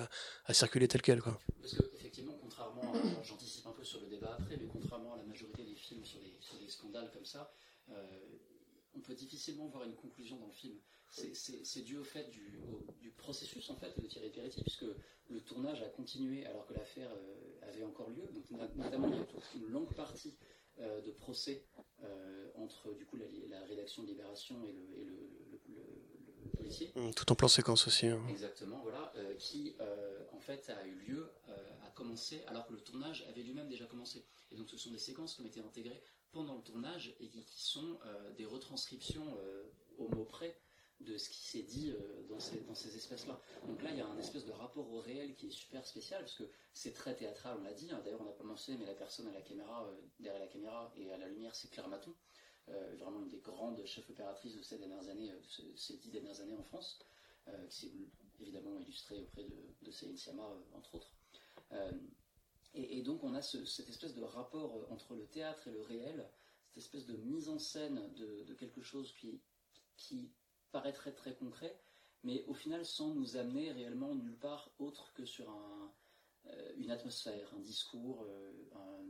à 0.45 0.55
circuler 0.55 0.87
tel 0.87 1.03
quel. 1.03 1.21
Parce 1.21 1.75
contrairement 2.57 2.95
à. 2.95 3.23
J'anticipe 3.23 3.67
un 3.67 3.73
peu 3.73 3.85
sur 3.85 4.01
le 4.01 4.09
débat 4.09 4.37
après, 4.39 4.57
mais 4.57 4.69
contrairement 4.73 5.15
à 5.15 5.17
la 5.19 5.25
majorité 5.25 5.65
des 5.65 5.75
films 5.75 6.05
sur 6.05 6.21
des, 6.21 6.37
sur 6.41 6.59
des 6.59 6.69
scandales 6.69 7.11
comme 7.13 7.25
ça, 7.25 7.53
euh, 7.91 7.95
on 8.95 8.96
peut 9.07 9.15
difficilement 9.15 9.67
voir 9.69 9.85
une 9.85 9.95
conclusion 9.95 10.37
dans 10.39 10.47
le 10.47 10.53
film. 10.53 10.77
C'est- 11.11 11.83
dû 11.83 11.97
au 11.97 12.05
fait 12.05 12.29
du, 12.31 12.59
au- 12.71 12.85
du 13.01 13.11
processus 13.13 13.71
en 13.71 13.77
fait 13.77 13.99
de 14.01 14.07
Thierry 14.07 14.31
Peretti, 14.31 14.61
puisque 14.63 14.85
le 15.29 15.41
tournage 15.41 15.81
a 15.83 15.89
continué 15.89 16.45
alors 16.47 16.67
que 16.67 16.75
l'affaire 16.75 17.11
euh, 17.13 17.69
avait 17.69 17.85
encore 17.85 18.11
lieu. 18.11 18.27
Donc, 18.35 18.51
no- 18.51 18.83
notamment, 18.83 19.09
il 19.09 19.17
y 19.17 19.21
a 19.21 19.25
toute 19.25 19.45
une 19.55 19.69
longue 19.69 19.95
partie 19.95 20.35
euh, 20.79 21.01
de 21.01 21.11
procès 21.13 21.65
euh, 22.03 22.51
entre 22.57 22.93
du 22.95 23.07
coup 23.07 23.17
la, 23.17 23.25
la 23.49 23.65
rédaction 23.65 24.03
de 24.03 24.09
Libération 24.09 24.57
et 24.67 24.73
le, 24.73 24.99
et 25.01 25.05
le, 25.05 25.15
le- 25.15 25.61
le- 25.69 26.45
le 26.45 26.51
policier. 26.51 26.93
Mm, 26.97 27.13
Tout 27.13 27.31
en 27.33 27.35
plan 27.35 27.49
séquence 27.49 27.87
aussi. 27.87 28.09
hein. 28.09 28.21
Exactement, 28.29 28.81
voilà, 28.83 29.13
qui 29.39 29.75
en 30.33 30.41
fait 30.41 30.69
a 30.71 30.87
eu 30.87 30.95
lieu, 31.07 31.31
a 31.87 31.91
commencé 31.91 32.43
alors 32.49 32.67
que 32.67 32.73
le 32.75 32.81
tournage 32.81 33.25
avait 33.29 33.43
lui-même 33.43 33.69
déjà 33.69 33.87
commencé. 33.87 34.25
Et 34.51 34.57
donc 34.57 34.69
ce 34.69 34.77
sont 34.77 34.91
des 34.91 34.99
séquences 34.99 35.35
qui 35.35 35.41
ont 35.43 35.47
été 35.47 35.61
intégrées 35.61 36.03
pendant 36.37 36.57
le 36.57 36.63
tournage 36.63 37.17
et 37.19 37.29
qui, 37.31 37.63
sont 37.63 37.99
euh, 38.05 38.31
des 38.35 38.45
retranscriptions 38.45 39.39
euh, 39.39 39.65
au 39.97 40.07
mot 40.09 40.27
près 40.27 40.55
de 41.01 41.17
ce 41.17 41.31
qui 41.31 41.43
s'est 41.47 41.63
dit 41.63 41.91
euh, 41.91 42.27
dans 42.29 42.39
ces, 42.39 42.95
espèces-là. 42.95 43.41
Donc 43.67 43.83
là, 43.83 43.91
il 43.91 43.97
y 43.97 44.03
a 44.03 44.07
un 44.07 44.19
espèce 44.19 44.45
de 44.45 44.53
rapport 44.53 44.91
au 44.93 45.01
réel 45.01 45.35
qui 45.35 45.47
est 45.47 45.51
super 45.51 45.87
spécial, 45.87 46.21
parce 46.21 46.35
que 46.35 46.45
c'est 46.75 46.93
très 46.93 47.15
théâtral, 47.15 47.57
on 47.59 47.63
l'a 47.65 47.73
dit, 47.73 47.91
hein. 47.91 48.03
d'ailleurs 48.05 48.21
on 48.21 48.25
n'a 48.27 48.33
pas 48.33 48.45
mentionné, 48.45 48.79
mais 48.79 48.85
la 48.85 48.95
personne 48.95 49.27
à 49.29 49.33
la 49.33 49.41
caméra, 49.41 49.91
derrière 50.21 50.43
la 50.43 50.49
caméra 50.49 50.93
et 50.97 51.11
à 51.11 51.17
la 51.17 51.27
lumière, 51.27 51.55
c'est 51.55 51.71
Claire 51.71 51.89
Maton, 51.89 52.15
vraiment 52.99 53.21
une 53.21 53.29
des 53.29 53.39
grandes 53.41 53.83
chefs 53.87 54.09
opératrices 54.11 54.57
de 54.57 54.63
ces 54.63 54.77
dernières 54.77 55.09
années, 55.09 55.33
ce- 55.49 55.75
ces 55.75 55.97
dix 55.97 56.11
dernières 56.11 56.41
années 56.43 56.57
en 56.57 56.65
France, 56.65 56.99
qui 57.71 57.77
s'est 57.77 57.93
évidemment 58.41 58.79
illustrée 58.79 59.21
auprès 59.23 59.45
de, 59.45 59.57
de 59.83 59.91
Céline 59.91 60.19
entre 60.75 60.95
autres. 60.97 61.13
Et, 62.77 62.99
et 62.99 63.03
donc 63.03 63.25
on 63.25 63.35
a 63.35 63.43
ce- 63.43 63.65
cette 63.65 63.89
espèce 63.89 64.15
de 64.15 64.23
rapport 64.23 64.77
euh, 64.77 64.87
entre 64.95 65.15
le 65.15 65.27
théâtre 65.27 65.67
et 65.69 65.73
le 65.73 65.81
réel, 65.83 66.29
cette 66.69 66.85
espèce 66.85 67.07
de 67.07 67.17
mise 67.17 67.49
en 67.49 67.59
scène 67.59 68.01
de, 68.17 68.45
de 68.45 68.55
quelque 68.55 68.83
chose 68.83 69.13
qui, 69.19 69.41
qui 69.97 70.31
paraîtrait 70.73 71.13
très 71.15 71.35
concret, 71.35 71.79
mais 72.23 72.45
au 72.47 72.55
final 72.55 72.85
sans 72.85 73.15
nous 73.15 73.37
amener 73.37 73.73
réellement 73.73 74.15
nulle 74.15 74.37
part 74.39 74.71
autre 74.79 75.13
que 75.15 75.25
sur 75.25 75.49
un, 75.51 75.93
euh, 76.49 76.73
une 76.77 76.91
atmosphère, 76.91 77.53
un 77.57 77.61
discours, 77.61 78.25
euh, 78.29 78.53
un- 78.75 79.05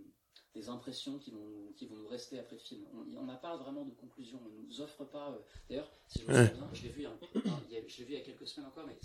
des 0.55 0.70
impressions 0.70 1.18
qui 1.18 1.31
vont, 1.33 1.72
qui 1.76 1.87
vont 1.87 1.96
nous 1.96 2.09
rester 2.09 2.38
après 2.38 2.57
le 2.57 2.61
film. 2.62 2.87
On 2.94 3.24
n'a 3.24 3.37
pas 3.37 3.59
vraiment 3.59 3.85
de 3.85 3.90
conclusion, 3.92 4.40
on 4.42 4.48
ne 4.48 4.62
nous 4.66 4.81
offre 4.81 5.05
pas. 5.05 5.31
euh, 5.33 5.38
D'ailleurs, 5.68 5.90
si 6.09 6.20
je 6.20 6.24
me 6.26 6.33
souviens 6.48 6.66
bien, 6.66 6.70
je 6.72 6.83
l'ai 6.85 6.88
vu, 6.88 7.02
je 7.88 8.02
vu 8.05 8.12
il 8.14 8.18
y 8.18 8.22
a 8.22 8.24
quelques 8.24 8.46
semaines 8.48 8.68
encore, 8.70 8.87
mais 8.87 8.96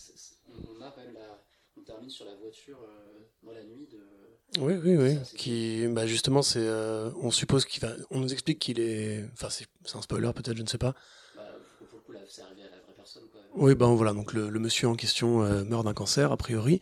on, 0.47 0.78
on 0.78 0.82
a 0.82 0.91
quand 0.91 1.02
même 1.04 1.13
la. 1.13 1.43
On 1.78 1.82
termine 1.84 2.10
sur 2.10 2.26
la 2.26 2.36
voiture 2.36 2.78
euh, 2.84 3.20
dans 3.44 3.52
la 3.52 3.64
nuit 3.64 3.88
de. 3.92 4.62
Oui, 4.62 4.74
oui, 4.84 4.98
oui. 4.98 5.16
Ça, 5.16 5.38
Qui, 5.38 5.88
bah 5.88 6.06
justement, 6.06 6.42
c'est, 6.42 6.60
euh, 6.60 7.10
on 7.22 7.32
suppose 7.32 7.66
qu'il 7.66 7.82
va, 7.82 7.94
on 8.10 8.20
nous 8.20 8.34
explique 8.34 8.60
qu'il 8.60 8.80
est, 8.80 9.24
enfin, 9.34 9.50
c'est, 9.50 9.66
un 9.96 10.02
spoiler 10.02 10.32
peut-être, 10.36 10.58
je 10.58 10.64
ne 10.64 10.68
sais 10.68 10.78
pas. 10.78 10.94
Bah, 11.36 11.44
pour, 11.78 11.88
pour 11.88 12.00
le 12.00 12.04
coup, 12.04 12.12
là, 12.12 12.20
c'est 12.28 12.42
arrivé 12.42 12.64
à 12.64 12.70
la 12.70 12.82
vraie 12.82 12.94
personne. 12.96 13.24
Quoi. 13.32 13.42
Oui, 13.56 13.76
ben 13.76 13.88
voilà, 13.94 14.14
donc 14.14 14.34
le, 14.34 14.50
le 14.50 14.60
monsieur 14.60 14.90
en 14.90 14.96
question 14.96 15.44
euh, 15.44 15.64
meurt 15.64 15.86
d'un 15.86 15.94
cancer, 15.94 16.32
a 16.32 16.38
priori. 16.38 16.82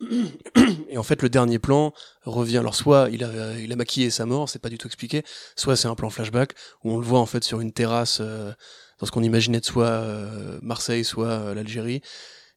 Et 0.88 0.98
en 0.98 1.02
fait, 1.02 1.22
le 1.22 1.28
dernier 1.28 1.58
plan 1.58 1.92
revient. 2.22 2.58
Alors, 2.58 2.74
soit 2.74 3.08
il 3.10 3.24
a, 3.24 3.58
il 3.58 3.72
a 3.72 3.76
maquillé 3.76 4.10
sa 4.10 4.26
mort, 4.26 4.48
c'est 4.48 4.58
pas 4.58 4.68
du 4.68 4.78
tout 4.78 4.88
expliqué, 4.88 5.22
soit 5.56 5.76
c'est 5.76 5.88
un 5.88 5.94
plan 5.94 6.10
flashback 6.10 6.54
où 6.82 6.92
on 6.92 6.98
le 6.98 7.04
voit 7.04 7.20
en 7.20 7.26
fait 7.26 7.44
sur 7.44 7.60
une 7.60 7.72
terrasse 7.72 8.18
euh, 8.20 8.52
dans 8.98 9.06
ce 9.06 9.12
qu'on 9.12 9.22
imaginait 9.22 9.60
de 9.60 9.64
soit 9.64 9.86
euh, 9.86 10.58
Marseille, 10.62 11.04
soit 11.04 11.28
euh, 11.28 11.54
l'Algérie. 11.54 12.02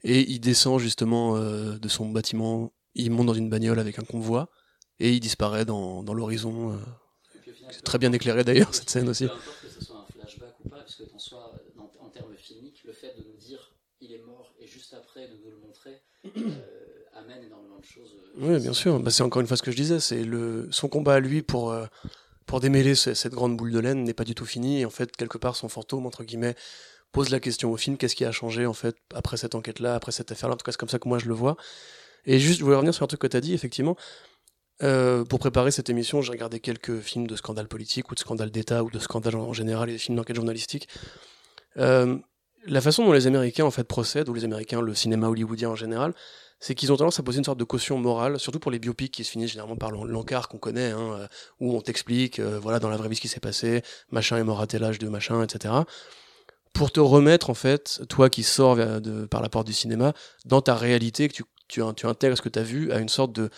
Et 0.07 0.21
il 0.31 0.39
descend 0.39 0.79
justement 0.79 1.35
euh, 1.35 1.77
de 1.77 1.87
son 1.89 2.07
bâtiment, 2.09 2.73
il 2.95 3.11
monte 3.11 3.27
dans 3.27 3.33
une 3.33 3.49
bagnole 3.49 3.79
avec 3.79 3.99
un 3.99 4.03
convoi 4.03 4.49
et 4.99 5.11
il 5.13 5.19
disparaît 5.19 5.65
dans, 5.65 6.01
dans 6.03 6.13
l'horizon. 6.13 6.71
euh. 6.73 6.77
C'est 7.71 7.83
très 7.83 7.97
bien 7.97 8.13
éclairé, 8.13 8.43
d'ailleurs, 8.45 8.73
cette 8.73 8.89
scène 8.89 9.09
aussi. 9.09 9.25
Peu 9.27 9.33
importe 9.33 9.61
que 9.61 9.69
ce 9.69 9.85
soit 9.85 9.97
un 9.97 10.11
flashback 10.13 10.55
ou 10.63 10.69
pas, 10.69 10.77
puisque 10.85 11.13
en 11.13 11.19
soi, 11.19 11.51
en, 11.77 12.05
en 12.05 12.09
termes 12.09 12.33
filmiques, 12.37 12.81
le 12.85 12.93
fait 12.93 13.13
de 13.17 13.23
nous 13.29 13.37
dire 13.37 13.59
il 13.99 14.13
est 14.13 14.23
mort 14.25 14.53
et 14.61 14.67
juste 14.67 14.93
après 14.93 15.27
de 15.27 15.33
nous 15.43 15.51
le 15.51 15.57
montrer 15.57 16.01
euh, 16.25 17.19
amène 17.19 17.43
énormément 17.43 17.79
de 17.79 17.85
choses. 17.85 18.15
Oui, 18.37 18.59
bien 18.59 18.73
sûr. 18.73 18.99
Bah, 18.99 19.11
c'est 19.11 19.23
encore 19.23 19.41
une 19.41 19.47
fois 19.47 19.57
ce 19.57 19.63
que 19.63 19.71
je 19.71 19.75
disais. 19.77 19.99
C'est 19.99 20.23
le 20.23 20.67
son 20.71 20.87
combat 20.87 21.15
à 21.15 21.19
lui 21.19 21.41
pour 21.41 21.75
pour 22.45 22.59
démêler 22.61 22.95
ce- 22.95 23.13
cette 23.13 23.33
grande 23.33 23.57
boule 23.57 23.71
de 23.71 23.79
laine 23.79 24.03
n'est 24.03 24.13
pas 24.13 24.23
du 24.23 24.35
tout 24.35 24.45
fini. 24.45 24.79
Et 24.81 24.85
en 24.85 24.89
fait, 24.89 25.15
quelque 25.17 25.37
part, 25.37 25.55
son 25.55 25.67
fantôme 25.67 26.05
entre 26.05 26.23
guillemets 26.23 26.55
pose 27.17 27.29
la 27.31 27.39
question 27.39 27.71
au 27.71 27.77
film 27.77 27.97
qu'est-ce 27.97 28.15
qui 28.15 28.25
a 28.25 28.31
changé 28.31 28.65
en 28.65 28.73
fait 28.73 28.95
après 29.13 29.37
cette 29.37 29.55
enquête-là, 29.55 29.95
après 29.95 30.11
cette 30.11 30.31
affaire-là. 30.31 30.53
En 30.55 30.57
tout 30.57 30.63
cas, 30.63 30.71
c'est 30.71 30.77
comme 30.77 30.89
ça 30.89 30.99
que 30.99 31.09
moi 31.09 31.19
je 31.19 31.27
le 31.27 31.33
vois. 31.33 31.57
Et 32.25 32.39
juste, 32.39 32.59
je 32.59 32.63
voulais 32.63 32.75
revenir 32.75 32.93
sur 32.93 33.03
un 33.03 33.07
truc 33.07 33.21
que 33.21 33.27
tu 33.27 33.37
as 33.37 33.41
dit, 33.41 33.53
effectivement. 33.53 33.95
Euh, 34.83 35.23
pour 35.25 35.39
préparer 35.39 35.71
cette 35.71 35.89
émission, 35.89 36.21
j'ai 36.21 36.31
regardé 36.31 36.59
quelques 36.59 36.99
films 36.99 37.25
de 37.25 37.35
scandales 37.35 37.67
politiques 37.67 38.11
ou 38.11 38.15
de 38.15 38.19
scandales 38.19 38.51
d'État 38.51 38.83
ou 38.83 38.91
de 38.91 38.99
scandales 38.99 39.35
en 39.35 39.53
général 39.53 39.89
et 39.89 39.93
des 39.93 39.97
films 39.97 40.17
d'enquête 40.17 40.35
journalistique. 40.35 40.87
Euh, 41.77 42.17
la 42.65 42.81
façon 42.81 43.05
dont 43.05 43.13
les 43.13 43.27
Américains 43.27 43.65
en 43.65 43.71
fait 43.71 43.85
procèdent, 43.85 44.29
ou 44.29 44.33
les 44.33 44.43
Américains, 44.43 44.81
le 44.81 44.93
cinéma 44.93 45.29
hollywoodien 45.29 45.69
en 45.69 45.75
général, 45.75 46.13
c'est 46.59 46.75
qu'ils 46.75 46.91
ont 46.91 46.97
tendance 46.97 47.19
à 47.19 47.23
poser 47.23 47.37
une 47.39 47.45
sorte 47.45 47.59
de 47.59 47.63
caution 47.63 47.97
morale, 47.97 48.39
surtout 48.39 48.59
pour 48.59 48.71
les 48.71 48.79
biopics 48.79 49.13
qui 49.13 49.23
se 49.23 49.31
finissent 49.31 49.51
généralement 49.51 49.77
par 49.77 49.91
l'en- 49.91 50.03
l'encart 50.03 50.49
qu'on 50.49 50.57
connaît, 50.57 50.91
hein, 50.91 51.13
euh, 51.13 51.27
où 51.59 51.75
on 51.75 51.81
t'explique, 51.81 52.39
voilà, 52.39 52.79
dans 52.79 52.89
la 52.89 52.97
vraie 52.97 53.09
vie 53.09 53.15
ce 53.15 53.21
qui 53.21 53.27
s'est 53.27 53.39
passé, 53.39 53.83
machin 54.11 54.37
est 54.37 54.43
mort 54.43 54.59
à 54.59 54.67
tel 54.67 54.83
âge 54.83 54.99
de 54.99 55.07
machin, 55.07 55.41
etc. 55.43 55.73
Pour 56.77 56.91
te 56.91 56.99
remettre, 56.99 57.49
en 57.49 57.55
fait, 57.55 58.01
toi 58.07 58.29
qui 58.29 58.43
sors 58.43 58.77
par 59.31 59.41
la 59.41 59.49
porte 59.49 59.65
du 59.65 59.73
cinéma, 59.73 60.13
dans 60.45 60.61
ta 60.61 60.75
réalité, 60.75 61.27
que 61.27 61.33
tu, 61.33 61.43
tu, 61.67 61.81
in- 61.81 61.95
tu 61.95 62.05
intègres 62.05 62.37
ce 62.37 62.41
que 62.43 62.49
tu 62.49 62.59
as 62.59 62.63
vu 62.63 62.91
à 62.91 62.99
une 62.99 63.09
sorte 63.09 63.33
de, 63.33 63.49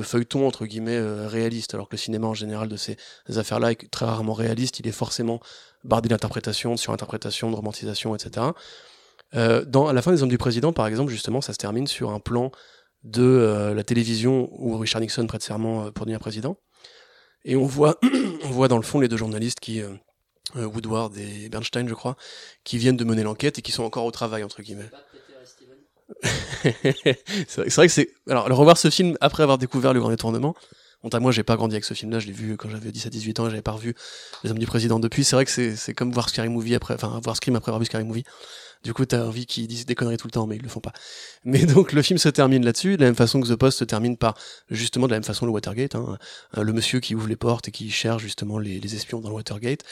feuilleton, 0.00 0.46
entre 0.46 0.64
guillemets, 0.64 0.96
euh, 0.96 1.28
réaliste, 1.28 1.74
alors 1.74 1.88
que 1.90 1.94
le 1.96 1.98
cinéma 1.98 2.26
en 2.26 2.32
général 2.32 2.68
de 2.68 2.76
ces 2.78 2.96
affaires-là 3.26 3.72
est 3.72 3.90
très 3.90 4.06
rarement 4.06 4.32
réaliste, 4.32 4.80
il 4.80 4.88
est 4.88 4.92
forcément 4.92 5.40
bardé 5.84 6.08
d'interprétation, 6.08 6.72
de 6.72 6.78
surinterprétation, 6.78 7.50
de 7.50 7.56
romantisation, 7.56 8.14
etc. 8.14 8.46
Euh, 9.34 9.62
dans, 9.66 9.86
à 9.86 9.92
la 9.92 10.00
fin 10.00 10.10
des 10.10 10.22
Hommes 10.22 10.30
du 10.30 10.38
Président, 10.38 10.72
par 10.72 10.86
exemple, 10.86 11.12
justement, 11.12 11.42
ça 11.42 11.52
se 11.52 11.58
termine 11.58 11.86
sur 11.86 12.12
un 12.12 12.18
plan 12.18 12.50
de 13.04 13.22
euh, 13.22 13.74
la 13.74 13.84
télévision 13.84 14.48
où 14.52 14.78
Richard 14.78 15.02
Nixon 15.02 15.26
prête 15.26 15.42
serment 15.42 15.92
pour 15.92 16.06
devenir 16.06 16.18
président. 16.18 16.56
Et 17.44 17.56
on 17.56 17.66
voit, 17.66 17.98
on 18.44 18.48
voit 18.48 18.68
dans 18.68 18.78
le 18.78 18.82
fond 18.82 19.00
les 19.00 19.08
deux 19.08 19.18
journalistes 19.18 19.60
qui, 19.60 19.82
Woodward 20.54 21.16
et 21.16 21.48
Bernstein, 21.48 21.88
je 21.88 21.94
crois, 21.94 22.16
qui 22.64 22.78
viennent 22.78 22.96
de 22.96 23.04
mener 23.04 23.22
l'enquête 23.22 23.58
et 23.58 23.62
qui 23.62 23.72
sont 23.72 23.84
encore 23.84 24.04
au 24.04 24.10
travail, 24.10 24.44
entre 24.44 24.62
guillemets. 24.62 24.90
C'est 27.48 27.70
vrai, 27.74 27.86
que 27.86 27.92
c'est. 27.92 28.08
Alors, 28.28 28.48
le 28.48 28.54
revoir 28.54 28.78
ce 28.78 28.90
film 28.90 29.16
après 29.20 29.42
avoir 29.42 29.58
découvert 29.58 29.92
le 29.92 30.00
grand 30.00 30.10
détournement. 30.10 30.54
Bon, 31.02 31.10
à 31.10 31.20
moi, 31.20 31.30
j'ai 31.30 31.44
pas 31.44 31.56
grandi 31.56 31.76
avec 31.76 31.84
ce 31.84 31.94
film-là, 31.94 32.18
je 32.18 32.26
l'ai 32.26 32.32
vu 32.32 32.56
quand 32.56 32.68
j'avais 32.68 32.90
17-18 32.90 33.40
ans 33.40 33.46
et 33.46 33.50
j'avais 33.50 33.62
pas 33.62 33.72
revu 33.72 33.94
Les 34.42 34.50
Hommes 34.50 34.58
du 34.58 34.66
Président 34.66 34.98
depuis. 34.98 35.22
C'est 35.22 35.36
vrai 35.36 35.44
que 35.44 35.50
c'est 35.50 35.76
c'est 35.76 35.94
comme 35.94 36.10
voir 36.10 36.28
Scary 36.28 36.48
Movie 36.48 36.74
après, 36.74 36.94
enfin, 36.94 37.20
voir 37.22 37.36
Scream 37.36 37.54
après 37.54 37.70
avoir 37.70 37.78
vu 37.78 37.86
Scary 37.86 38.02
Movie. 38.02 38.24
Du 38.84 38.94
coup, 38.94 39.04
t'as 39.04 39.24
envie 39.24 39.46
qu'ils 39.46 39.66
disent 39.68 39.86
des 39.86 39.94
conneries 39.94 40.16
tout 40.16 40.26
le 40.26 40.32
temps, 40.32 40.46
mais 40.46 40.56
ils 40.56 40.62
le 40.62 40.68
font 40.68 40.80
pas. 40.80 40.92
Mais 41.44 41.66
donc, 41.66 41.92
le 41.92 42.02
film 42.02 42.18
se 42.18 42.28
termine 42.28 42.64
là-dessus, 42.64 42.96
de 42.96 43.02
la 43.02 43.06
même 43.08 43.16
façon 43.16 43.40
que 43.40 43.46
The 43.46 43.56
Post 43.56 43.78
se 43.78 43.84
termine 43.84 44.16
par, 44.16 44.34
justement, 44.70 45.06
de 45.06 45.12
la 45.12 45.16
même 45.16 45.24
façon 45.24 45.46
le 45.46 45.52
Watergate, 45.52 45.94
hein, 45.94 46.18
Euh, 46.56 46.62
le 46.62 46.72
monsieur 46.72 47.00
qui 47.00 47.14
ouvre 47.14 47.28
les 47.28 47.36
portes 47.36 47.68
et 47.68 47.70
qui 47.70 47.90
cherche 47.90 48.22
justement 48.22 48.58
les, 48.58 48.80
les 48.80 48.94
espions 48.94 49.20
dans 49.20 49.28
le 49.28 49.34
Watergate. 49.36 49.84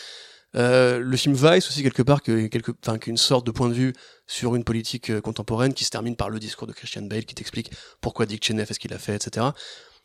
Euh, 0.56 0.98
le 1.00 1.16
film 1.16 1.34
Vice 1.34 1.68
aussi 1.68 1.82
quelque 1.82 2.02
part 2.02 2.22
qu'une 2.22 3.16
sorte 3.16 3.46
de 3.46 3.50
point 3.50 3.68
de 3.68 3.74
vue 3.74 3.92
sur 4.26 4.54
une 4.54 4.64
politique 4.64 5.10
euh, 5.10 5.20
contemporaine 5.20 5.74
qui 5.74 5.84
se 5.84 5.90
termine 5.90 6.16
par 6.16 6.30
le 6.30 6.38
discours 6.38 6.66
de 6.66 6.72
Christian 6.72 7.02
Bale 7.02 7.26
qui 7.26 7.34
t'explique 7.34 7.70
pourquoi 8.00 8.24
Dick 8.24 8.44
Cheney 8.44 8.64
fait 8.64 8.72
ce 8.72 8.78
qu'il 8.78 8.94
a 8.94 8.98
fait 8.98 9.14
etc 9.14 9.48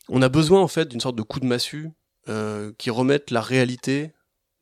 on 0.10 0.22
a 0.22 0.28
besoin 0.28 0.62
en 0.62 0.68
fait 0.68 0.90
d'une 0.90 1.00
sorte 1.00 1.16
de 1.16 1.22
coup 1.22 1.40
de 1.40 1.46
massue 1.46 1.90
euh, 2.28 2.74
qui 2.78 2.90
remette 2.90 3.32
la 3.32 3.40
réalité 3.40 4.12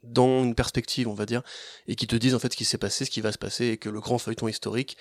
dans 0.03 0.43
une 0.43 0.53
perspective 0.53 1.07
on 1.07 1.15
va 1.15 1.25
dire 1.25 1.41
et 1.87 1.95
qui 1.95 2.05
te 2.05 2.15
dise 2.15 2.35
en 2.35 2.39
fait 2.39 2.51
ce 2.51 2.57
qui 2.57 2.65
s'est 2.65 2.77
passé 2.77 3.03
ce 3.03 3.09
qui 3.09 3.21
va 3.21 3.31
se 3.31 3.39
passer 3.39 3.67
et 3.67 3.77
que 3.77 3.89
le 3.89 3.99
grand 3.99 4.19
feuilleton 4.19 4.47
historique 4.47 4.95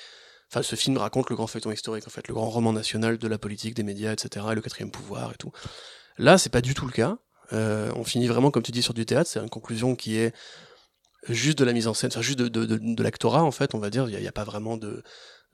enfin 0.50 0.62
ce 0.62 0.74
film 0.74 0.96
raconte 0.96 1.28
le 1.28 1.36
grand 1.36 1.46
feuilleton 1.46 1.70
historique 1.70 2.06
en 2.06 2.10
fait 2.10 2.26
le 2.28 2.34
grand 2.34 2.48
roman 2.48 2.72
national 2.72 3.18
de 3.18 3.28
la 3.28 3.36
politique 3.36 3.74
des 3.74 3.82
médias 3.82 4.12
etc 4.12 4.46
et 4.52 4.54
le 4.54 4.62
quatrième 4.62 4.90
pouvoir 4.90 5.32
et 5.32 5.36
tout. 5.36 5.52
Là 6.16 6.38
c'est 6.38 6.50
pas 6.50 6.62
du 6.62 6.72
tout 6.72 6.86
le 6.86 6.92
cas. 6.92 7.18
On 7.50 8.04
finit 8.04 8.26
vraiment 8.26 8.50
comme 8.50 8.62
tu 8.62 8.72
dis 8.72 8.82
sur 8.82 8.92
du 8.92 9.06
théâtre. 9.06 9.30
C'est 9.30 9.40
une 9.40 9.48
conclusion 9.48 9.96
qui 9.96 10.16
est 10.16 10.34
juste 11.28 11.58
de 11.58 11.64
la 11.64 11.72
mise 11.72 11.88
en 11.88 11.94
scène, 11.94 12.10
enfin 12.12 12.22
juste 12.22 12.38
de, 12.38 12.48
de, 12.48 12.64
de, 12.64 13.02
l'actorat 13.02 13.42
en 13.42 13.50
fait, 13.50 13.74
on 13.74 13.78
va 13.78 13.90
dire. 13.90 14.08
Il 14.08 14.18
n'y 14.18 14.26
a, 14.26 14.28
a, 14.28 14.32
pas 14.32 14.44
vraiment 14.44 14.76
de, 14.76 15.02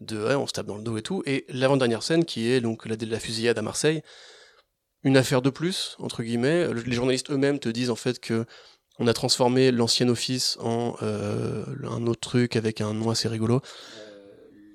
de 0.00 0.22
ouais, 0.22 0.34
on 0.34 0.46
se 0.46 0.52
tape 0.52 0.66
dans 0.66 0.76
le 0.76 0.82
dos 0.82 0.96
et 0.96 1.02
tout. 1.02 1.22
Et 1.26 1.44
l'avant-dernière 1.48 2.02
scène 2.02 2.24
qui 2.24 2.50
est 2.50 2.60
donc 2.60 2.86
la, 2.86 2.96
la 2.96 3.20
fusillade 3.20 3.58
à 3.58 3.62
Marseille, 3.62 4.02
une 5.02 5.16
affaire 5.16 5.42
de 5.42 5.50
plus 5.50 5.96
entre 5.98 6.22
guillemets. 6.22 6.72
Les 6.86 6.94
journalistes 6.94 7.30
eux-mêmes 7.30 7.58
te 7.58 7.68
disent 7.68 7.90
en 7.90 7.96
fait 7.96 8.20
que 8.20 8.46
on 8.98 9.06
a 9.08 9.12
transformé 9.12 9.72
l'ancien 9.72 10.08
office 10.08 10.56
en 10.60 10.96
euh, 11.02 11.64
un 11.84 12.06
autre 12.06 12.20
truc 12.20 12.54
avec 12.56 12.80
un 12.80 12.94
nom 12.94 13.10
assez 13.10 13.28
rigolo. 13.28 13.60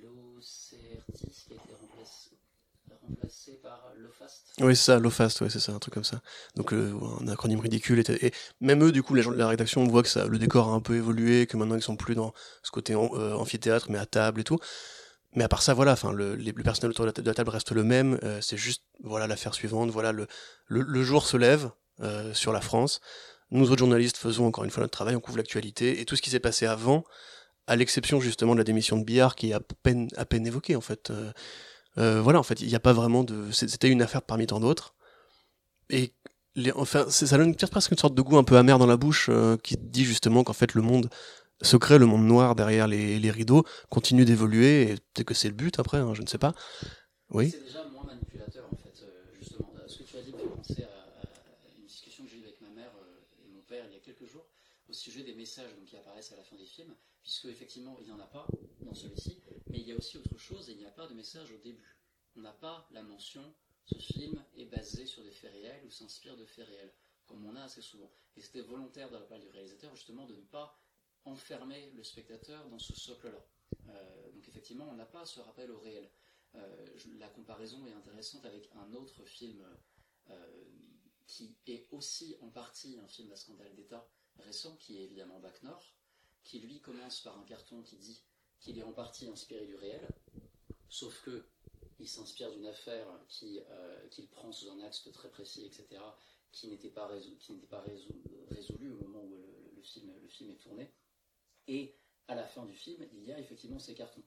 L'OCRTIS 0.04 1.46
qui 1.48 1.54
a 1.54 1.56
été 1.56 1.74
remplacé, 1.74 2.32
remplacé 3.08 3.60
par 3.64 3.94
l'OFAST. 3.98 4.49
Oui, 4.62 4.76
c'est 4.76 4.84
ça, 4.84 5.00
l'OFAST, 5.00 5.42
ouais, 5.42 5.50
c'est 5.50 5.60
ça, 5.60 5.72
un 5.72 5.80
truc 5.80 5.94
comme 5.94 6.04
ça. 6.04 6.22
Donc 6.56 6.74
euh, 6.74 6.94
un 7.22 7.28
acronyme 7.30 7.60
ridicule. 7.60 8.04
Et, 8.22 8.32
même 8.60 8.84
eux, 8.84 8.92
du 8.92 9.04
coup, 9.04 9.16
de 9.16 9.22
la 9.22 9.48
rédaction, 9.48 9.82
on 9.82 9.88
voit 9.88 10.04
que 10.04 10.28
le 10.28 10.38
décor 10.38 10.70
a 10.70 10.74
un 10.74 10.82
peu 10.82 10.96
évolué, 10.96 11.48
que 11.48 11.56
maintenant 11.56 11.76
ils 11.76 11.82
sont 11.82 11.96
plus 11.96 12.16
dans 12.16 12.34
ce 12.64 12.72
côté 12.72 12.94
euh, 12.94 13.36
amphithéâtre, 13.36 13.90
mais 13.90 13.98
à 13.98 14.06
table 14.06 14.42
et 14.42 14.44
tout. 14.44 14.60
Mais 15.36 15.44
à 15.44 15.48
part 15.48 15.62
ça, 15.62 15.74
voilà, 15.74 15.94
enfin, 15.94 16.12
le, 16.12 16.36
personnel 16.64 16.92
autour 16.92 17.06
de 17.06 17.12
la, 17.16 17.24
la 17.24 17.34
table 17.34 17.52
reste 17.52 17.72
le 17.72 17.84
même. 17.84 18.20
Euh, 18.24 18.40
c'est 18.42 18.58
juste, 18.58 18.84
voilà, 19.04 19.28
l'affaire 19.28 19.54
suivante. 19.54 19.92
Voilà, 19.92 20.12
le, 20.12 20.28
le, 20.68 21.04
jour 21.04 21.26
se 21.26 21.38
lève 21.38 21.72
sur 22.34 22.54
la 22.54 22.62
France. 22.62 23.02
Nous 23.52 23.72
autres 23.72 23.80
journalistes 23.80 24.16
faisons 24.16 24.46
encore 24.46 24.64
une 24.64 24.70
fois 24.70 24.82
notre 24.82 24.94
travail, 24.94 25.16
on 25.16 25.20
couvre 25.20 25.38
l'actualité 25.38 26.00
et 26.00 26.06
tout 26.06 26.16
ce 26.16 26.22
qui 26.22 26.30
s'est 26.30 26.40
passé 26.40 26.66
avant, 26.66 27.04
à 27.68 27.76
l'exception 27.76 28.22
justement 28.22 28.54
de 28.54 28.60
la 28.60 28.64
démission 28.64 28.96
de 28.98 29.04
Billard 29.04 29.36
qui 29.36 29.50
est 29.50 29.54
à 29.54 29.60
peine, 29.60 30.08
à 30.16 30.24
peine 30.24 30.48
évoquée 30.48 30.78
en 30.78 30.82
fait. 30.82 31.12
Euh, 31.98 32.22
voilà, 32.22 32.40
en 32.40 32.44
fait, 32.44 32.62
il 32.62 32.68
n'y 32.68 32.76
a 32.76 32.80
pas 32.80 32.94
vraiment 32.94 33.24
de. 33.24 33.52
C'était 33.52 33.90
une 33.90 34.02
affaire 34.02 34.22
parmi 34.22 34.48
tant 34.48 34.60
d'autres. 34.60 34.96
Et 35.90 36.14
les, 36.56 36.72
enfin, 36.74 37.10
ça 37.10 37.38
donne 37.38 37.56
presque 37.56 37.92
une 37.92 37.98
sorte 37.98 38.16
de 38.16 38.22
goût 38.22 38.38
un 38.38 38.44
peu 38.44 38.58
amer 38.58 38.78
dans 38.78 38.86
la 38.86 38.98
bouche 38.98 39.28
euh, 39.30 39.58
qui 39.58 39.76
dit 39.78 40.06
justement 40.06 40.44
qu'en 40.44 40.54
fait 40.54 40.74
le 40.74 40.82
monde 40.82 41.10
secret, 41.62 41.98
le 41.98 42.06
monde 42.06 42.26
noir 42.26 42.56
derrière 42.56 42.88
les, 42.88 43.32
rideaux, 43.32 43.66
continue 43.90 44.26
d'évoluer 44.26 44.84
et 44.84 44.96
peut-être 45.14 45.28
que 45.28 45.34
c'est 45.34 45.50
le 45.50 45.56
but 45.56 45.80
après, 45.80 45.98
hein, 45.98 46.14
je 46.14 46.22
ne 46.22 46.28
sais 46.28 46.38
pas. 46.38 46.54
Oui. 47.32 47.52
C'est 47.52 47.64
déjà 47.64 47.84
moins 47.86 48.06
manipulateur 48.06 48.66
en 48.72 48.76
fait, 48.78 49.04
euh, 49.04 49.26
justement. 49.40 49.74
Ce 49.88 49.98
que 49.98 50.04
tu 50.04 50.18
as 50.18 50.22
dit 50.22 50.32
fait 50.32 50.48
penser 50.48 50.84
à, 50.84 51.78
une 51.78 51.86
discussion 51.86 52.24
que 52.24 52.30
j'ai 52.30 52.38
eue 52.38 52.44
avec 52.44 52.62
ma 52.62 52.70
mère 52.70 52.92
et 53.44 53.48
mon 53.54 53.62
père 53.62 53.86
il 53.90 53.94
y 53.94 53.98
a 53.98 54.00
quelques 54.00 54.30
jours 54.32 54.46
au 54.90 54.94
sujet 54.94 55.24
des 55.24 55.34
messages 55.34 55.70
qui 55.86 55.96
apparaissent 55.98 56.32
à 56.32 56.38
la 56.38 56.44
fin 56.44 56.56
des 56.56 56.66
films, 56.66 56.94
puisque 57.22 57.46
effectivement 57.46 57.98
il 58.00 58.08
n'y 58.08 58.12
en 58.12 58.20
a 58.20 58.28
pas 58.28 58.48
dans 58.82 58.94
celui-ci, 58.94 59.39
mais 59.70 59.80
il 59.80 59.88
y 59.88 59.92
a 59.92 59.96
aussi 59.96 60.18
autre 60.18 60.38
chose 60.38 60.70
et 60.70 60.74
il 60.74 60.80
n'y 60.80 60.86
a 60.86 60.92
pas 60.92 61.08
de 61.08 61.14
message 61.14 61.52
au 61.52 61.58
début. 61.58 61.98
On 62.36 62.42
n'a 62.42 62.54
pas 62.54 62.88
la 62.92 63.04
mention 63.04 63.54
ce 63.90 63.98
film 63.98 64.44
est 64.56 64.66
basé 64.66 65.06
sur 65.06 65.24
des 65.24 65.32
faits 65.32 65.52
réels 65.52 65.84
ou 65.86 65.90
s'inspire 65.90 66.38
de 66.38 66.46
faits 66.46 66.68
réels, 66.68 66.94
comme 67.26 67.44
on 67.46 67.56
a 67.56 67.64
assez 67.64 67.82
souvent. 67.82 68.12
Et 68.38 68.42
c'était 68.42 68.62
volontaire 68.62 69.10
de 69.10 69.16
la 69.16 69.22
part 69.22 69.40
du 69.40 69.50
réalisateur 69.50 69.96
justement 69.96 70.26
de 70.26 70.36
ne 70.36 70.42
pas 70.42 70.80
enfermer 71.26 71.92
le 71.92 72.04
spectateur 72.04 72.68
dans 72.70 72.78
ce 72.78 72.96
socle-là. 72.96 73.44
Euh, 73.88 74.32
donc 74.32 74.48
effectivement, 74.48 74.88
on 74.90 74.96
n'a 74.96 75.06
pas 75.06 75.26
ce 75.26 75.40
rappel 75.40 75.72
au 75.72 75.80
réel. 75.80 76.10
Euh, 76.56 76.98
la 77.18 77.30
comparaison 77.30 77.86
est 77.88 77.94
intéressante 77.94 78.46
avec 78.46 78.70
un 78.76 78.94
autre 78.94 79.26
film 79.26 79.66
euh, 80.30 80.64
qui 81.26 81.58
est 81.68 81.88
aussi 81.92 82.36
en 82.42 82.50
partie 82.50 83.00
un 83.00 83.08
film 83.08 83.32
à 83.32 83.36
scandale 83.36 83.74
d'État 83.76 84.08
récent, 84.38 84.76
qui 84.78 84.98
est 84.98 85.04
évidemment 85.04 85.40
Bac 85.40 85.64
Nord, 85.64 85.96
qui 86.44 86.60
lui 86.60 86.80
commence 86.80 87.22
par 87.22 87.38
un 87.38 87.44
carton 87.44 87.82
qui 87.82 87.98
dit 87.98 88.24
qu'il 88.60 88.78
est 88.78 88.84
en 88.84 88.92
partie 88.92 89.28
inspiré 89.28 89.66
du 89.66 89.76
réel, 89.76 90.08
sauf 90.90 91.22
que 91.24 91.44
il 92.00 92.08
s'inspire 92.08 92.52
d'une 92.52 92.66
affaire 92.66 93.08
qui, 93.28 93.60
euh, 93.70 94.08
qu'il 94.08 94.28
prend 94.28 94.52
sous 94.52 94.70
un 94.72 94.80
axe 94.82 95.10
très 95.12 95.30
précis, 95.30 95.66
etc., 95.66 96.02
qui 96.52 96.68
n'était 96.68 96.90
pas, 96.90 97.08
résolu, 97.08 97.38
qui 97.38 97.52
n'était 97.52 97.68
pas 97.68 97.82
résolu, 97.82 98.24
résolu 98.50 98.92
au 98.92 98.96
moment 99.04 99.22
où 99.22 99.30
le, 99.30 99.72
le, 99.76 99.82
film, 99.84 100.12
le 100.22 100.28
film 100.30 100.50
est 100.50 100.62
tourné. 100.62 100.92
Et 101.68 101.96
à 102.28 102.36
la 102.36 102.46
fin 102.48 102.66
du 102.66 102.74
film, 102.74 103.06
il 103.14 103.26
y 103.26 103.34
a 103.34 103.40
effectivement 103.40 103.80
ces 103.80 103.94
cartons. 103.94 104.24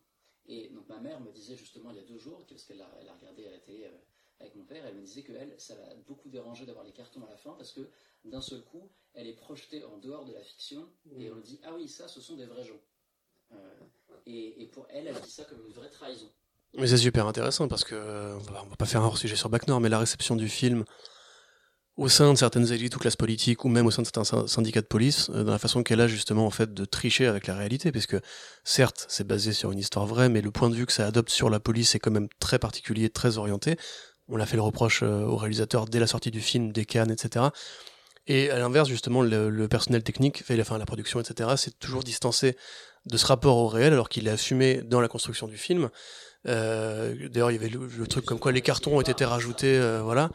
Et 0.47 0.69
donc 0.69 0.89
ma 0.89 0.99
mère 0.99 1.21
me 1.21 1.33
disait 1.33 1.57
justement 1.57 1.91
il 1.91 1.97
y 1.97 2.01
a 2.01 2.05
deux 2.05 2.19
jours, 2.19 2.45
parce 2.47 2.65
qu'elle 2.65 2.83
a, 2.83 2.91
elle 3.01 3.09
a 3.09 3.15
regardé 3.15 3.47
à 3.47 3.51
la 3.51 3.59
télé 3.59 3.85
euh, 3.85 3.99
avec 4.41 4.57
mon 4.57 4.65
père, 4.65 4.85
elle 4.85 4.97
me 4.97 5.03
disait 5.03 5.23
que 5.23 5.33
elle, 5.33 5.59
ça 5.61 5.77
l'a 5.77 5.95
beaucoup 6.07 6.29
dérangé 6.29 6.67
d'avoir 6.67 6.85
les 6.85 6.93
cartons 6.93 7.25
à 7.25 7.31
la 7.31 7.37
fin, 7.37 7.53
parce 7.53 7.73
que 7.73 7.89
d'un 8.25 8.41
seul 8.41 8.63
coup, 8.65 8.91
elle 9.15 9.29
est 9.29 9.37
projetée 9.37 9.85
en 9.85 9.99
dehors 9.99 10.25
de 10.25 10.33
la 10.33 10.43
fiction, 10.43 10.89
et 11.17 11.31
on 11.31 11.41
dit 11.41 11.61
ah 11.63 11.75
oui, 11.75 11.89
ça, 11.89 12.09
ce 12.09 12.21
sont 12.21 12.37
des 12.37 12.47
vrais 12.47 12.65
gens. 12.65 12.81
Euh, 13.55 14.17
et, 14.27 14.69
pour 14.73 14.87
elle, 14.91 15.09
elle 15.09 15.21
dit 15.21 15.31
ça 15.31 15.45
comme 15.45 15.59
une 15.67 15.73
vraie 15.73 15.91
trahison. 15.91 16.31
Mais 16.79 16.87
c'est 16.87 16.97
super 16.97 17.27
intéressant 17.27 17.69
parce 17.69 17.85
que 17.85 17.95
va, 17.95 18.63
on 18.65 18.69
va 18.69 18.77
pas 18.77 18.87
faire 18.87 19.03
un 19.03 19.07
hors 19.07 19.19
sujet 19.19 19.37
sur 19.37 19.51
Bac 19.51 19.69
mais 19.69 19.89
la 19.91 19.99
réception 19.99 20.37
du 20.37 20.49
film 20.49 20.85
au 21.97 22.09
sein 22.09 22.33
de 22.33 22.39
certaines 22.39 22.73
élites 22.73 22.97
ou 22.97 22.99
classes 22.99 23.17
politiques 23.17 23.65
ou 23.65 23.69
même 23.69 23.87
au 23.87 23.91
sein 23.91 24.03
de 24.03 24.07
certains 24.07 24.47
syndicats 24.47 24.81
de 24.81 24.87
police, 24.87 25.31
euh, 25.35 25.45
dans 25.45 25.53
la 25.53 25.59
façon 25.59 25.83
qu'elle 25.83 26.01
a 26.01 26.09
justement 26.09 26.47
en 26.47 26.51
fait 26.51 26.73
de 26.73 26.85
tricher 26.85 27.27
avec 27.27 27.47
la 27.47 27.55
réalité, 27.55 27.93
puisque 27.93 28.17
certes 28.65 29.07
c'est 29.09 29.27
basé 29.27 29.53
sur 29.53 29.73
une 29.73 29.79
histoire 29.79 30.07
vraie, 30.07 30.29
mais 30.29 30.41
le 30.41 30.51
point 30.51 30.71
de 30.71 30.75
vue 30.75 30.87
que 30.87 30.93
ça 30.93 31.07
adopte 31.07 31.31
sur 31.31 31.51
la 31.51 31.61
police 31.61 31.95
est 31.95 31.99
quand 31.99 32.11
même 32.11 32.29
très 32.41 32.59
particulier, 32.59 33.11
très 33.11 33.39
orienté. 33.39 33.77
On 34.29 34.37
l'a 34.37 34.47
fait 34.47 34.57
le 34.57 34.63
reproche 34.63 35.03
euh, 35.03 35.25
au 35.25 35.37
réalisateur 35.37 35.87
dès 35.87 35.99
la 35.99 36.07
sortie 36.07 36.31
du 36.31 36.41
film, 36.41 36.73
des 36.73 36.87
cannes, 36.87 37.11
etc. 37.11 37.47
Et 38.27 38.51
à 38.51 38.59
l'inverse, 38.59 38.89
justement, 38.89 39.21
le, 39.21 39.51
le, 39.51 39.69
personnel 39.69 40.05
technique, 40.05 40.45
fait, 40.45 40.59
enfin, 40.61 40.79
la 40.79 40.87
production, 40.87 41.21
etc., 41.21 41.51
c'est 41.57 41.77
toujours 41.81 42.05
distancé 42.05 42.57
de 43.07 43.17
ce 43.17 43.27
rapport 43.27 43.57
au 43.57 43.69
réel, 43.69 43.93
alors 43.93 44.09
qu'il 44.09 44.29
est 44.29 44.31
assumé 44.31 44.83
dans 44.83 45.01
la 45.01 45.09
construction 45.09 45.47
du 45.49 45.57
film. 45.57 45.91
Euh, 46.47 47.29
D'ailleurs, 47.29 47.51
il 47.51 47.55
y 47.55 47.59
avait 47.59 47.69
le, 47.69 47.87
le, 47.87 48.07
truc 48.07 48.25
comme 48.25 48.39
quoi 48.39 48.53
les 48.53 48.63
cartons 48.63 48.97
ont 48.97 49.01
été 49.01 49.25
rajoutés, 49.25 49.79
euh, 49.79 50.03
voilà. 50.03 50.31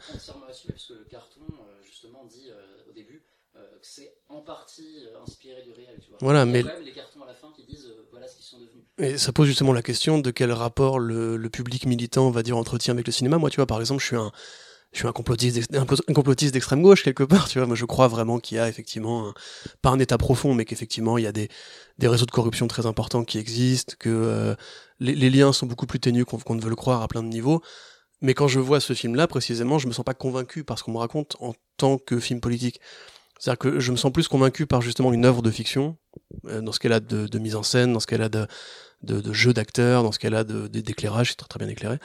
Parce 0.46 0.62
que 0.62 0.94
le 0.94 1.04
carton, 1.10 1.40
euh, 1.50 1.84
justement, 1.84 2.24
dit 2.24 2.50
au 2.88 2.92
début 2.92 3.22
que 3.52 3.58
c'est 3.82 4.14
en 4.28 4.40
partie 4.40 5.04
inspiré 5.26 5.62
du 5.62 5.72
réel, 5.72 5.98
tu 6.00 6.10
vois. 6.10 6.18
Voilà, 6.20 6.44
mais. 6.44 6.60
a 6.60 6.62
quand 6.62 6.68
même 6.74 6.84
les 6.84 6.92
cartons 6.92 7.22
à 7.22 7.26
la 7.26 7.34
fin 7.34 7.48
qui 7.54 7.64
disent 7.64 7.88
voilà 8.10 8.26
ce 8.26 8.36
qu'ils 8.36 8.44
sont 8.44 8.58
devenus. 8.58 8.84
Et 8.98 9.18
ça 9.18 9.32
pose 9.32 9.46
justement 9.46 9.72
la 9.72 9.82
question 9.82 10.18
de 10.18 10.30
quel 10.30 10.52
rapport 10.52 10.98
le, 10.98 11.36
le 11.36 11.50
public 11.50 11.86
militant, 11.86 12.26
on 12.26 12.30
va 12.30 12.42
dire, 12.42 12.56
entretient 12.56 12.94
avec 12.94 13.06
le 13.06 13.12
cinéma. 13.12 13.38
Moi, 13.38 13.50
tu 13.50 13.56
vois, 13.56 13.66
par 13.66 13.80
exemple, 13.80 14.00
je 14.00 14.06
suis 14.06 14.16
un, 14.16 14.32
je 14.92 14.98
suis 14.98 15.08
un 15.08 15.12
complotiste, 15.12 15.74
un 15.74 15.84
complotiste 16.14 16.54
d'extrême 16.54 16.82
gauche 16.82 17.02
quelque 17.02 17.22
part, 17.22 17.48
tu 17.48 17.58
vois. 17.58 17.66
Moi, 17.66 17.76
je 17.76 17.84
crois 17.84 18.08
vraiment 18.08 18.38
qu'il 18.38 18.56
y 18.56 18.60
a 18.60 18.68
effectivement, 18.68 19.32
pas 19.82 19.90
un 19.90 19.98
état 19.98 20.16
profond, 20.16 20.54
mais 20.54 20.64
qu'effectivement, 20.64 21.18
il 21.18 21.24
y 21.24 21.26
a 21.26 21.32
des, 21.32 21.48
des 21.98 22.08
réseaux 22.08 22.26
de 22.26 22.30
corruption 22.30 22.66
très 22.68 22.86
importants 22.86 23.24
qui 23.24 23.38
existent, 23.38 23.94
que 23.98 24.08
euh, 24.08 24.54
les, 24.98 25.30
liens 25.30 25.52
sont 25.52 25.66
beaucoup 25.66 25.86
plus 25.86 26.00
ténus 26.00 26.24
qu'on 26.24 26.38
qu 26.38 26.52
ne 26.54 26.60
veut 26.60 26.70
le 26.70 26.76
croire 26.76 27.02
à 27.02 27.08
plein 27.08 27.22
de 27.22 27.28
niveaux. 27.28 27.62
Mais 28.22 28.34
quand 28.34 28.48
je 28.48 28.60
vois 28.60 28.80
ce 28.80 28.94
film-là, 28.94 29.26
précisément, 29.26 29.78
je 29.78 29.86
me 29.86 29.92
sens 29.92 30.04
pas 30.04 30.14
convaincu 30.14 30.64
par 30.64 30.78
ce 30.78 30.84
qu'on 30.84 30.92
me 30.92 30.98
raconte 30.98 31.36
en 31.40 31.54
tant 31.76 31.98
que 31.98 32.18
film 32.18 32.40
politique. 32.40 32.80
C'est-à-dire 33.38 33.58
que 33.58 33.80
je 33.80 33.92
me 33.92 33.96
sens 33.96 34.10
plus 34.10 34.26
convaincu 34.26 34.66
par 34.66 34.80
justement 34.80 35.12
une 35.12 35.24
œuvre 35.24 35.42
de 35.42 35.50
fiction, 35.50 35.96
euh, 36.46 36.60
dans 36.60 36.72
ce 36.72 36.80
qu'elle 36.80 36.92
a 36.92 37.00
de, 37.00 37.28
de, 37.28 37.38
mise 37.38 37.54
en 37.54 37.62
scène, 37.62 37.92
dans 37.92 38.00
ce 38.00 38.06
qu'elle 38.06 38.22
a 38.22 38.28
de, 38.28 38.46
de, 39.02 39.20
de 39.20 39.32
jeu 39.32 39.52
d'acteur, 39.52 40.02
dans 40.02 40.12
ce 40.12 40.18
qu'elle 40.18 40.34
a 40.34 40.42
d'éclairage, 40.44 41.30
c'est 41.30 41.36
très, 41.36 41.46
très 41.46 41.58
bien 41.58 41.68
éclairé. 41.68 41.98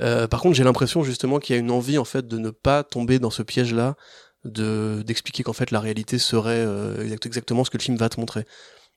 Euh, 0.00 0.28
par 0.28 0.40
contre, 0.40 0.54
j'ai 0.56 0.64
l'impression 0.64 1.02
justement 1.02 1.38
qu'il 1.38 1.54
y 1.54 1.56
a 1.56 1.60
une 1.60 1.70
envie 1.70 1.98
en 1.98 2.04
fait 2.04 2.26
de 2.26 2.38
ne 2.38 2.50
pas 2.50 2.84
tomber 2.84 3.18
dans 3.18 3.30
ce 3.30 3.42
piège-là, 3.42 3.96
de 4.44 5.02
d'expliquer 5.04 5.42
qu'en 5.42 5.52
fait 5.52 5.70
la 5.70 5.80
réalité 5.80 6.18
serait 6.18 6.64
euh, 6.64 7.16
exactement 7.24 7.64
ce 7.64 7.70
que 7.70 7.78
le 7.78 7.82
film 7.82 7.96
va 7.96 8.08
te 8.08 8.20
montrer. 8.20 8.44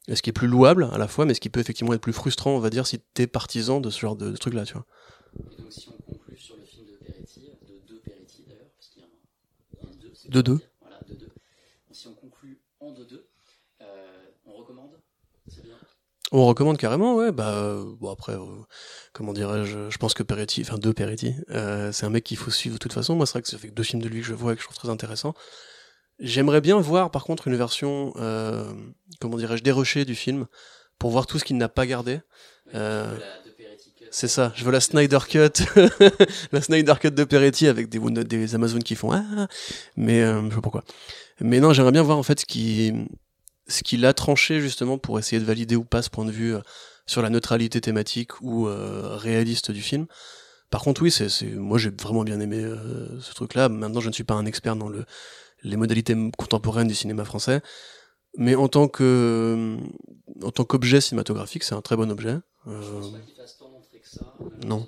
Et 0.08 0.16
ce 0.16 0.22
qui 0.22 0.30
est 0.30 0.34
plus 0.34 0.48
louable 0.48 0.90
à 0.94 0.98
la 0.98 1.08
fois, 1.08 1.26
mais 1.26 1.34
ce 1.34 1.40
qui 1.40 1.50
peut 1.50 1.60
effectivement 1.60 1.94
être 1.94 2.02
plus 2.02 2.14
frustrant, 2.14 2.52
on 2.52 2.60
va 2.60 2.70
dire, 2.70 2.88
si 2.88 3.00
t'es 3.14 3.28
partisan 3.28 3.80
de 3.82 3.90
ce 3.90 4.00
genre 4.00 4.16
de, 4.16 4.32
de 4.32 4.38
truc-là, 4.38 4.66
tu 4.66 4.74
vois. 4.74 4.86
Et 5.40 5.62
donc 5.62 5.72
si 5.72 5.90
on 5.90 6.12
conclut 6.12 6.38
sur 6.38 6.56
le 6.58 6.64
film 6.66 6.86
de 6.88 6.98
Peretti, 7.06 7.42
de 7.62 7.88
deux 7.88 8.00
Peretti 8.00 8.44
d'ailleurs, 8.48 8.70
parce 8.78 8.90
qu'il 8.90 9.02
y 9.02 9.06
a 9.06 9.08
un, 9.08 9.88
un 9.88 9.96
deux, 9.96 10.12
de 10.30 10.42
deux. 10.42 10.60
Voilà, 10.82 11.00
de 11.08 11.16
deux. 11.16 11.30
Si 11.92 12.08
on 12.08 12.14
conclut 12.16 12.60
en 12.80 12.92
deux 12.92 13.06
deux, 13.06 13.28
euh, 13.82 13.86
on 14.46 14.54
recommande, 14.54 15.00
c'est 15.48 15.64
bien. 15.64 15.78
On 16.32 16.46
recommande 16.46 16.78
carrément, 16.78 17.16
ouais. 17.16 17.32
Bah 17.32 17.54
euh, 17.56 17.84
bon 18.00 18.10
après, 18.10 18.34
euh, 18.34 18.46
comment 19.14 19.34
dirais-je 19.34 19.90
Je 19.90 19.98
pense 19.98 20.14
que 20.14 20.24
Peretti, 20.24 20.62
enfin 20.62 20.78
deux 20.78 20.94
Peretti, 20.94 21.36
euh, 21.50 21.92
c'est 21.92 22.06
un 22.06 22.10
mec 22.10 22.24
qu'il 22.24 22.38
faut 22.38 22.52
suivre 22.52 22.76
de 22.76 22.80
toute 22.80 22.94
façon. 22.94 23.16
Moi, 23.16 23.26
c'est 23.26 23.34
vrai 23.34 23.42
que 23.42 23.50
ça 23.50 23.58
fait 23.58 23.68
que 23.68 23.74
deux 23.74 23.84
films 23.84 24.02
de 24.02 24.08
lui 24.08 24.22
que 24.22 24.28
je 24.28 24.34
vois 24.34 24.54
et 24.54 24.56
que 24.56 24.62
je 24.62 24.68
trouve 24.68 24.78
très 24.78 24.90
intéressant. 24.90 25.34
J'aimerais 26.22 26.62
bien 26.62 26.80
voir 26.80 27.10
par 27.10 27.24
contre 27.24 27.48
une 27.48 27.56
version, 27.56 28.14
euh, 28.18 28.64
comment 29.20 29.38
dirais-je, 29.38 29.64
dérochée 29.64 30.06
du 30.06 30.16
film 30.16 30.46
pour 31.00 31.10
voir 31.10 31.26
tout 31.26 31.40
ce 31.40 31.44
qu'il 31.44 31.58
n'a 31.58 31.68
pas 31.68 31.88
gardé. 31.88 32.22
Euh, 32.76 33.18
c'est 34.12 34.28
ça. 34.28 34.54
Je 34.56 34.64
veux 34.64 34.72
la 34.72 34.82
Snyder 34.82 35.20
Cut, 35.28 35.64
la 36.52 36.62
Snyder 36.62 36.94
Cut 37.00 37.12
de 37.12 37.24
Peretti 37.24 37.68
avec 37.68 37.90
des, 37.90 38.00
des 38.24 38.56
Amazones 38.56 38.84
qui 38.84 38.96
font 38.96 39.12
ah, 39.12 39.48
mais 39.98 40.22
euh, 40.22 40.42
je 40.44 40.50
sais 40.50 40.56
pas 40.56 40.62
pourquoi. 40.62 40.84
Mais 41.40 41.60
non, 41.60 41.74
j'aimerais 41.74 41.92
bien 41.92 42.04
voir 42.04 42.18
en 42.18 42.24
fait 42.24 42.40
ce 42.42 42.46
qui 42.46 42.94
ce 43.72 43.84
qu'il 43.84 44.06
a 44.06 44.14
tranché 44.14 44.60
justement 44.60 44.98
pour 44.98 45.18
essayer 45.18 45.40
de 45.40 45.46
valider 45.46 45.76
ou 45.76 45.84
pas 45.84 46.02
ce 46.02 46.10
point 46.10 46.26
de 46.26 46.32
vue 46.32 46.56
euh, 46.56 46.62
sur 47.08 47.22
la 47.22 47.30
neutralité 47.30 47.82
thématique 47.82 48.40
ou 48.42 48.68
euh, 48.68 49.16
réaliste 49.16 49.72
du 49.72 49.82
film. 49.82 50.06
Par 50.70 50.82
contre, 50.84 51.02
oui, 51.02 51.12
c'est, 51.12 51.28
moi 51.56 51.78
j'ai 51.78 51.90
vraiment 51.90 52.24
bien 52.24 52.40
aimé 52.40 52.64
euh, 52.64 53.20
ce 53.20 53.34
truc-là. 53.34 53.68
Maintenant, 53.68 54.00
je 54.00 54.10
ne 54.10 54.14
suis 54.14 54.24
pas 54.24 54.36
un 54.36 54.46
expert 54.46 54.76
dans 54.76 54.90
le, 54.90 55.06
les 55.64 55.76
modalités 55.76 56.16
contemporaines 56.38 56.88
du 56.88 56.96
cinéma 56.96 57.26
français, 57.26 57.62
mais 58.38 58.56
en 58.56 58.68
tant 58.68 58.88
que, 58.88 59.78
en 60.44 60.52
tant 60.52 60.64
qu'objet 60.64 61.02
cinématographique, 61.02 61.64
c'est 61.64 61.76
un 61.76 61.82
très 61.82 61.98
bon 61.98 62.10
objet. 62.10 62.38
Euh... 62.68 62.82
Je 62.82 62.92
pense 62.92 63.12
pas 63.12 63.20
qu'il 63.20 63.36
fasse 63.36 63.58
tant 63.58 63.70
montrer 63.70 64.00
que 64.00 64.08
ça. 64.08 64.34
Non. 64.66 64.88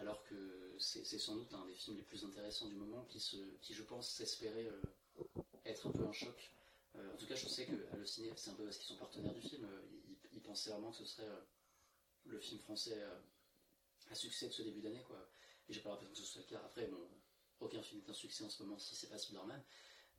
Alors 0.00 0.22
que 0.28 0.36
c'est, 0.78 1.04
c'est 1.04 1.18
sans 1.18 1.34
doute 1.34 1.52
un 1.52 1.66
des 1.66 1.74
films 1.74 1.96
les 1.96 2.04
plus 2.04 2.24
intéressants 2.24 2.68
du 2.68 2.76
moment, 2.76 3.04
qui, 3.08 3.18
se, 3.18 3.36
qui 3.60 3.74
je 3.74 3.82
pense 3.82 4.08
s'espérait 4.08 4.68
être 5.66 5.88
un 5.88 5.90
peu 5.90 6.04
un 6.04 6.12
choc 6.12 6.52
euh, 6.96 7.14
en 7.14 7.16
tout 7.16 7.26
cas, 7.26 7.34
je 7.34 7.48
sais 7.48 7.64
que 7.64 7.72
le 7.72 8.04
ciné, 8.04 8.28
c'est 8.36 8.50
un 8.50 8.54
peu 8.54 8.64
parce 8.64 8.76
qu'ils 8.76 8.88
sont 8.88 9.00
partenaires 9.00 9.32
du 9.32 9.40
film, 9.40 9.64
euh, 9.64 9.80
pensaient 10.62 10.70
vraiment 10.70 10.92
que 10.92 10.98
ce 10.98 11.04
serait 11.04 11.28
euh, 11.28 11.40
le 12.26 12.40
film 12.40 12.60
français 12.60 13.02
à 14.10 14.14
succès 14.14 14.46
de 14.46 14.52
ce 14.52 14.62
début 14.62 14.80
d'année, 14.80 15.02
quoi. 15.06 15.28
Et 15.68 15.72
j'ai 15.72 15.80
pas 15.80 15.90
l'impression 15.90 16.12
que 16.12 16.18
ce 16.18 16.24
soit 16.24 16.42
le 16.42 16.48
cas. 16.48 16.62
Après, 16.64 16.86
bon, 16.86 17.08
aucun 17.60 17.82
film 17.82 18.02
n'est 18.02 18.10
un 18.10 18.14
succès 18.14 18.44
en 18.44 18.50
ce 18.50 18.62
moment 18.62 18.78
si 18.78 18.94
c'est 18.94 19.08
pas 19.08 19.18
Spider-Man, 19.18 19.62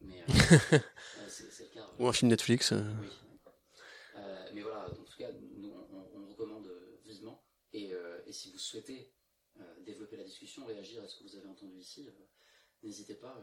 mais 0.01 0.23
c'est, 1.27 1.51
c'est 1.51 1.63
le 1.65 1.69
cas. 1.69 1.89
Ou 1.99 2.07
un 2.07 2.13
film 2.13 2.29
Netflix. 2.29 2.71
Oui. 2.71 4.19
mais 4.53 4.61
voilà, 4.61 4.89
en 4.89 5.03
tout 5.03 5.17
cas, 5.17 5.31
nous, 5.31 5.71
on, 5.71 6.19
on 6.19 6.27
recommande 6.27 6.69
vivement. 7.05 7.43
Et, 7.71 7.91
et, 8.25 8.31
si 8.33 8.51
vous 8.51 8.57
souhaitez 8.57 9.13
développer 9.81 10.17
la 10.17 10.23
discussion, 10.23 10.65
réagir 10.65 11.03
à 11.03 11.07
ce 11.07 11.19
que 11.19 11.23
vous 11.23 11.35
avez 11.35 11.47
entendu 11.47 11.77
ici, 11.77 12.07
n'hésitez 12.83 13.15
pas, 13.15 13.41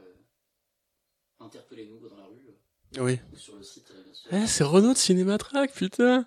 interpellez-nous 1.39 2.09
dans 2.09 2.17
la 2.17 2.27
rue. 2.27 2.55
Oui. 2.99 3.19
Sur 3.35 3.57
le 3.57 3.63
site, 3.63 3.93
bien 3.93 4.15
sûr. 4.15 4.33
Eh, 4.33 4.47
c'est 4.47 4.65
Renault 4.65 4.93
de 4.93 4.99
Cinématrack, 4.99 5.73
putain 5.73 6.27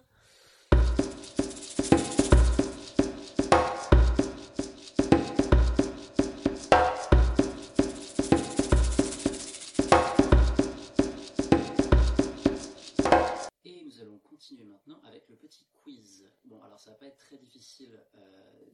maintenant 14.62 15.02
avec 15.04 15.28
le 15.30 15.36
petit 15.36 15.66
quiz. 15.82 16.30
Bon, 16.46 16.62
alors 16.64 16.80
ça 16.80 16.92
va 16.92 16.98
pas 16.98 17.08
être 17.08 17.18
très 17.18 17.38
difficile 17.38 18.00
euh, 18.16 18.20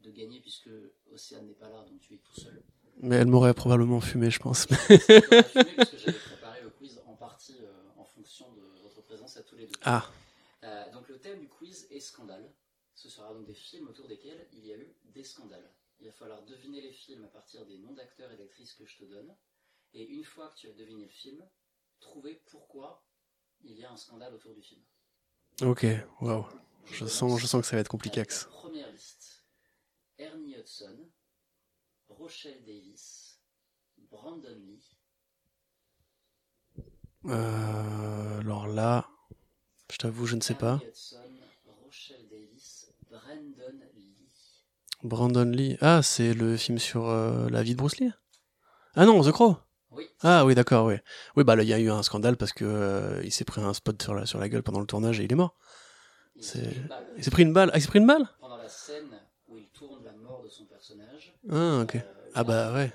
de 0.01 0.11
gagner 0.11 0.39
puisque 0.41 0.69
Océane 1.11 1.47
n'est 1.47 1.53
pas 1.53 1.69
là, 1.69 1.83
donc 1.83 1.99
tu 2.01 2.15
es 2.15 2.17
tout 2.17 2.39
seul. 2.39 2.61
Mais 2.97 3.15
elle 3.15 3.27
m'aurait 3.27 3.53
probablement 3.53 4.01
fumé, 4.01 4.29
je 4.29 4.39
pense. 4.39 4.65
fumé 4.65 5.73
parce 5.75 5.89
que 5.91 5.97
j'avais 5.97 6.17
préparé 6.17 6.61
le 6.61 6.69
quiz 6.71 7.01
en 7.05 7.15
partie 7.15 7.57
euh, 7.61 7.71
en 7.97 8.05
fonction 8.05 8.51
de 8.53 8.61
votre 8.83 9.01
présence 9.01 9.37
à 9.37 9.43
tous 9.43 9.55
les 9.55 9.67
deux. 9.67 9.79
Ah. 9.83 10.09
Euh, 10.63 10.91
donc 10.91 11.07
le 11.07 11.19
thème 11.19 11.39
du 11.39 11.47
quiz 11.47 11.87
est 11.91 11.99
scandale. 11.99 12.51
Ce 12.93 13.09
sera 13.09 13.33
donc 13.33 13.45
des 13.45 13.53
films 13.53 13.87
autour 13.87 14.07
desquels 14.07 14.47
il 14.51 14.65
y 14.65 14.73
a 14.73 14.77
eu 14.77 14.95
des 15.05 15.23
scandales. 15.23 15.71
Il 15.99 16.07
va 16.07 16.11
falloir 16.11 16.43
deviner 16.43 16.81
les 16.81 16.91
films 16.91 17.23
à 17.25 17.27
partir 17.27 17.65
des 17.65 17.77
noms 17.77 17.93
d'acteurs 17.93 18.31
et 18.31 18.37
d'actrices 18.37 18.73
que 18.73 18.85
je 18.85 18.97
te 18.97 19.05
donne. 19.05 19.33
Et 19.93 20.05
une 20.05 20.23
fois 20.23 20.49
que 20.49 20.57
tu 20.57 20.67
as 20.67 20.73
deviné 20.73 21.03
le 21.03 21.09
film, 21.09 21.43
trouver 21.99 22.41
pourquoi 22.47 23.05
il 23.61 23.77
y 23.77 23.85
a 23.85 23.91
un 23.91 23.97
scandale 23.97 24.33
autour 24.33 24.53
du 24.53 24.61
film. 24.61 24.81
Ok, 25.61 25.85
waouh. 26.21 26.45
Je 26.91 27.05
sens, 27.05 27.39
je 27.39 27.45
sens 27.45 27.61
que 27.61 27.67
ça 27.67 27.75
va 27.75 27.81
être 27.81 27.89
compliqué. 27.89 28.23
Première 28.49 28.89
liste. 28.91 29.45
Ernie 30.17 30.55
Hudson, 30.55 30.95
Rochelle 32.07 32.63
Davis, 32.65 33.39
Brandon 34.09 34.55
Lee. 34.55 34.97
Euh, 37.25 38.39
alors 38.39 38.67
là, 38.67 39.09
je 39.91 39.97
t'avoue, 39.97 40.25
je 40.25 40.35
ne 40.35 40.41
sais 40.41 40.55
pas. 40.55 40.79
Hudson, 40.87 41.17
Rochelle 41.83 42.27
Davis, 42.29 42.91
Brandon 43.09 43.81
Lee. 43.95 44.15
Brandon 45.03 45.51
Lee. 45.51 45.77
Ah, 45.81 46.01
c'est 46.01 46.33
le 46.33 46.55
film 46.55 46.79
sur 46.79 47.07
euh, 47.07 47.49
la 47.49 47.63
vie 47.63 47.73
de 47.73 47.77
Bruce 47.77 47.97
Lee? 47.97 48.11
Ah 48.95 49.05
non, 49.05 49.21
The 49.23 49.31
Crow 49.31 49.57
Oui. 49.99 50.07
Ah 50.21 50.45
oui, 50.45 50.55
d'accord, 50.55 50.85
oui. 50.87 50.95
Oui, 51.35 51.43
bah 51.43 51.55
là, 51.55 51.63
il 51.63 51.69
y 51.69 51.73
a 51.73 51.79
eu 51.79 51.89
un 51.89 52.03
scandale 52.03 52.37
parce 52.37 52.53
que 52.53 52.65
euh, 52.65 53.21
il 53.23 53.31
s'est 53.31 53.45
pris 53.45 53.61
un 53.61 53.73
spot 53.73 54.01
sur 54.01 54.13
la, 54.13 54.25
sur 54.25 54.39
la 54.39 54.49
gueule 54.49 54.63
pendant 54.63 54.79
le 54.79 54.85
tournage 54.85 55.19
et 55.19 55.23
il 55.25 55.31
est 55.31 55.35
mort. 55.35 55.55
Il 56.37 56.43
s'est 56.43 56.61
pris 56.61 56.63
une 56.73 56.87
balle. 56.87 57.05
Il 57.17 57.23
s'est 57.23 57.31
pris 57.31 57.43
une 57.43 57.53
balle. 57.53 57.69
Ah, 57.73 57.77
il 57.77 57.81
s'est 57.81 57.87
pris 57.87 57.99
une 57.99 58.07
balle? 58.07 58.29
Pendant 58.39 58.57
la 58.57 58.69
scène 58.69 59.09
où 59.49 59.57
il 59.57 59.67
tourne 59.69 60.03
la 60.05 60.13
mort 60.13 60.41
de 60.43 60.49
son 60.49 60.65
personnage. 60.65 61.33
Ah, 61.51 61.81
ok. 61.83 61.95
euh, 61.95 61.99
Ah 62.33 62.43
bah 62.43 62.73
ouais. 62.73 62.91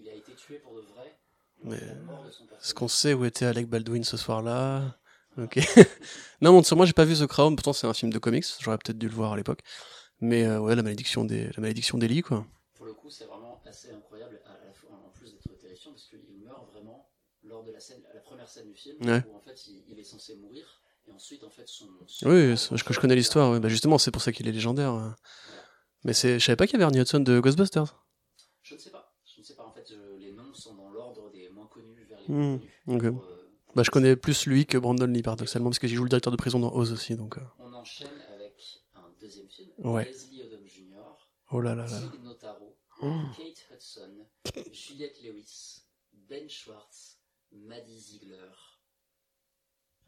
Il, 0.00 0.08
a 0.08 0.14
été 0.14 0.32
tué 0.34 0.58
pour 0.58 0.74
de 0.74 0.80
vrai. 0.82 1.18
Mais 1.64 1.76
est-ce 1.76 2.74
qu'on 2.74 2.88
sait 2.88 3.14
où 3.14 3.24
était 3.24 3.46
Alec 3.46 3.68
Baldwin 3.68 4.04
ce 4.04 4.16
soir-là? 4.16 4.98
Ok. 5.38 5.58
non, 6.42 6.52
bon, 6.52 6.62
sur 6.62 6.76
moi, 6.76 6.84
j'ai 6.84 6.92
pas 6.92 7.04
vu 7.06 7.16
The 7.16 7.26
Crown. 7.26 7.56
Pourtant, 7.56 7.72
c'est 7.72 7.86
un 7.86 7.94
film 7.94 8.12
de 8.12 8.18
comics. 8.18 8.44
J'aurais 8.60 8.78
peut-être 8.78 8.98
dû 8.98 9.08
le 9.08 9.14
voir 9.14 9.32
à 9.32 9.36
l'époque. 9.36 9.60
Mais 10.20 10.44
euh, 10.44 10.60
ouais, 10.60 10.76
la 10.76 10.82
malédiction 10.82 11.24
des, 11.24 11.46
la 11.46 11.60
malédiction 11.60 11.98
d'Eli, 11.98 12.20
quoi. 12.22 12.46
Pour 12.74 12.86
le 12.86 12.94
coup, 12.94 13.10
c'est 13.10 13.24
vraiment 13.24 13.60
assez 13.66 13.90
incroyable, 13.92 14.40
à 14.46 14.66
la 14.66 14.72
fois, 14.72 14.90
en 14.92 15.10
plus 15.10 15.32
d'être 15.32 15.58
terrifiant, 15.58 15.92
parce 15.92 16.04
qu'il 16.08 16.20
meurt 16.44 16.70
vraiment 16.70 17.08
lors 17.44 17.64
de 17.64 17.72
la 17.72 17.80
scène, 17.80 18.02
la 18.14 18.20
première 18.32 18.48
scène 18.48 18.68
du 18.68 18.74
film, 18.74 18.96
Ouais. 19.06 19.22
où 19.30 19.36
en 19.36 19.40
fait 19.40 19.66
il, 19.68 19.84
il 19.88 19.98
est 19.98 20.04
censé 20.04 20.34
mourir, 20.36 20.82
et 21.06 21.12
ensuite 21.12 21.42
en 21.44 21.50
fait 21.50 21.66
son. 21.68 21.86
son 22.06 22.28
Oui, 22.28 22.56
c'est- 22.58 22.76
je, 22.76 22.84
je 22.92 23.00
connais 23.00 23.14
l'histoire. 23.14 23.58
Bah 23.60 23.68
justement, 23.68 23.98
c'est 23.98 24.10
pour 24.10 24.22
ça 24.22 24.32
qu'il 24.32 24.46
est 24.48 24.52
légendaire. 24.52 24.92
euh. 24.94 25.10
Mais 26.04 26.12
c'est, 26.12 26.38
je 26.40 26.44
savais 26.44 26.56
pas 26.56 26.66
qu'il 26.66 26.74
y 26.74 26.76
avait 26.76 26.84
Ernie 26.84 27.00
Hudson 27.00 27.20
de 27.20 27.38
Ghostbusters. 27.40 28.04
Je 28.62 28.74
ne 28.74 28.78
sais 28.80 28.90
pas, 28.90 29.14
je 29.24 29.40
ne 29.40 29.44
sais 29.44 29.54
pas, 29.54 29.64
en 29.64 29.72
fait, 29.72 29.86
je- 29.88 30.16
les 30.18 30.32
noms 30.32 30.52
sont 30.54 30.74
dans 30.74 30.90
l'ordre 30.90 31.30
des 31.30 31.48
moins 31.50 31.66
connus 31.68 32.04
vers 32.08 32.18
les 32.18 32.24
plus 32.24 32.34
connus. 32.34 32.60
ok. 32.88 33.10
Pour, 33.14 33.24
euh, 33.24 33.38
Bah, 33.74 33.82
je 33.84 33.90
connais 33.90 34.16
plus 34.16 34.46
lui 34.46 34.66
que 34.66 34.76
Brandon 34.78 35.06
Lee, 35.06 35.22
paradoxalement, 35.22 35.70
parce 35.70 35.78
que 35.78 35.86
j'y 35.86 35.94
joue 35.94 36.02
le 36.04 36.08
directeur 36.10 36.30
de 36.30 36.36
prison 36.36 36.58
dans 36.58 36.72
Oz 36.74 36.92
aussi. 36.92 37.16
Donc, 37.16 37.38
euh. 37.38 37.42
On 37.58 37.72
enchaîne 37.72 38.08
avec 38.34 38.54
un 38.94 39.08
deuxième 39.20 39.48
film, 39.48 39.70
Ouais. 39.78 40.04
Leslie 40.04 40.42
Odom 40.42 40.66
Jr., 40.66 40.96
oh 41.52 41.60
là 41.60 41.74
là 41.74 41.86
là. 41.86 42.00
Notaro, 42.22 42.76
Oh. 43.04 43.20
Kate 43.36 43.66
Hudson, 43.72 44.26
Juliette 44.72 45.20
Lewis, 45.24 45.82
Ben 46.12 46.48
Schwartz, 46.48 47.18
Maddie 47.52 48.00
Ziegler. 48.00 48.48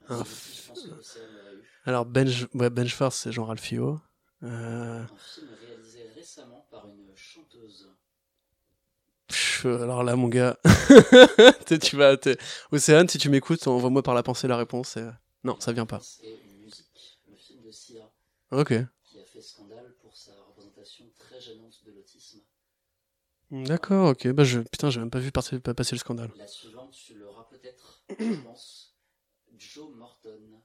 Film 0.07 0.23
qui, 0.25 0.57
je 0.63 0.69
pense 0.69 0.83
que 0.83 0.89
l'aurait 0.89 1.55
eu. 1.55 1.63
Alors, 1.87 2.05
Ben, 2.07 2.29
ouais, 2.55 2.71
ben 2.71 2.87
Schwartz, 2.87 3.17
c'est 3.17 3.33
Jean 3.33 3.45
Ralphio. 3.47 4.01
Euh, 4.43 5.03
Un 5.03 5.07
film 5.17 5.49
réalisé 5.67 6.09
récemment 6.15 6.67
par 6.71 6.87
une 6.89 7.15
chanteuse. 7.17 7.89
pff, 9.29 9.65
alors 9.67 10.03
là, 10.05 10.17
mon 10.17 10.29
gars, 10.29 10.59
tu 11.81 11.97
vas, 11.97 12.17
Océane, 12.71 13.09
si 13.09 13.19
tu 13.19 13.29
m'écoutes, 13.31 13.67
envoie-moi 13.67 14.03
par 14.03 14.15
la 14.15 14.23
pensée 14.23 14.47
la 14.49 14.57
réponse. 14.59 14.97
et- 14.99 15.09
Non, 15.45 15.59
ça 15.61 15.73
vient 15.73 15.87
pas. 15.87 16.01
C'est 16.01 16.27
une 16.45 16.59
musique, 16.65 17.21
le 17.31 17.37
film 17.37 17.63
de 17.63 17.71
Sia, 17.71 18.11
Ok. 18.51 18.75
qui 19.05 19.19
a 19.21 19.25
fait 19.25 19.41
scandale 19.41 19.95
pour 20.03 20.15
sa 20.15 20.33
représentation 20.49 21.07
très 21.19 21.41
gênante 21.41 21.83
de 21.87 21.93
l'autisme. 21.93 22.41
D'accord, 23.51 24.11
ok. 24.11 24.29
Bah, 24.33 24.45
je, 24.45 24.61
putain, 24.61 24.91
j'ai 24.91 25.01
même 25.01 25.11
pas 25.11 25.19
vu 25.21 25.31
passer, 25.31 25.61
pas 25.61 25.75
passer 25.75 25.95
le 25.95 26.01
scandale. 26.01 26.31
La 26.37 26.47
suivante, 26.47 26.93
tu 26.93 27.15
l'auras 27.15 27.23
peut-être, 27.23 27.24
je 28.11 28.35
pense. 28.43 28.95
Joe 29.57 29.95
Morton, 29.95 30.61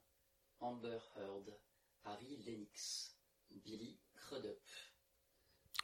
Amber 0.60 0.98
Heard, 1.16 1.58
Harry 2.06 2.38
Lennox, 2.46 3.16
Billy 3.64 4.00
Crudup. 4.16 4.58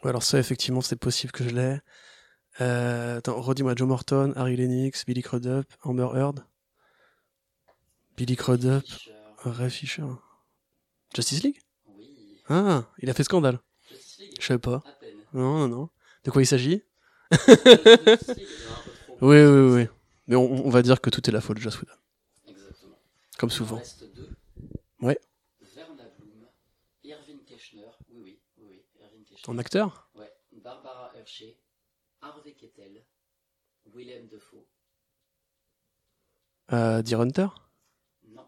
Ouais, 0.04 0.10
alors 0.10 0.24
ça, 0.24 0.40
effectivement, 0.40 0.82
c'est 0.82 0.96
possible 0.96 1.32
que 1.32 1.44
je 1.44 1.50
l'ai. 1.50 1.78
Euh, 2.62 3.18
attends, 3.18 3.40
redis-moi 3.42 3.76
Joe 3.76 3.88
Morton, 3.88 4.34
Harry 4.36 4.56
Lennox, 4.56 5.06
Billy 5.06 5.22
Crudup, 5.22 5.72
Amber 5.84 6.10
Heard? 6.14 6.46
Billy 8.18 8.36
Crudup. 8.36 8.86
Ray 9.40 9.70
Fisher. 9.70 10.04
Justice 11.14 11.44
League? 11.44 11.62
Oui. 11.88 12.42
Ah, 12.50 12.86
il 13.00 13.10
a 13.10 13.14
fait 13.14 13.24
scandale. 13.24 13.60
Justice 13.90 14.18
League? 14.20 14.38
Je 14.40 14.46
savais 14.46 14.60
pas. 14.60 14.82
À 14.86 14.92
peine. 15.00 15.18
Non, 15.34 15.60
non, 15.60 15.68
non. 15.68 15.90
De 16.24 16.32
quoi 16.32 16.42
il 16.42 16.48
s'agit? 16.48 16.84
Trop. 17.32 17.54
Oui, 19.22 19.38
oui, 19.38 19.72
oui. 19.74 19.88
Mais 20.28 20.36
on, 20.36 20.66
on 20.66 20.70
va 20.70 20.82
dire 20.82 21.02
que 21.02 21.10
tout 21.10 21.28
est 21.30 21.34
la 21.34 21.42
faute 21.42 21.58
de 21.58 21.62
Joss 21.62 21.80
Whedon. 21.82 21.94
Exactement. 22.48 22.98
Comme 23.38 23.50
Il 23.50 23.54
en 23.54 23.56
souvent. 23.56 23.78
reste 23.78 24.04
deux. 24.14 24.30
Ouais. 25.02 25.20
Verna 25.62 26.04
Bloom, 26.18 26.48
Irving 27.04 27.44
Keschner, 27.44 27.86
oui, 28.10 28.22
oui, 28.24 28.40
oui, 28.58 28.66
oui, 28.68 28.86
Irving 29.02 29.24
Keschner. 29.26 29.54
En 29.54 29.58
acteur? 29.58 30.10
Ouais. 30.16 30.32
Barbara 30.52 31.12
Hershey, 31.16 31.58
Harvey 32.22 32.54
Kettel, 32.54 33.06
Willem 33.94 34.28
Dafoe. 34.28 34.66
euh, 36.74 37.02
Deer 37.04 37.20
Hunter? 37.22 37.48
Non. 38.28 38.48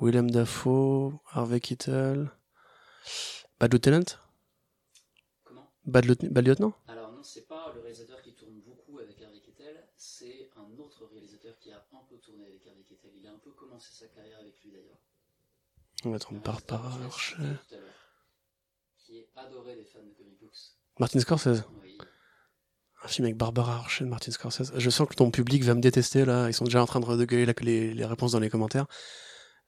Willem 0.00 0.30
Dafoe, 0.30 1.18
Harvey 1.30 1.60
Keitel. 1.60 2.30
Bad 3.58 3.72
Lieutenant? 3.72 4.04
Comment? 5.44 5.70
Bad 5.86 6.04
Lieutenant? 6.44 6.74
Alors 6.88 7.12
non, 7.12 7.22
c'est 7.22 7.46
pas 7.48 7.72
le 7.74 7.80
réalisateur 7.80 8.20
qui 8.20 8.34
tourne 8.34 8.60
beaucoup 8.60 8.98
avec 8.98 9.22
Harvey 9.22 9.40
Kettel, 9.40 9.88
c'est 9.96 10.50
un 10.56 10.78
autre 10.78 11.06
réalisateur 11.06 11.58
qui 11.58 11.72
a 11.72 11.78
un 11.92 12.04
peu 12.10 12.16
tourné 12.18 12.44
avec 12.44 12.66
Harvey 12.66 12.82
Kettel. 13.46 13.52
Il 13.52 13.52
a 13.52 13.52
un 13.52 13.52
peu 13.52 13.52
commencé 13.52 13.88
sa 13.92 14.06
carrière 14.08 14.38
avec 14.40 14.54
lui 14.64 14.72
d'ailleurs. 14.72 16.16
Attends, 16.16 16.34
Un 16.34 16.38
Barbara 16.38 16.88
réalisateur 16.88 17.00
que 17.00 17.04
Hershey. 17.04 17.36
je 17.36 17.42
l'ai 17.42 17.48
cité 17.48 17.68
tout 17.68 17.74
à 17.74 17.78
l'heure, 17.78 17.94
Qui 19.04 19.16
est 19.18 19.28
adoré 19.36 19.76
des 19.76 19.84
fans 19.84 20.02
de 20.04 20.12
comic 20.16 20.38
books. 20.40 20.56
Martin 20.98 21.20
Scorsese. 21.20 21.64
Oui. 21.82 21.98
Un 23.02 23.08
film 23.08 23.24
avec 23.26 23.36
Barbara 23.36 23.86
de 24.00 24.04
Martin 24.06 24.32
Scorsese. 24.32 24.72
Je 24.76 24.90
sens 24.90 25.08
que 25.08 25.14
ton 25.14 25.30
public 25.30 25.62
va 25.64 25.74
me 25.74 25.80
détester 25.80 26.24
là. 26.24 26.48
Ils 26.48 26.54
sont 26.54 26.64
déjà 26.64 26.82
en 26.82 26.86
train 26.86 27.00
de 27.00 27.04
regueuler 27.06 27.46
les, 27.62 27.94
les 27.94 28.04
réponses 28.04 28.32
dans 28.32 28.40
les 28.40 28.50
commentaires. 28.50 28.86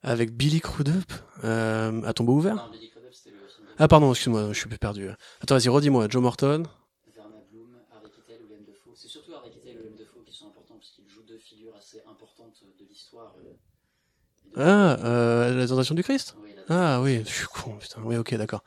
Avec 0.02 0.30
Billy 0.32 0.60
Crudup, 0.60 1.12
euh, 1.44 2.02
à 2.04 2.12
tombeau 2.14 2.34
ouvert 2.34 2.54
Non, 2.56 2.70
Billy 2.70 2.88
Crudup, 2.90 3.12
c'était 3.12 3.30
le 3.30 3.46
film 3.48 3.66
de 3.66 3.72
Ah 3.78 3.88
pardon, 3.88 4.10
excuse-moi, 4.12 4.52
je 4.52 4.58
suis 4.58 4.68
perdu. 4.68 5.08
Attends, 5.40 5.56
vas-y, 5.56 5.68
redis-moi. 5.68 6.08
Joe 6.08 6.22
Morton. 6.22 6.62
Verna 7.14 7.36
Bloom, 7.50 7.76
Harvey 7.92 8.10
Kettel, 8.10 8.42
Willem 8.46 8.64
Dafoe. 8.64 8.92
C'est 8.94 9.08
surtout 9.08 9.34
Harvey 9.34 9.50
Kettel 9.50 9.76
et 9.76 9.78
Willem 9.78 9.96
Dafoe 9.96 10.22
qui 10.24 10.32
sont 10.32 10.46
importants 10.48 10.76
parce 10.76 10.90
qu'ils 10.90 11.08
jouent 11.08 11.24
deux 11.24 11.38
figures 11.38 11.74
assez 11.76 12.00
importantes 12.06 12.62
de 12.78 12.84
l'histoire. 12.84 13.34
euh, 13.44 13.52
et 14.46 14.47
de- 14.47 14.47
Ah, 14.58 14.96
euh, 15.04 15.54
la 15.54 15.66
tentation 15.68 15.94
du 15.94 16.02
Christ 16.02 16.36
Oui, 16.42 16.50
Ah 16.68 17.00
oui, 17.00 17.22
je 17.24 17.30
suis 17.32 17.46
con, 17.46 17.76
putain. 17.78 18.02
Oui, 18.04 18.16
ok, 18.16 18.34
d'accord. 18.34 18.64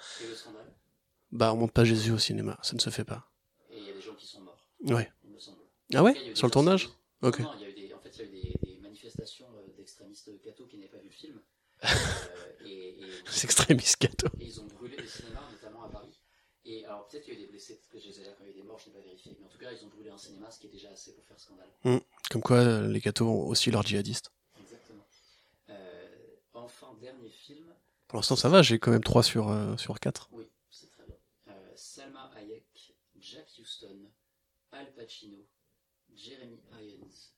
Bah, 1.31 1.53
on 1.53 1.57
monte 1.57 1.71
pas 1.71 1.83
Jésus 1.85 2.11
au 2.11 2.17
cinéma, 2.17 2.57
ça 2.61 2.73
ne 2.75 2.79
se 2.79 2.89
fait 2.89 3.03
pas. 3.05 3.29
Et 3.71 3.77
il 3.77 3.85
y 3.85 3.89
a 3.89 3.93
des 3.93 4.01
gens 4.01 4.13
qui 4.15 4.25
sont 4.27 4.41
morts, 4.41 4.67
Ouais. 4.83 5.09
il 5.25 5.31
me 5.33 5.39
semble. 5.39 5.57
Ah 5.93 6.03
ouais 6.03 6.15
Sur 6.33 6.47
le 6.47 6.51
tournage. 6.51 6.89
Ok. 7.21 7.39
Non, 7.39 7.45
non, 7.45 7.51
il 7.57 7.61
y 7.61 7.65
a 7.65 7.69
eu 7.69 7.73
des, 7.87 7.93
en 7.93 7.99
fait, 7.99 8.11
il 8.15 8.21
y 8.21 8.21
a 8.21 8.25
eu 8.25 8.31
des, 8.63 8.73
des 8.73 8.79
manifestations 8.81 9.47
euh, 9.55 9.67
d'extrémistes 9.77 10.29
cathos 10.43 10.65
qui 10.67 10.77
n'avaient 10.77 10.89
pas 10.89 10.97
vu 10.97 11.07
le 11.09 11.13
film. 11.13 11.39
Euh, 11.83 11.87
et, 12.65 12.89
et- 13.01 13.11
C'est 13.29 13.45
extrémiste 13.45 14.01
gâteau. 14.01 14.27
et 14.39 14.45
ils 14.45 14.59
ont 14.59 14.65
brûlé 14.65 14.97
des 14.97 15.07
cinémas, 15.07 15.41
notamment 15.51 15.83
à 15.85 15.89
Paris. 15.89 16.17
Et 16.65 16.85
alors, 16.85 17.07
peut-être 17.07 17.23
qu'il 17.25 17.33
y 17.33 17.37
a 17.37 17.39
eu 17.39 17.43
des 17.45 17.49
blessés, 17.51 17.75
peut-être 17.75 17.91
que 17.91 17.99
je 17.99 18.07
les 18.07 18.19
ai 18.27 18.31
quand 18.37 18.43
il 18.43 18.47
y 18.47 18.49
a 18.49 18.51
eu 18.51 18.61
des 18.61 18.63
morts, 18.63 18.79
je 18.79 18.89
n'ai 18.89 18.95
pas 18.95 19.01
vérifié. 19.03 19.35
Mais 19.39 19.45
en 19.45 19.49
tout 19.49 19.57
cas, 19.57 19.71
ils 19.71 19.85
ont 19.85 19.89
brûlé 19.89 20.09
un 20.09 20.17
cinéma, 20.17 20.49
ce 20.51 20.59
qui 20.59 20.67
est 20.67 20.71
déjà 20.71 20.89
assez 20.89 21.13
pour 21.13 21.23
faire 21.25 21.39
scandale. 21.39 22.01
Comme 22.29 22.41
quoi, 22.41 22.57
euh, 22.57 22.87
les 22.87 22.99
gâteaux 22.99 23.27
ont 23.27 23.47
aussi 23.47 23.71
leurs 23.71 23.83
djihadistes. 23.83 24.31
Exactement. 24.59 25.05
Euh, 25.69 26.07
enfin, 26.53 26.87
dernier 27.01 27.29
film. 27.29 27.65
Pour 28.11 28.17
l'instant, 28.17 28.35
ça 28.35 28.49
va, 28.49 28.61
j'ai 28.61 28.77
quand 28.77 28.91
même 28.91 29.05
3 29.05 29.23
sur, 29.23 29.47
euh, 29.47 29.77
sur 29.77 29.97
4. 29.97 30.27
Oui, 30.33 30.43
c'est 30.69 30.91
très 30.91 31.05
bien. 31.05 31.15
Euh, 31.47 31.71
Salma 31.77 32.29
Hayek, 32.35 32.93
Jack 33.17 33.47
Houston, 33.57 34.11
Al 34.73 34.93
Pacino, 34.93 35.47
Jeremy 36.13 36.61
Irons, 36.73 37.31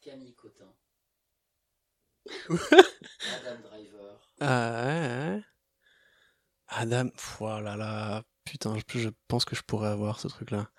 Camille 0.00 0.34
Cotin, 0.34 0.74
Adam 2.26 3.60
Driver. 3.62 4.32
Ah 4.40 4.82
ouais, 4.84 5.36
ouais. 5.36 5.42
Adam, 6.66 7.08
oh 7.38 7.60
là 7.60 7.76
là, 7.76 8.24
putain, 8.44 8.76
je, 8.78 8.98
je 8.98 9.10
pense 9.28 9.44
que 9.44 9.54
je 9.54 9.62
pourrais 9.62 9.90
avoir 9.90 10.18
ce 10.18 10.26
truc-là. 10.26 10.72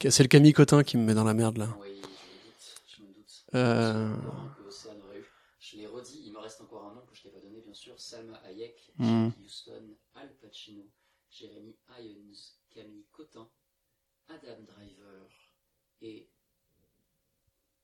C'est 0.00 0.22
le 0.22 0.28
Camille 0.30 0.54
Cotin 0.54 0.82
qui 0.82 0.96
me 0.96 1.04
met 1.04 1.14
dans 1.14 1.24
la 1.24 1.34
merde 1.34 1.58
là. 1.58 1.76
Oui, 1.78 2.00
je 2.00 2.00
me 2.00 2.06
doute, 2.08 2.86
je 2.88 3.02
me 3.02 3.08
doute. 3.12 3.44
Euh. 3.54 4.16
C'est 4.16 4.22
encore 4.24 4.40
un 4.40 4.54
que 4.54 4.66
Océane 4.66 5.02
aurait 5.02 5.18
eu. 5.18 5.24
Je 5.58 5.76
l'ai 5.76 5.86
redit, 5.86 6.22
il 6.24 6.32
me 6.32 6.38
reste 6.38 6.62
encore 6.62 6.86
un 6.86 6.94
nom 6.94 7.04
que 7.04 7.14
je 7.14 7.20
t'ai 7.20 7.28
pas 7.28 7.40
donné, 7.40 7.60
bien 7.74 7.82
sûr. 7.82 8.00
Salma 8.00 8.40
Hayek. 8.46 8.92
Jack 8.98 9.34
Houston, 9.42 9.96
Al 10.14 10.32
Pacino, 10.40 10.84
Jeremy 11.30 11.76
Irons, 11.98 12.58
Camille 12.70 13.06
Cotin, 13.10 13.48
Adam 14.28 14.62
Driver 14.62 15.28
et 16.00 16.28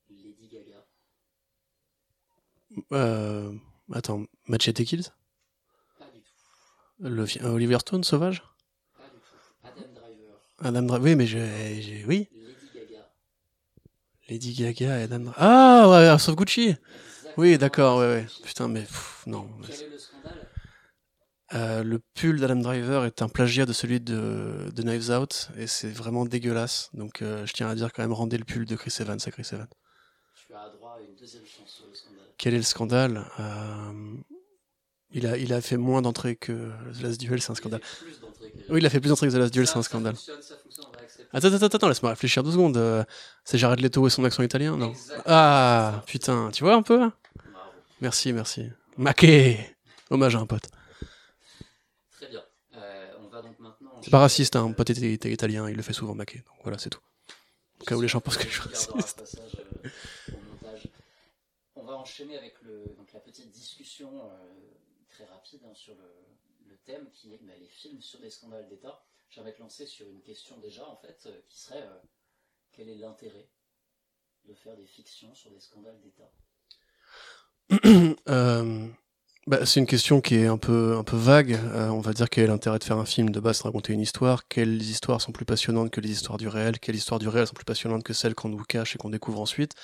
Lady 0.08 0.48
Gaga. 0.48 0.86
Euh, 2.92 3.52
attends, 3.92 4.24
Machete 4.46 4.84
Kills? 4.84 5.10
Pas 5.98 6.06
du 6.14 6.20
tout, 6.20 6.30
le, 7.00 7.24
euh, 7.44 7.52
Oliver 7.52 7.80
Stone, 7.80 8.04
Sauvage? 8.04 8.44
Pas 8.96 9.08
du 9.08 9.18
tout. 9.18 9.64
Adam 9.64 9.92
Driver, 9.92 10.40
Adam 10.60 10.82
Driver, 10.82 11.04
oui, 11.04 11.16
mais 11.16 11.26
j'ai, 11.26 12.04
oui. 12.06 12.28
Lady 12.32 12.70
Gaga. 12.72 13.12
Lady 14.28 14.54
Gaga 14.54 15.00
et 15.00 15.02
Adam 15.02 15.18
Driver. 15.18 15.34
Ah 15.36 15.88
ouais, 15.90 16.18
sauf 16.20 16.36
Gucci. 16.36 16.76
Oui, 17.36 17.56
d'accord, 17.58 17.98
ouais, 17.98 18.06
ouais. 18.06 18.26
Putain, 18.44 18.68
mais 18.68 18.82
pff, 18.82 19.22
non. 19.26 19.48
Quel 19.66 19.74
est 19.82 19.88
le 19.90 19.98
scandale? 19.98 20.48
Euh, 21.52 21.82
le 21.82 21.98
pull 22.14 22.38
d'Adam 22.38 22.56
Driver 22.60 23.04
est 23.04 23.22
un 23.22 23.28
plagiat 23.28 23.66
de 23.66 23.72
celui 23.72 24.00
de, 24.00 24.70
de 24.72 24.82
Knives 24.82 25.10
Out 25.10 25.48
et 25.56 25.66
c'est 25.66 25.88
vraiment 25.90 26.24
dégueulasse. 26.24 26.90
Donc 26.94 27.22
euh, 27.22 27.44
je 27.44 27.52
tiens 27.52 27.68
à 27.68 27.74
dire 27.74 27.92
quand 27.92 28.02
même 28.02 28.12
rendez 28.12 28.38
le 28.38 28.44
pull 28.44 28.66
de 28.66 28.76
Chris 28.76 28.94
Evans 29.00 29.18
à 29.24 29.30
Chris 29.32 29.48
Evans. 29.52 29.66
Tu 30.46 30.54
as 30.54 30.68
droit 30.76 30.96
à 30.98 31.00
une 31.00 31.16
deuxième 31.16 31.44
chance 31.44 31.74
sur 31.74 31.86
le 31.88 31.94
scandale. 31.94 32.26
Quel 32.38 32.54
est 32.54 32.58
le 32.58 32.62
scandale? 32.62 33.24
Euh, 33.40 34.14
il, 35.10 35.26
a, 35.26 35.36
il 35.38 35.52
a 35.52 35.60
fait 35.60 35.76
moins 35.76 36.02
d'entrées 36.02 36.36
que 36.36 36.70
The 36.98 37.02
Last 37.02 37.20
Duel, 37.20 37.42
c'est 37.42 37.50
un 37.50 37.56
scandale. 37.56 37.80
Il 37.82 37.86
fait 37.88 38.04
plus 38.04 38.20
d'entrées 38.20 38.50
que- 38.52 38.72
Oui, 38.72 38.78
il 38.80 38.86
a 38.86 38.90
fait 38.90 39.00
plus 39.00 39.08
d'entrées 39.08 39.26
que 39.26 39.32
The 39.32 39.36
Last 39.38 39.52
Duel, 39.52 39.66
Ça- 39.66 39.72
c'est 39.72 39.78
un 39.78 39.82
ça 39.82 39.88
scandale. 39.88 40.14
fonctionne, 40.14 40.42
ça 40.42 40.54
fonctionne, 40.62 40.84
on 40.88 40.92
va 40.96 41.02
accepter. 41.02 41.09
Attends, 41.32 41.52
attends, 41.52 41.66
attends, 41.66 41.88
laisse-moi 41.88 42.10
réfléchir 42.10 42.42
deux 42.42 42.50
secondes. 42.52 42.76
Euh, 42.76 43.04
c'est 43.44 43.56
Jared 43.58 43.80
Leto 43.80 44.06
et 44.06 44.10
son 44.10 44.24
accent 44.24 44.42
italien, 44.42 44.76
non 44.76 44.90
Exactement. 44.90 45.22
Ah, 45.26 46.02
putain, 46.06 46.50
tu 46.52 46.64
vois 46.64 46.74
un 46.74 46.82
peu? 46.82 46.98
Bravo. 46.98 47.12
Merci, 48.00 48.32
merci. 48.32 48.68
Maquet 48.96 49.76
Hommage 50.10 50.34
à 50.34 50.40
un 50.40 50.46
pote. 50.46 50.68
Très 52.12 52.26
bien. 52.28 52.42
Euh, 52.74 53.12
on 53.20 53.28
va 53.28 53.42
donc 53.42 53.58
maintenant. 53.60 53.92
C'est 54.02 54.10
pas 54.10 54.18
raciste, 54.18 54.56
hein, 54.56 54.72
pote 54.72 54.90
était 54.90 55.12
était 55.12 55.30
italien, 55.32 55.68
il 55.70 55.76
le 55.76 55.82
fait 55.82 55.92
souvent 55.92 56.14
Maquet. 56.16 56.38
Donc 56.38 56.56
voilà, 56.64 56.78
c'est 56.78 56.90
tout. 56.90 57.00
Au 57.80 57.84
cas 57.84 57.94
où 57.96 58.00
les 58.00 58.08
gens 58.08 58.20
pensent 58.20 58.36
que 58.36 58.48
je 58.48 58.60
suis 58.60 58.62
On 58.90 58.94
raciste. 58.96 59.20
passage 59.20 59.56
euh, 59.84 59.88
au 60.34 60.50
montage. 60.50 60.88
On 61.76 61.84
va 61.84 61.92
enchaîner 61.94 62.36
avec 62.36 62.56
le, 62.62 62.92
donc 62.98 63.12
la 63.14 63.20
petite 63.20 63.50
discussion 63.52 64.10
très 65.10 65.24
rapide 65.26 65.60
hein, 65.64 65.74
sur 65.74 65.94
le, 65.94 66.68
le 66.68 66.76
thème 66.84 67.08
qui 67.12 67.32
est 67.34 67.40
bah, 67.42 67.52
les 67.58 67.68
films 67.68 68.00
sur 68.02 68.20
des 68.20 68.30
scandales 68.30 68.68
d'État. 68.68 69.00
J'aimerais 69.30 69.52
te 69.52 69.60
lancer 69.60 69.86
sur 69.86 70.08
une 70.08 70.22
question 70.22 70.58
déjà 70.58 70.84
en 70.88 70.96
fait 70.96 71.22
euh, 71.26 71.40
qui 71.48 71.60
serait 71.60 71.82
euh, 71.82 71.98
quel 72.72 72.88
est 72.88 72.96
l'intérêt 72.96 73.48
de 74.44 74.54
faire 74.54 74.76
des 74.76 74.86
fictions 74.86 75.32
sur 75.34 75.52
des 75.52 75.60
scandales 75.60 76.00
d'État? 76.00 76.30
Euh, 78.28 78.88
bah, 79.46 79.64
c'est 79.64 79.80
une 79.80 79.86
question 79.86 80.20
qui 80.20 80.34
est 80.34 80.46
un 80.46 80.58
peu, 80.58 80.96
un 80.96 81.04
peu 81.04 81.16
vague. 81.16 81.58
On 81.74 82.00
va 82.00 82.12
dire 82.12 82.28
quel 82.28 82.44
est 82.44 82.46
l'intérêt 82.48 82.78
de 82.78 82.84
faire 82.84 82.98
un 82.98 83.04
film 83.04 83.30
de 83.30 83.40
base, 83.40 83.58
de 83.58 83.62
raconter 83.64 83.92
une 83.92 84.00
histoire. 84.00 84.46
Quelles 84.48 84.82
histoires 84.82 85.20
sont 85.20 85.32
plus 85.32 85.44
passionnantes 85.44 85.90
que 85.90 86.00
les 86.00 86.10
histoires 86.10 86.38
du 86.38 86.46
réel 86.46 86.78
Quelles 86.78 86.96
histoires 86.96 87.18
du 87.18 87.28
réel 87.28 87.46
sont 87.46 87.54
plus 87.54 87.64
passionnantes 87.64 88.04
que 88.04 88.12
celles 88.12 88.34
qu'on 88.34 88.50
nous 88.50 88.62
cache 88.62 88.94
et 88.94 88.98
qu'on 88.98 89.10
découvre 89.10 89.40
ensuite 89.40 89.74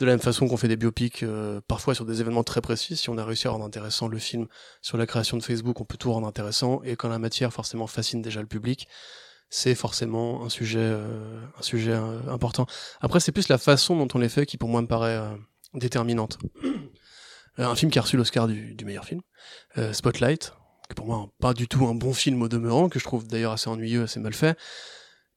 De 0.00 0.06
la 0.06 0.12
même 0.12 0.20
façon 0.20 0.48
qu'on 0.48 0.56
fait 0.56 0.66
des 0.66 0.76
biopics, 0.76 1.22
euh, 1.22 1.60
parfois 1.68 1.94
sur 1.94 2.04
des 2.04 2.20
événements 2.20 2.42
très 2.42 2.60
précis, 2.60 2.96
si 2.96 3.10
on 3.10 3.18
a 3.18 3.24
réussi 3.24 3.46
à 3.46 3.50
rendre 3.50 3.64
intéressant 3.64 4.08
le 4.08 4.18
film 4.18 4.46
sur 4.82 4.98
la 4.98 5.06
création 5.06 5.36
de 5.36 5.42
Facebook, 5.42 5.80
on 5.80 5.84
peut 5.84 5.96
tout 5.96 6.12
rendre 6.12 6.26
intéressant. 6.26 6.82
Et 6.82 6.96
quand 6.96 7.08
la 7.08 7.20
matière 7.20 7.52
forcément 7.52 7.86
fascine 7.86 8.20
déjà 8.20 8.40
le 8.40 8.48
public, 8.48 8.88
c'est 9.50 9.76
forcément 9.76 10.44
un 10.44 10.48
sujet, 10.48 10.80
euh, 10.80 11.40
un 11.56 11.62
sujet 11.62 11.92
euh, 11.92 12.18
important. 12.28 12.66
Après, 13.00 13.20
c'est 13.20 13.30
plus 13.30 13.48
la 13.48 13.58
façon 13.58 13.96
dont 13.96 14.08
on 14.14 14.18
les 14.18 14.28
fait 14.28 14.46
qui, 14.46 14.56
pour 14.56 14.68
moi, 14.68 14.82
me 14.82 14.88
paraît 14.88 15.20
déterminante. 15.74 16.38
Un 17.56 17.76
film 17.76 17.92
qui 17.92 18.00
a 18.00 18.02
reçu 18.02 18.16
l'Oscar 18.16 18.48
du, 18.48 18.84
meilleur 18.84 19.04
film, 19.04 19.20
Spotlight, 19.92 20.54
qui 20.88 20.96
pour 20.96 21.06
moi 21.06 21.28
pas 21.40 21.54
du 21.54 21.68
tout 21.68 21.86
un 21.86 21.94
bon 21.94 22.12
film 22.12 22.42
au 22.42 22.48
demeurant, 22.48 22.88
que 22.88 22.98
je 22.98 23.04
trouve 23.04 23.28
d'ailleurs 23.28 23.52
assez 23.52 23.70
ennuyeux, 23.70 24.02
assez 24.02 24.18
mal 24.18 24.34
fait. 24.34 24.58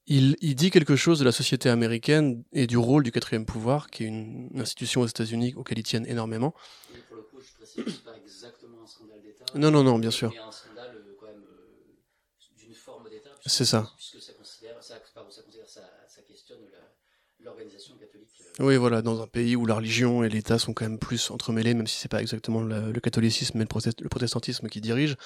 Il, 0.10 0.38
il 0.40 0.56
dit 0.56 0.72
quelque 0.72 0.96
chose 0.96 1.20
de 1.20 1.26
la 1.26 1.34
société 1.34 1.70
américaine 1.70 2.44
et 2.54 2.66
du 2.66 2.78
rôle 2.78 3.04
du 3.04 3.12
quatrième 3.12 3.46
pouvoir, 3.46 3.90
qui 3.90 4.04
est 4.04 4.08
une, 4.08 4.50
institution 4.56 5.02
aux 5.02 5.08
États-Unis 5.08 5.54
auquel 5.58 5.80
ils 5.80 5.84
tiennent 5.84 6.06
énormément. 6.08 6.54
Mais 6.94 7.00
pour 7.10 7.18
le 7.18 7.24
coup, 7.24 7.38
je 7.42 7.54
précise 7.58 7.84
que 8.00 8.06
pas 8.06 8.16
exactement 8.18 8.84
un 8.84 8.88
scandale 8.88 9.22
d'État. 9.22 9.44
Non, 9.56 9.70
non, 9.70 9.84
non, 9.84 10.00
bien 10.00 10.12
sûr. 10.12 10.32
Mais 10.32 10.40
un 10.40 10.52
scandale 10.52 10.96
euh, 10.96 11.14
quand 11.20 11.26
même 11.28 11.44
euh, 11.44 12.64
d'une 12.64 12.74
forme 12.74 13.10
d'État. 13.10 13.30
C'est 13.46 13.66
ça. 13.66 13.92
Puisque 13.98 14.22
ça 14.26 14.32
considère, 14.34 14.82
ça, 14.82 14.96
pardon, 15.14 15.30
ça, 15.30 15.42
considère, 15.42 15.68
ça, 15.68 15.82
ça 16.08 16.22
questionne 16.22 16.60
la- 16.72 17.44
l'organisation 17.46 17.96
catholique. 17.98 18.30
euh, 18.62 18.66
Oui, 18.66 18.78
voilà, 18.78 19.02
dans 19.02 19.22
un 19.22 19.28
pays 19.28 19.58
où 19.58 19.66
la 19.66 19.76
religion 19.76 20.24
et 20.24 20.30
l'État 20.30 20.58
sont 20.58 20.74
quand 20.74 20.86
même 20.86 21.00
plus 21.00 21.32
entremêlés, 21.32 21.74
même 21.74 21.88
si 21.88 21.98
c'est 22.00 22.08
pas 22.12 22.22
exactement 22.22 22.62
le, 22.62 22.94
le 22.94 23.00
catholicisme 23.02 23.58
mais 23.58 23.66
le, 23.66 23.70
protest- 23.70 24.02
le 24.02 24.08
protestantisme 24.10 24.70
qui 24.70 24.80
dirige. 24.80 25.18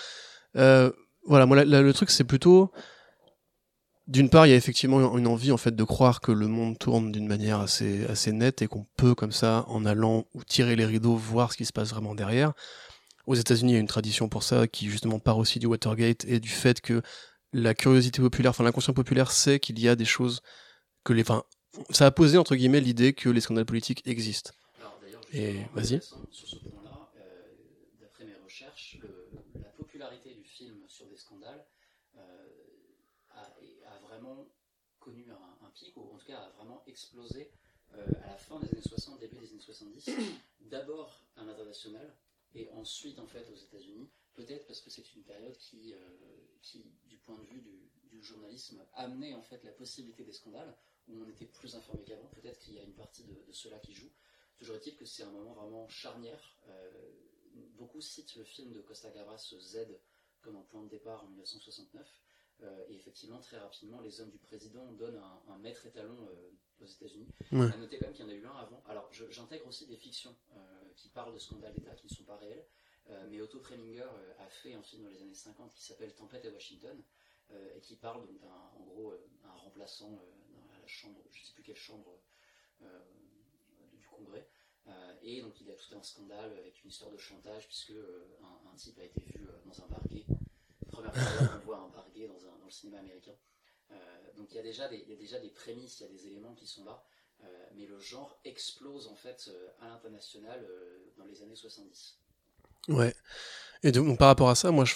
Euh, 0.55 0.91
voilà, 1.27 1.45
moi, 1.45 1.55
la- 1.57 1.65
la- 1.65 1.81
le 1.83 1.93
truc, 1.93 2.09
c'est 2.09 2.23
plutôt. 2.23 2.71
D'une 4.11 4.29
part, 4.29 4.45
il 4.45 4.49
y 4.49 4.53
a 4.53 4.57
effectivement 4.57 5.17
une 5.17 5.25
envie 5.25 5.53
en 5.53 5.57
fait 5.57 5.73
de 5.73 5.83
croire 5.85 6.19
que 6.19 6.33
le 6.33 6.47
monde 6.47 6.77
tourne 6.77 7.13
d'une 7.13 7.27
manière 7.27 7.61
assez 7.61 8.05
assez 8.07 8.33
nette 8.33 8.61
et 8.61 8.67
qu'on 8.67 8.85
peut 8.97 9.15
comme 9.15 9.31
ça, 9.31 9.63
en 9.69 9.85
allant 9.85 10.25
ou 10.33 10.43
tirer 10.43 10.75
les 10.75 10.85
rideaux, 10.85 11.15
voir 11.15 11.53
ce 11.53 11.57
qui 11.57 11.63
se 11.65 11.71
passe 11.71 11.91
vraiment 11.91 12.13
derrière. 12.13 12.51
Aux 13.27 13.35
États-Unis, 13.35 13.71
il 13.71 13.75
y 13.75 13.77
a 13.77 13.81
une 13.81 13.87
tradition 13.87 14.27
pour 14.27 14.43
ça 14.43 14.67
qui 14.67 14.89
justement 14.89 15.19
part 15.19 15.37
aussi 15.37 15.59
du 15.59 15.65
Watergate 15.67 16.25
et 16.25 16.41
du 16.41 16.49
fait 16.49 16.81
que 16.81 17.01
la 17.53 17.73
curiosité 17.73 18.21
populaire, 18.21 18.49
enfin 18.51 18.65
l'inconscient 18.65 18.93
populaire 18.93 19.31
sait 19.31 19.59
qu'il 19.59 19.79
y 19.79 19.87
a 19.87 19.95
des 19.95 20.05
choses 20.05 20.41
que 21.05 21.13
les, 21.13 21.21
enfin, 21.21 21.43
ça 21.91 22.05
a 22.05 22.11
posé 22.11 22.37
entre 22.37 22.55
guillemets 22.55 22.81
l'idée 22.81 23.13
que 23.13 23.29
les 23.29 23.41
scandales 23.41 23.65
politiques 23.65 24.01
existent. 24.05 24.51
Alors 24.79 24.99
Et 25.33 25.61
vas-y. 25.73 26.01
sur 26.31 26.47
ce 26.49 26.55
euh, 26.55 27.19
d'après 28.01 28.25
mes 28.25 28.35
recherches, 28.43 28.97
le- 29.01 29.29
la 29.61 29.69
popularité 29.69 30.33
du 30.33 30.43
film 30.43 30.75
sur 30.87 31.05
des 31.07 31.17
scandales 31.17 31.65
euh, 32.17 32.21
a, 33.35 33.47
et- 33.63 33.83
a 33.85 34.07
vraiment 34.07 34.45
connu 34.99 35.25
un, 35.29 35.65
un 35.65 35.69
pic, 35.73 35.95
ou 35.97 36.01
en 36.13 36.17
tout 36.17 36.27
cas 36.27 36.37
a 36.37 36.51
vraiment 36.61 36.81
explosé 37.01 37.51
euh, 37.95 38.05
à 38.23 38.27
la 38.27 38.37
fin 38.37 38.59
des 38.59 38.69
années 38.69 38.81
60, 38.81 39.19
début 39.19 39.37
des 39.37 39.51
années 39.51 39.59
70. 39.59 40.11
D'abord 40.61 41.21
à 41.35 41.43
l'international 41.43 42.15
et 42.53 42.69
ensuite 42.71 43.19
en 43.19 43.27
fait 43.27 43.49
aux 43.49 43.55
États-Unis. 43.55 44.09
Peut-être 44.33 44.65
parce 44.67 44.79
que 44.79 44.89
c'est 44.89 45.13
une 45.15 45.23
période 45.23 45.57
qui, 45.57 45.93
euh, 45.93 45.97
qui, 46.61 46.85
du 47.05 47.17
point 47.17 47.37
de 47.37 47.43
vue 47.43 47.61
du, 47.61 48.21
journalisme, 48.21 48.85
amenait 48.93 49.33
en 49.33 49.41
fait 49.41 49.63
la 49.63 49.71
possibilité 49.71 50.23
des 50.23 50.31
scandales, 50.31 50.77
où 51.07 51.23
on 51.23 51.27
était 51.27 51.47
plus 51.47 51.75
informé 51.75 52.03
qu'avant. 52.03 52.27
Peut-être 52.27 52.59
qu'il 52.59 52.75
y 52.75 52.79
a 52.79 52.83
une 52.83 52.93
partie 52.93 53.23
de, 53.23 53.51
cela 53.51 53.79
qui 53.79 53.93
joue. 53.93 54.11
Toujours 54.57 54.75
est-il 54.75 54.95
que 54.95 55.05
c'est 55.05 55.23
un 55.23 55.31
moment 55.31 55.53
vraiment 55.53 55.87
charnière. 55.87 56.55
Euh, 56.67 56.91
beaucoup 57.79 57.99
citent 57.99 58.35
le 58.35 58.43
film 58.43 58.73
de 58.73 58.81
Costa 58.81 59.09
Gavras 59.09 59.55
Z 59.59 59.87
comme 60.41 60.55
un 60.55 60.61
point 60.61 60.83
de 60.83 60.89
départ 60.89 61.23
en 61.23 61.29
1969. 61.29 62.07
Euh, 62.61 62.85
et 62.89 62.93
effectivement, 62.93 63.39
très 63.39 63.57
rapidement, 63.57 63.99
les 64.01 64.21
hommes 64.21 64.29
du 64.29 64.37
président 64.37 64.91
donnent 64.91 65.21
un, 65.47 65.57
maître 65.57 65.87
étalon 65.87 66.29
aux 66.83 66.87
États-Unis. 66.87 67.27
Ouais. 67.51 67.71
À 67.73 67.77
noter 67.77 67.97
quand 67.99 68.07
même 68.07 68.13
qu'il 68.13 68.25
y 68.25 68.27
en 68.27 68.31
a 68.31 68.35
eu 68.35 68.45
un 68.45 68.55
avant. 68.57 68.81
Alors, 68.87 69.09
j'intègre 69.11 69.67
aussi 69.67 69.85
des 69.87 69.97
fictions 69.97 70.35
euh, 70.55 70.57
qui 70.95 71.09
parlent 71.09 71.33
de 71.33 71.39
scandales 71.39 71.73
d'État 71.73 71.93
qui 71.95 72.07
ne 72.07 72.11
sont 72.11 72.23
pas 72.23 72.37
réels. 72.37 72.65
Euh, 73.09 73.27
mais 73.29 73.41
Otto 73.41 73.59
Preminger 73.59 74.01
euh, 74.03 74.33
a 74.39 74.47
fait 74.49 74.73
un 74.73 74.81
film 74.83 75.03
dans 75.03 75.09
les 75.09 75.21
années 75.21 75.33
50 75.33 75.73
qui 75.73 75.83
s'appelle 75.83 76.13
Tempête 76.13 76.45
à 76.45 76.49
Washington 76.51 77.01
et 77.75 77.81
qui 77.81 77.97
parle 77.97 78.25
donc 78.25 78.39
d'un, 78.39 78.47
en 78.47 78.85
gros, 78.85 79.13
un 79.43 79.51
remplaçant 79.57 80.09
dans 80.09 80.79
la 80.79 80.87
chambre, 80.87 81.19
je 81.31 81.41
ne 81.41 81.45
sais 81.45 81.51
plus 81.53 81.63
quelle 81.63 81.75
chambre 81.75 82.17
du 83.91 84.05
Congrès. 84.07 84.47
Et 85.21 85.41
donc 85.41 85.59
il 85.59 85.67
y 85.67 85.71
a 85.71 85.75
tout 85.75 85.93
un 85.95 86.01
scandale 86.01 86.57
avec 86.57 86.81
une 86.83 86.89
histoire 86.89 87.11
de 87.11 87.17
chantage 87.17 87.67
puisque 87.67 87.91
un, 87.91 88.69
un 88.71 88.75
type 88.75 88.97
a 88.99 89.03
été 89.03 89.19
vu 89.21 89.45
dans 89.65 89.83
un 89.83 89.87
gay. 90.09 90.25
Première 90.91 91.13
fois 91.13 91.47
qu'on 91.47 91.65
voit 91.65 91.77
un 91.77 92.09
gay 92.13 92.27
dans, 92.27 92.45
un- 92.45 92.57
dans 92.57 92.65
le 92.65 92.71
cinéma 92.71 92.99
américain. 92.99 93.33
Euh, 93.91 93.95
donc 94.37 94.47
il 94.51 94.55
y, 94.55 94.59
a 94.59 94.63
déjà 94.63 94.87
des, 94.87 95.03
il 95.05 95.11
y 95.11 95.15
a 95.15 95.19
déjà 95.19 95.39
des 95.39 95.49
prémices, 95.49 95.99
il 95.99 96.03
y 96.03 96.05
a 96.07 96.09
des 96.09 96.27
éléments 96.27 96.53
qui 96.53 96.67
sont 96.67 96.85
là. 96.85 97.03
Euh, 97.43 97.47
mais 97.75 97.87
le 97.87 97.99
genre 97.99 98.39
explose 98.45 99.07
en 99.07 99.15
fait 99.15 99.49
euh, 99.49 99.67
à 99.81 99.87
l'international 99.87 100.65
dans 101.17 101.25
les 101.25 101.41
années 101.41 101.55
70. 101.55 102.17
Ouais. 102.89 103.15
Et 103.83 103.91
donc, 103.91 104.17
par 104.19 104.27
rapport 104.27 104.49
à 104.49 104.55
ça, 104.55 104.69
moi, 104.69 104.85
je, 104.85 104.93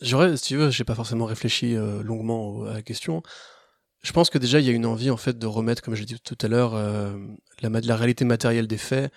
j'aurais, 0.00 0.36
si 0.36 0.48
tu 0.48 0.56
veux, 0.56 0.70
j'ai 0.70 0.84
pas 0.84 0.96
forcément 0.96 1.24
réfléchi 1.24 1.74
longuement 1.74 2.64
à 2.64 2.74
la 2.74 2.82
question. 2.82 3.22
Je 4.02 4.12
pense 4.12 4.30
que 4.30 4.38
déjà, 4.38 4.60
il 4.60 4.66
y 4.66 4.70
a 4.70 4.72
une 4.72 4.86
envie, 4.86 5.10
en 5.10 5.16
fait, 5.16 5.38
de 5.38 5.46
remettre, 5.46 5.82
comme 5.82 5.94
je 5.94 6.00
l'ai 6.00 6.06
dit 6.06 6.20
tout 6.20 6.38
à 6.40 6.48
l'heure, 6.48 6.74
euh, 6.74 7.16
la, 7.60 7.68
la 7.68 7.96
réalité 7.96 8.24
matérielle 8.24 8.68
des 8.68 8.78
faits 8.78 9.12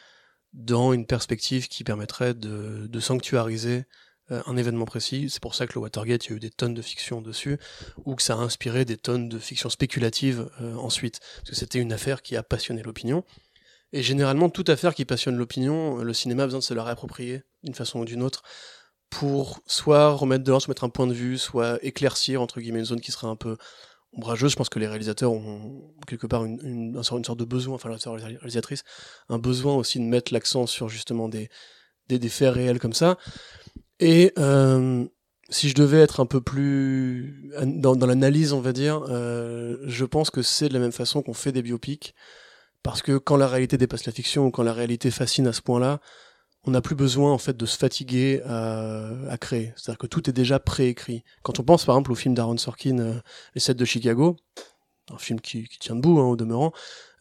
dans 0.53 0.91
une 0.93 1.05
perspective 1.05 1.67
qui 1.67 1.83
permettrait 1.83 2.33
de, 2.33 2.87
de 2.87 2.99
sanctuariser 2.99 3.85
euh, 4.31 4.41
un 4.45 4.57
événement 4.57 4.85
précis. 4.85 5.29
C'est 5.29 5.41
pour 5.41 5.53
ça 5.55 5.67
que 5.67 5.73
le 5.73 5.81
Watergate, 5.81 6.25
il 6.25 6.29
y 6.29 6.33
a 6.33 6.37
eu 6.37 6.39
des 6.39 6.49
tonnes 6.49 6.73
de 6.73 6.81
fiction 6.81 7.21
dessus, 7.21 7.59
ou 8.05 8.15
que 8.15 8.23
ça 8.23 8.33
a 8.33 8.37
inspiré 8.37 8.85
des 8.85 8.97
tonnes 8.97 9.29
de 9.29 9.39
fiction 9.39 9.69
spéculative 9.69 10.49
euh, 10.61 10.75
ensuite. 10.75 11.19
Parce 11.37 11.51
que 11.51 11.55
c'était 11.55 11.79
une 11.79 11.93
affaire 11.93 12.21
qui 12.21 12.35
a 12.35 12.43
passionné 12.43 12.81
l'opinion. 12.83 13.23
Et 13.93 14.03
généralement, 14.03 14.49
toute 14.49 14.69
affaire 14.69 14.95
qui 14.95 15.03
passionne 15.03 15.35
l'opinion, 15.35 15.97
le 15.97 16.13
cinéma 16.13 16.43
a 16.43 16.45
besoin 16.45 16.59
de 16.59 16.63
se 16.63 16.73
la 16.73 16.83
réapproprier 16.83 17.43
d'une 17.63 17.75
façon 17.75 17.99
ou 17.99 18.05
d'une 18.05 18.23
autre 18.23 18.41
pour 19.09 19.59
soit 19.67 20.11
remettre 20.13 20.45
dehors, 20.45 20.61
soit 20.61 20.71
mettre 20.71 20.85
un 20.85 20.89
point 20.89 21.07
de 21.07 21.13
vue, 21.13 21.37
soit 21.37 21.77
éclaircir 21.83 22.41
entre 22.41 22.61
guillemets 22.61 22.79
une 22.79 22.85
zone 22.85 23.01
qui 23.01 23.11
serait 23.11 23.27
un 23.27 23.35
peu 23.35 23.57
ombrageuse. 24.13 24.51
Je 24.51 24.55
pense 24.55 24.69
que 24.69 24.79
les 24.79 24.87
réalisateurs 24.87 25.33
ont 25.33 25.93
quelque 26.07 26.25
part 26.25 26.45
une, 26.45 26.59
une, 26.63 26.97
un 26.97 27.03
sort- 27.03 27.17
une 27.17 27.25
sorte 27.25 27.39
de 27.39 27.43
besoin, 27.43 27.75
enfin 27.75 27.89
les 27.89 28.23
réalisatrices, 28.23 28.83
un 29.27 29.39
besoin 29.39 29.75
aussi 29.75 29.99
de 29.99 30.05
mettre 30.05 30.31
l'accent 30.31 30.65
sur 30.67 30.87
justement 30.87 31.27
des 31.27 31.49
faits 32.29 32.53
réels 32.53 32.79
comme 32.79 32.93
ça. 32.93 33.17
Et 34.01 34.33
euh, 34.39 35.05
si 35.49 35.69
je 35.69 35.75
devais 35.75 35.99
être 35.99 36.19
un 36.19 36.25
peu 36.25 36.41
plus 36.41 37.51
dans, 37.65 37.93
l'analyse, 37.93 38.51
on 38.51 38.59
va 38.59 38.73
dire, 38.73 39.03
euh, 39.09 39.77
je 39.85 40.05
pense 40.05 40.31
que 40.31 40.41
c'est 40.41 40.69
de 40.69 40.73
la 40.73 40.79
même 40.79 40.91
façon 40.91 41.21
qu'on 41.21 41.35
fait 41.35 41.51
des 41.51 41.61
biopics, 41.61 42.15
parce 42.81 43.03
que 43.03 43.19
quand 43.19 43.37
la 43.37 43.47
réalité 43.47 43.77
dépasse 43.77 44.05
la 44.07 44.11
fiction, 44.11 44.47
ou 44.47 44.51
quand 44.51 44.63
la 44.63 44.73
réalité 44.73 45.11
fascine 45.11 45.45
à 45.45 45.53
ce 45.53 45.61
point-là, 45.61 45.99
on 46.63 46.71
n'a 46.71 46.81
plus 46.81 46.95
besoin 46.95 47.31
en 47.31 47.37
fait 47.37 47.55
de 47.55 47.65
se 47.65 47.77
fatiguer 47.77 48.41
à, 48.43 49.37
créer. 49.39 49.73
C'est-à-dire 49.75 49.99
que 49.99 50.07
tout 50.07 50.29
est 50.29 50.33
déjà 50.33 50.59
préécrit. 50.59 51.23
Quand 51.43 51.59
on 51.59 51.63
pense 51.63 51.85
par 51.85 51.95
exemple 51.95 52.11
au 52.11 52.15
film 52.15 52.33
d'Aaron 52.33 52.57
Sorkin, 52.57 52.99
euh, 52.99 53.19
Les 53.55 53.61
7 53.61 53.77
de 53.77 53.85
Chicago, 53.85 54.37
un 55.11 55.17
film 55.17 55.41
qui, 55.41 55.67
tient 55.79 55.95
debout 55.95 56.19
hein, 56.19 56.25
au 56.25 56.35
demeurant, 56.35 56.71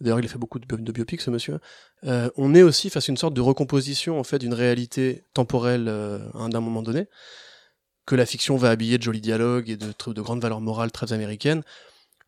d'ailleurs 0.00 0.20
il 0.20 0.24
a 0.24 0.28
fait 0.28 0.38
beaucoup 0.38 0.58
de, 0.58 0.76
de 0.76 0.92
biopics 0.92 1.20
ce 1.20 1.30
monsieur, 1.30 1.58
euh, 2.06 2.30
on 2.36 2.54
est 2.54 2.62
aussi 2.62 2.90
face 2.90 3.08
à 3.08 3.12
une 3.12 3.16
sorte 3.18 3.34
de 3.34 3.40
recomposition 3.40 4.18
en 4.18 4.24
fait 4.24 4.38
d'une 4.38 4.54
réalité 4.54 5.24
temporelle 5.34 5.86
euh, 5.88 6.18
un- 6.34 6.48
d'un 6.48 6.60
moment 6.60 6.82
donné, 6.82 7.06
que 8.06 8.14
la 8.16 8.26
fiction 8.26 8.56
va 8.56 8.70
habiller 8.70 8.98
de 8.98 9.02
jolis 9.02 9.20
dialogues 9.20 9.70
et 9.70 9.76
de, 9.76 9.92
de 10.12 10.20
grandes 10.22 10.42
valeurs 10.42 10.60
morales 10.60 10.90
très 10.92 11.12
américaines, 11.12 11.62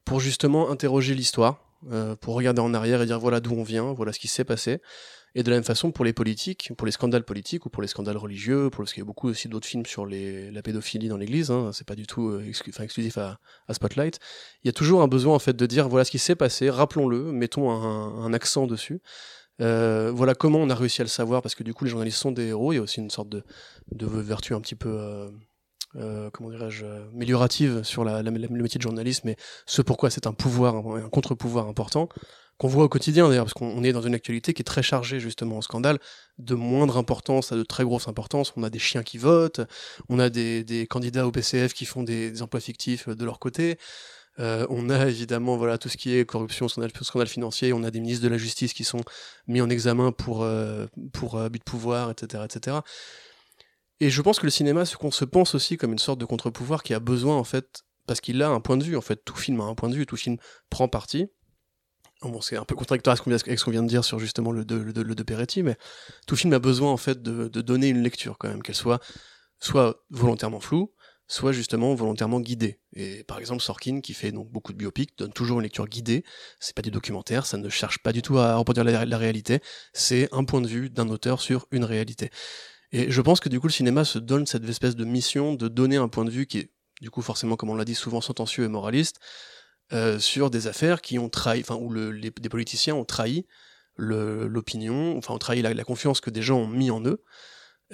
pour 0.04 0.20
justement 0.20 0.70
interroger 0.70 1.14
l'histoire, 1.14 1.64
euh, 1.90 2.14
pour 2.16 2.34
regarder 2.34 2.60
en 2.60 2.74
arrière 2.74 3.02
et 3.02 3.06
dire 3.06 3.18
voilà 3.18 3.40
d'où 3.40 3.52
on 3.54 3.62
vient, 3.64 3.92
voilà 3.92 4.12
ce 4.12 4.18
qui 4.20 4.28
s'est 4.28 4.44
passé, 4.44 4.80
Et 5.34 5.42
de 5.42 5.50
la 5.50 5.56
même 5.56 5.64
façon 5.64 5.92
pour 5.92 6.04
les 6.04 6.12
politiques, 6.12 6.70
pour 6.76 6.84
les 6.84 6.92
scandales 6.92 7.24
politiques 7.24 7.64
ou 7.64 7.70
pour 7.70 7.80
les 7.82 7.88
scandales 7.88 8.18
religieux, 8.18 8.68
pour 8.68 8.82
parce 8.84 8.92
qu'il 8.92 9.00
y 9.00 9.06
a 9.06 9.06
beaucoup 9.06 9.28
aussi 9.28 9.48
d'autres 9.48 9.66
films 9.66 9.86
sur 9.86 10.04
les, 10.04 10.50
la 10.50 10.60
pédophilie 10.62 11.08
dans 11.08 11.16
l'Église, 11.16 11.50
hein, 11.50 11.70
c'est 11.72 11.86
pas 11.86 11.94
du 11.94 12.06
tout 12.06 12.28
euh, 12.28 12.44
exclusif 12.46 13.16
à, 13.16 13.38
à 13.66 13.72
Spotlight. 13.74 14.18
Il 14.62 14.66
y 14.66 14.70
a 14.70 14.72
toujours 14.74 15.00
un 15.02 15.08
besoin 15.08 15.34
en 15.34 15.38
fait 15.38 15.56
de 15.56 15.66
dire 15.66 15.88
voilà 15.88 16.04
ce 16.04 16.10
qui 16.10 16.18
s'est 16.18 16.36
passé, 16.36 16.68
rappelons-le, 16.68 17.32
mettons 17.32 17.70
un 17.70 18.32
accent 18.34 18.66
dessus. 18.66 19.00
Euh, 19.60 20.10
voilà 20.12 20.34
comment 20.34 20.58
on 20.58 20.70
a 20.70 20.74
réussi 20.74 21.02
à 21.02 21.04
le 21.04 21.08
savoir 21.08 21.42
parce 21.42 21.54
que 21.54 21.62
du 21.62 21.74
coup 21.74 21.84
les 21.84 21.90
journalistes 21.90 22.18
sont 22.18 22.32
des 22.32 22.46
héros. 22.46 22.72
Il 22.72 22.76
y 22.76 22.78
a 22.78 22.82
aussi 22.82 23.00
une 23.00 23.10
sorte 23.10 23.28
de, 23.28 23.44
vertu 23.90 24.54
un 24.54 24.60
petit 24.60 24.74
peu 24.74 24.88
euh, 24.88 25.30
euh, 25.96 26.30
comment 26.30 26.50
dirais-je 26.50 26.86
euh, 26.86 27.08
améliorative 27.14 27.82
sur 27.82 28.04
la, 28.04 28.22
le 28.22 28.30
métier 28.30 28.78
de 28.78 28.82
journalisme 28.82 29.28
et 29.28 29.36
ce 29.66 29.82
pourquoi 29.82 30.08
c'est 30.08 30.26
un 30.26 30.32
pouvoir, 30.32 30.76
un, 30.76 31.04
un 31.04 31.08
contre-pouvoir 31.10 31.68
important 31.68 32.08
qu'on 32.56 32.68
voit 32.68 32.84
au 32.84 32.88
quotidien 32.88 33.28
d'ailleurs, 33.28 33.44
parce 33.44 33.54
qu'on 33.54 33.66
on 33.66 33.82
est 33.82 33.92
dans 33.92 34.02
une 34.02 34.14
actualité 34.14 34.54
qui 34.54 34.62
est 34.62 34.64
très 34.64 34.82
chargée 34.82 35.20
justement 35.20 35.58
en 35.58 35.62
scandale, 35.62 35.98
de 36.38 36.54
moindre 36.54 36.96
importance 36.96 37.52
à 37.52 37.56
de 37.56 37.62
très 37.62 37.84
grosse 37.84 38.08
importance. 38.08 38.52
On 38.56 38.62
a 38.62 38.70
des 38.70 38.78
chiens 38.78 39.02
qui 39.02 39.18
votent, 39.18 39.60
on 40.08 40.18
a 40.18 40.30
des, 40.30 40.86
candidats 40.88 41.26
au 41.26 41.32
PCF 41.32 41.74
qui 41.74 41.84
font 41.84 42.02
des, 42.02 42.30
des 42.30 42.42
emplois 42.42 42.60
fictifs 42.60 43.08
de 43.08 43.24
leur 43.24 43.38
côté. 43.38 43.78
Euh, 44.38 44.66
on 44.70 44.88
a 44.88 45.08
évidemment 45.08 45.56
voilà 45.56 45.76
tout 45.76 45.88
ce 45.88 45.96
qui 45.96 46.16
est 46.16 46.24
corruption, 46.24 46.68
scandale, 46.68 46.90
scandale 47.02 47.28
financier. 47.28 47.72
On 47.72 47.82
a 47.84 47.90
des 47.90 48.00
ministres 48.00 48.24
de 48.24 48.28
la 48.28 48.38
justice 48.38 48.72
qui 48.72 48.84
sont 48.84 49.00
mis 49.46 49.60
en 49.60 49.68
examen 49.68 50.12
pour 50.12 50.42
euh, 50.42 50.86
pour 51.12 51.38
abus 51.38 51.58
de 51.58 51.64
pouvoir, 51.64 52.10
etc., 52.10 52.42
etc. 52.44 52.78
Et 54.00 54.10
je 54.10 54.22
pense 54.22 54.38
que 54.38 54.46
le 54.46 54.50
cinéma 54.50 54.84
ce 54.84 54.96
qu'on 54.96 55.10
se 55.10 55.24
pense 55.24 55.54
aussi 55.54 55.76
comme 55.76 55.92
une 55.92 55.98
sorte 55.98 56.18
de 56.18 56.24
contre-pouvoir 56.24 56.82
qui 56.82 56.94
a 56.94 57.00
besoin 57.00 57.36
en 57.36 57.44
fait 57.44 57.82
parce 58.06 58.20
qu'il 58.20 58.42
a 58.42 58.48
un 58.48 58.60
point 58.60 58.76
de 58.76 58.84
vue. 58.84 58.96
En 58.96 59.02
fait, 59.02 59.22
tout 59.24 59.36
film 59.36 59.60
a 59.60 59.64
un 59.64 59.74
point 59.74 59.88
de 59.88 59.94
vue, 59.94 60.06
tout 60.06 60.16
film 60.16 60.38
prend 60.70 60.88
parti. 60.88 61.28
Bon, 62.22 62.40
c'est 62.40 62.56
un 62.56 62.64
peu 62.64 62.76
contradictoire 62.76 63.12
avec 63.14 63.58
ce 63.58 63.64
qu'on 63.64 63.70
vient- 63.72 63.82
de 63.82 63.88
dire 63.88 64.04
sur 64.04 64.20
justement 64.20 64.52
le 64.52 64.64
de, 64.64 64.76
le, 64.76 64.92
le 65.02 65.14
de 65.14 65.22
Peretti, 65.24 65.62
mais 65.64 65.76
tout 66.26 66.36
film 66.36 66.52
a 66.52 66.60
besoin 66.60 66.90
en 66.92 66.96
fait 66.96 67.20
de, 67.20 67.48
de 67.48 67.60
donner 67.60 67.88
une 67.88 68.02
lecture 68.02 68.38
quand 68.38 68.48
même, 68.48 68.62
qu'elle 68.62 68.76
soit 68.76 69.00
soit 69.58 70.04
volontairement 70.10 70.60
floue, 70.60 70.92
soit 71.26 71.52
justement 71.52 71.94
volontairement 71.94 72.40
guidée. 72.40 72.78
Et 72.94 73.24
par 73.24 73.38
exemple, 73.38 73.62
Sorkin, 73.62 74.00
qui 74.00 74.14
fait 74.14 74.32
donc 74.32 74.50
beaucoup 74.50 74.72
de 74.72 74.78
biopics, 74.78 75.16
donne 75.16 75.32
toujours 75.32 75.58
une 75.58 75.62
lecture 75.62 75.86
guidée. 75.86 76.24
C'est 76.60 76.74
pas 76.74 76.82
du 76.82 76.90
documentaire, 76.90 77.46
ça 77.46 77.56
ne 77.56 77.68
cherche 77.68 77.98
pas 77.98 78.12
du 78.12 78.22
tout 78.22 78.38
à 78.38 78.56
reproduire 78.56 78.84
la, 78.84 79.18
réalité. 79.18 79.60
C'est 79.92 80.28
un 80.32 80.44
point 80.44 80.60
de 80.60 80.66
vue 80.66 80.90
d'un 80.90 81.08
auteur 81.08 81.40
sur 81.40 81.66
une 81.70 81.84
réalité. 81.84 82.30
Et 82.92 83.10
je 83.10 83.20
pense 83.22 83.40
que 83.40 83.48
du 83.48 83.60
coup, 83.60 83.66
le 83.66 83.72
cinéma 83.72 84.04
se 84.04 84.18
donne 84.18 84.46
cette 84.46 84.68
espèce 84.68 84.96
de 84.96 85.04
mission 85.04 85.54
de 85.54 85.68
donner 85.68 85.96
un 85.96 86.08
point 86.08 86.24
de 86.24 86.30
vue 86.30 86.46
qui 86.46 86.58
est, 86.58 86.70
du 87.00 87.10
coup, 87.10 87.22
forcément, 87.22 87.56
comme 87.56 87.70
on 87.70 87.74
l'a 87.74 87.86
dit, 87.86 87.94
souvent 87.94 88.20
sentencieux 88.20 88.64
et 88.64 88.68
moraliste, 88.68 89.18
euh, 89.92 90.18
sur 90.18 90.50
des 90.50 90.66
affaires 90.66 91.00
qui 91.00 91.18
ont 91.18 91.28
trahi, 91.28 91.60
enfin, 91.60 91.76
où 91.76 91.90
le- 91.90 92.10
les, 92.10 92.30
politiciens 92.30 92.94
ont 92.94 93.04
trahi 93.04 93.46
l'opinion, 93.96 95.16
enfin, 95.18 95.34
ont 95.34 95.38
trahi 95.38 95.62
la, 95.62 95.74
la 95.74 95.84
confiance 95.84 96.20
que 96.20 96.30
des 96.30 96.42
gens 96.42 96.58
ont 96.58 96.68
mis 96.68 96.90
en 96.90 97.02
eux. 97.04 97.22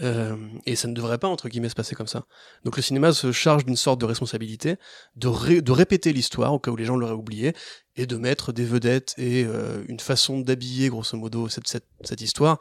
Euh, 0.01 0.37
et 0.65 0.77
ça 0.77 0.87
ne 0.87 0.95
devrait 0.95 1.19
pas, 1.19 1.27
entre 1.29 1.49
guillemets, 1.49 1.69
se 1.69 1.75
passer 1.75 1.95
comme 1.97 2.07
ça. 2.07 2.25
Donc 2.65 2.77
le 2.77 2.83
cinéma 2.83 3.13
se 3.13 3.33
charge 3.33 3.65
d'une 3.65 3.77
sorte 3.77 4.01
de 4.01 4.05
responsabilité, 4.07 4.77
de, 5.17 5.61
de 5.61 5.73
répéter 5.73 6.13
l'histoire 6.13 6.53
au 6.53 6.59
cas 6.61 6.71
où 6.71 6.77
les 6.77 6.85
gens 6.85 6.97
l'auraient 6.97 7.13
oublié, 7.15 7.53
et 7.97 8.07
de 8.07 8.17
mettre 8.17 8.53
des 8.53 8.65
vedettes 8.65 9.15
et 9.19 9.45
euh, 9.45 9.83
une 9.89 9.99
façon 9.99 10.39
d'habiller, 10.41 10.89
grosso 10.89 11.17
modo, 11.17 11.49
cette, 11.49 11.67
cette, 11.67 11.89
cette 12.05 12.21
histoire, 12.21 12.59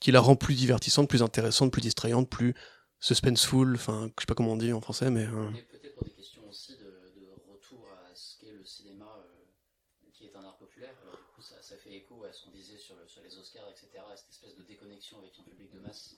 qui 0.00 0.10
la 0.10 0.20
rend 0.20 0.34
plus 0.34 0.54
divertissante, 0.54 1.08
plus 1.08 1.22
intéressante, 1.22 1.70
plus 1.72 1.82
distrayante, 1.82 2.28
plus 2.28 2.54
suspenseful, 2.98 3.74
enfin, 3.76 4.10
je 4.18 4.22
sais 4.22 4.26
pas 4.26 4.34
comment 4.34 4.52
on 4.52 4.56
dit 4.56 4.72
en 4.72 4.80
français, 4.80 5.10
mais... 5.10 5.26
euh, 5.26 5.50
Et 5.56 5.62
peut-être 5.62 5.94
pour 5.94 6.04
des 6.04 6.10
questions 6.14 6.42
aussi 6.48 6.72
de, 6.72 6.90
de 7.20 7.26
retour 7.52 7.86
à 8.02 8.14
ce 8.16 8.38
qu'est 8.40 8.52
le 8.52 8.64
cinéma, 8.64 9.06
euh, 9.18 10.10
qui 10.12 10.24
est 10.24 10.34
un 10.36 10.42
art 10.42 10.56
populaire. 10.58 10.94
Alors 11.02 11.16
du 11.18 11.22
coup, 11.34 11.42
ça, 11.42 11.54
ça 11.62 11.76
fait 11.76 11.94
écho 11.94 12.24
à 12.24 12.32
ce 12.32 12.44
qu'on 12.44 12.50
disait 12.50 12.78
sur, 12.78 12.96
le- 12.96 13.06
sur 13.06 13.22
les 13.22 13.36
Oscars, 13.38 13.68
etc. 13.70 14.02
à 14.10 14.16
Cette 14.16 14.30
espèce 14.30 14.56
de 14.56 14.62
déconnexion 14.62 15.18
avec 15.18 15.32
un 15.38 15.42
public 15.44 15.70
de 15.72 15.80
masse 15.80 16.16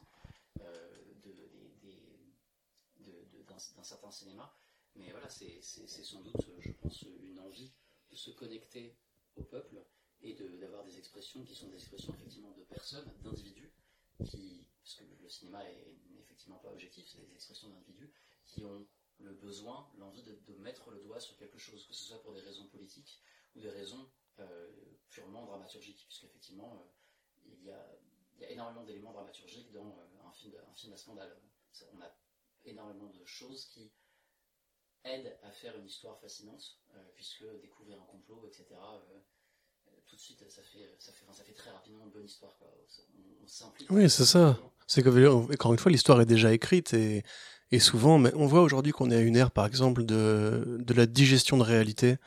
euh, 0.61 0.89
de, 1.25 1.31
des- 1.33 1.75
des- 1.83 3.05
de- 3.05 3.37
de- 3.37 3.43
d'un 3.49 3.57
d'un 3.77 3.83
certain 3.85 4.11
cinéma. 4.11 4.51
Mais 4.99 5.11
voilà, 5.11 5.29
c'est 5.29 5.61
sans 5.61 6.21
doute, 6.23 6.47
je 6.61 6.73
pense, 6.73 7.03
une 7.03 7.39
envie 7.41 7.73
de 8.11 8.17
se 8.17 8.31
connecter 8.31 8.97
au 9.37 9.43
peuple 9.43 9.85
et 10.23 10.35
d'avoir 10.35 10.85
des 10.85 10.99
expressions 10.99 11.45
qui 11.45 11.55
sont 11.55 11.69
des 11.69 11.77
expressions 11.77 12.15
effectivement 12.15 12.53
de 12.53 12.65
personnes, 12.65 13.11
d'individus, 13.23 13.73
qui, 14.25 14.67
parce 14.83 14.95
que 14.95 15.05
le 15.23 15.29
cinéma 15.29 15.63
est 15.69 15.97
effectivement 16.21 16.59
pas 16.59 16.71
objectif, 16.73 17.07
c'est 17.07 17.21
des 17.21 17.35
expressions 17.35 17.69
d'individus 17.69 18.11
qui 18.47 18.65
ont 18.65 18.87
le 19.19 19.33
besoin, 19.33 19.89
l'envie 19.99 20.23
de, 20.23 20.55
mettre 20.59 20.91
le 20.91 21.01
doigt 21.01 21.21
sur 21.21 21.37
quelque 21.37 21.59
chose, 21.59 21.87
que 21.87 21.95
ce 21.95 22.05
soit 22.05 22.23
pour 22.23 22.33
des 22.33 22.41
raisons 22.41 22.67
politiques 22.67 23.23
ou 23.55 23.61
des 23.61 23.71
raisons 23.71 24.11
euh, 24.41 24.71
purement 25.11 25.47
dramaturgiques, 25.47 26.05
puisqu'effectivement, 26.09 26.75
euh, 26.75 27.51
il, 27.53 27.65
y 27.65 27.71
a, 27.71 27.99
il 28.35 28.43
y 28.43 28.45
a 28.45 28.51
énormément 28.51 28.85
d'éléments 28.85 29.13
dramaturgiques 29.13 29.73
dans 29.73 29.87
euh, 29.87 30.27
un, 30.29 30.33
film, 30.33 30.55
un 30.71 30.75
film 30.75 30.93
à 30.93 30.97
scandale. 30.97 31.41
On 31.93 32.01
a 32.01 32.15
énormément 32.65 33.11
de 33.11 33.25
choses 33.25 33.67
qui 33.67 33.93
aident 35.05 35.37
à 35.43 35.51
faire 35.51 35.77
une 35.79 35.87
histoire 35.87 36.19
fascinante, 36.21 36.79
euh, 36.95 36.99
puisque 37.15 37.45
découvrir 37.61 38.01
un 38.01 38.07
complot, 38.07 38.43
etc., 38.47 38.65
euh, 38.73 39.91
tout 40.07 40.17
de 40.17 40.21
suite, 40.21 40.45
ça 40.49 40.63
fait, 40.63 40.95
ça, 40.99 41.13
fait, 41.13 41.25
ça 41.33 41.45
fait 41.45 41.53
très 41.53 41.71
rapidement 41.71 42.05
une 42.05 42.13
bonne 42.13 42.25
histoire. 42.25 42.57
Quoi. 42.59 42.69
Oui, 43.91 44.09
c'est 44.11 44.25
ça. 44.25 44.59
C'est 44.87 45.03
que, 45.03 45.29
encore 45.29 45.73
une 45.73 45.79
fois, 45.79 45.91
l'histoire 45.91 46.21
est 46.21 46.27
déjà 46.27 46.53
écrite 46.53 46.95
et, 46.95 47.25
et 47.73 47.81
souvent, 47.81 48.19
mais 48.19 48.33
on 48.35 48.47
voit 48.47 48.63
aujourd'hui 48.63 48.93
qu'on 48.93 49.11
est 49.11 49.17
à 49.17 49.21
une 49.21 49.37
ère, 49.37 49.51
par 49.51 49.67
exemple, 49.67 50.05
de, 50.05 50.79
de 50.81 50.95
la 50.95 51.07
digestion 51.07 51.57
de 51.57 51.63
réalité 51.63 52.19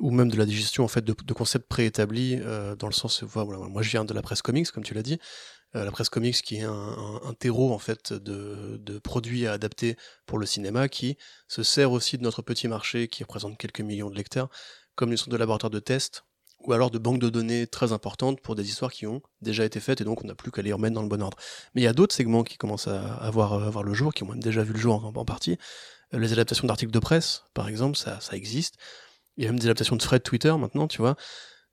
ou 0.00 0.10
même 0.10 0.30
de 0.30 0.36
la 0.36 0.46
digestion 0.46 0.84
en 0.84 0.88
fait 0.88 1.04
de, 1.04 1.32
concepts 1.32 1.68
préétablis 1.68 2.38
euh, 2.40 2.74
dans 2.76 2.86
le 2.86 2.92
sens 2.92 3.22
voilà, 3.22 3.58
moi 3.68 3.82
je 3.82 3.90
viens 3.90 4.04
de 4.04 4.14
la 4.14 4.22
presse 4.22 4.42
comics 4.42 4.70
comme 4.70 4.84
tu 4.84 4.94
l'as 4.94 5.02
dit 5.02 5.14
euh, 5.14 5.18
la 5.74 5.90
presse 5.90 6.10
comics 6.10 6.42
qui 6.42 6.56
est 6.56 6.64
un, 6.64 7.34
terreau 7.38 7.72
en 7.72 7.78
fait 7.78 8.12
de, 8.12 8.76
de, 8.78 8.98
produits 8.98 9.46
à 9.46 9.52
adapter 9.52 9.96
pour 10.26 10.38
le 10.38 10.46
cinéma 10.46 10.88
qui 10.88 11.16
se 11.48 11.62
sert 11.62 11.92
aussi 11.92 12.18
de 12.18 12.22
notre 12.22 12.42
petit 12.42 12.68
marché 12.68 13.08
qui 13.08 13.22
représente 13.22 13.56
quelques 13.56 13.80
millions 13.80 14.10
de 14.10 14.14
lecteurs 14.14 14.50
comme 14.94 15.10
une 15.10 15.16
sorte 15.16 15.30
de 15.30 15.36
laboratoire 15.36 15.70
de 15.70 15.78
test 15.78 16.24
ou 16.66 16.72
alors 16.72 16.90
de 16.90 16.98
banques 16.98 17.18
de 17.18 17.28
données 17.28 17.66
très 17.66 17.92
importantes 17.92 18.40
pour 18.40 18.54
des 18.54 18.68
histoires 18.68 18.92
qui 18.92 19.06
ont 19.06 19.22
déjà 19.40 19.64
été 19.64 19.80
faites 19.80 20.00
et 20.00 20.04
donc 20.04 20.22
on 20.22 20.26
n'a 20.26 20.34
plus 20.34 20.50
qu'à 20.50 20.62
les 20.62 20.72
remettre 20.72 20.94
dans 20.94 21.02
le 21.02 21.08
bon 21.08 21.22
ordre. 21.22 21.36
Mais 21.74 21.80
il 21.80 21.84
y 21.84 21.88
a 21.88 21.92
d'autres 21.92 22.14
segments 22.14 22.44
qui 22.44 22.56
commencent 22.56 22.88
à 22.88 23.14
avoir, 23.14 23.70
voir 23.70 23.84
le 23.84 23.94
jour, 23.94 24.14
qui 24.14 24.22
ont 24.22 24.28
même 24.28 24.42
déjà 24.42 24.62
vu 24.62 24.72
le 24.72 24.78
jour 24.78 25.04
en, 25.04 25.24
partie. 25.24 25.58
Euh, 26.14 26.18
les 26.18 26.32
adaptations 26.32 26.66
d'articles 26.66 26.92
de 26.92 26.98
presse, 26.98 27.44
par 27.54 27.68
exemple, 27.68 27.96
ça, 27.96 28.20
ça 28.20 28.36
existe. 28.36 28.76
Il 29.36 29.44
y 29.44 29.46
a 29.46 29.50
même 29.50 29.58
des 29.58 29.66
adaptations 29.66 29.96
de 29.96 30.00
threads 30.00 30.22
Twitter 30.22 30.54
maintenant, 30.56 30.86
tu 30.86 30.98
vois. 30.98 31.16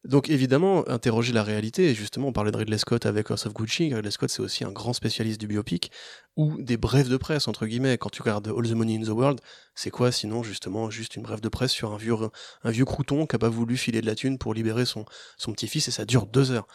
Donc 0.05 0.29
évidemment, 0.29 0.87
interroger 0.87 1.33
la 1.33 1.43
réalité, 1.43 1.89
et 1.89 1.93
justement 1.93 2.29
on 2.29 2.31
parlait 2.31 2.51
de 2.51 2.57
Ridley 2.57 2.77
Scott 2.77 3.05
avec 3.05 3.29
House 3.31 3.45
of 3.45 3.53
Gucci, 3.53 3.93
Ridley 3.93 4.11
Scott 4.11 4.29
c'est 4.29 4.41
aussi 4.41 4.63
un 4.63 4.71
grand 4.71 4.93
spécialiste 4.93 5.41
du 5.41 5.47
biopic, 5.47 5.91
ou 6.37 6.55
des 6.61 6.77
brèves 6.77 7.09
de 7.09 7.17
presse, 7.17 7.49
entre 7.49 7.65
guillemets, 7.65 7.97
quand 7.97 8.09
tu 8.09 8.21
regardes 8.21 8.47
All 8.47 8.65
the 8.65 8.71
Money 8.71 8.95
in 8.95 9.03
the 9.03 9.09
World, 9.09 9.41
c'est 9.75 9.89
quoi 9.89 10.13
sinon 10.13 10.41
justement 10.41 10.89
juste 10.89 11.17
une 11.17 11.23
brève 11.23 11.41
de 11.41 11.49
presse 11.49 11.71
sur 11.71 11.91
un 11.91 11.97
vieux, 11.97 12.15
un 12.63 12.71
vieux 12.71 12.85
crouton 12.85 13.25
qui 13.25 13.35
a 13.35 13.39
pas 13.39 13.49
voulu 13.49 13.75
filer 13.75 13.99
de 13.99 14.05
la 14.05 14.15
thune 14.15 14.37
pour 14.37 14.53
libérer 14.53 14.85
son, 14.85 15.03
son 15.37 15.51
petit-fils, 15.51 15.89
et 15.89 15.91
ça 15.91 16.05
dure 16.05 16.27
deux 16.27 16.51
heures. 16.51 16.67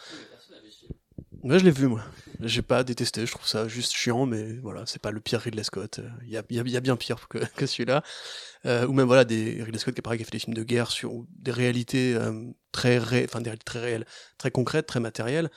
Moi, 1.45 1.59
je 1.59 1.63
l'ai 1.63 1.69
vu, 1.69 1.85
moi. 1.85 2.01
J'ai 2.39 2.63
pas 2.63 2.83
détesté, 2.83 3.23
je 3.23 3.31
trouve 3.31 3.45
ça 3.45 3.67
juste 3.67 3.93
chiant, 3.93 4.25
mais 4.25 4.53
voilà, 4.63 4.83
c'est 4.87 4.99
pas 4.99 5.11
le 5.11 5.19
pire 5.19 5.39
Ridley 5.39 5.63
Scott. 5.63 6.01
Il 6.23 6.31
y 6.31 6.37
a, 6.37 6.43
y 6.49 6.55
y 6.55 6.75
a 6.75 6.79
bien 6.79 6.95
pire 6.95 7.27
que, 7.27 7.37
que 7.55 7.67
celui-là. 7.67 8.01
Euh, 8.65 8.87
ou 8.87 8.93
même, 8.93 9.05
voilà, 9.05 9.25
des 9.25 9.61
Ridley 9.61 9.77
Scott 9.77 9.93
qui, 9.93 10.01
pareil, 10.01 10.17
qui 10.17 10.23
a 10.23 10.25
fait 10.25 10.31
des 10.31 10.39
films 10.39 10.55
de 10.55 10.63
guerre 10.63 10.89
sur 10.89 11.11
des 11.29 11.51
réalités 11.51 12.15
euh, 12.15 12.49
très, 12.71 12.97
ré... 12.97 13.25
enfin, 13.29 13.41
des 13.41 13.51
réalités 13.51 13.63
très 13.63 13.79
réelles, 13.79 14.07
très 14.39 14.49
concrètes, 14.49 14.87
très 14.87 14.99
matérielles. 14.99 15.51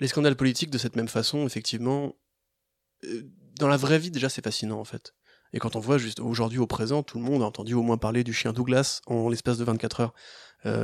Les 0.00 0.08
scandales 0.08 0.34
politiques, 0.34 0.70
de 0.70 0.78
cette 0.78 0.96
même 0.96 1.06
façon, 1.06 1.46
effectivement, 1.46 2.16
euh, 3.04 3.22
dans 3.60 3.68
la 3.68 3.76
vraie 3.76 4.00
vie, 4.00 4.10
déjà, 4.10 4.28
c'est 4.28 4.42
fascinant, 4.42 4.80
en 4.80 4.84
fait. 4.84 5.14
Et 5.52 5.60
quand 5.60 5.76
on 5.76 5.80
voit 5.80 5.98
juste 5.98 6.18
aujourd'hui, 6.18 6.58
au 6.58 6.66
présent, 6.66 7.04
tout 7.04 7.18
le 7.18 7.24
monde 7.24 7.44
a 7.44 7.46
entendu 7.46 7.74
au 7.74 7.82
moins 7.82 7.96
parler 7.96 8.24
du 8.24 8.32
chien 8.32 8.52
Douglas 8.52 9.02
en 9.06 9.28
l'espace 9.28 9.56
de 9.56 9.64
24 9.64 10.00
heures. 10.00 10.14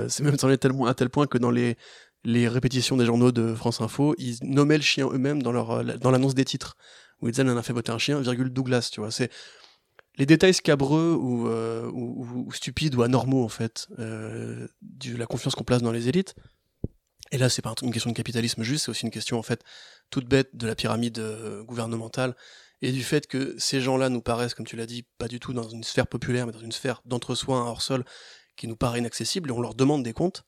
C'est 0.09 0.21
même 0.21 0.37
à 0.41 0.89
à 0.89 0.95
tel 0.95 1.11
point 1.11 1.27
que 1.27 1.39
dans 1.39 1.51
les, 1.51 1.77
les 2.25 2.49
répétitions 2.49 2.97
des 2.97 3.05
journaux 3.05 3.33
de 3.33 3.55
France 3.55 3.81
Info, 3.81 4.15
ils 4.19 4.37
nommaient 4.43 4.77
le 4.77 4.83
chien 4.83 5.09
eux-mêmes 5.09 5.43
dans 5.43 5.53
leur 5.53 5.85
dans 5.99 6.11
l'annonce 6.11 6.35
des 6.35 6.45
titres. 6.45 6.77
Où 7.21 7.29
ils 7.29 7.41
a 7.41 7.63
fait 7.63 7.73
voter 7.73 7.93
un 7.93 7.99
chien 7.99 8.21
virgule 8.21 8.51
Douglas 8.51 8.91
tu 8.93 9.01
vois. 9.01 9.11
C'est 9.11 9.31
les 10.17 10.27
détails 10.27 10.55
scabreux 10.55 11.13
ou, 11.13 11.49
euh, 11.49 11.91
ou, 11.93 12.53
stupides 12.53 12.95
ou 12.95 13.03
anormaux 13.03 13.45
en 13.45 13.49
fait 13.49 13.89
euh, 13.99 14.69
de 14.83 15.17
la 15.17 15.27
confiance 15.27 15.55
qu'on 15.55 15.65
place 15.65 15.83
dans 15.83 15.93
les 15.93 16.09
élites. 16.09 16.35
Et 17.31 17.39
là 17.39 17.49
c'est 17.49 17.63
pas 17.63 17.75
une 17.83 17.93
question 17.93 18.11
de 18.11 18.17
capitalisme 18.17 18.63
juste 18.63 18.85
c'est 18.85 18.91
aussi 18.91 19.05
une 19.05 19.11
question 19.11 19.39
en 19.39 19.43
fait 19.43 19.63
toute 20.11 20.27
bête 20.27 20.55
de 20.55 20.67
la 20.67 20.75
pyramide 20.75 21.19
euh, 21.19 21.63
gouvernementale 21.63 22.37
et 22.83 22.93
du 22.93 23.03
fait 23.03 23.27
que 23.27 23.55
ces 23.57 23.81
gens-là 23.81 24.11
nous 24.11 24.21
paraissent 24.21 24.53
comme 24.53 24.67
tu 24.67 24.77
l'as 24.77 24.87
dit 24.87 25.07
pas 25.17 25.29
du 25.29 25.41
tout 25.41 25.55
dans 25.55 25.67
une 25.67 25.83
sphère 25.83 26.07
populaire 26.07 26.47
mais 26.47 26.53
dans 26.53 26.61
une 26.61 26.73
sphère 26.73 27.01
d'entre-soi 27.07 27.57
hors 27.57 27.81
sol 27.81 28.05
qui 28.57 28.69
nous 28.69 28.77
paraît 28.77 28.99
inaccessible 28.99 29.49
et 29.49 29.53
on 29.53 29.63
leur 29.63 29.75
demande 29.75 30.03
des 30.03 30.13
comptes 30.13 30.45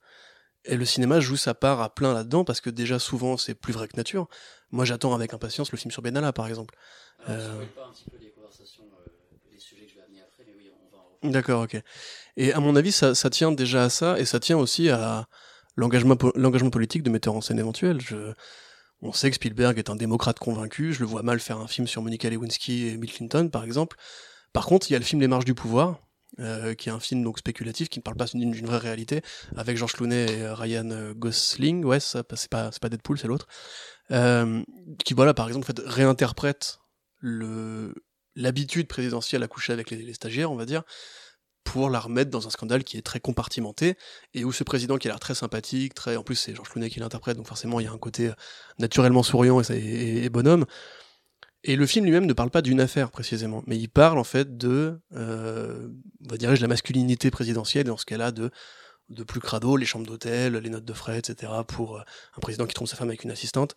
et 0.64 0.76
le 0.76 0.84
cinéma 0.84 1.20
joue 1.20 1.36
sa 1.36 1.54
part 1.54 1.80
à 1.80 1.94
plein 1.94 2.14
là-dedans 2.14 2.44
parce 2.44 2.60
que 2.60 2.70
déjà 2.70 2.98
souvent 2.98 3.36
c'est 3.36 3.54
plus 3.54 3.72
vrai 3.72 3.88
que 3.88 3.96
nature. 3.96 4.28
Moi 4.70 4.84
j'attends 4.84 5.14
avec 5.14 5.34
impatience 5.34 5.72
le 5.72 5.78
film 5.78 5.90
sur 5.90 6.02
Benalla 6.02 6.32
par 6.32 6.46
exemple. 6.46 6.74
Alors, 7.26 7.38
euh... 7.40 7.64
pas 7.74 7.86
un 7.86 7.92
petit 7.92 8.04
peu 8.10 8.16
les 8.20 8.30
conversations, 8.30 8.84
euh, 8.84 9.10
les 9.52 9.58
sujets 9.58 9.84
que 9.84 9.90
je 9.90 9.96
vais 9.96 10.02
amener 10.02 10.20
après, 10.22 10.44
mais 10.46 10.54
oui, 10.56 10.70
on 10.92 10.96
va 10.96 11.02
en 11.02 11.30
D'accord, 11.30 11.62
ok. 11.62 11.76
Et 12.36 12.52
à 12.52 12.60
mon 12.60 12.76
avis 12.76 12.92
ça, 12.92 13.14
ça, 13.14 13.30
tient 13.30 13.52
déjà 13.52 13.84
à 13.84 13.90
ça 13.90 14.18
et 14.18 14.24
ça 14.24 14.40
tient 14.40 14.58
aussi 14.58 14.88
à 14.90 15.28
l'engagement, 15.76 16.16
l'engagement 16.34 16.70
politique 16.70 17.02
de 17.02 17.10
metteurs 17.10 17.34
en 17.34 17.40
scène 17.40 17.58
éventuels. 17.58 18.00
Je... 18.00 18.32
On 19.02 19.12
sait 19.12 19.28
que 19.28 19.36
Spielberg 19.36 19.78
est 19.78 19.90
un 19.90 19.96
démocrate 19.96 20.38
convaincu, 20.38 20.94
je 20.94 21.00
le 21.00 21.06
vois 21.06 21.22
mal 21.22 21.38
faire 21.38 21.58
un 21.58 21.66
film 21.66 21.86
sur 21.86 22.00
Monica 22.00 22.30
Lewinsky 22.30 22.86
et 22.86 22.96
Bill 22.96 23.12
Clinton, 23.12 23.50
par 23.50 23.64
exemple. 23.64 23.98
Par 24.54 24.64
contre, 24.64 24.88
il 24.88 24.94
y 24.94 24.96
a 24.96 24.98
le 24.98 25.04
film 25.04 25.20
Les 25.20 25.28
Marches 25.28 25.44
du 25.44 25.54
pouvoir, 25.54 26.00
euh, 26.40 26.74
qui 26.74 26.88
est 26.88 26.92
un 26.92 26.98
film 26.98 27.22
donc 27.22 27.38
spéculatif 27.38 27.88
qui 27.88 28.00
ne 28.00 28.02
parle 28.02 28.16
pas 28.16 28.24
d'une 28.24 28.66
vraie 28.66 28.78
réalité, 28.78 29.22
avec 29.56 29.76
George 29.76 29.92
Clooney 29.92 30.26
et 30.32 30.42
euh, 30.42 30.54
Ryan 30.54 30.90
euh, 30.90 31.14
Gosling, 31.14 31.84
ouais, 31.84 32.00
c'est 32.00 32.26
pas, 32.48 32.70
pas 32.70 32.88
Deadpool, 32.88 33.18
c'est 33.18 33.28
l'autre, 33.28 33.46
qui 35.04 35.14
voilà, 35.14 35.32
par 35.32 35.46
exemple, 35.46 35.66
fait, 35.66 35.80
réinterprète 35.84 36.80
l'habitude 38.36 38.88
présidentielle 38.88 39.44
à 39.44 39.48
coucher 39.48 39.72
avec 39.72 39.90
les, 39.90 40.12
stagiaires, 40.12 40.50
on 40.50 40.56
va 40.56 40.66
dire, 40.66 40.82
pour 41.62 41.88
la 41.88 42.00
remettre 42.00 42.32
dans 42.32 42.48
un 42.48 42.50
scandale 42.50 42.82
qui 42.82 42.98
est 42.98 43.02
très 43.02 43.20
compartimenté 43.20 43.96
et 44.34 44.44
où 44.44 44.50
ce 44.50 44.64
président 44.64 44.98
qui 44.98 45.06
a 45.06 45.12
l'air 45.12 45.20
très 45.20 45.36
sympathique, 45.36 45.94
très, 45.94 46.16
en 46.16 46.24
plus 46.24 46.34
c'est 46.34 46.54
George 46.54 46.68
Clooney 46.68 46.90
qui 46.90 46.98
l'interprète, 46.98 47.36
donc 47.36 47.46
forcément 47.46 47.78
il 47.78 47.84
y 47.84 47.86
a 47.86 47.92
un 47.92 47.98
côté 47.98 48.32
naturellement 48.78 49.22
souriant 49.22 49.62
et 49.62 50.28
bonhomme. 50.30 50.66
Et 51.66 51.76
le 51.76 51.86
film 51.86 52.04
lui-même 52.04 52.26
ne 52.26 52.32
parle 52.34 52.50
pas 52.50 52.60
d'une 52.62 52.80
affaire 52.80 53.10
précisément, 53.10 53.64
mais 53.66 53.78
il 53.78 53.88
parle 53.88 54.18
en 54.18 54.24
fait 54.24 54.58
de, 54.58 55.00
euh, 55.14 55.88
on 56.24 56.28
va 56.28 56.36
dire, 56.36 56.52
la 56.52 56.68
masculinité 56.68 57.30
présidentielle, 57.30 57.86
et 57.86 57.88
dans 57.88 57.96
ce 57.96 58.06
cas-là 58.06 58.30
de 58.30 58.50
de 59.10 59.22
plus 59.22 59.40
crado, 59.40 59.76
les 59.76 59.84
chambres 59.84 60.06
d'hôtel, 60.06 60.54
les 60.56 60.70
notes 60.70 60.84
de 60.84 60.92
frais, 60.94 61.18
etc. 61.18 61.52
pour 61.68 61.98
euh, 61.98 62.02
un 62.36 62.40
président 62.40 62.66
qui 62.66 62.74
trompe 62.74 62.88
sa 62.88 62.96
femme 62.96 63.08
avec 63.08 63.22
une 63.24 63.30
assistante. 63.30 63.74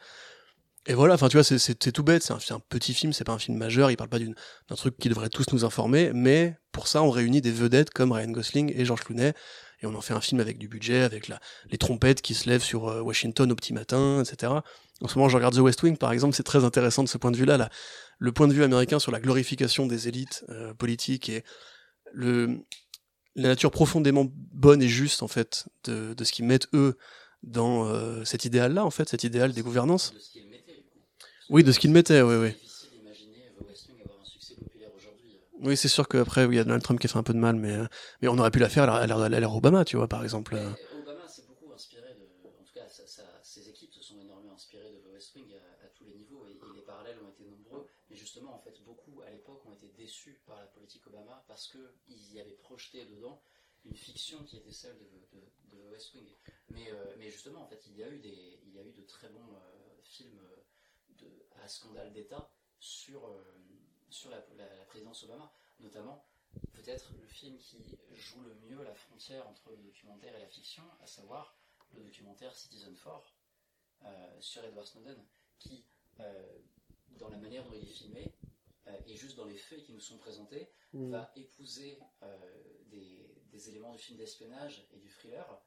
Et 0.85 0.93
voilà, 0.93 1.15
enfin 1.15 1.27
tu 1.27 1.35
vois, 1.35 1.43
c'est- 1.43 1.91
tout 1.91 2.03
bête, 2.03 2.23
c'est 2.23 2.31
un, 2.53 2.59
petit 2.69 2.93
film, 2.93 3.11
c'est 3.11 3.25
pas 3.25 3.33
un 3.33 3.39
film 3.39 3.57
majeur, 3.57 3.91
il 3.91 3.97
parle 3.97 4.09
pas 4.09 4.19
d'un 4.19 4.75
truc 4.77 4.97
qui 4.97 5.09
devrait 5.09 5.27
tous 5.27 5.45
nous 5.51 5.65
informer, 5.65 6.11
mais 6.13 6.57
pour 6.71 6.87
ça 6.87 7.03
on 7.03 7.09
réunit 7.11 7.41
des 7.41 7.51
vedettes 7.51 7.89
comme 7.89 8.13
Ryan 8.13 8.31
Gosling 8.31 8.71
et 8.73 8.85
George 8.85 9.01
Clooney, 9.03 9.33
et 9.81 9.85
on 9.85 9.93
en 9.95 10.01
fait 10.01 10.13
un 10.13 10.21
film 10.21 10.39
avec 10.39 10.57
du 10.57 10.69
budget, 10.69 11.03
avec 11.03 11.27
la, 11.27 11.41
les 11.69 11.77
trompettes 11.77 12.21
qui 12.21 12.33
se 12.33 12.49
lèvent 12.49 12.63
sur 12.63 12.87
euh, 12.87 13.01
Washington 13.01 13.51
au 13.51 13.55
petit 13.55 13.73
matin, 13.73 14.23
etc. 14.23 14.53
En 15.01 15.07
ce 15.07 15.17
moment, 15.17 15.29
je 15.29 15.35
regarde 15.37 15.55
The 15.55 15.59
West 15.59 15.83
Wing, 15.83 15.95
par 15.97 16.11
exemple, 16.11 16.35
c'est 16.35 16.43
très 16.43 16.63
intéressant 16.65 17.03
de 17.03 17.09
ce 17.09 17.17
point 17.17 17.31
de 17.31 17.37
vue-là, 17.37 17.57
là. 17.57 17.69
le 18.17 18.31
point 18.31 18.47
de 18.47 18.53
vue 18.53 18.63
américain 18.63 18.97
sur 18.99 19.11
la 19.11 19.19
glorification 19.19 19.85
des 19.85 20.07
élites 20.07 20.43
euh, 20.49 20.73
politiques 20.73 21.29
et 21.29 21.43
le, 22.13 22.59
la 23.35 23.49
nature 23.49 23.69
profondément 23.69 24.25
bonne 24.53 24.81
et 24.81 24.87
juste, 24.87 25.21
en 25.21 25.27
fait, 25.27 25.67
de, 25.83 26.13
de 26.15 26.23
ce 26.23 26.31
qu'ils 26.31 26.45
mettent 26.45 26.67
eux 26.73 26.97
dans 27.43 27.85
euh, 27.87 28.23
cet 28.25 28.45
idéal-là, 28.45 28.83
en 28.83 28.89
fait, 28.89 29.07
cet 29.09 29.23
idéal 29.23 29.53
des 29.53 29.61
gouvernances. 29.61 30.13
De 30.13 30.19
ce 30.19 30.31
qu'il 30.31 30.47
mettait, 30.49 30.73
du 30.73 30.81
coup. 30.81 30.97
Oui, 31.49 31.63
de 31.63 31.71
ce 31.71 31.79
qu'ils 31.79 31.91
mettaient, 31.91 32.21
oui, 32.23 32.35
oui. 32.35 32.49
C'est 32.49 32.57
difficile 32.63 32.89
d'imaginer 32.99 33.51
The 33.59 33.67
West 33.69 33.87
Wing 33.89 33.97
avoir 34.03 34.19
un 34.19 34.25
succès 34.25 34.55
populaire 34.55 34.89
aujourd'hui. 34.97 35.37
Oui, 35.61 35.77
c'est 35.77 35.87
sûr 35.89 36.07
qu'après, 36.07 36.45
oui, 36.45 36.55
il 36.55 36.57
y 36.57 36.61
a 36.61 36.63
Donald 36.63 36.81
Trump 36.81 36.99
qui 36.99 37.05
a 37.05 37.09
fait 37.09 37.19
un 37.19 37.23
peu 37.23 37.33
de 37.33 37.39
mal, 37.39 37.55
mais, 37.55 37.73
euh, 37.73 37.85
mais 38.23 38.29
on 38.29 38.37
aurait 38.39 38.49
pu 38.51 38.57
la 38.59 38.69
faire 38.69 38.89
à 38.91 39.05
l'ère- 39.05 39.53
Obama, 39.55 39.85
tu 39.85 39.97
vois, 39.97 40.07
par 40.07 40.23
exemple. 40.23 40.55
Mais 40.55 40.61
Obama 41.03 41.27
s'est 41.27 41.43
beaucoup 41.47 41.71
inspiré 41.71 42.09
de. 42.17 42.25
En 42.59 42.63
tout 42.65 42.73
cas, 42.73 42.89
sa- 42.89 43.05
sa- 43.05 43.23
ses 43.43 43.69
équipes 43.69 43.93
se 43.93 44.01
sont 44.03 44.19
énormément 44.19 44.55
inspirées 44.55 44.89
de 44.89 44.97
The 45.07 45.13
West 45.13 45.35
Wing 45.35 45.45
à, 45.53 45.85
à 45.85 45.89
tous 45.95 46.05
les 46.05 46.15
niveaux 46.15 46.43
et, 46.49 46.53
et 46.57 46.75
les 46.75 46.81
parallèles 46.81 47.17
ont 47.23 47.29
été 47.29 47.43
nombreux. 47.49 47.85
Mais 48.09 48.17
justement, 48.17 48.55
en 48.55 48.59
fait, 48.59 48.73
beaucoup 48.83 49.21
à 49.21 49.29
l'époque 49.29 49.61
ont 49.67 49.73
été 49.73 49.93
déçus 49.95 50.39
par 50.47 50.57
la 50.59 50.65
politique 50.67 51.05
Obama 51.07 51.43
parce 51.47 51.67
qu'ils 51.67 52.39
dedans 53.05 53.41
une 53.85 53.95
fiction 53.95 54.43
qui 54.43 54.57
était 54.57 54.71
celle 54.71 54.97
de, 54.97 55.05
de, 55.77 55.89
West 55.91 56.13
Wing. 56.15 56.27
Mais, 56.69 56.91
euh, 56.91 57.15
mais 57.17 57.29
justement, 57.29 57.61
en 57.61 57.67
fait, 57.67 57.81
il 57.87 57.95
y 57.97 58.03
a 58.03 58.09
eu, 58.09 58.19
des, 58.19 58.59
il 58.65 58.73
y 58.73 58.79
a 58.79 58.83
eu 58.83 58.91
de 58.91 59.01
très 59.03 59.29
bons 59.29 59.53
euh, 59.55 60.01
films 60.03 60.37
euh, 60.39 60.55
de, 61.19 61.45
à 61.63 61.67
scandale 61.67 62.11
d'État 62.11 62.51
sur, 62.79 63.25
euh, 63.27 63.41
sur 64.09 64.29
la, 64.29 64.45
la- 64.57 64.75
la 64.75 64.85
présidence 64.85 65.23
Obama, 65.23 65.51
notamment 65.79 66.25
peut-être 66.73 67.13
le 67.13 67.25
film 67.27 67.57
qui 67.59 67.97
joue 68.15 68.41
le 68.41 68.53
mieux 68.55 68.83
la 68.83 68.93
frontière 68.95 69.47
entre 69.47 69.71
le 69.71 69.77
documentaire 69.77 70.35
et 70.35 70.39
la 70.39 70.47
fiction, 70.47 70.83
à 71.01 71.07
savoir 71.07 71.55
le 71.93 72.03
documentaire 72.03 72.53
Citizen 72.55 72.95
4 72.95 73.35
euh, 74.05 74.41
sur 74.41 74.63
Edward 74.65 74.85
Snowden, 74.87 75.23
qui, 75.59 75.85
dans 77.19 77.29
la 77.29 77.37
manière 77.37 77.63
dont 77.63 77.73
il 77.73 77.83
est 77.83 77.93
filmé, 77.93 78.33
et 79.05 79.15
juste 79.15 79.35
dans 79.37 79.45
les 79.45 79.57
faits 79.57 79.83
qui 79.83 79.93
nous 79.93 79.99
sont 79.99 80.17
présentés, 80.17 80.69
va 81.11 81.31
épouser 81.35 81.99
euh, 82.23 82.76
des, 82.87 83.41
des 83.51 83.69
éléments 83.69 83.91
du 83.91 83.99
film 83.99 84.17
d'espionnage 84.17 84.87
et 84.93 84.97
du 84.99 85.09
thriller 85.09 85.61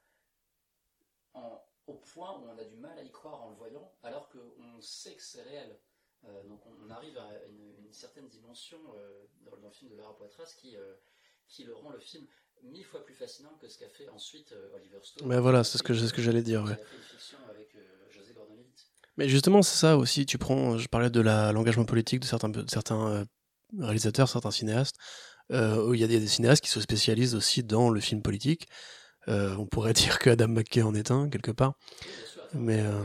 en- 1.34 1.62
au 1.86 1.94
point 1.94 2.38
où 2.38 2.44
on 2.48 2.58
a 2.58 2.64
du 2.64 2.76
mal 2.76 2.96
à 2.98 3.02
y 3.02 3.10
croire 3.10 3.42
en 3.42 3.50
le 3.50 3.56
voyant, 3.56 3.92
alors 4.02 4.28
qu'on 4.28 4.80
sait 4.80 5.14
que 5.14 5.22
c'est 5.22 5.42
réel. 5.42 5.78
Euh, 6.24 6.42
donc 6.44 6.60
on, 6.66 6.72
on 6.86 6.90
arrive 6.90 7.16
à 7.18 7.28
une, 7.48 7.74
une 7.86 7.92
certaine 7.92 8.28
dimension 8.28 8.78
euh, 8.94 9.24
dans, 9.44 9.56
dans 9.56 9.68
le 9.68 9.72
film 9.72 9.90
de 9.90 9.96
Lara 9.96 10.14
Poitras 10.16 10.52
qui, 10.58 10.76
euh, 10.76 10.94
qui 11.48 11.64
le 11.64 11.74
rend 11.74 11.90
le 11.90 11.98
film 11.98 12.26
mille 12.62 12.84
fois 12.84 13.02
plus 13.04 13.14
fascinant 13.14 13.54
que 13.58 13.68
ce 13.68 13.78
qu'a 13.78 13.88
fait 13.88 14.08
ensuite 14.10 14.54
Oliver 14.74 14.98
Stone. 15.02 15.26
Mais 15.26 15.40
voilà, 15.40 15.64
c'est 15.64 15.78
ce 15.78 15.82
que, 15.82 15.94
ce 15.94 16.12
que 16.12 16.20
j'allais 16.20 16.42
dire, 16.42 16.62
ouais. 16.62 16.76
avec 17.48 17.74
José. 18.10 18.34
Mais 19.16 19.28
justement, 19.28 19.62
c'est 19.62 19.78
ça 19.78 19.96
aussi. 19.96 20.26
Tu 20.26 20.36
prends, 20.36 20.76
je 20.76 20.86
parlais 20.86 21.10
de 21.10 21.20
l'engagement 21.20 21.86
politique 21.86 22.20
de 22.20 22.26
certains, 22.26 22.50
de 22.50 22.64
certains 22.70 23.26
réalisateurs, 23.78 24.28
certains 24.28 24.50
cinéastes. 24.50 24.96
Euh, 25.52 25.84
où 25.84 25.94
il 25.94 26.00
y 26.00 26.04
a 26.04 26.06
des, 26.06 26.26
cinéastes 26.28 26.62
qui 26.62 26.70
se 26.70 26.80
spécialisent 26.80 27.34
aussi 27.34 27.64
dans 27.64 27.90
le 27.90 28.00
film 28.00 28.22
politique. 28.22 28.68
Euh, 29.28 29.54
on 29.58 29.66
pourrait 29.66 29.92
dire 29.94 30.18
que 30.18 30.30
Adam 30.30 30.48
McKay 30.48 30.82
en 30.82 30.94
est 30.94 31.10
un 31.10 31.28
quelque 31.28 31.50
part. 31.50 31.74
Mais. 32.54 32.80
Euh, 32.80 33.02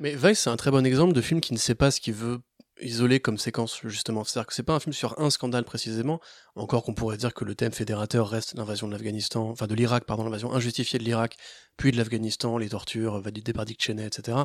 Mais 0.00 0.16
Vice, 0.16 0.40
c'est 0.40 0.50
un 0.50 0.56
très 0.56 0.72
bon 0.72 0.84
exemple 0.84 1.12
de 1.12 1.20
film 1.20 1.40
qui 1.40 1.52
ne 1.52 1.58
sait 1.58 1.76
pas 1.76 1.92
ce 1.92 2.00
qu'il 2.00 2.14
veut 2.14 2.40
isoler 2.80 3.20
comme 3.20 3.38
séquence 3.38 3.80
justement. 3.84 4.24
C'est-à-dire 4.24 4.48
que 4.48 4.54
c'est 4.54 4.64
pas 4.64 4.74
un 4.74 4.80
film 4.80 4.92
sur 4.92 5.18
un 5.20 5.30
scandale 5.30 5.64
précisément. 5.64 6.20
Encore 6.56 6.82
qu'on 6.82 6.94
pourrait 6.94 7.16
dire 7.16 7.32
que 7.32 7.44
le 7.44 7.54
thème 7.54 7.72
fédérateur 7.72 8.28
reste 8.28 8.54
l'invasion 8.54 8.88
de 8.88 8.92
l'Afghanistan, 8.92 9.48
enfin 9.48 9.68
de 9.68 9.74
l'Irak, 9.74 10.04
pardon, 10.04 10.24
l'invasion 10.24 10.52
injustifiée 10.52 10.98
de 10.98 11.04
l'Irak, 11.04 11.36
puis 11.76 11.92
de 11.92 11.96
l'Afghanistan, 11.96 12.58
les 12.58 12.70
tortures 12.70 13.20
validées 13.20 13.52
par 13.52 13.64
Dick 13.64 13.80
Cheney, 13.82 14.04
etc. 14.04 14.38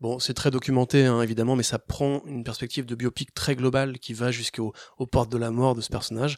Bon, 0.00 0.18
c'est 0.18 0.34
très 0.34 0.50
documenté, 0.50 1.06
hein, 1.06 1.22
évidemment, 1.22 1.56
mais 1.56 1.62
ça 1.62 1.78
prend 1.78 2.22
une 2.26 2.44
perspective 2.44 2.84
de 2.84 2.94
biopic 2.94 3.32
très 3.32 3.56
globale 3.56 3.98
qui 3.98 4.12
va 4.12 4.30
jusqu'aux 4.30 4.74
aux 4.98 5.06
portes 5.06 5.32
de 5.32 5.38
la 5.38 5.50
mort 5.50 5.74
de 5.74 5.80
ce 5.80 5.88
personnage, 5.88 6.36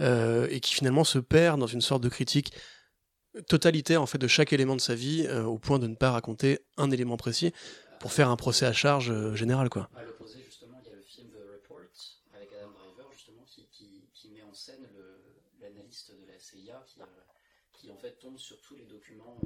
euh, 0.00 0.48
et 0.50 0.60
qui 0.60 0.74
finalement 0.74 1.04
se 1.04 1.18
perd 1.18 1.60
dans 1.60 1.66
une 1.66 1.82
sorte 1.82 2.02
de 2.02 2.08
critique 2.08 2.52
totalitaire 3.46 4.00
en 4.00 4.06
fait 4.06 4.16
de 4.16 4.26
chaque 4.26 4.54
élément 4.54 4.74
de 4.74 4.80
sa 4.80 4.94
vie, 4.94 5.26
euh, 5.28 5.44
au 5.44 5.58
point 5.58 5.78
de 5.78 5.86
ne 5.86 5.94
pas 5.94 6.12
raconter 6.12 6.60
un 6.78 6.90
élément 6.90 7.18
précis 7.18 7.52
pour 8.00 8.12
faire 8.12 8.30
un 8.30 8.36
procès 8.36 8.64
à 8.64 8.72
charge 8.72 9.10
euh, 9.10 9.34
général, 9.34 9.68
quoi. 9.68 9.90
À 9.94 10.04
l'opposé, 10.04 10.42
justement, 10.46 10.78
il 10.82 10.88
y 10.88 10.92
a 10.92 10.96
le 10.96 11.02
film 11.02 11.28
The 11.28 11.52
Report 11.52 11.80
avec 12.34 12.48
Adam 12.54 12.72
Driver, 12.72 13.10
qui, 13.70 14.30
met 14.30 14.42
en 14.42 14.54
scène 14.54 14.88
l'analyste 15.60 16.10
de 16.10 16.26
la 16.26 16.38
CIA 16.38 16.82
tombe 18.20 18.38
sur 18.38 18.60
tous 18.62 18.76
les 18.76 18.84
documents, 18.84 19.36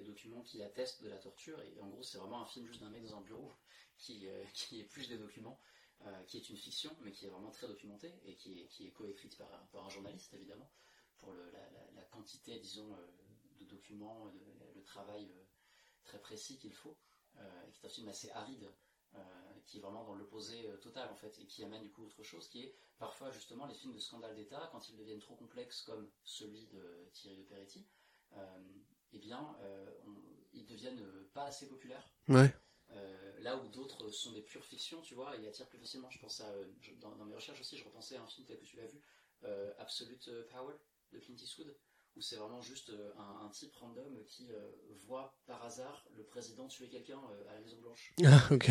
les 0.00 0.06
documents 0.06 0.42
qui 0.42 0.62
attestent 0.62 1.02
de 1.02 1.08
la 1.08 1.18
torture. 1.18 1.60
Et 1.62 1.80
en 1.80 1.88
gros, 1.88 2.02
c'est 2.02 2.18
vraiment 2.18 2.40
un 2.42 2.46
film 2.46 2.66
juste 2.66 2.80
d'un 2.80 2.90
mec 2.90 3.02
dans 3.04 3.16
un 3.18 3.20
bureau 3.20 3.52
qui, 3.98 4.28
euh, 4.28 4.44
qui 4.54 4.80
épluche 4.80 5.08
des 5.08 5.18
documents, 5.18 5.60
euh, 6.06 6.22
qui 6.24 6.38
est 6.38 6.48
une 6.48 6.56
fiction, 6.56 6.96
mais 7.02 7.12
qui 7.12 7.26
est 7.26 7.28
vraiment 7.28 7.50
très 7.50 7.66
documentée 7.66 8.12
et 8.24 8.34
qui 8.34 8.60
est, 8.60 8.66
qui 8.68 8.86
est 8.86 8.90
coécrite 8.92 9.36
par, 9.36 9.48
par 9.68 9.84
un 9.84 9.90
journaliste, 9.90 10.32
évidemment, 10.34 10.70
pour 11.18 11.32
la, 11.34 11.42
la- 11.94 12.04
quantité, 12.10 12.58
disons, 12.58 12.92
euh, 12.94 13.06
de 13.60 13.64
documents, 13.66 14.26
le 14.74 14.82
travail 14.82 15.32
très 16.02 16.18
précis 16.18 16.58
qu'il 16.58 16.72
faut 16.74 16.96
euh, 17.36 17.70
qui 17.70 17.80
est 17.80 17.86
un 17.86 17.88
film 17.88 18.08
assez 18.08 18.30
aride, 18.30 18.68
qui 19.66 19.78
est 19.78 19.80
vraiment 19.80 20.04
dans 20.04 20.14
l'opposé 20.14 20.68
total 20.80 21.08
en 21.10 21.14
fait, 21.16 21.38
et 21.38 21.46
qui 21.46 21.62
amène 21.62 21.82
du 21.82 21.90
coup 21.90 22.04
autre 22.04 22.22
chose, 22.22 22.48
qui 22.48 22.62
est 22.64 22.74
parfois 22.98 23.30
justement 23.30 23.66
les 23.66 23.74
films 23.74 23.92
de 23.92 23.98
scandale 24.00 24.34
d'État, 24.34 24.68
quand 24.72 24.88
ils 24.88 24.96
deviennent 24.96 25.20
trop 25.20 25.36
complexes 25.36 25.82
comme 25.82 26.10
celui 26.24 26.66
de 26.66 27.08
Thierry 27.12 27.36
de 27.36 27.42
Peretti, 27.44 27.86
eh 29.12 29.18
bien, 29.18 29.56
euh, 29.62 29.86
on- 30.06 30.22
ils 30.52 30.66
deviennent 30.66 31.04
pas 31.34 31.44
assez 31.44 31.68
populaires. 31.68 32.12
Ouais. 32.28 32.52
Euh, 32.92 33.40
là 33.40 33.56
où 33.56 33.68
d'autres 33.68 34.10
sont 34.10 34.32
des 34.32 34.42
pures 34.42 34.64
fictions, 34.64 35.00
tu 35.02 35.14
vois, 35.14 35.36
et 35.36 35.46
attirent 35.46 35.68
plus 35.68 35.78
facilement. 35.78 36.10
Je 36.10 36.18
pense 36.18 36.40
à, 36.40 36.52
je- 36.80 36.92
dans, 36.94 37.14
dans 37.16 37.24
mes 37.24 37.34
recherches 37.34 37.60
aussi, 37.60 37.76
je 37.76 37.84
repensais 37.84 38.16
à 38.16 38.22
un 38.22 38.26
film 38.26 38.46
tel 38.46 38.58
que 38.58 38.64
tu 38.64 38.76
l'as 38.76 38.86
vu, 38.86 39.00
euh, 39.44 39.72
Absolute 39.78 40.28
Power 40.50 40.74
de 41.12 41.18
Clint 41.20 41.36
Eastwood, 41.36 41.74
où 42.16 42.20
c'est 42.20 42.36
vraiment 42.36 42.60
juste 42.60 42.90
un, 43.16 43.46
un 43.46 43.48
type 43.50 43.74
random 43.76 44.24
qui 44.26 44.50
euh, 44.50 44.70
voit 45.06 45.38
par 45.46 45.64
hasard 45.64 46.04
le 46.16 46.24
président 46.24 46.66
tuer 46.66 46.88
quelqu'un 46.88 47.20
euh, 47.30 47.50
à 47.50 47.54
la 47.54 47.60
Maison 47.60 47.78
Blanche. 47.78 48.12
Ah, 48.26 48.48
ok. 48.50 48.68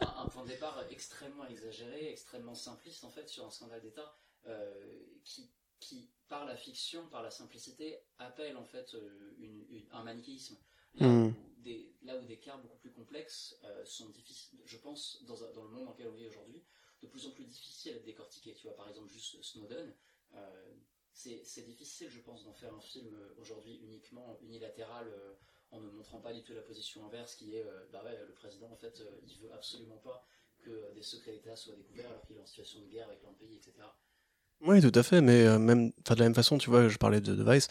un, 0.00 0.06
un 0.24 0.28
point 0.28 0.42
de 0.44 0.48
départ 0.48 0.84
extrêmement 0.90 1.46
exagéré, 1.46 2.10
extrêmement 2.10 2.54
simpliste 2.54 3.02
en 3.04 3.10
fait 3.10 3.28
sur 3.28 3.44
un 3.44 3.50
scandale 3.50 3.80
d'État 3.82 4.16
euh, 4.46 5.04
qui, 5.24 5.50
qui, 5.80 6.08
par 6.28 6.44
la 6.44 6.56
fiction, 6.56 7.06
par 7.08 7.22
la 7.22 7.30
simplicité, 7.30 7.98
appelle 8.18 8.56
en 8.56 8.64
fait 8.64 8.94
euh, 8.94 9.34
une- 9.38 9.66
une- 9.70 9.86
un 9.92 10.02
manichéisme. 10.02 10.56
Là, 10.94 11.06
Mm. 11.08 11.26
où 11.28 11.62
des, 11.62 11.94
là 12.02 12.16
où 12.18 12.24
des 12.24 12.38
cas 12.38 12.56
beaucoup 12.56 12.78
plus 12.78 12.90
complexes 12.92 13.56
euh, 13.64 13.84
sont 13.84 14.08
difficiles, 14.10 14.58
je 14.64 14.76
pense, 14.78 15.22
dans, 15.24 15.36
le 15.62 15.68
monde 15.68 15.84
dans 15.84 15.92
lequel 15.92 16.08
on 16.08 16.14
vit 16.14 16.26
aujourd'hui, 16.26 16.62
de 17.02 17.06
plus 17.06 17.26
en 17.26 17.30
plus 17.30 17.44
difficiles 17.44 17.94
à 17.94 17.98
décortiquer. 18.00 18.54
Tu 18.54 18.62
vois, 18.66 18.74
par 18.76 18.88
exemple, 18.88 19.08
juste 19.08 19.42
Snowden, 19.42 19.94
euh, 20.34 20.74
c'est 21.12 21.62
difficile, 21.66 22.08
je 22.10 22.20
pense, 22.20 22.44
d'en 22.44 22.52
faire 22.52 22.72
un 22.74 22.80
film 22.80 23.16
aujourd'hui 23.38 23.76
uniquement 23.82 24.38
unilatéral 24.40 25.08
euh, 25.08 25.34
en 25.72 25.80
ne 25.80 25.90
montrant 25.90 26.20
pas 26.20 26.32
du 26.32 26.42
tout 26.42 26.54
la 26.54 26.62
position 26.62 27.04
inverse 27.04 27.34
qui 27.34 27.54
est, 27.56 27.66
bah 27.92 28.02
ouais, 28.04 28.16
le 28.26 28.32
président, 28.32 28.70
en 28.70 28.76
fait, 28.76 29.02
il 29.26 29.38
veut 29.40 29.52
absolument 29.52 29.98
pas 29.98 30.24
que 30.60 30.92
des 30.94 31.02
secrets 31.02 31.32
d'État 31.32 31.54
soient 31.56 31.74
découverts 31.76 32.08
alors 32.08 32.22
qu'il 32.26 32.36
est 32.36 32.40
en 32.40 32.46
situation 32.46 32.80
de 32.80 32.86
guerre 32.86 33.08
avec 33.08 33.22
l'un 33.22 33.32
pays, 33.34 33.56
etc. 33.56 33.74
Oui, 34.60 34.80
tout 34.80 34.96
à 34.98 35.02
fait, 35.02 35.20
mais 35.20 35.44
euh, 35.44 35.58
même, 35.58 35.88
de 35.90 36.14
la 36.14 36.24
même 36.24 36.34
façon, 36.34 36.58
tu 36.58 36.68
vois, 36.68 36.88
je 36.88 36.98
parlais 36.98 37.20
de, 37.20 37.34
de 37.34 37.52
Vice, 37.52 37.68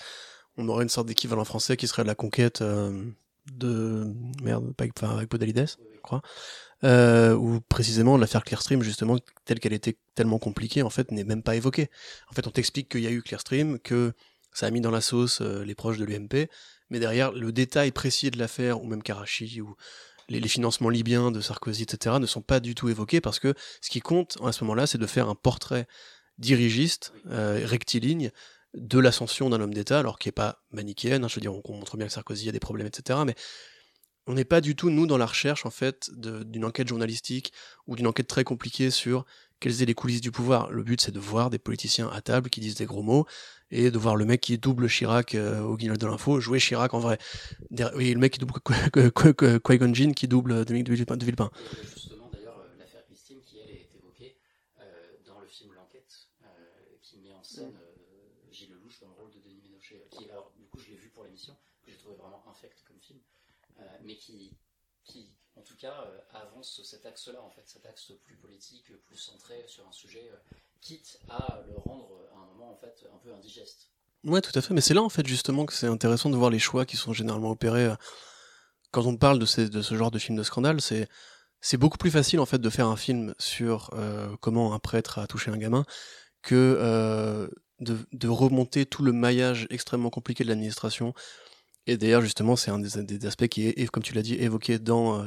on 0.58 0.68
aurait 0.70 0.84
une 0.84 0.90
sorte 0.90 1.08
d'équivalent 1.08 1.44
français 1.44 1.78
qui 1.78 1.88
serait 1.88 2.04
la 2.04 2.16
conquête 2.16 2.62
euh, 2.62 3.06
de 3.54 4.14
merde, 4.42 4.74
pas 4.74 4.86
avec 5.10 5.30
Podalides, 5.30 5.68
je 5.68 6.02
crois. 6.02 6.22
Euh, 6.84 7.34
où 7.34 7.60
précisément 7.62 8.18
l'affaire 8.18 8.44
Clearstream, 8.44 8.84
justement, 8.84 9.18
telle 9.46 9.60
qu'elle 9.60 9.74
était 9.74 9.98
tellement 10.16 10.40
compliquée, 10.40 10.82
en 10.82 10.90
fait, 10.90 11.12
n'est 11.12 11.24
même 11.24 11.44
pas 11.44 11.56
évoquée. 11.56 11.90
En 12.30 12.34
fait, 12.34 12.48
on 12.48 12.52
t'explique 12.52 12.90
qu'il 12.90 13.02
y 13.02 13.08
a 13.08 13.12
eu 13.12 13.22
Clearstream, 13.22 13.80
que 13.80 14.14
ça 14.54 14.68
a 14.68 14.72
mis 14.72 14.82
dans 14.82 14.92
la 14.92 15.02
sauce 15.02 15.42
euh, 15.42 15.64
les 15.64 15.76
proches 15.76 15.98
de 15.98 16.06
l'UMP, 16.06 16.50
mais 16.90 17.00
derrière, 17.00 17.32
le 17.32 17.52
détail 17.52 17.92
précis 17.92 18.32
de 18.32 18.40
l'affaire, 18.40 18.82
ou 18.82 18.88
même 18.88 19.04
Karachi, 19.04 19.60
ou 19.60 19.76
les, 20.30 20.40
les 20.40 20.48
financements 20.48 20.90
libyens 20.90 21.32
de 21.32 21.42
Sarkozy, 21.42 21.84
etc., 21.84 22.18
ne 22.20 22.26
sont 22.26 22.42
pas 22.42 22.60
du 22.60 22.76
tout 22.76 22.90
évoqués 22.90 23.22
parce 23.22 23.40
que 23.40 23.54
ce 23.82 23.90
qui 23.90 24.00
compte 24.00 24.38
à 24.44 24.52
ce 24.52 24.64
moment-là, 24.64 24.88
c'est 24.88 24.98
de 24.98 25.08
faire 25.08 25.30
un 25.30 25.36
portrait 25.36 25.88
dirigiste, 26.38 27.14
euh, 27.28 27.62
rectiligne, 27.66 28.32
de 28.74 29.00
l'ascension 29.00 29.50
d'un 29.50 29.60
homme 29.62 29.74
d'État, 29.74 30.00
alors 30.00 30.20
qui 30.20 30.30
est 30.30 30.34
pas 30.34 30.64
manichéenne, 30.72 31.24
hein, 31.24 31.28
je 31.28 31.36
veux 31.36 31.42
dire, 31.42 31.54
on, 31.54 31.62
on 31.66 31.74
montre 31.78 31.98
bien 31.98 32.06
que 32.08 32.14
Sarkozy 32.14 32.50
a 32.50 32.52
des 32.52 32.60
problèmes, 32.60 32.88
etc., 32.88 33.20
mais 33.26 33.36
on 34.30 34.34
n'est 34.34 34.44
pas 34.46 34.60
du 34.60 34.76
tout, 34.76 34.90
nous, 34.90 35.08
dans 35.08 35.18
la 35.18 35.26
recherche, 35.26 35.66
en 35.66 35.70
fait, 35.70 36.10
d'une 36.14 36.66
enquête 36.66 36.88
journalistique 36.90 37.54
ou 37.88 37.96
d'une 37.96 38.08
enquête 38.08 38.28
très 38.28 38.44
compliquée 38.44 38.92
sur 38.92 39.26
quelles 39.62 39.76
étaient 39.76 39.86
les 39.86 39.94
coulisses 39.94 40.20
du 40.20 40.32
pouvoir. 40.32 40.70
Le 40.70 40.84
but, 40.84 41.00
c'est 41.00 41.14
de 41.14 41.20
voir 41.20 41.50
des 41.50 41.60
politiciens 41.60 42.10
à 42.10 42.20
table 42.22 42.50
qui 42.50 42.60
disent 42.60 42.76
des 42.76 42.86
gros 42.86 43.02
mots 43.04 43.26
et 43.72 43.90
de 43.90 43.98
voir 43.98 44.18
le 44.18 44.26
mec 44.26 44.42
qui 44.42 44.58
double 44.58 44.90
Chirac 44.90 45.34
euh, 45.34 45.62
au 45.62 45.78
guignol 45.78 45.98
de 45.98 46.06
l'info 46.06 46.42
jouer 46.42 46.60
Chirac 46.60 46.94
en 46.94 47.00
vrai. 47.00 47.18
Oui, 47.96 48.14
le 48.14 48.20
mec 48.20 48.34
qui 48.34 48.40
double 48.40 48.54
Qui- 48.66 48.74
Qui- 48.92 49.12
Qui- 49.12 49.34
Qui- 49.34 49.60
Qui-Gon 49.64 50.12
qui 50.12 50.28
double 50.28 50.66
Dominique 50.66 50.88
de 50.88 50.94
Villepin. 50.94 51.16
de 51.18 51.24
Villepin. 51.26 51.50
Et 51.56 51.88
justement, 51.88 52.30
d'ailleurs, 52.34 52.60
euh, 52.60 52.78
l'affaire 52.78 53.06
Christine, 53.06 53.40
qui 53.46 53.60
elle 53.64 53.72
est 53.76 53.88
évoquée 53.96 54.36
euh, 54.82 54.84
dans 55.26 55.40
le 55.40 55.48
film 55.48 55.72
L'Enquête, 55.74 56.14
euh, 56.44 56.48
qui 57.02 57.18
met 57.20 57.34
en 57.34 57.44
scène 57.44 57.74
euh, 57.80 58.52
Gilles 58.52 58.70
Lelouch 58.72 59.00
dans 59.02 59.08
le 59.08 59.14
rôle 59.14 59.32
de 59.32 59.40
Denis 59.40 59.62
Ménochet, 59.64 59.96
euh, 60.04 60.18
qui, 60.18 60.30
alors, 60.30 60.52
du 60.60 60.66
coup, 60.66 60.80
je 60.80 60.92
l'ai 60.92 60.98
vu 60.98 61.10
pour 61.10 61.24
l'émission, 61.24 61.56
que 61.84 61.92
j'ai 61.92 61.98
trouvé 61.98 62.16
vraiment 62.16 62.44
infect 62.52 62.84
comme 62.88 63.00
film, 63.02 63.20
euh, 63.80 63.84
mais 64.06 64.16
qui, 64.16 64.56
qui, 65.04 65.30
en 65.56 65.62
tout 65.62 65.76
euh, 65.92 66.40
avance 66.42 66.82
cet 66.84 67.06
axe-là, 67.06 67.42
en 67.42 67.50
fait, 67.50 67.64
cet 67.66 67.86
axe 67.86 68.12
plus 68.26 68.36
politique, 68.36 68.92
plus 69.06 69.18
centré 69.18 69.64
sur 69.68 69.88
un 69.88 69.92
sujet, 69.92 70.30
euh, 70.32 70.56
quitte 70.82 71.20
à 71.30 71.62
le 71.68 71.78
rendre 71.78 72.10
euh, 72.14 72.36
à 72.36 72.44
un 72.44 72.46
moment, 72.48 72.72
en 72.72 72.78
fait, 72.78 73.06
un 73.14 73.18
peu 73.18 73.34
indigeste. 73.34 73.90
Ouais, 74.24 74.42
tout 74.42 74.58
à 74.58 74.62
fait. 74.62 74.74
Mais 74.74 74.82
c'est 74.82 74.94
là, 74.94 75.02
en 75.02 75.10
fait, 75.10 75.26
justement, 75.28 75.66
que 75.66 75.74
c'est 75.74 75.88
intéressant 75.88 76.30
de 76.30 76.36
voir 76.36 76.50
les 76.50 76.60
choix 76.60 76.86
qui 76.86 76.98
sont 76.98 77.14
généralement 77.14 77.52
opérés 77.52 77.94
quand 78.92 79.06
on 79.06 79.16
parle 79.16 79.40
de, 79.40 79.46
ce 79.46 79.96
genre 79.96 80.12
de 80.12 80.20
film 80.20 80.38
de 80.38 80.44
scandale. 80.44 80.82
C'est 80.82 81.08
c'est 81.60 81.78
beaucoup 81.78 81.98
plus 81.98 82.12
facile, 82.12 82.40
en 82.40 82.46
fait, 82.46 82.60
de 82.60 82.70
faire 82.70 82.88
un 82.88 82.98
film 82.98 83.34
sur 83.40 83.92
comment 84.42 84.74
un 84.74 84.80
prêtre 84.80 85.20
a 85.20 85.28
touché 85.28 85.50
un 85.50 85.58
gamin 85.58 85.86
que 86.42 87.50
de, 87.80 88.28
remonter 88.28 88.86
tout 88.86 89.04
le 89.04 89.12
maillage 89.12 89.68
extrêmement 89.70 90.10
compliqué 90.10 90.44
de 90.44 90.50
l'administration. 90.50 91.14
Et 91.86 91.98
d'ailleurs, 91.98 92.22
justement, 92.22 92.56
c'est 92.56 92.72
un 92.72 92.80
des, 92.80 93.26
aspects 93.26 93.48
qui 93.48 93.68
est, 93.68 93.88
comme 93.88 94.04
tu 94.04 94.14
l'as 94.14 94.24
dit, 94.24 94.36
évoqué 94.36 94.78
dans, 94.80 95.24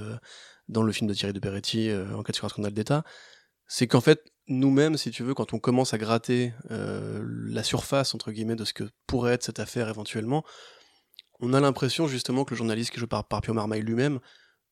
dans 0.71 0.83
le 0.83 0.93
film 0.93 1.09
de 1.09 1.15
Thierry 1.15 1.33
de 1.33 1.41
Beretti, 1.41 1.91
euh, 1.91 2.15
Enquête 2.15 2.37
sur 2.37 2.47
un 2.47 2.49
scandale 2.49 2.73
d'État. 2.73 3.05
C'est 3.67 3.87
qu'en 3.87 4.01
fait, 4.01 4.33
nous-mêmes, 4.49 4.97
si 4.97 5.11
tu 5.11 5.23
veux, 5.23 5.35
quand 5.35 5.53
on 5.53 5.59
commence 5.59 5.95
à 5.95 5.99
gratter 5.99 6.53
euh, 6.71 7.23
la 7.49 7.63
surface, 7.63 8.15
entre 8.15 8.33
guillemets, 8.33 8.57
de 8.57 8.65
ce 8.65 8.73
que 8.73 8.85
pourrait 9.07 9.35
être 9.35 9.45
cette 9.45 9.61
affaire 9.61 9.89
éventuellement, 9.89 10.45
on 11.41 11.53
a 11.53 11.61
l'impression 11.61 12.07
justement 12.07 12.45
que 12.45 12.51
le 12.51 12.57
journaliste 12.57 12.91
qui 12.91 12.99
joue 12.99 13.07
par, 13.07 13.27
par 13.27 13.41
Pio 13.41 13.55
Marmaille 13.55 13.83
lui-même 13.83 14.21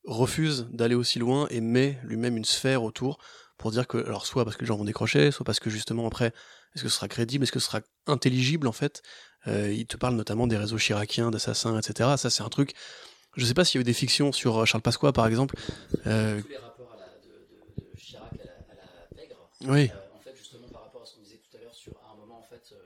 refuse 0.05 0.67
d'aller 0.73 0.95
aussi 0.95 1.19
loin 1.19 1.47
et 1.51 1.61
met 1.61 1.99
lui-même 2.03 2.37
une 2.37 2.45
sphère 2.45 2.83
autour 2.83 3.19
pour 3.57 3.71
dire 3.73 3.87
que, 3.87 3.99
alors 3.99 4.27
soit 4.27 4.45
parce 4.45 4.57
que 4.57 4.63
les 4.63 4.67
gens 4.67 4.77
vont 4.77 4.85
décrocher, 4.85 5.31
soit 5.31 5.45
parce 5.45 5.61
que 5.61 5.71
justement 5.71 6.07
après, 6.07 6.33
est-ce 6.75 6.85
que 6.85 6.89
ce 6.89 6.97
sera 6.97 7.09
crédible, 7.09 7.45
est-ce 7.45 7.53
que 7.53 7.59
ce 7.59 7.67
sera 7.67 7.81
intelligible 8.07 8.67
en 8.69 8.73
fait 8.73 9.03
Euh, 9.47 9.73
Il 9.73 9.87
te 9.87 9.97
parle 9.97 10.15
notamment 10.15 10.47
des 10.47 10.57
réseaux 10.57 10.79
chiraciens, 10.79 11.31
d'assassins, 11.31 11.79
etc. 11.79 12.11
Ça 12.17 12.31
c'est 12.31 12.43
un 12.43 12.49
truc, 12.49 12.75
je 13.39 13.45
sais 13.47 13.55
pas 13.55 13.65
s'il 13.65 13.79
y 13.79 13.81
a 13.81 13.83
eu 13.83 13.85
des 13.85 13.93
fictions 13.95 14.33
sur 14.33 14.59
euh, 14.59 14.65
Charles 14.65 14.83
Pasqua 14.83 15.13
par 15.13 15.27
exemple. 15.27 15.55
Euh, 16.07 16.43
Tous 16.43 16.49
les 16.49 16.57
rapports 16.57 16.93
à 16.93 16.97
la, 16.97 17.07
de, 17.25 17.83
de- 17.83 17.91
de 17.93 17.97
Chirac 17.97 18.33
à 18.35 18.45
la, 18.45 18.53
à 18.53 18.75
la 18.75 19.17
pègre, 19.17 19.51
Oui. 19.63 19.91
euh, 19.95 20.17
en 20.17 20.21
fait, 20.21 20.35
justement, 20.37 20.69
par 20.69 20.83
rapport 20.83 21.03
à 21.03 21.07
ce 21.07 21.15
qu'on 21.17 21.23
disait 21.23 21.39
tout 21.39 21.57
à 21.57 21.61
l'heure, 21.61 21.75
sur 21.75 21.93
à 22.07 22.13
un 22.13 22.17
moment, 22.17 22.39
en 22.41 22.43
fait, 22.43 22.73
euh, 22.73 22.77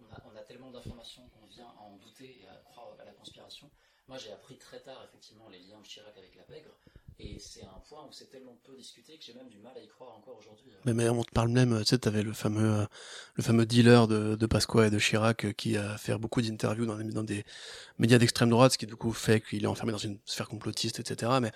on, 0.00 0.14
a, 0.14 0.18
on 0.32 0.36
a 0.36 0.42
tellement 0.42 0.70
d'informations 0.70 1.22
qu'on 1.28 1.46
vient 1.46 1.66
à 1.78 1.82
en 1.82 1.96
douter 1.96 2.40
et 2.42 2.46
à 2.46 2.56
croire 2.64 2.94
à 3.00 3.04
la 3.04 3.12
conspiration. 3.12 3.70
Moi, 4.08 4.18
j'ai 4.18 4.32
appris 4.32 4.56
très 4.58 4.80
tard, 4.80 5.02
effectivement, 5.08 5.48
les 5.48 5.60
liens 5.60 5.80
de 5.80 5.86
Chirac 5.86 6.16
avec 6.18 6.34
la 6.36 6.42
pègre, 6.42 6.70
et 7.18 7.38
c'est 7.38 7.64
un 7.64 7.71
point 7.92 8.04
où 8.08 8.12
c'est 8.12 8.30
tellement 8.30 8.56
peu 8.64 8.74
discuté 8.76 9.18
que 9.18 9.24
j'ai 9.24 9.34
même 9.34 9.48
du 9.48 9.58
mal 9.58 9.72
à 9.76 9.80
y 9.80 9.88
croire 9.88 10.16
encore 10.16 10.38
aujourd'hui. 10.38 10.72
Mais, 10.84 10.94
mais 10.94 11.08
on 11.08 11.22
te 11.22 11.30
parle 11.30 11.50
même, 11.50 11.78
tu 11.80 11.86
sais, 11.86 11.98
t'avais 11.98 12.22
le 12.22 12.32
fameux, 12.32 12.80
euh, 12.80 12.86
le 13.34 13.42
fameux 13.42 13.66
dealer 13.66 14.08
de, 14.08 14.34
de 14.34 14.46
Pasqua 14.46 14.86
et 14.86 14.90
de 14.90 14.98
Chirac 14.98 15.44
euh, 15.44 15.52
qui 15.52 15.76
a 15.76 15.98
fait 15.98 16.16
beaucoup 16.16 16.40
d'interviews 16.40 16.86
dans, 16.86 16.96
dans 16.96 17.22
des 17.22 17.44
médias 17.98 18.18
d'extrême 18.18 18.48
droite, 18.48 18.72
ce 18.72 18.78
qui 18.78 18.86
du 18.86 18.96
coup 18.96 19.12
fait 19.12 19.40
qu'il 19.40 19.64
est 19.64 19.66
enfermé 19.66 19.92
dans 19.92 19.98
une 19.98 20.18
sphère 20.24 20.48
complotiste, 20.48 21.00
etc. 21.00 21.32
Mais 21.42 21.52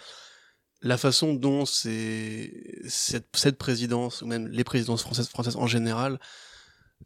la 0.82 0.98
façon 0.98 1.32
dont 1.32 1.64
cette, 1.64 3.58
présidence, 3.58 4.20
ou 4.22 4.26
même 4.26 4.46
les 4.48 4.64
présidences 4.64 5.02
françaises, 5.02 5.28
françaises 5.28 5.56
en 5.56 5.66
général, 5.66 6.20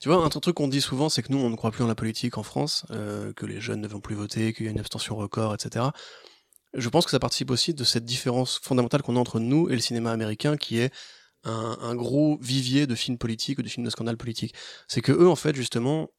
tu 0.00 0.08
vois, 0.08 0.24
un 0.24 0.28
truc 0.28 0.56
qu'on 0.56 0.68
dit 0.68 0.80
souvent, 0.80 1.08
c'est 1.08 1.22
que 1.22 1.32
nous, 1.32 1.38
on 1.38 1.50
ne 1.50 1.56
croit 1.56 1.70
plus 1.70 1.84
en 1.84 1.88
la 1.88 1.94
politique 1.94 2.38
en 2.38 2.42
France, 2.42 2.84
euh, 2.90 3.32
que 3.32 3.46
les 3.46 3.60
jeunes 3.60 3.80
ne 3.80 3.88
vont 3.88 4.00
plus 4.00 4.14
voter, 4.14 4.52
qu'il 4.52 4.66
y 4.66 4.68
a 4.68 4.72
une 4.72 4.78
abstention 4.78 5.16
record, 5.16 5.54
etc. 5.54 5.86
Je 6.74 6.88
pense 6.88 7.04
que 7.04 7.10
ça 7.10 7.18
participe 7.18 7.50
aussi 7.50 7.74
de 7.74 7.84
cette 7.84 8.04
différence 8.04 8.60
fondamentale 8.62 9.02
qu'on 9.02 9.16
a 9.16 9.18
entre 9.20 9.40
nous 9.40 9.68
et 9.68 9.74
le 9.74 9.80
cinéma 9.80 10.12
américain, 10.12 10.56
qui 10.56 10.78
est 10.78 10.92
un, 11.44 11.94
gros 11.94 12.38
vivier 12.40 12.86
de 12.86 12.94
films 12.94 13.18
politiques 13.18 13.58
ou 13.58 13.62
de 13.62 13.68
films 13.68 13.84
de 13.84 13.90
scandale 13.90 14.16
politique. 14.16 14.54
C'est 14.88 15.00
que 15.00 15.12
eux, 15.12 15.28
en 15.28 15.36
fait, 15.36 15.56
justement, 15.56 16.10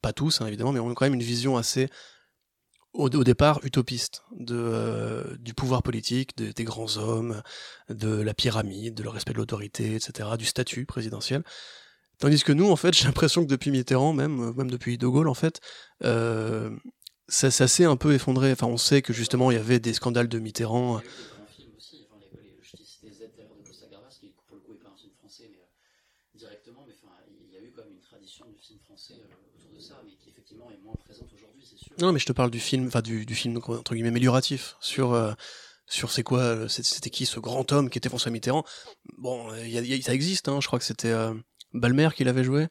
pas 0.00 0.12
tous, 0.12 0.40
hein, 0.40 0.46
évidemment, 0.46 0.72
mais 0.72 0.80
ont 0.80 0.94
quand 0.94 1.04
même 1.04 1.14
une 1.14 1.22
vision 1.22 1.56
assez, 1.56 1.88
au, 2.92 3.06
au 3.08 3.24
départ, 3.24 3.60
utopiste 3.64 4.22
de, 4.38 4.56
euh, 4.56 5.36
du 5.38 5.54
pouvoir 5.54 5.82
politique, 5.82 6.36
de- 6.36 6.52
des 6.52 6.64
grands 6.64 6.96
hommes, 6.96 7.42
de 7.88 8.08
la 8.20 8.34
pyramide, 8.34 8.94
de 8.94 9.02
le 9.02 9.10
respect 9.10 9.32
de 9.32 9.38
l'autorité, 9.38 9.96
etc., 9.96 10.30
du 10.38 10.44
statut 10.46 10.86
présidentiel. 10.86 11.42
Tandis 12.18 12.42
que 12.44 12.52
nous, 12.52 12.70
en 12.70 12.76
fait, 12.76 12.92
j'ai 12.96 13.04
l'impression 13.06 13.42
que 13.42 13.48
depuis 13.48 13.70
Mitterrand, 13.70 14.12
même, 14.12 14.40
euh, 14.40 14.52
même 14.52 14.70
depuis 14.70 14.98
De 14.98 15.06
Gaulle, 15.06 15.28
en 15.28 15.34
fait, 15.34 15.60
euh, 16.04 16.70
ça, 17.30 17.50
ça 17.50 17.66
s'est 17.68 17.84
un 17.84 17.96
peu 17.96 18.12
effondré. 18.14 18.52
Enfin, 18.52 18.66
on 18.66 18.76
sait 18.76 19.02
que 19.02 19.12
justement, 19.12 19.50
il 19.50 19.54
y 19.56 19.60
avait 19.60 19.80
des 19.80 19.94
scandales 19.94 20.28
de 20.28 20.38
Mitterrand. 20.38 21.00
Non, 32.00 32.12
mais 32.12 32.18
je 32.18 32.26
te 32.26 32.32
parle 32.32 32.50
du 32.50 32.60
film, 32.60 32.86
enfin 32.86 33.02
du, 33.02 33.26
du 33.26 33.34
film 33.34 33.56
entre 33.56 33.94
guillemets 33.94 34.08
amélioratif 34.08 34.76
sur 34.80 35.12
euh, 35.12 35.32
sur 35.86 36.10
c'est 36.12 36.22
quoi, 36.22 36.40
euh, 36.40 36.68
c'était 36.68 37.10
qui 37.10 37.26
ce 37.26 37.40
grand 37.40 37.70
homme 37.72 37.90
qui 37.90 37.98
était 37.98 38.08
François 38.08 38.30
Mitterrand. 38.30 38.64
Bon, 39.18 39.52
il 39.56 39.70
y 39.70 39.78
a- 39.78 39.80
il 39.82 39.86
y 39.86 39.94
a- 39.98 40.02
ça 40.02 40.14
existe, 40.14 40.48
hein, 40.48 40.60
je 40.60 40.66
crois 40.66 40.78
que 40.78 40.84
c'était 40.84 41.08
euh, 41.10 41.34
Balmer 41.72 42.08
qui 42.14 42.24
l'avait 42.24 42.44
joué. 42.44 42.68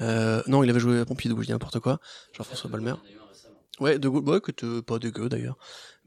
Euh, 0.00 0.42
non, 0.46 0.62
il 0.62 0.70
avait 0.70 0.80
joué 0.80 1.00
à 1.00 1.04
Pompidou, 1.04 1.40
je 1.40 1.46
dis 1.46 1.52
n'importe 1.52 1.80
quoi. 1.80 1.98
Jean-François 2.36 2.70
Balmer. 2.70 2.94
Ouais, 3.80 3.98
de 3.98 4.08
Gaulle, 4.08 4.28
ouais, 4.28 4.40
que 4.40 4.52
t'es 4.52 4.82
pas 4.82 4.98
dégueu 4.98 5.28
d'ailleurs. 5.28 5.58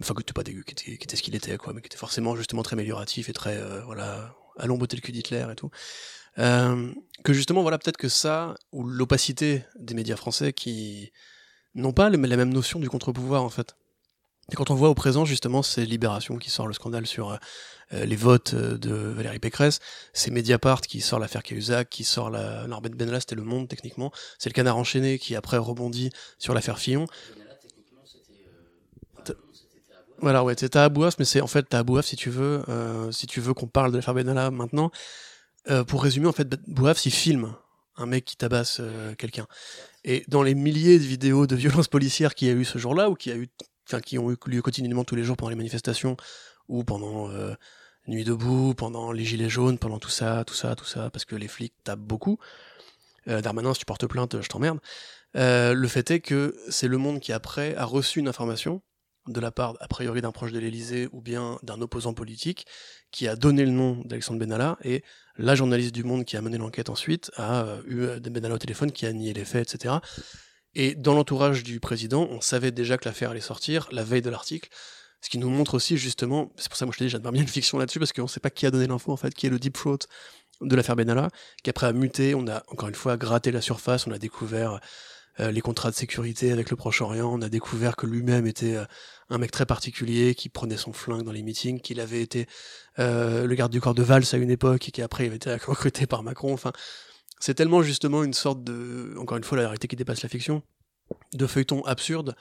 Enfin, 0.01 0.13
que 0.15 0.23
t'es 0.23 0.33
pas 0.33 0.43
dégueu, 0.43 0.63
qui 0.63 0.71
était, 0.71 0.97
qui 0.97 1.03
était 1.03 1.15
ce 1.15 1.21
qu'il 1.21 1.35
était, 1.35 1.57
quoi, 1.57 1.73
mais 1.73 1.81
qui 1.81 1.87
était 1.87 1.97
forcément 1.97 2.35
justement 2.35 2.63
très 2.63 2.73
amélioratif 2.73 3.29
et 3.29 3.33
très, 3.33 3.57
euh, 3.57 3.83
voilà, 3.85 4.35
allons 4.57 4.77
botter 4.77 4.95
le 4.95 5.01
cul 5.01 5.11
d'Hitler 5.11 5.45
et 5.51 5.55
tout. 5.55 5.69
Euh, 6.39 6.91
que 7.23 7.33
justement, 7.33 7.61
voilà, 7.61 7.77
peut-être 7.77 7.97
que 7.97 8.09
ça, 8.09 8.55
ou 8.71 8.83
l'opacité 8.87 9.63
des 9.77 9.93
médias 9.93 10.15
français 10.15 10.53
qui 10.53 11.11
n'ont 11.75 11.93
pas 11.93 12.09
la 12.09 12.17
même 12.17 12.53
notion 12.53 12.79
du 12.79 12.89
contre-pouvoir, 12.89 13.43
en 13.43 13.49
fait. 13.49 13.75
Et 14.51 14.55
quand 14.55 14.71
on 14.71 14.75
voit 14.75 14.89
au 14.89 14.95
présent, 14.95 15.25
justement, 15.25 15.61
c'est 15.61 15.85
Libération 15.85 16.37
qui 16.37 16.49
sort 16.49 16.65
le 16.65 16.73
scandale 16.73 17.05
sur 17.05 17.29
euh, 17.31 17.37
euh, 17.93 18.05
les 18.05 18.15
votes 18.15 18.55
euh, 18.55 18.77
de 18.79 18.91
Valérie 18.91 19.37
Pécresse, 19.37 19.79
c'est 20.13 20.31
Mediapart 20.31 20.81
qui 20.81 21.01
sort 21.01 21.19
l'affaire 21.19 21.43
Cahuzac, 21.43 21.87
qui 21.89 22.03
sort 22.03 22.31
la, 22.31 22.65
l'Arbet 22.65 22.89
Benalla, 22.89 23.19
c'était 23.19 23.35
Le 23.35 23.43
Monde, 23.43 23.67
techniquement, 23.67 24.11
c'est 24.39 24.49
le 24.49 24.53
Canard 24.55 24.77
enchaîné 24.77 25.19
qui 25.19 25.35
après 25.35 25.57
rebondit 25.57 26.09
sur 26.39 26.55
l'affaire 26.55 26.79
Fillon, 26.79 27.05
Benalla, 27.35 27.55
techniquement, 27.61 28.01
c'était. 28.05 28.39
Euh, 28.47 29.21
T'as- 29.23 29.33
enfin, 29.33 29.41
non, 29.45 29.53
c'était 29.53 29.93
à 29.93 30.01
boire. 30.07 30.08
Voilà, 30.21 30.43
ouais, 30.43 30.55
t'as 30.55 30.83
Abouaf, 30.83 31.17
mais 31.19 31.25
c'est 31.25 31.41
en 31.41 31.47
fait 31.47 31.63
t'as 31.63 31.79
Abouaf 31.79 32.05
si 32.05 32.15
tu 32.15 32.29
veux, 32.29 32.63
euh, 32.69 33.11
si 33.11 33.27
tu 33.27 33.39
veux 33.41 33.53
qu'on 33.53 33.67
parle 33.67 33.91
de 33.91 33.97
l'affaire 33.97 34.13
Benalla 34.13 34.51
maintenant. 34.51 34.91
Euh, 35.69 35.83
pour 35.83 36.03
résumer, 36.03 36.27
en 36.27 36.31
fait, 36.31 36.47
Bouaf, 36.67 37.05
il 37.05 37.11
filme 37.11 37.53
un 37.97 38.05
mec 38.05 38.25
qui 38.25 38.37
tabasse 38.37 38.77
euh, 38.79 39.13
quelqu'un. 39.15 39.45
Et 40.05 40.23
dans 40.27 40.41
les 40.41 40.55
milliers 40.55 40.97
de 40.97 41.03
vidéos 41.03 41.47
de 41.47 41.55
violences 41.55 41.87
policières 41.87 42.33
qu'il 42.33 42.47
y 42.47 42.51
a 42.51 42.53
eu 42.53 42.65
ce 42.65 42.77
jour-là, 42.77 43.09
ou 43.09 43.15
qui 43.15 43.31
a 43.31 43.35
eu, 43.35 43.49
qui 44.05 44.17
ont 44.17 44.31
eu 44.31 44.37
lieu 44.47 44.61
quotidiennement 44.61 45.03
tous 45.03 45.15
les 45.15 45.23
jours 45.23 45.35
pendant 45.35 45.49
les 45.49 45.55
manifestations, 45.55 46.15
ou 46.69 46.83
pendant 46.83 47.29
Nuit 48.07 48.23
debout, 48.23 48.73
pendant 48.73 49.11
les 49.11 49.25
gilets 49.25 49.49
jaunes, 49.49 49.77
pendant 49.77 49.99
tout 49.99 50.09
ça, 50.09 50.43
tout 50.45 50.53
ça, 50.53 50.75
tout 50.75 50.85
ça, 50.85 51.09
parce 51.09 51.25
que 51.25 51.35
les 51.35 51.47
flics 51.47 51.73
tapent 51.83 51.99
beaucoup. 51.99 52.39
Darmanin, 53.27 53.73
si 53.73 53.79
tu 53.79 53.85
portes 53.85 54.07
plainte, 54.07 54.41
je 54.41 54.47
t'emmerde. 54.47 54.79
Le 55.33 55.87
fait 55.87 56.09
est 56.09 56.19
que 56.21 56.55
c'est 56.69 56.87
le 56.87 56.97
monde 56.97 57.19
qui 57.19 57.33
après 57.33 57.75
a 57.75 57.85
reçu 57.85 58.19
une 58.19 58.27
information 58.27 58.81
de 59.29 59.39
la 59.39 59.51
part, 59.51 59.75
a 59.79 59.87
priori, 59.87 60.21
d'un 60.21 60.31
proche 60.31 60.51
de 60.51 60.59
l'Élysée 60.59 61.07
ou 61.11 61.21
bien 61.21 61.59
d'un 61.63 61.81
opposant 61.81 62.13
politique, 62.13 62.65
qui 63.11 63.27
a 63.27 63.35
donné 63.35 63.63
le 63.63 63.71
nom 63.71 64.01
d'Alexandre 64.05 64.39
Benalla, 64.39 64.77
et 64.83 65.03
la 65.37 65.55
journaliste 65.55 65.93
du 65.93 66.03
Monde 66.03 66.25
qui 66.25 66.35
a 66.37 66.41
mené 66.41 66.57
l'enquête 66.57 66.89
ensuite 66.89 67.31
a 67.35 67.63
euh, 67.63 67.81
eu 67.87 68.01
euh, 68.01 68.19
Benalla 68.19 68.55
au 68.55 68.57
téléphone, 68.57 68.91
qui 68.91 69.05
a 69.05 69.13
nié 69.13 69.33
les 69.33 69.45
faits, 69.45 69.73
etc. 69.73 69.95
Et 70.75 70.95
dans 70.95 71.13
l'entourage 71.13 71.63
du 71.63 71.79
président, 71.79 72.27
on 72.29 72.41
savait 72.41 72.71
déjà 72.71 72.97
que 72.97 73.07
l'affaire 73.07 73.31
allait 73.31 73.39
sortir 73.39 73.87
la 73.91 74.03
veille 74.03 74.21
de 74.21 74.29
l'article. 74.29 74.69
Ce 75.21 75.29
qui 75.29 75.37
nous 75.37 75.49
montre 75.49 75.73
aussi 75.73 75.97
justement, 75.97 76.53
c'est 76.55 76.69
pour 76.69 76.77
ça 76.77 76.85
que 76.85 76.87
moi 76.87 76.93
je 76.93 76.99
te 76.99 77.03
dis, 77.03 77.09
j'admire 77.09 77.31
bien 77.31 77.41
une 77.41 77.47
fiction 77.47 77.77
là-dessus, 77.77 77.99
parce 77.99 78.13
qu'on 78.13 78.23
ne 78.23 78.27
sait 78.27 78.39
pas 78.39 78.49
qui 78.49 78.65
a 78.65 78.71
donné 78.71 78.87
l'info 78.87 79.11
en 79.11 79.17
fait, 79.17 79.33
qui 79.33 79.47
est 79.47 79.49
le 79.49 79.59
deep 79.59 79.73
throat 79.73 79.99
de 80.61 80.75
l'affaire 80.75 80.95
Benalla, 80.95 81.29
qui 81.63 81.69
après 81.69 81.87
a 81.87 81.93
muté, 81.93 82.35
on 82.35 82.47
a 82.47 82.63
encore 82.67 82.89
une 82.89 82.95
fois 82.95 83.17
gratté 83.17 83.51
la 83.51 83.61
surface, 83.61 84.07
on 84.07 84.11
a 84.11 84.17
découvert 84.17 84.79
les 85.37 85.61
contrats 85.61 85.89
de 85.89 85.95
sécurité 85.95 86.51
avec 86.51 86.69
le 86.69 86.75
Proche-Orient, 86.75 87.31
on 87.31 87.41
a 87.41 87.49
découvert 87.49 87.95
que 87.95 88.05
lui-même 88.05 88.45
était 88.45 88.75
euh, 88.75 88.85
un 89.29 89.37
mec 89.37 89.51
très 89.51 89.65
particulier, 89.65 90.35
qui 90.35 90.49
prenait 90.49 90.77
son 90.77 90.91
flingue 90.91 91.23
dans 91.23 91.31
les 91.31 91.43
meetings, 91.43 91.79
qu'il 91.79 91.99
avait 91.99 92.21
été 92.21 92.47
euh, 92.97 93.45
le 93.45 93.55
garde 93.55 93.71
du 93.71 93.79
corps 93.79 93.93
de 93.93 94.03
Valls 94.03 94.25
à 94.33 94.37
une 94.37 94.49
époque, 94.49 94.89
et 94.89 94.91
qui 94.91 95.01
après 95.01 95.25
avait 95.25 95.37
été 95.37 95.53
recruté 95.65 96.07
par 96.07 96.23
Macron, 96.23 96.53
enfin, 96.53 96.73
c'est 97.39 97.53
tellement 97.53 97.81
justement 97.81 98.23
une 98.23 98.33
sorte 98.33 98.63
de, 98.63 99.15
encore 99.17 99.37
une 99.37 99.43
fois, 99.43 99.57
la 99.57 99.63
réalité 99.63 99.87
qui 99.87 99.95
dépasse 99.95 100.23
la 100.23 100.29
fiction, 100.29 100.61
de 101.33 101.47
feuilleton 101.47 101.83
absurde, 101.85 102.35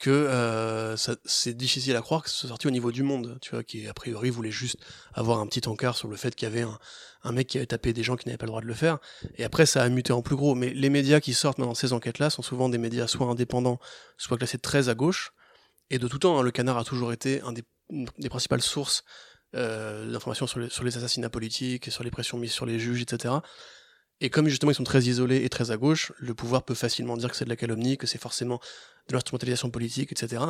que 0.00 0.08
euh, 0.10 0.96
c'est 0.96 1.54
difficile 1.54 1.94
à 1.94 2.00
croire 2.00 2.22
que 2.22 2.30
ce 2.30 2.36
soit 2.36 2.48
sorti 2.48 2.66
au 2.66 2.70
niveau 2.70 2.90
du 2.90 3.02
monde, 3.02 3.38
tu 3.42 3.50
vois, 3.50 3.62
qui 3.62 3.86
a 3.86 3.92
priori 3.92 4.30
voulait 4.30 4.50
juste 4.50 4.78
avoir 5.12 5.40
un 5.40 5.46
petit 5.46 5.68
encart 5.68 5.94
sur 5.94 6.08
le 6.08 6.16
fait 6.16 6.34
qu'il 6.34 6.48
y 6.48 6.50
avait 6.50 6.66
un, 7.22 7.32
mec 7.32 7.46
qui 7.46 7.58
avait 7.58 7.66
tapé 7.66 7.92
des 7.92 8.02
gens 8.02 8.16
qui 8.16 8.26
n'avaient 8.26 8.38
pas 8.38 8.46
le 8.46 8.50
droit 8.50 8.62
de 8.62 8.66
le 8.66 8.74
faire, 8.74 8.98
et 9.36 9.44
après 9.44 9.66
ça 9.66 9.82
a 9.82 9.88
muté 9.90 10.14
en 10.14 10.22
plus 10.22 10.36
gros. 10.36 10.54
Mais 10.54 10.70
les 10.70 10.88
médias 10.88 11.20
qui 11.20 11.34
sortent 11.34 11.60
dans 11.60 11.74
ces 11.74 11.92
enquêtes-là 11.92 12.30
sont 12.30 12.40
souvent 12.40 12.70
des 12.70 12.78
médias 12.78 13.06
soit 13.06 13.26
indépendants, 13.26 13.78
soit 14.16 14.38
classés 14.38 14.58
très 14.58 14.88
à 14.88 14.94
gauche, 14.94 15.32
et 15.90 15.98
de 15.98 16.08
tout 16.08 16.18
temps, 16.18 16.38
hein, 16.38 16.42
le 16.42 16.50
Canard 16.50 16.78
a 16.78 16.84
toujours 16.84 17.12
été 17.12 17.42
un 17.42 17.52
des, 17.52 17.62
principales 18.30 18.62
sources 18.62 19.04
euh, 19.54 20.10
d'informations 20.10 20.46
sur 20.46 20.72
sur 20.72 20.82
les 20.82 20.96
assassinats 20.96 21.28
politiques, 21.28 21.90
sur 21.90 22.04
les 22.04 22.10
pressions 22.10 22.38
mises 22.38 22.52
sur 22.52 22.64
les 22.64 22.78
juges, 22.78 23.02
etc. 23.02 23.34
Et 24.20 24.30
comme 24.30 24.48
justement 24.48 24.72
ils 24.72 24.74
sont 24.74 24.84
très 24.84 25.02
isolés 25.02 25.44
et 25.44 25.48
très 25.48 25.70
à 25.70 25.76
gauche, 25.76 26.12
le 26.18 26.34
pouvoir 26.34 26.62
peut 26.62 26.74
facilement 26.74 27.16
dire 27.16 27.30
que 27.30 27.36
c'est 27.36 27.44
de 27.44 27.50
la 27.50 27.56
calomnie, 27.56 27.96
que 27.96 28.06
c'est 28.06 28.20
forcément 28.20 28.60
de 29.08 29.14
l'instrumentalisation 29.14 29.70
politique, 29.70 30.12
etc. 30.12 30.44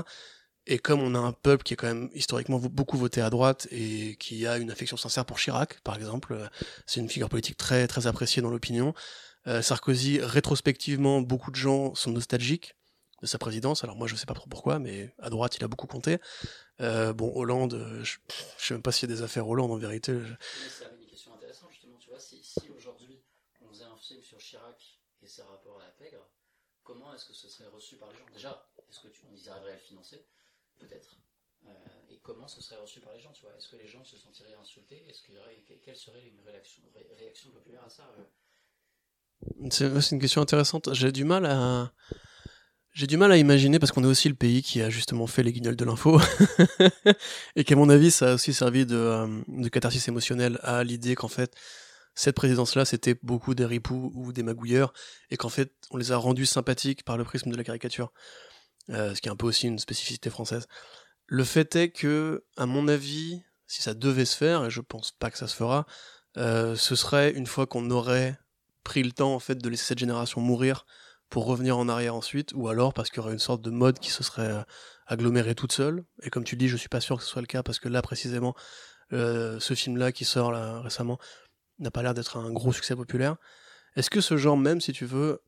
Et 0.67 0.79
comme 0.79 1.01
on 1.01 1.15
a 1.15 1.19
un 1.19 1.33
peuple 1.33 1.65
qui 1.65 1.75
est 1.75 1.77
quand 1.77 1.87
même 1.87 2.11
historiquement 2.15 2.59
beaucoup 2.59 2.99
voté 2.99 3.21
à 3.21 3.31
droite 3.31 3.67
et 3.71 4.17
qui 4.17 4.47
a 4.47 4.59
une 4.59 4.71
affection 4.71 4.97
sincère 4.97 5.25
pour 5.25 5.39
Chirac, 5.39 5.81
par 5.81 5.97
exemple, 5.97 6.35
euh, 6.35 6.47
c'est 6.87 7.01
une 7.01 7.09
figure 7.09 7.29
politique 7.29 7.57
très 7.57 7.87
très 7.87 8.07
appréciée 8.07 8.43
dans 8.43 8.51
l'opinion. 8.51 8.95
Euh, 9.47 9.63
Sarkozy, 9.63 10.21
rétrospectivement, 10.21 11.23
beaucoup 11.23 11.51
de 11.51 11.57
gens 11.57 11.95
sont 11.95 12.11
nostalgiques 12.11 12.75
de 13.23 13.27
sa 13.27 13.39
présidence. 13.39 13.85
Alors 13.85 13.97
moi, 13.97 14.07
je 14.07 14.17
sais 14.17 14.27
pas 14.27 14.35
trop 14.35 14.49
pourquoi, 14.49 14.79
mais 14.79 15.15
à 15.19 15.31
droite, 15.31 15.57
il 15.57 15.65
a 15.65 15.69
beaucoup 15.69 15.87
compté. 15.87 16.19
Euh, 16.81 17.13
bon, 17.13 17.33
Hollande, 17.35 17.75
euh, 17.75 18.05
je, 18.05 18.19
je 18.59 18.67
sais 18.67 18.75
même 18.75 18.83
pas 18.83 18.93
s'il 18.93 19.09
y 19.09 19.13
a 19.13 19.17
des 19.17 19.23
affaires 19.23 19.49
Hollande 19.49 19.71
en 19.71 19.77
vérité. 19.77 20.19
C'est 20.69 20.85
une 20.85 21.07
question 21.07 21.35
intéressante 21.35 21.71
justement. 21.73 21.97
Tu 21.99 22.11
vois, 22.11 22.21
si, 22.21 22.43
si 22.43 22.71
aujourd'hui 22.71 23.23
on 23.61 23.69
faisait 23.69 23.85
un 23.85 23.97
film 23.97 24.23
sur 24.23 24.39
Chirac 24.39 25.01
et 25.23 25.27
ses 25.27 25.43
rapports 25.43 25.81
à 25.81 25.85
la 25.85 25.91
pègre, 25.91 26.27
comment 26.83 27.15
est-ce 27.15 27.27
que 27.27 27.35
ce 27.35 27.49
serait 27.49 27.69
reçu 27.69 27.97
par 27.97 28.11
les 28.11 28.19
gens 28.19 28.27
Déjà, 28.33 28.67
y 29.47 29.49
arriverait 29.49 29.73
à 29.73 29.77
le 29.77 29.81
financer 29.81 30.27
Peut-être. 30.79 31.17
Euh, 31.67 31.71
et 32.09 32.19
comment 32.23 32.49
ce 32.49 32.61
serait 32.63 32.81
reçu 32.81 33.01
par 33.01 33.13
les 33.13 33.21
gens 33.21 33.33
tu 33.33 33.43
vois? 33.43 33.55
Est-ce 33.57 33.69
que 33.69 33.77
les 33.77 33.87
gens 33.87 34.05
se 34.05 34.17
sentiraient 34.17 34.55
insultés? 34.55 35.05
Est-ce 35.09 35.23
qu'il 35.23 35.35
y 35.35 35.39
aurait 35.39 35.63
quelle 35.85 35.97
serait 35.97 36.27
une 36.27 36.41
réaction, 36.41 36.83
ré, 36.95 37.07
réaction 37.19 37.51
populaire 37.51 37.85
à 37.85 37.89
ça 37.89 38.11
euh? 38.19 38.25
C'est 39.71 40.11
une 40.13 40.21
question 40.21 40.43
intéressante. 40.43 40.93
J'ai 40.95 41.13
du 41.13 41.25
mal 41.25 41.47
à 41.47 41.93
j'ai 42.93 43.07
du 43.07 43.17
mal 43.17 43.31
à 43.31 43.37
imaginer 43.37 43.79
parce 43.79 43.93
qu'on 43.93 44.03
est 44.03 44.09
aussi 44.09 44.29
le 44.29 44.35
pays 44.35 44.63
qui 44.63 44.83
a 44.83 44.91
justement 44.91 45.27
fait 45.27 45.43
les 45.43 45.53
guignols 45.53 45.77
de 45.77 45.85
l'info. 45.85 46.21
Et 47.57 47.65
qu'à 47.65 47.77
mon 47.77 47.89
avis 47.89 48.11
ça 48.11 48.33
a 48.33 48.35
aussi 48.35 48.53
servi 48.53 48.85
de, 48.85 48.97
euh, 48.97 49.43
de 49.47 49.69
catharsis 49.69 50.09
émotionnel 50.09 50.59
à 50.63 50.83
l'idée 50.83 51.15
qu'en 51.15 51.29
fait 51.29 51.55
cette 52.15 52.35
présidence-là 52.35 52.85
c'était 52.85 53.15
beaucoup 53.23 53.55
des 53.55 53.65
ripoux 53.65 54.11
ou 54.15 54.33
des 54.33 54.43
magouilleurs 54.43 54.93
et 55.31 55.37
qu'en 55.37 55.49
fait 55.49 55.73
on 55.91 55.97
les 55.97 56.11
a 56.11 56.17
rendus 56.17 56.47
sympathiques 56.47 57.05
par 57.05 57.17
le 57.17 57.25
prisme 57.25 57.51
de 57.51 57.57
la 57.57 57.65
caricature, 57.65 58.13
euh, 58.91 59.15
ce 59.15 59.21
qui 59.21 59.29
est 59.29 59.33
un 59.33 59.37
peu 59.37 59.47
aussi 59.47 59.67
une 59.67 59.79
spécificité 59.79 60.31
française. 60.31 60.67
Le 61.27 61.45
fait 61.45 61.77
est 61.77 61.91
que, 61.91 62.45
à 62.57 62.67
mon 62.67 62.89
avis, 62.89 63.43
si 63.67 63.83
ça 63.83 63.95
devait 63.95 64.25
se 64.25 64.37
faire, 64.37 64.65
et 64.65 64.71
je 64.71 64.81
pense 64.81 65.13
pas 65.13 65.31
que 65.31 65.39
ça 65.39 65.47
se 65.47 65.55
fera, 65.55 65.87
euh, 66.37 66.75
ce 66.77 66.97
serait 66.97 67.33
une 67.33 67.47
fois 67.47 67.67
qu'on 67.67 67.91
aurait 67.91 68.39
pris 68.85 69.03
le 69.03 69.13
temps 69.13 69.35
en 69.35 69.39
fait 69.39 69.57
de 69.57 69.69
laisser 69.69 69.85
cette 69.85 69.99
génération 69.99 70.41
mourir 70.41 70.87
pour 71.29 71.45
revenir 71.47 71.79
en 71.79 71.89
arrière 71.89 72.15
ensuite, 72.15 72.53
ou 72.55 72.69
alors 72.69 72.93
parce 72.93 73.11
qu'il 73.11 73.19
y 73.19 73.21
aurait 73.21 73.33
une 73.33 73.39
sorte 73.39 73.63
de 73.63 73.71
mode 73.71 73.99
qui 74.01 74.11
se 74.11 74.25
serait 74.25 74.51
euh, 74.51 74.63
agglomérée 75.07 75.55
toute 75.55 75.73
seule. 75.73 76.05
Et 76.23 76.31
comme 76.31 76.45
tu 76.45 76.57
dis, 76.57 76.69
je 76.69 76.77
suis 76.77 76.89
pas 76.89 77.01
sûr 77.01 77.17
que 77.17 77.23
ce 77.23 77.29
soit 77.29 77.43
le 77.43 77.47
cas 77.47 77.63
parce 77.63 77.79
que 77.79 77.89
là 77.89 78.03
précisément, 78.03 78.55
ce 79.13 79.75
film-là 79.75 80.13
qui 80.13 80.25
sort 80.25 80.53
récemment 80.85 81.19
n'a 81.81 81.91
pas 81.91 82.03
l'air 82.03 82.15
d'être 82.15 82.37
un 82.37 82.53
gros 82.53 82.73
succès 82.73 82.95
populaire. 82.95 83.37
Est-ce 83.97 84.11
que 84.11 84.21
ce 84.21 84.37
genre 84.37 84.57
même, 84.57 84.81
si 84.81 84.93
tu 84.93 85.05
veux, 85.05 85.43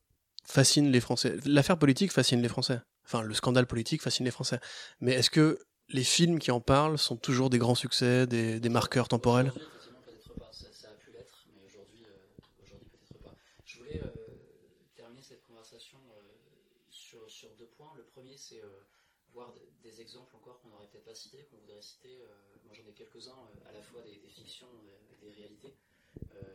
fascine 0.45 0.91
les 0.91 0.99
Français? 0.99 1.37
L'affaire 1.45 1.77
politique 1.77 2.11
fascine 2.11 2.41
les 2.41 2.49
Français? 2.49 2.81
Enfin, 3.13 3.23
le 3.23 3.35
scandale 3.35 3.67
politique 3.67 4.01
fascine 4.01 4.25
les 4.25 4.31
Français. 4.31 4.59
Mais 4.99 5.13
est-ce 5.13 5.29
que 5.29 5.59
les 5.89 6.03
films 6.03 6.39
qui 6.39 6.49
en 6.49 6.59
parlent 6.59 6.97
sont 6.97 7.15
toujours 7.15 7.51
des 7.51 7.59
grands 7.59 7.75
succès, 7.75 8.25
des, 8.25 8.59
des 8.59 8.69
marqueurs 8.69 9.07
temporels? 9.07 9.53
C'est 18.35 18.59
euh, 18.59 18.67
voir 19.31 19.53
des 19.83 20.01
exemples 20.01 20.35
encore 20.35 20.59
qu'on 20.59 20.69
n'aurait 20.69 20.87
peut-être 20.87 21.05
pas 21.05 21.13
cités, 21.13 21.47
qu'on 21.49 21.57
voudrait 21.57 21.81
citer. 21.81 22.17
Euh, 22.19 22.27
moi 22.65 22.73
j'en 22.73 22.89
ai 22.89 22.93
quelques-uns, 22.93 23.31
euh, 23.31 23.69
à 23.69 23.71
la 23.71 23.81
fois 23.81 24.01
des, 24.01 24.17
des 24.17 24.27
fictions 24.27 24.67
et 25.21 25.25
des, 25.25 25.31
réalités. 25.31 25.75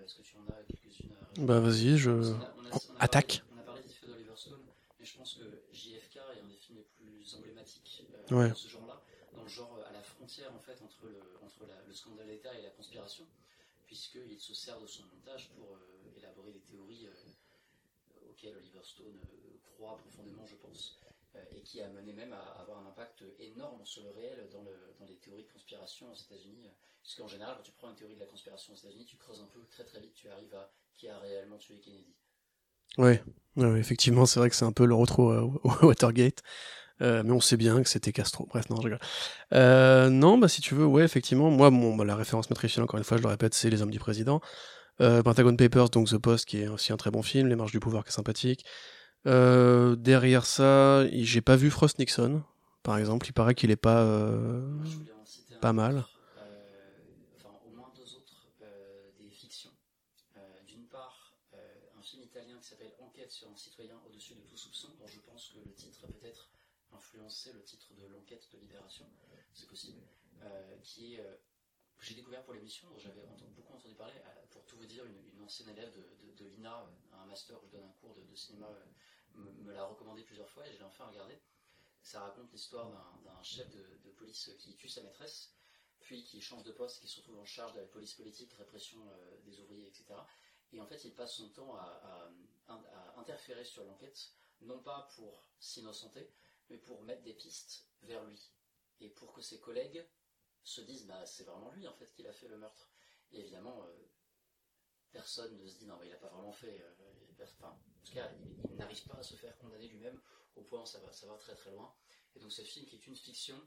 Est-ce 0.05 0.17
que 0.17 0.23
tu 0.23 0.37
en 0.37 0.53
as 0.53 0.63
quelques-unes 0.65 1.13
à... 1.13 1.41
Bah 1.41 1.61
vas-y, 1.61 1.97
je... 1.97 2.11
On 2.11 2.15
a, 2.15 2.55
on 2.59 2.67
a, 2.67 2.71
on 2.73 2.97
a 2.97 3.05
Attaque. 3.05 3.43
Parlé, 3.47 3.53
on 3.55 3.61
a 3.61 3.63
parlé 3.63 3.83
des 3.83 3.89
films 3.89 4.13
d'Oliver 4.13 4.33
Stone, 4.37 4.61
mais 4.99 5.07
je 5.07 5.17
pense 5.17 5.35
que 5.35 5.45
JFK 5.73 6.17
est 6.17 6.41
un 6.43 6.49
des 6.49 6.57
films 6.57 6.79
les 6.79 6.85
plus 6.85 7.35
emblématiques 7.37 8.05
ouais. 8.31 8.51
de 8.51 8.55
ce 8.55 8.69
genre-là, 8.69 9.03
dans 9.35 9.43
le 9.43 9.49
genre 9.49 9.79
à 9.89 9.93
la 9.93 10.03
frontière 10.03 10.53
en 10.55 10.61
fait 10.61 10.81
entre 10.83 11.07
le, 11.07 11.21
entre 11.43 11.67
la, 11.67 11.81
le 11.87 11.93
scandale 11.93 12.27
d'État 12.27 12.55
et 12.55 12.63
la 12.63 12.71
conspiration, 12.71 13.27
puisqu'il 13.87 14.41
se 14.41 14.55
sert 14.55 14.81
de 14.81 14.87
son 14.87 15.05
montage 15.05 15.51
pour 15.51 15.75
euh, 15.75 16.19
élaborer 16.19 16.53
des 16.53 16.61
théories 16.61 17.07
euh, 17.07 18.29
auxquelles 18.31 18.57
Oliver 18.57 18.83
Stone 18.83 19.19
euh, 19.25 19.59
croit 19.63 19.97
profondément, 19.99 20.47
je 20.47 20.57
pense 20.57 20.99
et 21.53 21.61
qui 21.61 21.81
a 21.81 21.89
mené 21.89 22.13
même 22.13 22.33
à 22.33 22.61
avoir 22.61 22.79
un 22.79 22.87
impact 22.89 23.23
énorme 23.39 23.85
sur 23.85 24.03
le 24.03 24.11
réel 24.11 24.49
dans, 24.53 24.63
le, 24.63 24.75
dans 24.99 25.07
les 25.07 25.17
théories 25.17 25.45
de 25.45 25.53
conspiration 25.53 26.11
aux 26.11 26.15
États-Unis. 26.15 26.71
Parce 27.03 27.15
qu'en 27.15 27.29
général, 27.29 27.57
quand 27.57 27.63
tu 27.63 27.73
prends 27.73 27.91
une 27.91 27.97
théorie 27.97 28.15
de 28.15 28.21
la 28.21 28.27
conspiration 28.27 28.73
aux 28.73 28.77
États-Unis, 28.77 29.05
tu 29.05 29.17
creuses 29.17 29.41
un 29.41 29.47
peu, 29.47 29.61
très 29.71 29.85
très 29.85 30.01
vite, 30.01 30.15
tu 30.15 30.29
arrives 30.29 30.55
à 30.55 30.71
qui 30.97 31.09
a 31.09 31.19
réellement 31.19 31.59
tué 31.59 31.79
Kennedy. 31.81 32.15
Oui, 32.97 33.19
ouais, 33.57 33.79
effectivement, 33.79 34.27
c'est 34.27 34.41
vrai 34.41 34.51
que 34.51 34.57
c'est 34.57 34.65
un 34.65 34.73
peu 34.73 34.85
le 34.85 34.95
retour 34.95 35.29
au 35.63 35.87
Watergate. 35.87 36.43
Euh, 37.01 37.23
mais 37.25 37.33
on 37.33 37.41
sait 37.41 37.57
bien 37.57 37.83
que 37.83 37.89
c'était 37.89 38.13
Castro. 38.13 38.47
Bref, 38.47 38.69
non, 38.71 38.77
je 38.77 38.83
rigole. 38.83 39.01
Euh, 39.55 40.11
non, 40.11 40.39
bah 40.39 40.49
si 40.49 40.61
tu 40.61 40.75
veux, 40.75 40.87
ouais, 40.87 41.05
effectivement, 41.05 41.51
moi, 41.51 41.71
bon, 41.71 41.97
bah, 41.97 42.05
la 42.05 42.17
référence 42.17 42.51
matricielle, 42.51 42.83
encore 42.85 42.99
une 42.99 43.05
fois, 43.05 43.17
je 43.17 43.23
le 43.23 43.29
répète, 43.29 43.55
c'est 43.55 43.71
Les 43.71 43.83
Hommes 43.83 43.91
du 43.91 44.01
Président. 44.01 44.41
Euh, 45.01 45.23
Pentagon 45.23 45.55
Papers, 45.55 45.91
donc 45.91 46.09
The 46.09 46.19
Post, 46.19 46.45
qui 46.47 46.59
est 46.63 46.69
aussi 46.69 46.93
un 46.93 46.97
très 46.97 47.11
bon 47.11 47.23
film, 47.23 47.49
Les 47.49 47.55
Marches 47.55 47.71
du 47.71 47.79
Pouvoir, 47.79 48.03
qui 48.03 48.09
est 48.09 48.13
sympathique. 48.13 48.65
Euh, 49.27 49.95
derrière 49.97 50.45
ça, 50.45 51.07
j'ai 51.11 51.41
pas 51.41 51.57
vu 51.57 51.71
Frost 51.71 51.99
Nixon, 51.99 52.43
par 52.83 52.99
exemple. 52.99 53.27
Il 53.29 53.33
paraît 53.33 53.55
qu'il 53.55 53.71
est 53.71 53.77
pas 53.77 54.03
euh, 54.03 54.61
pas 55.61 55.73
mal. 55.73 56.05
Euh, 56.39 56.45
enfin, 57.37 57.55
au 57.65 57.77
moins 57.77 57.93
deux 57.97 58.15
autres 58.17 58.49
euh, 58.63 59.11
des 59.21 59.31
fictions. 59.31 59.71
Euh, 60.37 60.41
D'une 60.67 60.87
part, 60.87 61.35
un 61.99 62.03
film 62.03 62.23
italien 62.23 62.57
qui 62.61 62.69
s'appelle 62.69 62.93
Enquête 62.99 63.31
sur 63.31 63.49
un 63.49 63.57
citoyen 63.57 64.01
au-dessus 64.09 64.35
de 64.35 64.43
tout 64.49 64.57
soupçon, 64.57 64.89
dont 64.99 65.07
je 65.07 65.21
pense 65.21 65.53
que 65.55 65.59
le 65.69 65.75
titre 65.75 65.99
a 66.05 66.09
peut-être 66.09 66.49
influencé 66.97 67.53
le 67.53 67.63
titre 67.63 67.89
de 67.97 68.07
l'enquête 68.13 68.49
de 68.53 68.59
Libération, 68.59 69.05
c'est 69.53 69.69
possible, 69.69 69.99
qui 70.83 71.17
est 71.17 71.25
j'ai 72.09 72.15
découvert 72.15 72.43
pour 72.43 72.55
l'émission, 72.55 72.89
j'avais 72.97 73.21
beaucoup 73.55 73.75
entendu 73.75 73.95
parler, 73.95 74.15
pour 74.51 74.65
tout 74.65 74.79
vous 74.79 74.87
dire, 74.87 75.05
une, 75.05 75.43
ancienne 75.45 75.69
élève 75.69 75.93
de, 75.93 76.43
de, 76.43 76.49
l'INA, 76.49 76.87
un 77.13 77.27
master 77.27 77.63
où 77.63 77.67
je 77.67 77.73
donne 77.73 77.85
un 77.85 77.93
cours 78.01 78.15
de, 78.15 78.35
cinéma 78.35 78.67
me, 79.35 79.51
me 79.51 79.73
l'a 79.73 79.85
recommandé 79.85 80.23
plusieurs 80.23 80.49
fois 80.49 80.67
et 80.67 80.73
je 80.73 80.79
l'ai 80.79 80.85
enfin 80.85 81.07
regardé. 81.07 81.39
Ça 82.03 82.21
raconte 82.21 82.51
l'histoire 82.53 82.91
d'un 83.25 83.43
chef 83.43 83.69
de, 83.71 84.11
police 84.17 84.51
qui 84.59 84.75
tue 84.75 84.89
sa 84.89 85.03
maîtresse, 85.03 85.53
puis 86.01 86.25
qui 86.25 86.41
change 86.41 86.65
de 86.65 86.73
poste, 86.73 87.01
qui 87.01 87.09
se 87.09 87.19
retrouve 87.19 87.39
en 87.39 87.45
charge 87.45 87.75
de 87.75 87.81
la 87.81 87.87
police 87.87 88.15
politique, 88.15 88.53
répression 88.55 88.99
euh, 89.07 89.41
des 89.45 89.61
ouvriers, 89.61 89.87
etc. 89.87 90.07
Et 90.73 90.81
en 90.81 90.87
fait, 90.87 91.05
il 91.05 91.15
passe 91.15 91.35
son 91.35 91.51
temps 91.51 91.77
à 91.77 92.31
interférer 93.17 93.65
sur 93.65 93.85
l'enquête, 93.85 94.33
non 94.63 94.81
pas 94.81 95.09
pour 95.15 95.47
s'innocenter, 95.61 96.31
mais 96.71 96.79
pour 96.79 97.03
mettre 97.03 97.23
des 97.23 97.35
pistes 97.35 97.87
vers 98.03 98.25
lui. 98.25 98.51
Et 99.01 99.09
pour 99.09 99.33
que 99.33 99.41
ses 99.41 99.61
collègues 99.61 100.05
se 100.65 100.81
disent, 100.83 101.07
bah, 101.07 101.25
c'est 101.27 101.45
vraiment 101.45 101.71
lui 101.73 101.87
en 101.87 101.95
fait 101.95 102.11
qui 102.13 102.27
a 102.27 102.33
fait 102.33 102.49
le 102.49 102.59
meurtre. 102.59 102.91
Et 103.33 103.41
évidemment, 103.41 103.85
euh, 103.85 104.09
personne 105.11 105.57
ne 105.57 105.67
se 105.67 105.79
dit, 105.79 105.87
non, 105.87 105.97
bah, 105.97 106.05
il 106.05 106.11
n'a 106.11 106.17
pas 106.17 106.29
vraiment 106.29 106.53
fait. 106.53 106.81
Euh, 106.81 107.43
enfin, 107.43 107.69
en 107.69 108.05
tout 108.05 108.13
cas, 108.13 108.31
il, 108.71 108.77
n'arrive 108.77 109.05
pas 109.07 109.19
à 109.19 109.23
se 109.23 109.35
faire 109.35 109.57
condamner 109.59 109.89
lui-même, 109.89 110.21
au 110.57 110.63
point 110.63 110.83
où 110.83 110.87
ça 110.87 111.01
va, 111.01 111.13
ça 111.13 111.27
va 111.27 111.37
très 111.37 111.55
très 111.55 111.73
loin. 111.73 111.95
Et 112.35 112.41
donc 112.41 112.53
ce 112.53 112.63
film, 112.63 112.87
qui 112.87 112.97
est 112.97 113.07
une 113.07 113.17
fiction, 113.17 113.61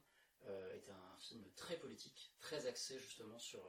euh, 0.45 0.73
est 0.73 0.89
un 0.89 1.17
film 1.19 1.43
très 1.55 1.77
politique, 1.77 2.33
très 2.39 2.65
axé 2.67 2.97
justement 2.99 3.37
sur 3.37 3.61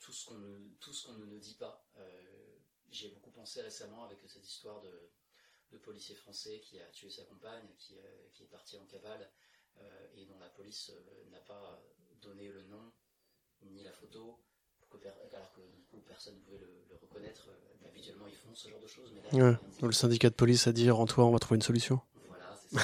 tout 0.00 0.12
ce 0.12 0.26
qu'on 0.26 0.38
ne, 0.38 0.68
tout 0.80 0.92
ce 0.92 1.06
qu'on 1.06 1.14
ne 1.14 1.38
dit 1.38 1.56
pas. 1.56 1.86
Euh, 1.96 2.58
J'y 2.90 3.06
ai 3.06 3.08
beaucoup 3.08 3.30
pensé 3.30 3.62
récemment 3.62 4.04
avec 4.04 4.18
cette 4.28 4.46
histoire 4.46 4.82
de, 4.82 5.10
de 5.70 5.78
policier 5.78 6.14
français 6.14 6.60
qui 6.60 6.78
a 6.78 6.86
tué 6.90 7.08
sa 7.08 7.24
compagne, 7.24 7.66
qui, 7.78 7.96
qui 8.34 8.42
est 8.42 8.48
parti 8.48 8.76
en 8.76 8.84
cavale 8.84 9.32
et 10.16 10.24
dont 10.26 10.38
la 10.38 10.48
police 10.48 10.90
euh, 10.90 11.30
n'a 11.30 11.40
pas 11.40 11.82
donné 12.20 12.48
le 12.48 12.62
nom 12.64 12.92
ni 13.62 13.82
la 13.82 13.92
photo, 13.92 14.38
pour 14.80 14.88
que 14.90 14.96
per- 14.98 15.12
alors 15.32 15.52
que 15.52 15.60
du 15.60 15.82
coup, 15.84 16.00
personne 16.06 16.34
ne 16.34 16.40
pouvait 16.40 16.58
le, 16.58 16.84
le 16.90 16.96
reconnaître. 16.96 17.48
Euh, 17.48 17.88
habituellement, 17.88 18.26
ils 18.26 18.34
font 18.36 18.54
ce 18.54 18.68
genre 18.68 18.80
de 18.80 18.86
choses, 18.86 19.12
mais 19.14 19.22
là, 19.22 19.50
Ouais. 19.50 19.56
Donc, 19.80 19.82
le 19.90 19.92
syndicat 19.92 20.30
de 20.30 20.34
police 20.34 20.66
a 20.66 20.72
dit 20.72 20.90
rends-toi, 20.90 21.24
on 21.24 21.30
va 21.30 21.38
trouver 21.38 21.56
une 21.56 21.62
solution. 21.62 22.00
voilà, 22.28 22.54
c'est 22.56 22.76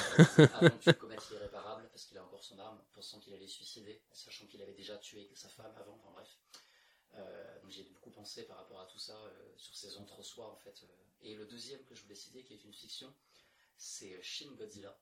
ça. 0.47 0.57
Avant 0.57 0.77
que 0.77 0.83
tu 0.83 0.93
commettes 0.93 1.29
l'irréparable, 1.31 1.87
parce 1.91 2.05
qu'il 2.05 2.17
a 2.17 2.23
encore 2.23 2.43
son 2.43 2.57
arme, 2.59 2.79
pensant 2.93 3.19
qu'il 3.19 3.33
allait 3.33 3.47
se 3.47 3.55
suicider, 3.55 4.01
sachant 4.13 4.45
qu'il 4.47 4.61
avait 4.61 4.73
déjà 4.73 4.97
tué 4.97 5.29
sa 5.35 5.49
femme 5.49 5.71
avant, 5.77 5.93
enfin 5.95 6.11
bref. 6.13 6.29
Euh, 7.15 7.61
donc 7.61 7.71
j'ai 7.71 7.83
beaucoup 7.83 8.11
pensé 8.11 8.43
par 8.43 8.57
rapport 8.57 8.79
à 8.81 8.85
tout 8.85 8.99
ça 8.99 9.15
euh, 9.17 9.53
sur 9.57 9.75
ces 9.75 9.97
entre-soi 9.97 10.47
en 10.49 10.55
fait. 10.57 10.83
euh. 10.83 10.87
Et 11.23 11.35
le 11.35 11.45
deuxième 11.45 11.83
que 11.83 11.95
je 11.95 12.03
voulais 12.03 12.15
citer, 12.15 12.43
qui 12.43 12.53
est 12.53 12.63
une 12.63 12.73
fiction, 12.73 13.13
c'est 13.77 14.13
euh, 14.13 14.19
Shin 14.21 14.51
Godzilla. 14.57 14.97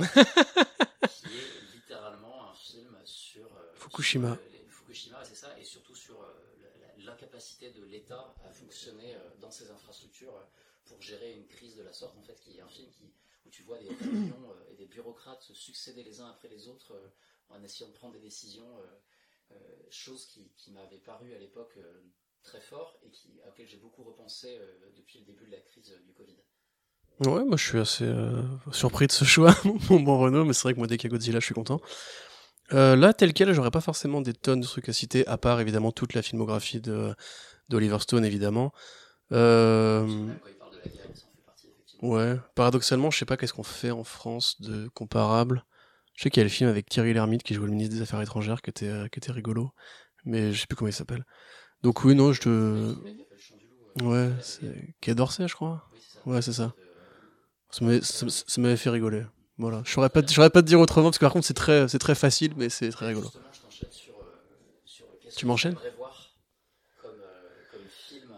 qui 1.08 1.36
est 1.36 1.74
littéralement 1.74 2.50
un 2.50 2.54
film 2.54 2.96
sur 3.04 3.46
euh, 3.46 3.72
Fukushima. 3.74 4.34
sur, 4.34 4.42
euh, 4.42 4.68
Fukushima, 4.68 5.24
c'est 5.24 5.34
ça, 5.34 5.58
et 5.58 5.64
surtout 5.64 5.94
sur 5.94 6.20
euh, 6.22 6.26
l'incapacité 6.98 7.70
de 7.70 7.84
l'État 7.84 8.34
à 8.44 8.50
fonctionner 8.50 9.16
dans 9.40 9.50
ses 9.50 9.70
infrastructures 9.70 10.34
pour 10.84 11.00
gérer 11.00 11.32
une 11.32 11.46
crise 11.46 11.76
de 11.76 11.82
la 11.82 11.92
sorte, 11.92 12.16
en 12.18 12.22
fait, 12.22 12.38
qui 12.40 12.58
est 12.58 12.60
un 12.60 12.68
film 12.68 12.90
qui, 12.90 13.12
où 13.46 13.50
tu 13.50 13.62
vois 13.62 13.78
des 13.78 13.88
réunions 13.88 14.54
et 14.70 14.74
des 14.74 14.86
bureaucrates 14.86 15.42
se 15.42 15.54
succéder 15.54 16.02
les 16.02 16.20
uns 16.20 16.28
après 16.28 16.48
les 16.48 16.68
autres 16.68 16.94
en 17.48 17.62
essayant 17.62 17.88
de 17.88 17.94
prendre 17.94 18.12
des 18.14 18.20
décisions, 18.20 18.68
chose 19.90 20.26
qui, 20.26 20.50
qui 20.56 20.72
m'avait 20.72 20.98
paru 20.98 21.34
à 21.34 21.38
l'époque 21.38 21.78
très 22.42 22.60
fort 22.60 22.98
et 23.02 23.10
qui, 23.10 23.40
à 23.42 23.46
laquelle 23.46 23.66
j'ai 23.66 23.78
beaucoup 23.78 24.04
repensé 24.04 24.60
depuis 24.96 25.20
le 25.20 25.24
début 25.24 25.46
de 25.46 25.52
la 25.52 25.60
crise 25.60 25.96
du 26.04 26.12
Covid. 26.12 26.36
Ouais, 27.20 27.44
moi 27.44 27.56
je 27.58 27.64
suis 27.66 27.78
assez 27.78 28.04
euh, 28.04 28.42
surpris 28.72 29.06
de 29.06 29.12
ce 29.12 29.26
choix, 29.26 29.54
mon 29.90 30.00
bon 30.00 30.18
Renault, 30.18 30.46
mais 30.46 30.54
c'est 30.54 30.62
vrai 30.62 30.72
que 30.72 30.78
moi 30.78 30.86
dès 30.86 30.96
qu'il 30.96 31.10
y 31.10 31.12
a 31.12 31.14
Godzilla, 31.14 31.38
je 31.38 31.44
suis 31.44 31.54
content. 31.54 31.80
Euh, 32.72 32.96
là, 32.96 33.12
tel 33.12 33.34
quel, 33.34 33.52
j'aurais 33.52 33.70
pas 33.70 33.82
forcément 33.82 34.22
des 34.22 34.32
tonnes 34.32 34.60
de 34.60 34.66
trucs 34.66 34.88
à 34.88 34.94
citer, 34.94 35.26
à 35.26 35.36
part 35.36 35.60
évidemment 35.60 35.92
toute 35.92 36.14
la 36.14 36.22
filmographie 36.22 36.80
de 36.80 37.14
d'Oliver 37.68 37.98
Stone, 37.98 38.24
évidemment. 38.24 38.72
Euh, 39.32 40.28
ouais, 42.00 42.36
paradoxalement, 42.54 43.10
je 43.10 43.18
sais 43.18 43.26
pas 43.26 43.36
qu'est-ce 43.36 43.52
qu'on 43.52 43.62
fait 43.64 43.90
en 43.90 44.04
France 44.04 44.60
de 44.62 44.88
comparable. 44.88 45.64
Je 46.14 46.22
sais 46.22 46.30
qu'il 46.30 46.40
y 46.40 46.42
a 46.42 46.44
le 46.44 46.50
film 46.50 46.70
avec 46.70 46.88
Thierry 46.88 47.12
Lhermitte 47.12 47.42
qui 47.42 47.52
jouait 47.52 47.66
le 47.66 47.72
ministre 47.72 47.94
des 47.94 48.02
Affaires 48.02 48.22
étrangères, 48.22 48.62
qui 48.62 48.70
était, 48.70 48.92
qui 49.12 49.18
était 49.18 49.32
rigolo, 49.32 49.72
mais 50.24 50.52
je 50.52 50.60
sais 50.60 50.66
plus 50.66 50.76
comment 50.76 50.88
il 50.88 50.94
s'appelle. 50.94 51.24
Donc 51.82 52.02
oui, 52.04 52.14
non, 52.14 52.32
je 52.32 52.40
te... 52.40 52.94
Ouais, 54.02 54.30
c'est. 54.40 54.94
Quai 55.00 55.14
d'Orsay, 55.14 55.48
je 55.48 55.54
crois. 55.54 55.86
Ouais, 56.24 56.40
c'est 56.40 56.52
ça. 56.52 56.72
Ça 57.70 57.84
m'avait, 58.58 58.76
fait 58.76 58.90
rigoler. 58.90 59.24
Voilà. 59.58 59.82
Je 59.84 59.92
saurais 59.92 60.08
pas, 60.08 60.22
pas 60.22 60.62
te 60.62 60.66
dire 60.66 60.80
autrement 60.80 61.08
parce 61.08 61.18
que 61.18 61.24
par 61.24 61.32
contre 61.32 61.46
c'est 61.46 61.54
très, 61.54 61.86
c'est 61.86 61.98
très 61.98 62.14
facile, 62.14 62.54
mais 62.56 62.68
c'est 62.68 62.90
très 62.90 63.06
rigolo. 63.06 63.28
Sur, 63.30 64.14
euh, 64.14 64.26
sur 64.84 65.06
Tu 65.36 65.46
m'enchaînes? 65.46 65.74
j'aimerais 65.74 65.94
voir 65.96 66.34
comme, 67.00 67.10
euh, 67.12 67.70
comme 67.70 67.86
film 67.88 68.30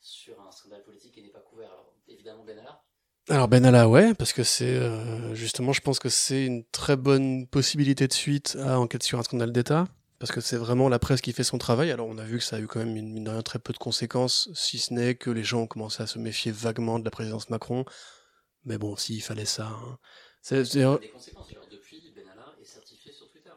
sur 0.00 0.34
un 0.40 0.52
scandale 0.52 0.84
politique 0.84 1.12
qui 1.12 1.22
n'est 1.22 1.30
pas 1.30 1.40
couvert. 1.40 1.68
Alors, 1.68 1.94
évidemment, 2.06 2.44
Benalla. 2.44 2.82
Alors 3.30 3.48
Benalla, 3.48 3.88
ouais, 3.88 4.14
parce 4.14 4.32
que 4.32 4.42
c'est 4.42 4.76
euh, 4.76 5.34
justement, 5.34 5.72
je 5.72 5.80
pense 5.80 5.98
que 5.98 6.08
c'est 6.08 6.44
une 6.44 6.64
très 6.64 6.96
bonne 6.96 7.46
possibilité 7.46 8.06
de 8.06 8.12
suite 8.12 8.56
à 8.60 8.78
enquête 8.78 9.02
sur 9.02 9.18
un 9.18 9.22
scandale 9.22 9.52
d'État, 9.52 9.86
parce 10.18 10.30
que 10.30 10.40
c'est 10.40 10.56
vraiment 10.56 10.88
la 10.88 10.98
presse 10.98 11.20
qui 11.20 11.32
fait 11.32 11.44
son 11.44 11.58
travail. 11.58 11.90
Alors 11.90 12.06
on 12.06 12.18
a 12.18 12.24
vu 12.24 12.38
que 12.38 12.44
ça 12.44 12.56
a 12.56 12.58
eu 12.60 12.66
quand 12.66 12.78
même 12.78 12.96
une 12.96 13.12
mine 13.12 13.24
de 13.24 13.30
rien 13.30 13.42
très 13.42 13.58
peu 13.58 13.72
de 13.72 13.78
conséquences, 13.78 14.50
si 14.54 14.78
ce 14.78 14.94
n'est 14.94 15.14
que 15.14 15.30
les 15.30 15.44
gens 15.44 15.62
ont 15.62 15.66
commencé 15.66 16.02
à 16.02 16.06
se 16.06 16.18
méfier 16.18 16.52
vaguement 16.52 16.98
de 16.98 17.04
la 17.04 17.10
présidence 17.10 17.50
Macron. 17.50 17.84
Mais 18.64 18.78
bon, 18.78 18.96
s'il 18.96 19.22
fallait 19.22 19.44
ça. 19.44 19.66
hein. 19.68 19.98
C'est- 20.42 20.64
c'est- 20.64 20.78
Il 20.78 20.82
y 20.82 20.84
a 20.84 20.98
des 20.98 21.08
conséquences. 21.08 21.50
Genre, 21.52 21.66
depuis, 21.70 22.12
Benalla 22.14 22.54
est 22.60 22.64
certifié 22.64 23.12
sur 23.12 23.30
Twitter. 23.30 23.50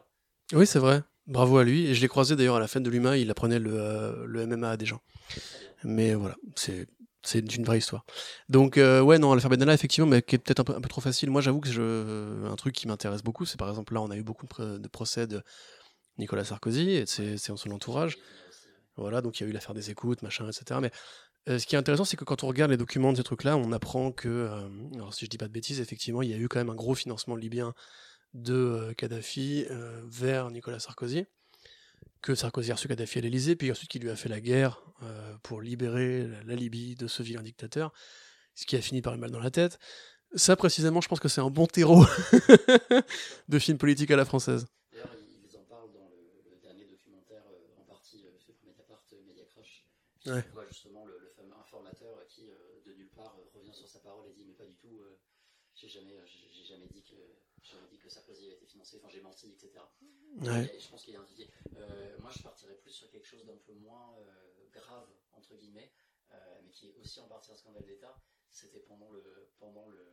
Oui, 0.52 0.66
c'est 0.66 0.78
vrai. 0.78 1.02
Bravo 1.26 1.58
à 1.58 1.64
lui. 1.64 1.86
Et 1.86 1.94
je 1.94 2.00
l'ai 2.00 2.08
croisé 2.08 2.34
d'ailleurs 2.36 2.56
à 2.56 2.60
la 2.60 2.68
fête 2.68 2.82
de 2.82 2.90
l'humain, 2.90 3.16
il 3.16 3.30
apprenait 3.30 3.58
le, 3.58 3.72
euh, 3.74 4.24
le 4.26 4.42
MMA 4.46 4.70
à 4.70 4.76
des 4.76 4.86
gens. 4.86 5.00
Mais 5.84 6.14
voilà, 6.14 6.36
c'est 6.56 6.86
c'est 7.24 7.38
une 7.54 7.64
vraie 7.64 7.78
histoire. 7.78 8.04
Donc 8.48 8.78
euh, 8.78 9.00
ouais, 9.00 9.16
non, 9.20 9.32
l'affaire 9.34 9.48
Benalla, 9.50 9.72
effectivement, 9.74 10.10
mais 10.10 10.22
qui 10.22 10.34
est 10.34 10.38
peut-être 10.38 10.58
un 10.58 10.64
peu, 10.64 10.74
un 10.74 10.80
peu 10.80 10.88
trop 10.88 11.00
facile. 11.00 11.30
Moi, 11.30 11.40
j'avoue 11.40 11.60
que 11.60 11.70
je, 11.70 12.44
un 12.46 12.56
truc 12.56 12.74
qui 12.74 12.88
m'intéresse 12.88 13.22
beaucoup, 13.22 13.44
c'est 13.46 13.56
par 13.56 13.68
exemple 13.68 13.94
là, 13.94 14.00
on 14.02 14.10
a 14.10 14.16
eu 14.16 14.24
beaucoup 14.24 14.44
de, 14.46 14.52
pr- 14.52 14.78
de 14.80 14.88
procès 14.88 15.28
de 15.28 15.40
Nicolas 16.18 16.44
Sarkozy 16.44 16.90
et 16.90 17.00
de 17.02 17.08
ses- 17.08 17.36
son 17.38 17.70
entourage. 17.70 18.18
Voilà, 18.96 19.22
donc 19.22 19.38
il 19.38 19.44
y 19.44 19.46
a 19.46 19.50
eu 19.50 19.52
l'affaire 19.52 19.72
des 19.74 19.88
écoutes, 19.90 20.22
machin, 20.22 20.48
etc. 20.48 20.80
Mais 20.80 20.90
euh, 21.48 21.58
ce 21.58 21.66
qui 21.66 21.74
est 21.74 21.78
intéressant, 21.78 22.04
c'est 22.04 22.16
que 22.16 22.24
quand 22.24 22.44
on 22.44 22.46
regarde 22.46 22.70
les 22.70 22.76
documents 22.76 23.12
de 23.12 23.16
ces 23.16 23.24
trucs-là, 23.24 23.56
on 23.56 23.72
apprend 23.72 24.12
que, 24.12 24.28
euh, 24.28 24.68
alors 24.94 25.12
si 25.12 25.24
je 25.24 25.30
dis 25.30 25.38
pas 25.38 25.48
de 25.48 25.52
bêtises, 25.52 25.80
effectivement, 25.80 26.22
il 26.22 26.30
y 26.30 26.34
a 26.34 26.36
eu 26.36 26.48
quand 26.48 26.60
même 26.60 26.70
un 26.70 26.74
gros 26.74 26.94
financement 26.94 27.34
libyen 27.34 27.74
de 28.34 28.54
euh, 28.54 28.94
Kadhafi 28.94 29.66
vers 30.04 30.50
Nicolas 30.50 30.78
Sarkozy, 30.78 31.26
que 32.20 32.34
Sarkozy 32.34 32.70
a 32.70 32.74
reçu 32.74 32.86
Kadhafi 32.86 33.18
à 33.18 33.22
l'Élysée, 33.22 33.56
puis 33.56 33.70
ensuite 33.72 33.90
qui 33.90 33.98
lui 33.98 34.10
a 34.10 34.16
fait 34.16 34.28
la 34.28 34.40
guerre 34.40 34.82
pour 35.42 35.60
libérer 35.60 36.28
la, 36.46 36.54
Libye 36.54 36.94
de 36.94 37.08
ce 37.08 37.24
vilain 37.24 37.42
dictateur, 37.42 37.92
ce 38.54 38.66
qui 38.66 38.76
a 38.76 38.80
fini 38.80 39.02
par 39.02 39.14
une 39.14 39.20
balle 39.20 39.32
dans 39.32 39.40
la 39.40 39.50
tête. 39.50 39.80
Ça, 40.34 40.54
précisément, 40.54 41.00
je 41.00 41.08
pense 41.08 41.18
que 41.18 41.28
c'est 41.28 41.40
un 41.40 41.50
bon 41.50 41.66
terreau 41.66 42.06
de 43.48 43.58
film 43.58 43.78
politique 43.78 44.12
à 44.12 44.16
la 44.16 44.24
française. 44.24 44.66
D'ailleurs, 44.92 45.10
ils 45.18 45.56
en 45.58 45.64
parlent 45.64 45.92
dans 45.92 46.08
le, 46.08 46.54
le 46.54 46.60
dernier 46.62 46.86
documentaire, 46.86 47.42
en 47.76 47.84
partie 47.84 48.22
par 48.22 48.62
Mediapart, 48.64 49.02
Media 49.26 49.44
Ouais. 50.26 50.44
voit 50.54 50.66
justement 50.68 51.04
le, 51.04 51.18
le 51.18 51.30
fameux 51.30 51.54
informateur 51.58 52.16
euh, 52.16 52.24
qui, 52.28 52.46
euh, 52.48 52.80
de 52.86 52.94
nulle 52.94 53.10
part, 53.10 53.36
euh, 53.40 53.58
revient 53.58 53.74
sur 53.74 53.88
sa 53.88 53.98
parole 53.98 54.28
et 54.28 54.32
dit 54.32 54.44
Mais 54.46 54.54
pas 54.54 54.66
du 54.66 54.76
tout, 54.76 55.00
euh, 55.00 55.18
j'ai 55.74 55.88
jamais, 55.88 56.14
euh, 56.14 56.24
j'ai 56.26 56.48
j'ai 56.52 56.64
jamais 56.64 56.86
dit 56.86 57.02
que. 57.02 57.16
J'ai 57.60 57.74
jamais 57.74 57.88
dit 57.90 57.98
que 57.98 58.08
Sarkozy 58.08 58.46
avait 58.46 58.54
été 58.56 58.66
financé, 58.66 58.98
enfin 59.00 59.08
j'ai 59.12 59.20
menti, 59.20 59.46
etc. 59.48 59.70
Ouais. 60.42 60.78
Je 60.78 60.88
pense 60.88 61.04
qu'il 61.04 61.14
y 61.14 61.16
a 61.16 61.20
un 61.20 61.24
vivier. 61.24 61.48
Moi, 62.20 62.30
je 62.36 62.42
partirais 62.42 62.74
plus 62.76 62.90
sur 62.92 63.10
quelque 63.10 63.26
chose 63.26 63.44
d'un 63.46 63.56
peu 63.66 63.72
moins 63.74 64.14
euh, 64.18 64.68
grave, 64.72 65.08
entre 65.32 65.56
guillemets, 65.56 65.92
euh, 66.32 66.36
mais 66.64 66.70
qui 66.70 66.88
est 66.88 66.94
aussi 67.00 67.20
en 67.20 67.26
partie 67.28 67.50
un 67.52 67.56
scandale 67.56 67.84
d'État. 67.84 68.14
C'était 68.50 68.80
pendant 68.80 69.10
le, 69.10 69.50
pendant 69.58 69.86
le, 69.88 70.06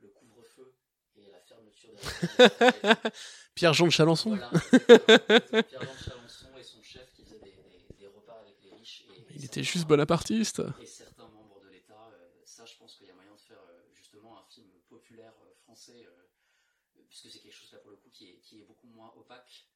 le 0.00 0.08
couvre-feu 0.08 0.74
et 1.16 1.28
la 1.30 1.40
fermeture 1.40 1.90
des 1.94 3.10
Pierre-Jean 3.54 3.86
de 3.86 3.90
Chalençon 3.92 4.30
Voilà, 4.36 4.50
exactement. 4.52 5.62
Pierre-Jean 5.62 5.94
de 5.94 5.98
Chalençon 5.98 6.46
et 6.58 6.62
son 6.62 6.82
chef 6.82 7.12
qui 7.14 7.24
faisait 7.24 7.38
des, 7.40 7.50
des- 7.52 7.94
des 7.98 8.06
repas 8.06 8.38
avec 8.40 8.56
les 8.62 8.72
riches. 8.72 9.04
Et, 9.10 9.24
Il 9.36 9.44
était 9.44 9.62
juste 9.64 9.86
bonapartiste. 9.86 10.62
Et 10.80 10.86
certains 10.86 11.28
membres 11.28 11.60
de 11.64 11.68
l'État, 11.70 12.10
euh, 12.14 12.40
ça 12.44 12.64
je 12.64 12.76
pense 12.78 12.96
qu'il 12.96 13.06
y 13.06 13.10
a 13.10 13.14
moyen 13.14 13.34
de 13.34 13.40
faire 13.40 13.60
euh, 13.68 13.82
justement 13.94 14.38
un 14.38 14.44
film 14.48 14.68
populaire 14.88 15.34
euh, 15.44 15.52
français, 15.64 16.06
euh, 16.06 17.02
puisque 17.08 17.30
c'est 17.30 17.40
quelque 17.40 17.52
chose 17.54 17.72
là 17.72 17.78
pour 17.78 17.90
le 17.90 17.96
coup 17.96 18.10
qui 18.10 18.30
est, 18.30 18.38
qui 18.40 18.60
est 18.60 18.64
beaucoup 18.64 18.86
moins 18.86 19.12
opaque, 19.16 19.66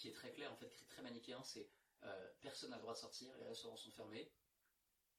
qui 0.00 0.08
est, 0.08 0.12
très 0.12 0.30
clair 0.32 0.50
en 0.52 0.56
fait, 0.56 0.72
qui 0.72 0.84
est 0.84 0.86
très 0.88 1.02
manichéen, 1.02 1.40
c'est 1.44 1.68
euh, 2.04 2.08
personne 2.40 2.70
n'a 2.70 2.76
le 2.76 2.82
droit 2.82 2.94
de 2.94 2.98
sortir, 2.98 3.28
les 3.38 3.46
restaurants 3.46 3.76
sont 3.76 3.90
fermés, 3.90 4.30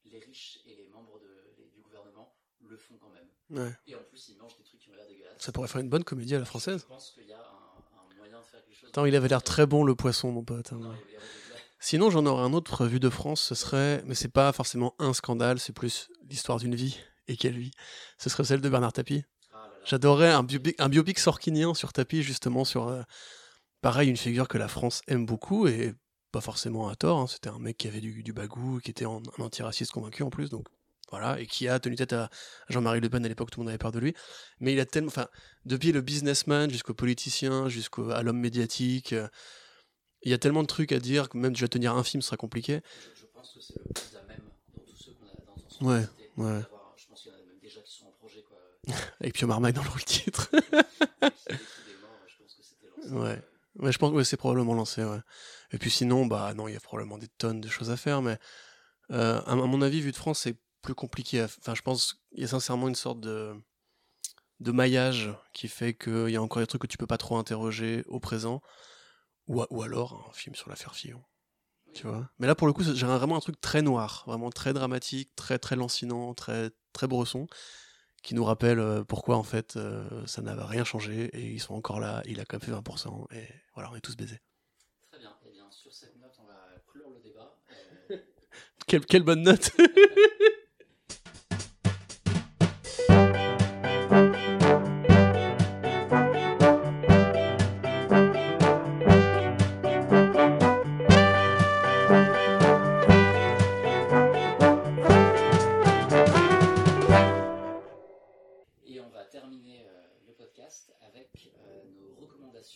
les 0.06 0.20
riches 0.20 0.60
et 0.66 0.76
les 0.76 0.88
membres 0.88 1.20
de- 1.20 1.54
les- 1.58 1.70
du 1.70 1.82
gouvernement 1.82 2.36
le 2.62 2.78
font 2.78 2.98
quand 2.98 3.10
même. 3.10 3.30
Ouais. 3.52 3.74
Et 3.88 3.96
en 3.96 4.04
plus 4.04 4.30
ils 4.30 4.38
mangent 4.38 4.58
des 4.58 4.64
trucs 4.64 4.80
qui 4.80 4.90
ont 4.90 4.96
l'air 4.96 5.08
dégueulasses. 5.08 5.36
Ça 5.40 5.52
pourrait 5.52 5.68
faire 5.68 5.82
une 5.82 5.90
bonne 5.90 6.04
comédie 6.04 6.36
à 6.36 6.40
la 6.40 6.46
française. 6.46 6.82
Je 6.82 6.86
pense 6.88 7.12
qu'il 7.12 7.28
y 7.28 7.34
a 7.34 7.38
un, 7.40 7.42
un 8.12 8.16
moyen 8.18 8.40
de 8.40 8.46
faire 8.46 8.64
quelque 8.66 8.76
chose. 8.76 8.90
Attends, 8.90 9.06
il 9.06 9.16
avait 9.16 9.28
l'air 9.28 9.44
très 9.44 9.66
bon 9.68 9.84
le 9.84 9.94
poisson, 9.96 10.32
mon 10.32 10.44
pote. 10.44 10.74
hein. 10.74 10.78
Non, 10.78 10.92
il 10.94 10.98
avait 10.98 11.12
l'air 11.12 11.22
dégueulasse. 11.22 11.62
Sinon, 11.80 12.10
j'en 12.12 12.26
aurais 12.26 12.44
un 12.44 12.54
autre 12.54 12.86
vu 12.88 13.00
de 13.00 13.10
France, 13.10 13.42
ce 13.42 13.56
serait, 13.56 14.04
mais 14.06 14.16
c'est 14.16 14.28
pas 14.30 14.52
forcément 14.54 14.96
un 15.00 15.14
scandale, 15.14 15.60
c'est 15.60 15.74
plus 15.74 16.10
l'histoire 16.30 16.58
d'une 16.60 16.76
vie. 16.76 17.00
Et 17.28 17.38
quelle 17.38 17.58
vie 17.58 17.72
Ce 18.18 18.30
serait 18.30 18.44
celle 18.44 18.62
de 18.62 18.70
Bernard 18.70 18.94
Tapie. 18.94 19.24
Ah. 19.54 19.70
J'adorerais 19.86 20.32
un 20.32 20.44
biopic, 20.44 20.76
un 20.80 20.90
biopic 20.90 21.18
sorkinien 21.20 21.74
sur 21.76 21.94
Tapie, 21.94 22.22
justement, 22.24 22.66
sur, 22.66 22.88
euh, 22.88 23.02
pareil, 23.82 24.10
une 24.10 24.18
figure 24.18 24.48
que 24.48 24.58
la 24.58 24.68
France 24.68 25.02
aime 25.08 25.26
beaucoup, 25.26 25.68
et 25.68 25.94
pas 26.32 26.42
forcément 26.42 26.88
à 26.88 26.96
tort, 26.96 27.20
hein. 27.20 27.28
c'était 27.28 27.50
un 27.50 27.60
mec 27.60 27.78
qui 27.78 27.88
avait 27.88 28.00
du, 28.02 28.24
du 28.24 28.34
bagou, 28.34 28.80
qui 28.80 28.92
était 28.92 29.06
en- 29.06 29.22
un 29.38 29.44
antiraciste 29.44 29.92
convaincu 29.92 30.24
en 30.24 30.30
plus, 30.30 30.50
donc 30.50 30.68
voilà, 31.10 31.40
et 31.42 31.46
qui 31.46 31.68
a 31.68 31.78
tenu 31.80 31.96
tête 31.98 32.14
à 32.14 32.30
Jean-Marie 32.70 33.02
Le 33.02 33.10
Pen 33.10 33.26
à 33.26 33.28
l'époque, 33.28 33.52
tout 33.52 33.60
le 33.60 33.64
monde 33.66 33.70
avait 33.70 33.78
peur 33.78 33.92
de 33.92 34.00
lui. 34.00 34.14
Mais 34.62 34.72
il 34.72 34.80
a 34.80 34.86
tellement, 34.86 35.10
enfin, 35.10 35.28
depuis 35.66 35.92
le 35.92 36.00
businessman 36.02 36.70
jusqu'au 36.70 36.94
politicien, 36.94 37.68
jusqu'à 37.68 38.22
l'homme 38.24 38.40
médiatique, 38.40 39.12
euh, 39.12 39.28
il 40.24 40.32
y 40.32 40.34
a 40.34 40.38
tellement 40.38 40.62
de 40.62 40.68
trucs 40.68 40.94
à 40.94 41.00
dire 41.00 41.28
que 41.28 41.38
même 41.38 41.52
déjà 41.52 41.68
tenir 41.68 41.96
un 41.98 42.04
film 42.04 42.22
sera 42.22 42.38
compliqué. 42.38 42.80
Je, 43.16 43.22
je 43.24 43.26
pense 43.34 43.54
que 43.54 43.60
c'est 43.60 43.74
le 43.78 43.92
plus 43.94 44.16
à 44.16 44.24
même 44.28 44.40
dans 44.78 44.84
tous 44.84 44.96
ceux 44.96 45.12
qu'on 45.14 45.26
a 45.26 45.46
dans 45.46 45.70
son 45.70 45.86
Ouais, 45.86 46.08
ouais. 46.38 46.62
Je 46.96 47.08
pense 47.08 47.24
qu'il 47.24 47.32
y 47.32 47.36
en 47.36 47.38
a 47.40 47.42
même 47.42 47.60
déjà 47.62 47.82
qui 47.82 47.92
sont 47.94 48.06
en 48.06 48.12
projet 48.12 48.44
quoi. 48.48 48.58
Avec 49.20 49.34
Pio 49.34 49.48
Marmaille 49.48 49.74
dans 49.74 49.84
le 49.84 49.90
rôle 49.90 50.06
titre. 50.06 50.50
Ouais. 53.10 53.42
Ouais, 53.76 53.92
je 53.92 53.98
pense 53.98 54.14
que 54.14 54.24
c'est 54.24 54.38
probablement 54.38 54.74
lancé. 54.74 55.04
Et 55.72 55.78
puis 55.78 55.90
sinon, 55.90 56.26
bah 56.26 56.54
non, 56.54 56.68
il 56.68 56.74
y 56.74 56.78
a 56.78 56.82
probablement 56.82 57.18
des 57.18 57.30
tonnes 57.30 57.62
de 57.62 57.70
choses 57.70 57.90
à 57.90 57.98
faire, 57.98 58.22
mais 58.22 58.38
euh, 59.12 59.42
à, 59.42 59.56
mon 59.56 59.82
avis, 59.82 60.02
vu 60.02 60.12
de 60.12 60.18
France, 60.18 60.40
c'est 60.40 60.58
plus 60.82 60.96
compliqué. 60.96 61.44
Enfin, 61.44 61.76
je 61.76 61.82
pense 61.82 62.16
qu'il 62.32 62.42
y 62.42 62.44
a 62.44 62.48
sincèrement 62.48 62.88
une 62.88 62.96
sorte 62.96 63.20
de 63.20 63.56
de 64.60 64.72
maillage 64.72 65.32
qui 65.54 65.68
fait 65.68 65.96
qu'il 65.96 66.30
y 66.30 66.36
a 66.36 66.42
encore 66.42 66.62
des 66.62 66.68
trucs 66.68 66.84
que 66.84 66.88
tu 66.88 66.98
peux 66.98 67.08
pas 67.08 67.18
trop 67.18 67.38
interroger 67.38 68.04
au 68.08 68.20
présent, 68.20 68.62
ou, 69.48 69.64
ou 69.72 69.82
alors 69.82 70.28
un 70.30 70.34
film 70.34 70.56
sur 70.56 70.70
l'affaire 70.70 70.94
Fillon. 70.94 71.24
Tu 71.94 72.06
vois 72.08 72.30
Mais 72.40 72.48
là, 72.48 72.54
pour 72.56 72.68
le 72.68 72.74
coup, 72.74 72.84
j'ai 72.84 73.06
vraiment 73.06 73.36
un 73.36 73.42
truc 73.42 73.60
très 73.60 73.82
noir, 73.82 74.24
vraiment 74.28 74.52
très 74.52 74.72
dramatique, 74.74 75.36
très 75.36 75.58
très 75.58 75.76
lancinant, 75.76 76.34
très 76.36 76.70
très 76.94 77.08
bresson, 77.08 77.48
qui 78.22 78.36
nous 78.36 78.44
rappelle 78.44 78.80
euh, 78.80 79.04
pourquoi 79.04 79.38
en 79.38 79.44
fait 79.44 79.76
euh, 79.76 80.26
ça 80.28 80.42
n'avait 80.42 80.64
rien 80.64 80.84
changé 80.84 81.26
et 81.34 81.52
ils 81.52 81.60
sont 81.60 81.74
encore 81.74 82.00
là, 82.00 82.22
il 82.26 82.40
a 82.40 82.46
quand 82.46 82.58
même 82.66 82.84
fait 82.84 82.90
20% 82.90 83.26
et 83.34 83.48
voilà, 83.74 83.90
on 83.92 83.96
est 83.96 84.02
tous 84.02 84.16
baisés. 84.16 84.40
Très 85.12 85.20
bien, 85.20 85.36
et 85.46 85.52
bien 85.52 85.70
sur 85.72 85.94
cette 85.94 86.16
note, 86.18 86.34
on 86.40 86.46
va 86.46 86.56
clore 86.88 87.12
le 87.12 87.20
débat. 87.22 87.58
Euh, 88.12 88.18
Quelle, 88.88 89.06
quelle 89.06 89.24
bonne 89.24 89.44
note 89.44 89.72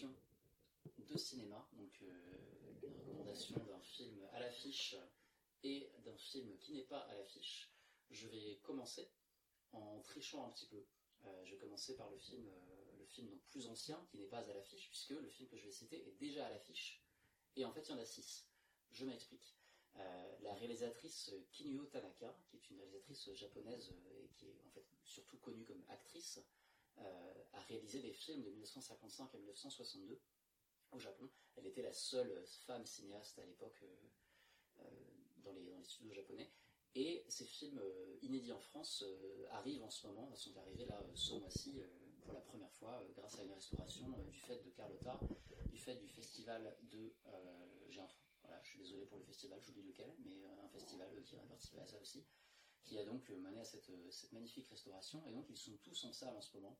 de 0.04 1.18
cinéma. 1.18 1.68
Donc, 1.74 2.02
euh, 2.02 2.78
une 2.84 2.98
recommandation 2.98 3.56
d'un 3.66 3.80
film 3.80 4.28
à 4.34 4.40
l'affiche 4.40 4.96
et 5.64 5.90
d'un 6.04 6.18
film 6.18 6.58
qui 6.60 6.74
n'est 6.74 6.84
pas 6.84 7.00
à 7.00 7.16
l'affiche. 7.16 7.72
Je 8.10 8.28
vais 8.28 8.60
commencer 8.64 9.10
en 9.72 10.00
trichant 10.02 10.46
un 10.46 10.52
petit 10.52 10.68
peu. 10.68 10.86
Euh, 11.26 11.46
je 11.46 11.52
vais 11.52 11.58
commencer 11.58 11.96
par 11.96 12.10
le 12.10 12.18
film, 12.18 12.48
euh, 12.48 12.98
le 13.00 13.06
film 13.06 13.40
plus 13.48 13.68
ancien 13.68 14.06
qui 14.12 14.20
n'est 14.20 14.28
pas 14.28 14.40
à 14.40 14.54
l'affiche, 14.54 14.90
puisque 14.90 15.12
le 15.12 15.30
film 15.30 15.50
que 15.50 15.58
je 15.58 15.66
vais 15.66 15.72
citer 15.72 16.08
est 16.08 16.18
déjà 16.20 16.46
à 16.46 16.50
l'affiche. 16.50 17.02
Et 17.56 17.66
en 17.66 17.72
fait, 17.72 17.88
il 17.88 17.92
y 17.92 17.94
en 17.94 18.00
a 18.00 18.06
six. 18.06 18.48
Je 18.92 19.06
m'explique. 19.06 19.56
La 20.42 20.54
réalisatrice 20.56 21.32
Kinuo 21.54 21.86
Tanaka, 21.86 22.38
qui 22.50 22.58
est 22.58 22.70
une 22.70 22.80
réalisatrice 22.80 23.34
japonaise 23.34 23.94
et 24.12 24.28
qui 24.36 24.50
est 24.50 24.62
en 24.68 24.70
fait 24.72 24.86
surtout 25.06 25.38
connue 25.38 25.64
comme 25.64 25.82
actrice, 25.88 26.42
a 26.98 27.62
réalisé 27.62 28.00
des 28.02 28.14
films 28.14 28.44
de 28.44 28.50
1955 28.50 29.34
à 29.34 29.38
1962 29.38 30.20
au 30.92 31.00
Japon. 31.00 31.30
Elle 31.56 31.68
était 31.68 31.82
la 31.82 31.94
seule 31.94 32.44
femme 32.66 32.86
cinéaste 32.86 33.40
à 33.40 33.46
l'époque 33.46 33.84
euh, 33.84 34.82
euh, 34.82 34.84
dans, 35.38 35.54
les, 35.54 35.84
studios 35.84 36.14
japonais. 36.14 36.52
Et 36.96 37.26
ces 37.28 37.46
films 37.46 37.80
euh, 37.80 38.18
inédits 38.22 38.54
en 38.54 38.60
France 38.62 39.04
euh, 39.06 39.46
arrivent 39.52 39.84
en 39.84 39.90
ce 39.90 40.08
moment, 40.08 40.34
sont 40.36 40.56
arrivés 40.58 40.86
là 40.86 41.00
euh, 41.02 41.12
ce 41.16 41.34
mois-ci 41.36 41.80
euh, 41.80 41.88
pour 42.24 42.34
la 42.34 42.40
première 42.40 42.72
fois 42.74 43.02
euh, 43.02 43.12
grâce 43.18 43.38
à 43.38 43.44
une 43.44 43.52
restauration 43.52 44.14
euh, 44.18 44.24
du 44.30 44.40
fait 44.40 44.64
de 44.64 44.70
Carlotta, 44.72 45.20
du 45.72 45.78
fait 45.78 45.96
du 45.98 46.08
festival 46.08 46.78
de... 46.84 47.14
euh, 47.28 47.86
J'ai 47.90 48.00
un. 48.02 48.08
Voilà, 48.44 48.62
je 48.62 48.70
suis 48.70 48.80
désolé 48.80 49.06
pour 49.08 49.18
le 49.18 49.24
festival, 49.26 49.60
j'oublie 49.62 49.84
lequel, 49.84 50.14
mais 50.24 50.46
euh, 50.46 50.64
un 50.64 50.70
festival 50.70 51.10
euh, 51.18 51.22
qui 51.24 51.36
a 51.36 51.40
participé 51.40 51.80
à 51.80 51.86
ça 51.86 52.00
aussi, 52.00 52.24
qui 52.86 53.00
a 53.00 53.06
donc 53.06 53.30
euh, 53.30 53.38
mené 53.38 53.60
à 53.60 53.66
cette, 53.66 53.90
euh, 53.90 54.12
cette 54.12 54.32
magnifique 54.32 54.70
restauration. 54.70 55.22
Et 55.28 55.32
donc 55.32 55.46
ils 55.50 55.58
sont 55.58 55.76
tous 55.84 56.06
en 56.06 56.14
salle 56.14 56.36
en 56.36 56.42
ce 56.42 56.56
moment. 56.56 56.78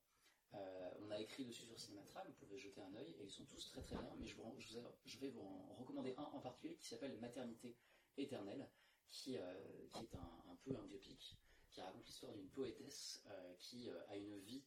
Euh, 0.54 0.90
on 1.02 1.12
a 1.12 1.20
écrit 1.20 1.44
dessus 1.44 1.66
sur 1.66 1.78
Cinématra, 1.78 2.24
vous 2.24 2.34
pouvez 2.34 2.58
jeter 2.58 2.80
un 2.80 2.96
œil, 2.96 3.16
et 3.20 3.24
ils 3.26 3.32
sont 3.32 3.46
tous 3.46 3.68
très 3.72 3.82
très 3.82 3.98
bien. 3.98 4.14
Mais 4.18 4.26
je, 4.26 5.20
vais 5.20 5.30
vous 5.30 5.42
en 5.42 5.76
recommander 5.76 6.14
un 6.18 6.24
en 6.24 6.40
particulier 6.40 6.76
qui 6.76 6.88
s'appelle 6.88 7.18
Maternité 7.20 7.76
éternelle, 8.18 8.70
qui, 9.08 9.34
est 9.34 9.42
un, 9.42 10.52
un 10.52 10.56
peu 10.64 10.76
un 10.78 10.86
biopic, 10.86 11.36
qui 11.70 11.82
raconte 11.82 12.06
l'histoire 12.06 12.32
d'une 12.34 12.48
poétesse 12.50 13.22
qui 13.60 13.90
a 13.90 14.16
une 14.16 14.40
vie 14.40 14.64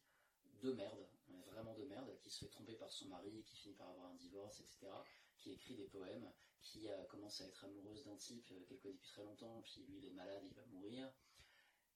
de 0.61 0.73
merde, 0.73 1.07
vraiment 1.47 1.73
de 1.73 1.85
merde, 1.85 2.15
qui 2.19 2.29
se 2.29 2.45
fait 2.45 2.51
tromper 2.51 2.73
par 2.73 2.91
son 2.91 3.07
mari, 3.07 3.43
qui 3.43 3.55
finit 3.55 3.75
par 3.75 3.89
avoir 3.89 4.11
un 4.11 4.15
divorce, 4.15 4.59
etc., 4.59 4.91
qui 5.37 5.53
écrit 5.53 5.75
des 5.75 5.87
poèmes, 5.87 6.29
qui 6.61 6.87
commence 7.09 7.41
à 7.41 7.47
être 7.47 7.65
amoureuse 7.65 8.03
d'un 8.03 8.15
type 8.15 8.45
qu'elle 8.45 8.63
connaît 8.65 8.93
depuis 8.93 9.09
très 9.09 9.23
longtemps, 9.23 9.61
puis 9.63 9.81
lui 9.87 9.97
il 9.97 10.05
est 10.05 10.11
malade, 10.11 10.43
il 10.45 10.53
va 10.53 10.65
mourir. 10.67 11.11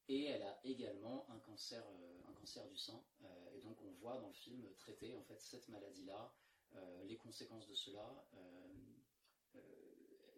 Et 0.09 0.25
elle 0.25 0.43
a 0.43 0.59
également 0.63 1.25
un 1.29 1.39
cancer, 1.39 1.83
euh, 1.87 2.19
un 2.27 2.33
cancer 2.33 2.65
du 2.67 2.75
sein, 2.75 3.01
euh, 3.23 3.49
et 3.53 3.61
donc 3.61 3.81
on 3.81 3.91
voit 3.91 4.17
dans 4.17 4.27
le 4.27 4.33
film 4.33 4.67
traiter 4.75 5.15
en 5.15 5.21
fait 5.23 5.39
cette 5.39 5.67
maladie-là, 5.69 6.33
euh, 6.75 7.03
les 7.03 7.15
conséquences 7.17 7.67
de 7.67 7.73
cela, 7.73 8.25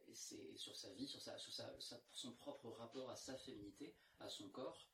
et 0.08 0.14
c'est 0.14 0.56
sur 0.56 0.76
sa 0.76 0.92
vie, 0.94 1.08
sur, 1.08 1.22
sa, 1.22 1.38
sur 1.38 1.52
sa- 1.52 1.74
son 2.12 2.32
propre 2.34 2.70
rapport 2.70 3.10
à 3.10 3.16
sa 3.16 3.36
féminité, 3.36 3.96
à 4.20 4.30
son 4.30 4.50
corps, 4.50 4.88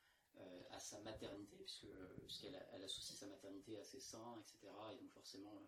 à 0.70 0.80
sa 0.80 1.00
maternité, 1.02 1.58
puisque 1.58 1.88
puisqu'elle 2.26 2.56
associe 2.84 3.18
sa 3.20 3.28
maternité 3.28 3.78
à 3.78 3.84
ses 3.84 4.00
seins, 4.00 4.38
etc. 4.40 4.72
Et 4.94 4.96
donc 4.96 5.12
forcément, 5.12 5.68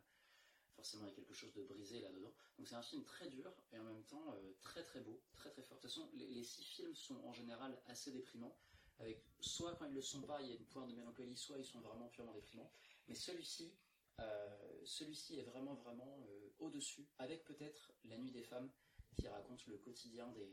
forcément 0.76 1.04
il 1.06 1.10
y 1.10 1.12
a 1.12 1.16
quelque 1.16 1.34
chose 1.34 1.54
de 1.54 1.64
brisé 1.64 2.00
là-dedans. 2.00 2.34
Donc 2.58 2.68
c'est 2.68 2.76
un 2.76 2.82
film 2.82 3.04
très 3.04 3.28
dur 3.28 3.54
et 3.74 3.80
en 3.80 3.84
même 3.84 4.04
temps 4.06 4.34
très 4.62 4.84
très 4.84 5.02
beau, 5.02 5.22
très 5.36 5.50
très 5.50 5.62
fort. 5.64 5.78
De 5.78 5.82
toute 5.82 5.90
façon, 5.92 6.10
les 6.14 6.44
six 6.44 6.64
films 6.64 6.96
sont 6.96 7.18
en 7.26 7.34
général 7.34 7.78
assez 7.88 8.12
déprimants, 8.12 8.56
avec 9.00 9.24
soit 9.40 9.76
quand 9.76 9.86
ils 9.86 9.94
le 9.94 10.02
sont 10.02 10.22
pas, 10.22 10.42
il 10.42 10.50
y 10.50 10.52
a 10.52 10.56
une 10.56 10.66
pointe 10.66 10.90
de 10.90 10.96
mélancolie, 10.96 11.36
soit 11.36 11.58
ils 11.58 11.66
sont 11.66 11.82
vraiment 11.82 12.08
purement 12.08 12.34
déprimants. 12.34 12.72
Mais 13.08 13.16
celui-ci, 13.16 13.74
euh, 14.20 14.24
celui-ci 14.86 15.40
est 15.40 15.44
vraiment 15.44 15.76
vraiment 15.76 16.18
euh, 16.28 16.50
au-dessus, 16.60 17.08
avec 17.20 17.44
peut-être 17.44 17.92
La 18.06 18.18
Nuit 18.18 18.32
des 18.32 18.44
femmes, 18.44 18.70
qui 19.16 19.28
raconte 19.28 19.66
le 19.68 19.78
quotidien 19.78 20.28
des, 20.32 20.50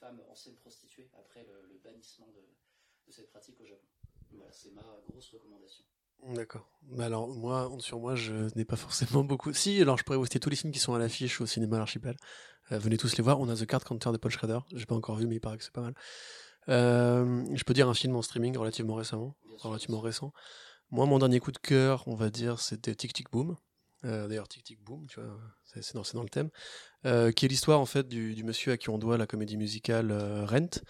femmes 0.00 0.22
anciennes 0.30 0.56
prostituées 0.56 1.10
après 1.16 1.44
le, 1.44 1.78
bannissement 1.84 2.26
de, 2.28 3.12
cette 3.12 3.28
pratique 3.28 3.60
au 3.60 3.66
Japon. 3.66 3.86
Voilà, 4.30 4.50
c'est 4.50 4.70
ma 4.70 4.82
grosse 5.06 5.30
recommandation. 5.30 5.84
D'accord. 6.34 6.68
Alors 6.98 7.28
moi, 7.28 7.70
sur 7.80 8.00
moi, 8.00 8.14
je 8.14 8.48
n'ai 8.56 8.64
pas 8.64 8.76
forcément 8.76 9.22
beaucoup. 9.22 9.52
Si, 9.52 9.80
alors 9.80 9.98
je 9.98 10.04
pourrais 10.04 10.16
vous 10.16 10.24
citer 10.24 10.40
tous 10.40 10.50
les 10.50 10.56
films 10.56 10.72
qui 10.72 10.78
sont 10.78 10.94
à 10.94 10.98
l'affiche 10.98 11.40
au 11.40 11.46
cinéma 11.46 11.76
à 11.76 11.78
l'archipel. 11.80 12.16
Euh, 12.70 12.78
venez 12.78 12.96
tous 12.96 13.16
les 13.16 13.22
voir. 13.22 13.40
On 13.40 13.48
a 13.48 13.56
The 13.56 13.66
Card 13.66 13.84
Counter 13.84 14.12
de 14.12 14.16
Paul 14.16 14.30
Schrader. 14.30 14.60
J'ai 14.72 14.86
pas 14.86 14.94
encore 14.94 15.16
vu, 15.16 15.26
mais 15.26 15.36
il 15.36 15.40
paraît 15.40 15.58
que 15.58 15.64
c'est 15.64 15.72
pas 15.72 15.82
mal. 15.82 15.94
Euh, 16.68 17.44
je 17.54 17.64
peux 17.64 17.74
dire 17.74 17.88
un 17.88 17.94
film 17.94 18.16
en 18.16 18.22
streaming 18.22 18.56
relativement 18.56 18.94
récemment, 18.94 19.36
relativement 19.58 20.00
récent. 20.00 20.32
Moi, 20.90 21.06
mon 21.06 21.18
dernier 21.18 21.40
coup 21.40 21.52
de 21.52 21.58
cœur, 21.58 22.04
on 22.06 22.14
va 22.14 22.30
dire, 22.30 22.60
c'était 22.60 22.94
Tic 22.94 23.12
Tic 23.12 23.30
Boom. 23.30 23.56
Euh, 24.04 24.28
D'ailleurs, 24.28 24.48
Tic 24.48 24.64
Tic 24.64 24.82
Boom, 24.82 25.06
tu 25.06 25.20
vois, 25.20 25.30
c'est 25.64 25.94
dans, 25.94 26.22
le 26.22 26.28
thème, 26.28 26.50
Euh, 27.06 27.32
qui 27.32 27.46
est 27.46 27.48
l'histoire 27.48 27.80
en 27.80 27.86
fait 27.86 28.06
du, 28.08 28.34
du 28.34 28.44
monsieur 28.44 28.72
à 28.72 28.76
qui 28.76 28.90
on 28.90 28.98
doit 28.98 29.16
la 29.16 29.26
comédie 29.26 29.56
musicale 29.56 30.12
Rent. 30.44 30.80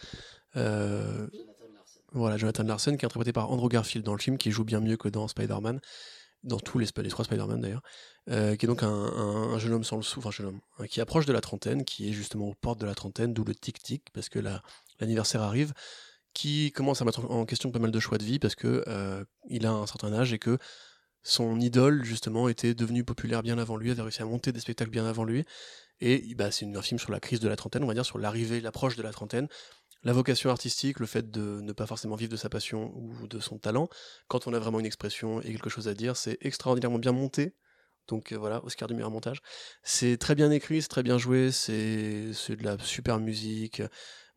Jonathan 0.55 1.29
Larson. 1.75 2.01
voilà, 2.13 2.37
Jonathan 2.37 2.63
Larson, 2.65 2.97
qui 2.97 3.05
est 3.05 3.07
interprété 3.07 3.33
par 3.33 3.51
Andrew 3.51 3.69
Garfield 3.69 4.05
dans 4.05 4.15
le 4.15 4.21
film, 4.21 4.39
qui 4.39 4.51
joue 4.51 4.65
bien 4.65 4.81
mieux 4.81 4.97
que 4.97 5.09
dans 5.09 5.29
Spider-Man, 5.29 5.81
dans 6.43 6.59
tous 6.59 6.79
les, 6.79 6.87
trois 6.87 7.25
Spider-Man 7.25 7.61
d'ailleurs, 7.61 7.83
euh, 8.31 8.57
qui 8.57 8.67
est 8.67 8.69
donc 8.69 8.83
un, 8.83 8.89
un- 8.89 9.53
un 9.55 9.59
jeune 9.59 9.73
homme 9.73 9.85
sans 9.85 9.97
le 9.97 10.03
sou, 10.03 10.19
enfin 10.21 10.31
jeune 10.31 10.47
homme, 10.47 10.61
hein, 10.79 10.87
qui 10.87 11.01
approche 11.01 11.27
de 11.27 11.33
la 11.33 11.41
trentaine, 11.41 11.85
qui 11.85 12.09
est 12.09 12.13
justement 12.13 12.49
aux 12.49 12.55
portes 12.55 12.81
de 12.81 12.87
la 12.87 12.95
trentaine, 12.95 13.33
d'où 13.33 13.45
le 13.45 13.55
tic-tic, 13.55 14.05
parce 14.13 14.29
que 14.29 14.39
la- 14.39 14.63
l'anniversaire 15.01 15.43
arrive, 15.43 15.73
qui 16.35 16.73
commence 16.73 17.03
à 17.03 17.05
mettre 17.05 17.31
en 17.31 17.45
question 17.45 17.71
pas 17.71 17.79
mal 17.79 17.91
de 17.91 18.01
choix 18.01 18.19
de 18.19 18.25
vie, 18.25 18.39
parce 18.39 18.55
que 18.55 18.85
euh, 18.89 19.25
il 19.49 19.67
a 19.67 19.73
un 19.73 19.87
certain 19.87 20.13
âge 20.13 20.33
et 20.33 20.39
que 20.39 20.59
son 21.23 21.61
idole, 21.61 22.05
justement, 22.05 22.49
était 22.49 22.75
devenue 22.75 23.05
populaire 23.05 23.43
bien 23.43 23.59
avant 23.59 23.77
lui, 23.77 23.91
avait 23.91 24.03
réussi 24.03 24.23
à 24.23 24.25
monter 24.25 24.53
des 24.53 24.61
spectacles 24.61 24.91
bien 24.91 25.07
avant 25.07 25.25
lui, 25.25 25.45
et 26.01 26.35
bah, 26.35 26.51
c'est 26.51 26.67
un 26.67 26.83
film 26.83 26.99
sur 26.99 27.13
la 27.13 27.21
crise 27.21 27.41
de 27.41 27.49
la 27.49 27.57
trentaine, 27.57 27.85
on 27.85 27.87
va 27.87 27.95
dire, 27.95 28.07
sur 28.07 28.19
l'arrivée, 28.19 28.61
l'approche 28.61 28.97
de 28.97 29.03
la 29.03 29.13
trentaine, 29.13 29.49
la 30.05 30.13
vocation 30.13 30.51
artistique, 30.51 30.99
le 31.01 31.07
fait 31.07 31.31
de 31.31 31.61
ne 31.61 31.73
pas 31.73 31.87
forcément 31.87 32.17
vivre 32.17 32.31
de 32.33 32.37
sa 32.37 32.49
passion 32.49 32.93
ou 32.97 33.27
de 33.29 33.39
son 33.41 33.59
talent, 33.59 33.89
quand 34.29 34.47
on 34.47 34.55
a 34.55 34.59
vraiment 34.59 34.81
une 34.81 34.87
expression 34.87 35.41
et 35.43 35.53
quelque 35.53 35.71
chose 35.71 35.89
à 35.89 35.95
dire, 35.95 36.17
c'est 36.17 36.39
extraordinairement 36.41 36.99
bien 36.99 37.13
monté. 37.13 37.55
Donc 38.09 38.33
euh, 38.33 38.37
voilà, 38.37 38.65
Oscar 38.65 38.89
du 38.89 38.95
meilleur 38.95 39.11
montage. 39.13 39.41
C'est 39.85 40.17
très 40.19 40.35
bien 40.35 40.51
écrit, 40.51 40.83
c'est 40.83 40.89
très 40.89 41.05
bien 41.05 41.19
joué, 41.19 41.53
c'est 41.53 42.31
de 42.57 42.65
la 42.65 42.77
super 42.79 43.21
musique. 43.21 43.81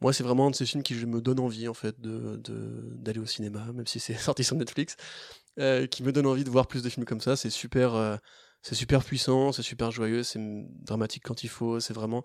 Moi, 0.01 0.13
c'est 0.13 0.23
vraiment 0.23 0.47
un 0.47 0.51
de 0.51 0.55
ces 0.55 0.65
films 0.65 0.83
qui 0.83 0.93
me 0.93 1.21
donne 1.21 1.39
envie 1.39 1.67
en 1.67 1.73
fait 1.73 1.99
de 1.99 2.35
de- 2.37 2.93
d'aller 2.97 3.19
au 3.19 3.25
cinéma, 3.25 3.65
même 3.73 3.87
si 3.87 3.99
c'est 3.99 4.13
sorti 4.15 4.43
sur 4.43 4.55
Netflix, 4.55 4.95
euh, 5.59 5.87
qui 5.87 6.03
me 6.03 6.11
donne 6.11 6.27
envie 6.27 6.43
de 6.43 6.49
voir 6.49 6.67
plus 6.67 6.83
de 6.83 6.89
films 6.89 7.05
comme 7.05 7.21
ça. 7.21 7.35
C'est 7.35 7.49
super, 7.49 7.95
euh, 7.95 8.17
c'est 8.61 8.75
super 8.75 9.03
puissant, 9.03 9.51
c'est 9.51 9.61
super 9.63 9.91
joyeux, 9.91 10.23
c'est 10.23 10.39
dramatique 10.83 11.23
quand 11.25 11.43
il 11.43 11.49
faut. 11.49 11.79
C'est 11.79 11.93
vraiment 11.93 12.23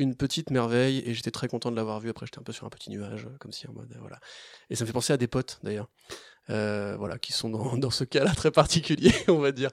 une 0.00 0.16
petite 0.16 0.50
merveille 0.50 1.02
et 1.06 1.14
j'étais 1.14 1.30
très 1.30 1.48
content 1.48 1.70
de 1.70 1.76
l'avoir 1.76 2.00
vu. 2.00 2.10
Après, 2.10 2.26
j'étais 2.26 2.38
un 2.38 2.42
peu 2.42 2.52
sur 2.52 2.66
un 2.66 2.70
petit 2.70 2.90
nuage, 2.90 3.26
euh, 3.26 3.36
comme 3.38 3.52
si 3.52 3.66
en 3.68 3.72
mode 3.72 3.92
euh, 3.92 3.98
voilà. 4.00 4.18
Et 4.70 4.76
ça 4.76 4.84
me 4.84 4.86
fait 4.86 4.92
penser 4.92 5.12
à 5.12 5.16
des 5.16 5.28
potes 5.28 5.60
d'ailleurs, 5.62 5.88
euh, 6.50 6.96
voilà, 6.96 7.18
qui 7.18 7.32
sont 7.32 7.50
dans, 7.50 7.76
dans 7.78 7.90
ce 7.90 8.04
cas-là 8.04 8.34
très 8.34 8.50
particulier, 8.50 9.12
on 9.28 9.38
va 9.38 9.52
dire. 9.52 9.70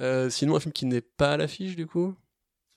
Euh, 0.00 0.28
sinon, 0.30 0.56
un 0.56 0.60
film 0.60 0.72
qui 0.72 0.86
n'est 0.86 1.00
pas 1.00 1.32
à 1.32 1.36
l'affiche 1.36 1.76
du 1.76 1.86
coup? 1.86 2.14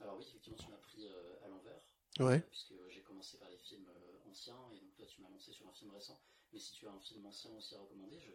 Alors 0.02 0.18
oui, 0.18 0.26
effectivement, 0.28 0.58
tu 0.58 0.70
m'as 0.70 0.78
pris 0.78 1.06
euh, 1.06 1.46
à 1.46 1.50
l'envers. 1.50 1.82
Ouais. 2.20 2.44
puisque 2.50 2.74
j'ai 2.94 3.02
commencé 3.02 3.38
par 3.38 3.50
les 3.50 3.58
films 3.58 3.86
anciens, 4.30 4.58
et 4.74 4.80
donc 4.80 4.96
toi 4.96 5.06
tu 5.08 5.22
m'as 5.22 5.30
lancé 5.30 5.52
sur 5.52 5.68
un 5.68 5.74
film 5.74 5.92
récent. 5.92 6.20
Mais 6.54 6.60
si 6.60 6.74
tu 6.74 6.88
as 6.88 6.92
un 6.92 7.00
film 7.00 7.26
ancien 7.26 7.52
aussi 7.58 7.76
à 7.76 7.80
recommander, 7.80 8.20
je... 8.20 8.32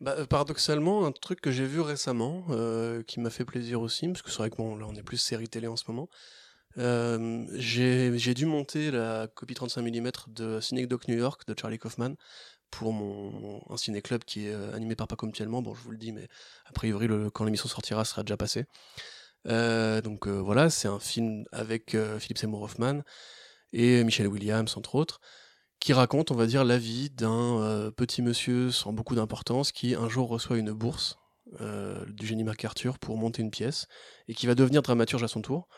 Bah, 0.00 0.26
paradoxalement, 0.26 1.06
un 1.06 1.12
truc 1.12 1.40
que 1.40 1.50
j'ai 1.50 1.66
vu 1.66 1.80
récemment, 1.80 2.44
euh, 2.50 3.02
qui 3.02 3.20
m'a 3.20 3.30
fait 3.30 3.44
plaisir 3.44 3.80
aussi, 3.80 4.06
parce 4.08 4.22
que 4.22 4.30
c'est 4.30 4.38
vrai 4.38 4.50
que 4.50 4.56
bon, 4.56 4.76
là 4.76 4.86
on 4.88 4.94
est 4.94 5.02
plus 5.02 5.16
série 5.18 5.48
télé 5.48 5.66
en 5.66 5.76
ce 5.76 5.84
moment. 5.88 6.08
Euh, 6.78 7.46
j'ai 7.54 8.34
dû 8.34 8.46
monter 8.46 8.90
la 8.90 9.28
copie 9.28 9.54
35 9.54 9.82
mm 9.82 10.10
de 10.28 10.60
Cinédoc 10.60 11.08
New 11.08 11.16
York 11.16 11.46
de 11.46 11.54
Charlie 11.58 11.78
Kaufman 11.78 12.16
pour 12.70 12.92
mon, 12.92 13.62
un 13.70 13.76
ciné-club 13.76 14.24
qui 14.24 14.46
est 14.46 14.52
euh, 14.52 14.74
animé 14.74 14.96
par 14.96 15.08
Paco 15.08 15.26
Mutuellement. 15.26 15.62
Bon, 15.62 15.74
je 15.74 15.82
vous 15.82 15.90
le 15.90 15.98
dis, 15.98 16.12
mais 16.12 16.28
a 16.66 16.72
priori, 16.72 17.08
quand 17.32 17.44
l'émission 17.44 17.68
sortira, 17.68 18.04
sera 18.04 18.22
déjà 18.22 18.36
passé. 18.36 18.66
Euh, 19.48 20.00
donc 20.00 20.26
voilà, 20.26 20.70
c'est 20.70 20.88
un 20.88 20.98
film 20.98 21.44
avec 21.52 21.94
euh, 21.94 22.18
Philip 22.18 22.38
Seymour 22.38 22.62
Hoffman 22.62 23.02
et 23.72 24.02
Michelle 24.04 24.28
Williams, 24.28 24.76
entre 24.76 24.94
autres, 24.94 25.20
qui 25.80 25.92
raconte, 25.92 26.30
on 26.30 26.34
va 26.34 26.46
dire, 26.46 26.64
la 26.64 26.78
vie 26.78 27.10
d'un 27.10 27.90
petit 27.96 28.22
monsieur 28.22 28.70
sans 28.70 28.92
beaucoup 28.92 29.14
d'importance 29.14 29.72
qui 29.72 29.94
un 29.94 30.08
jour 30.08 30.28
reçoit 30.28 30.56
une 30.56 30.72
bourse 30.72 31.18
du 32.08 32.26
génie 32.26 32.42
MacArthur 32.44 32.98
pour 32.98 33.16
monter 33.16 33.42
une 33.42 33.50
pièce 33.50 33.86
et 34.26 34.34
qui 34.34 34.46
va 34.46 34.54
devenir 34.54 34.82
dramaturge 34.82 35.22
à 35.22 35.28
son 35.28 35.42
tour 35.42 35.68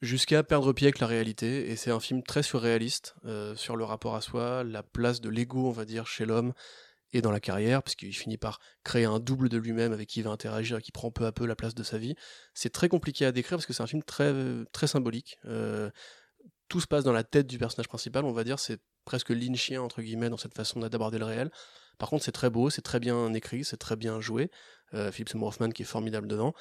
jusqu'à 0.00 0.42
perdre 0.42 0.72
pied 0.72 0.86
avec 0.86 0.98
la 0.98 1.06
réalité. 1.06 1.70
Et 1.70 1.76
c'est 1.76 1.90
un 1.90 2.00
film 2.00 2.22
très 2.22 2.42
surréaliste 2.42 3.14
euh, 3.24 3.54
sur 3.56 3.76
le 3.76 3.84
rapport 3.84 4.14
à 4.14 4.20
soi, 4.20 4.64
la 4.64 4.82
place 4.82 5.20
de 5.20 5.28
l'ego, 5.28 5.66
on 5.66 5.72
va 5.72 5.84
dire, 5.84 6.06
chez 6.06 6.24
l'homme 6.24 6.52
et 7.12 7.22
dans 7.22 7.32
la 7.32 7.40
carrière, 7.40 7.82
puisqu'il 7.82 8.12
finit 8.12 8.36
par 8.36 8.60
créer 8.84 9.04
un 9.04 9.18
double 9.18 9.48
de 9.48 9.58
lui-même 9.58 9.92
avec 9.92 10.08
qui 10.08 10.20
il 10.20 10.22
va 10.22 10.30
interagir 10.30 10.78
et 10.78 10.82
qui 10.82 10.92
prend 10.92 11.10
peu 11.10 11.26
à 11.26 11.32
peu 11.32 11.44
la 11.44 11.56
place 11.56 11.74
de 11.74 11.82
sa 11.82 11.98
vie. 11.98 12.14
C'est 12.54 12.70
très 12.70 12.88
compliqué 12.88 13.26
à 13.26 13.32
décrire 13.32 13.58
parce 13.58 13.66
que 13.66 13.72
c'est 13.72 13.82
un 13.82 13.88
film 13.88 14.02
très, 14.02 14.32
très 14.72 14.86
symbolique. 14.86 15.38
Euh, 15.46 15.90
tout 16.68 16.80
se 16.80 16.86
passe 16.86 17.02
dans 17.02 17.12
la 17.12 17.24
tête 17.24 17.48
du 17.48 17.58
personnage 17.58 17.88
principal, 17.88 18.24
on 18.24 18.32
va 18.32 18.44
dire, 18.44 18.60
c'est 18.60 18.80
presque 19.04 19.30
lynchien, 19.30 19.82
entre 19.82 20.02
guillemets, 20.02 20.30
dans 20.30 20.36
cette 20.36 20.54
façon 20.54 20.78
d'aborder 20.78 21.18
le 21.18 21.24
réel. 21.24 21.50
Par 21.98 22.08
contre, 22.08 22.24
c'est 22.24 22.32
très 22.32 22.48
beau, 22.48 22.70
c'est 22.70 22.82
très 22.82 23.00
bien 23.00 23.34
écrit, 23.34 23.64
c'est 23.64 23.76
très 23.76 23.96
bien 23.96 24.20
joué. 24.20 24.50
Euh, 24.94 25.10
Philip 25.10 25.28
Seymour 25.28 25.48
Hoffman 25.48 25.70
qui 25.70 25.82
est 25.82 25.86
formidable 25.86 26.28
dedans. 26.28 26.54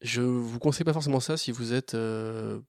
Je 0.00 0.22
vous 0.22 0.58
conseille 0.58 0.84
pas 0.84 0.92
forcément 0.92 1.20
ça 1.20 1.36
si 1.36 1.52
vous 1.52 1.72
êtes 1.72 1.94
euh, 1.94 2.60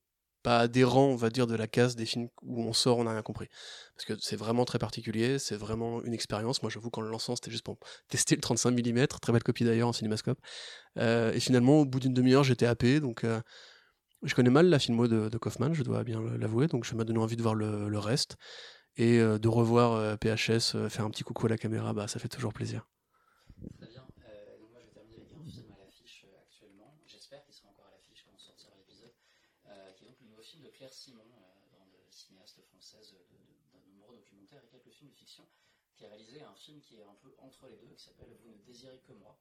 pas 0.43 0.59
adhérent, 0.59 1.05
on 1.05 1.15
va 1.15 1.29
dire, 1.29 1.47
de 1.47 1.55
la 1.55 1.67
case 1.67 1.95
des 1.95 2.05
films 2.05 2.27
où 2.41 2.63
on 2.63 2.73
sort, 2.73 2.97
on 2.97 3.05
n'a 3.05 3.11
rien 3.11 3.21
compris. 3.21 3.47
Parce 3.95 4.05
que 4.05 4.13
c'est 4.19 4.35
vraiment 4.35 4.65
très 4.65 4.79
particulier, 4.79 5.39
c'est 5.39 5.55
vraiment 5.55 6.03
une 6.03 6.13
expérience. 6.13 6.61
Moi, 6.61 6.69
j'avoue 6.69 6.89
qu'en 6.89 7.01
le 7.01 7.09
lançant, 7.09 7.35
c'était 7.35 7.51
juste 7.51 7.63
pour 7.63 7.77
tester 8.09 8.35
le 8.35 8.41
35 8.41 8.71
mm, 8.71 9.07
très 9.07 9.31
belle 9.31 9.43
copie 9.43 9.63
d'ailleurs 9.63 9.87
en 9.87 9.93
cinémascope. 9.93 10.39
Euh, 10.97 11.31
et 11.31 11.39
finalement, 11.39 11.79
au 11.81 11.85
bout 11.85 11.99
d'une 11.99 12.13
demi-heure, 12.13 12.43
j'étais 12.43 12.65
happé, 12.65 12.99
donc 12.99 13.23
euh, 13.23 13.39
je 14.23 14.35
connais 14.35 14.49
mal 14.49 14.67
la 14.67 14.79
filmo 14.79 15.07
de, 15.07 15.29
de 15.29 15.37
Kaufman, 15.37 15.73
je 15.73 15.83
dois 15.83 16.03
bien 16.03 16.21
l'avouer, 16.37 16.67
donc 16.67 16.85
ça 16.85 16.95
m'a 16.95 17.05
donné 17.05 17.19
envie 17.19 17.37
de 17.37 17.41
voir 17.41 17.55
le, 17.55 17.97
reste. 17.97 18.35
Et 18.97 19.19
de 19.19 19.47
revoir 19.47 20.17
PHS 20.19 20.89
faire 20.89 21.05
un 21.05 21.09
petit 21.09 21.23
coucou 21.23 21.45
à 21.45 21.49
la 21.49 21.57
caméra, 21.57 21.93
bah, 21.93 22.07
ça 22.09 22.19
fait 22.19 22.27
toujours 22.27 22.51
plaisir. 22.53 22.85
Très 23.77 23.87
bien. 23.87 24.05
Euh, 24.25 24.57
donc 24.57 24.69
moi 24.71 24.79
je 24.81 24.87
vais 24.87 24.93
terminer 24.93 25.17
avec 25.21 25.33
un 25.33 25.45
film 25.45 25.71
à 25.71 25.77
l'affiche 25.85 26.25
euh, 26.25 26.41
actuellement. 26.41 26.97
J'espère 27.05 27.43
qu'il 27.45 27.53
sera 27.53 27.69
encore 27.69 27.87
à 27.87 27.91
l'affiche 27.91 28.25
quand 28.25 28.33
on 28.33 28.39
sortira 28.39 28.73
l'épisode. 28.77 29.13
Euh, 29.67 29.91
qui 29.93 30.05
est 30.05 30.07
donc 30.07 30.17
le 30.21 30.27
nouveau 30.27 30.41
film 30.41 30.63
de 30.63 30.69
Claire 30.69 30.93
Simon, 30.93 31.21
euh, 31.29 31.69
grande 31.69 31.93
cinéaste 32.09 32.61
française 32.65 33.13
de- 33.13 33.21
de- 33.29 33.57
d'un 33.73 33.85
nombreux 33.93 34.17
documentaires 34.17 34.63
et 34.65 34.69
quelques 34.69 34.93
films 34.93 35.11
de 35.11 35.15
fiction, 35.15 35.45
qui 35.95 36.05
a 36.05 36.09
réalisé 36.09 36.41
un 36.41 36.55
film 36.55 36.81
qui 36.81 36.97
est 36.97 37.03
un 37.03 37.15
peu 37.21 37.33
entre 37.37 37.67
les 37.69 37.77
deux, 37.77 37.93
qui 37.93 38.09
que 38.87 39.13
moi. 39.13 39.37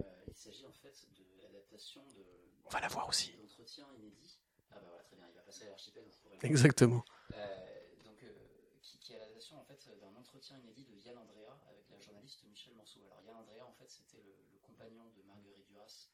Euh, 0.00 0.24
il 0.26 0.34
s'agit 0.34 0.66
en 0.66 0.72
fait 0.72 1.06
de 1.12 1.42
l'adaptation 1.42 2.02
de. 2.10 2.24
On 2.64 2.70
va 2.70 2.80
la 2.80 2.88
voir 2.88 3.08
aussi. 3.08 3.32
Inédits. 3.32 4.40
Ah 4.70 4.76
bah 4.80 4.86
voilà, 4.88 5.02
très 5.02 5.16
bien, 5.16 5.28
il 5.28 5.34
va 5.34 5.42
passer 5.42 5.64
à 5.66 5.70
l'archipel. 5.70 6.08
Exactement. 6.42 7.04
Euh, 7.34 7.96
donc, 8.04 8.22
euh, 8.22 8.78
qui, 8.82 8.98
qui 8.98 9.12
est 9.12 9.18
l'adaptation 9.18 9.58
en 9.58 9.64
fait 9.64 9.88
d'un 10.00 10.14
entretien 10.16 10.58
inédit 10.58 10.84
de 10.84 10.94
Yann 10.96 11.18
Andrea 11.18 11.58
avec 11.68 11.88
la 11.90 11.98
journaliste 11.98 12.44
Michel 12.44 12.74
Manceau. 12.74 13.00
Alors 13.04 13.22
Yann 13.22 13.36
Andrea 13.36 13.66
en 13.66 13.72
fait 13.72 13.88
c'était 13.88 14.22
le, 14.22 14.36
le 14.52 14.58
compagnon 14.58 15.10
de 15.10 15.22
Marguerite 15.22 15.66
Duras 15.66 16.08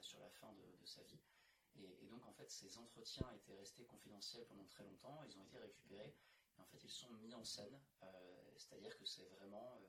sur 0.00 0.20
la 0.20 0.30
fin 0.30 0.52
de, 0.52 0.62
de 0.80 0.86
sa 0.86 1.02
vie. 1.02 1.20
Et, 1.76 2.04
et 2.04 2.06
donc 2.06 2.24
en 2.26 2.32
fait 2.32 2.50
ces 2.50 2.76
entretiens 2.78 3.30
étaient 3.32 3.54
restés 3.56 3.84
confidentiels 3.84 4.46
pendant 4.46 4.64
très 4.64 4.84
longtemps. 4.84 5.22
Ils 5.24 5.36
ont 5.38 5.42
été 5.44 5.58
récupérés. 5.58 6.14
Et 6.56 6.60
en 6.60 6.66
fait 6.66 6.82
ils 6.82 6.90
sont 6.90 7.10
mis 7.10 7.34
en 7.34 7.44
scène. 7.44 7.80
Euh, 8.02 8.52
C'est-à-dire 8.56 8.96
que 8.96 9.04
c'est 9.04 9.26
vraiment 9.26 9.76
euh, 9.80 9.86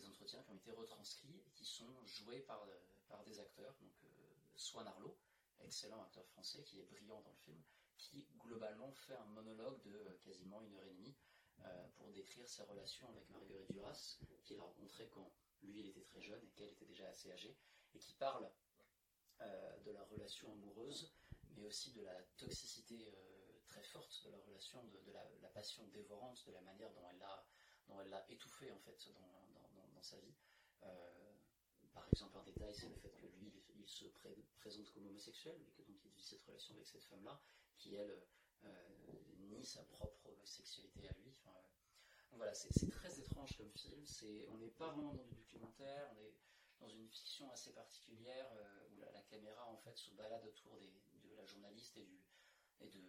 des 0.00 0.08
entretiens 0.08 0.42
qui 0.42 0.50
ont 0.50 0.56
été 0.56 0.72
retranscrits 0.72 1.42
et 1.46 1.50
qui 1.50 1.64
sont 1.64 1.92
joués 2.04 2.40
par, 2.40 2.62
euh, 2.64 2.78
par 3.08 3.22
des 3.24 3.38
acteurs. 3.38 3.74
Donc 3.80 3.92
euh, 4.04 4.08
Swan 4.56 4.86
Arlo, 4.86 5.16
excellent 5.60 6.02
acteur 6.02 6.26
français 6.26 6.62
qui 6.62 6.80
est 6.80 6.84
brillant 6.84 7.20
dans 7.20 7.30
le 7.30 7.36
film, 7.36 7.60
qui 7.98 8.26
globalement 8.38 8.90
fait 8.92 9.14
un 9.14 9.26
monologue 9.26 9.80
de 9.82 9.92
euh, 9.92 10.18
quasiment 10.24 10.62
une 10.62 10.74
heure 10.76 10.86
et 10.86 10.94
demie 10.94 11.14
pour 11.98 12.10
décrire 12.12 12.48
ses 12.48 12.62
relations 12.62 13.06
avec 13.10 13.28
Marguerite 13.28 13.70
Duras, 13.70 14.16
qu'il 14.44 14.58
a 14.58 14.62
rencontrée 14.62 15.10
quand 15.10 15.30
lui 15.62 15.80
il 15.80 15.88
était 15.88 16.00
très 16.00 16.22
jeune 16.22 16.42
et 16.42 16.48
qu'elle 16.52 16.70
était 16.70 16.86
déjà 16.86 17.06
assez 17.08 17.30
âgée, 17.30 17.54
et 17.92 17.98
qui 17.98 18.14
parle 18.14 18.50
de 19.84 19.90
leur 19.90 20.08
relation 20.08 20.50
amoureuse, 20.54 21.12
mais 21.50 21.66
aussi 21.66 21.92
de 21.92 22.00
la 22.00 22.14
toxicité 22.38 23.12
très 23.66 23.82
forte 23.82 24.24
de 24.24 24.30
leur 24.30 24.42
relation, 24.46 24.82
de, 24.84 25.12
la, 25.12 25.48
passion 25.50 25.86
dévorante, 25.88 26.46
de 26.46 26.52
la 26.52 26.62
manière 26.62 26.90
dont 26.92 27.06
elle 27.10 27.18
l'a 27.18 27.44
dont 27.90 28.00
en 28.72 28.78
fait 28.78 29.10
sa 30.02 30.18
vie. 30.18 30.34
Euh, 30.84 31.32
par 31.92 32.06
exemple, 32.08 32.38
un 32.38 32.42
détail, 32.44 32.74
c'est 32.74 32.88
le 32.88 32.96
fait 32.96 33.10
que 33.10 33.26
lui, 33.26 33.52
il, 33.76 33.86
se 33.86 34.06
pré- 34.06 34.44
présente 34.60 34.90
comme 34.92 35.06
homosexuel, 35.06 35.58
mais 35.60 35.70
que 35.70 35.82
donc 35.82 35.96
il 36.04 36.10
vit 36.12 36.22
cette 36.22 36.42
relation 36.42 36.74
avec 36.74 36.86
cette 36.86 37.04
femme-là, 37.04 37.40
qui 37.76 37.94
elle 37.94 38.22
euh, 38.64 38.68
nie 39.38 39.64
sa 39.64 39.82
propre 39.84 40.30
sexualité 40.44 41.08
à 41.08 41.12
lui. 41.12 41.32
Enfin, 41.38 41.56
euh, 41.56 42.30
donc 42.30 42.38
voilà, 42.38 42.54
c'est 42.54 42.90
très 42.90 43.18
étrange 43.18 43.56
comme 43.56 43.72
film. 43.72 44.04
On 44.50 44.58
n'est 44.58 44.70
pas 44.70 44.90
vraiment 44.92 45.14
dans 45.14 45.24
du 45.24 45.34
documentaire, 45.34 46.12
on 46.14 46.18
est 46.20 46.34
dans 46.78 46.88
une 46.88 47.08
fiction 47.08 47.50
assez 47.50 47.72
particulière 47.72 48.48
où 48.90 49.00
la, 49.00 49.22
caméra 49.22 49.68
en 49.68 49.76
fait 49.76 49.96
se 49.96 50.10
balade 50.12 50.44
autour 50.44 50.78
de 50.80 51.34
la 51.36 51.44
journaliste 51.44 51.96
et 51.96 52.08
et 52.80 52.88
de, 52.88 53.00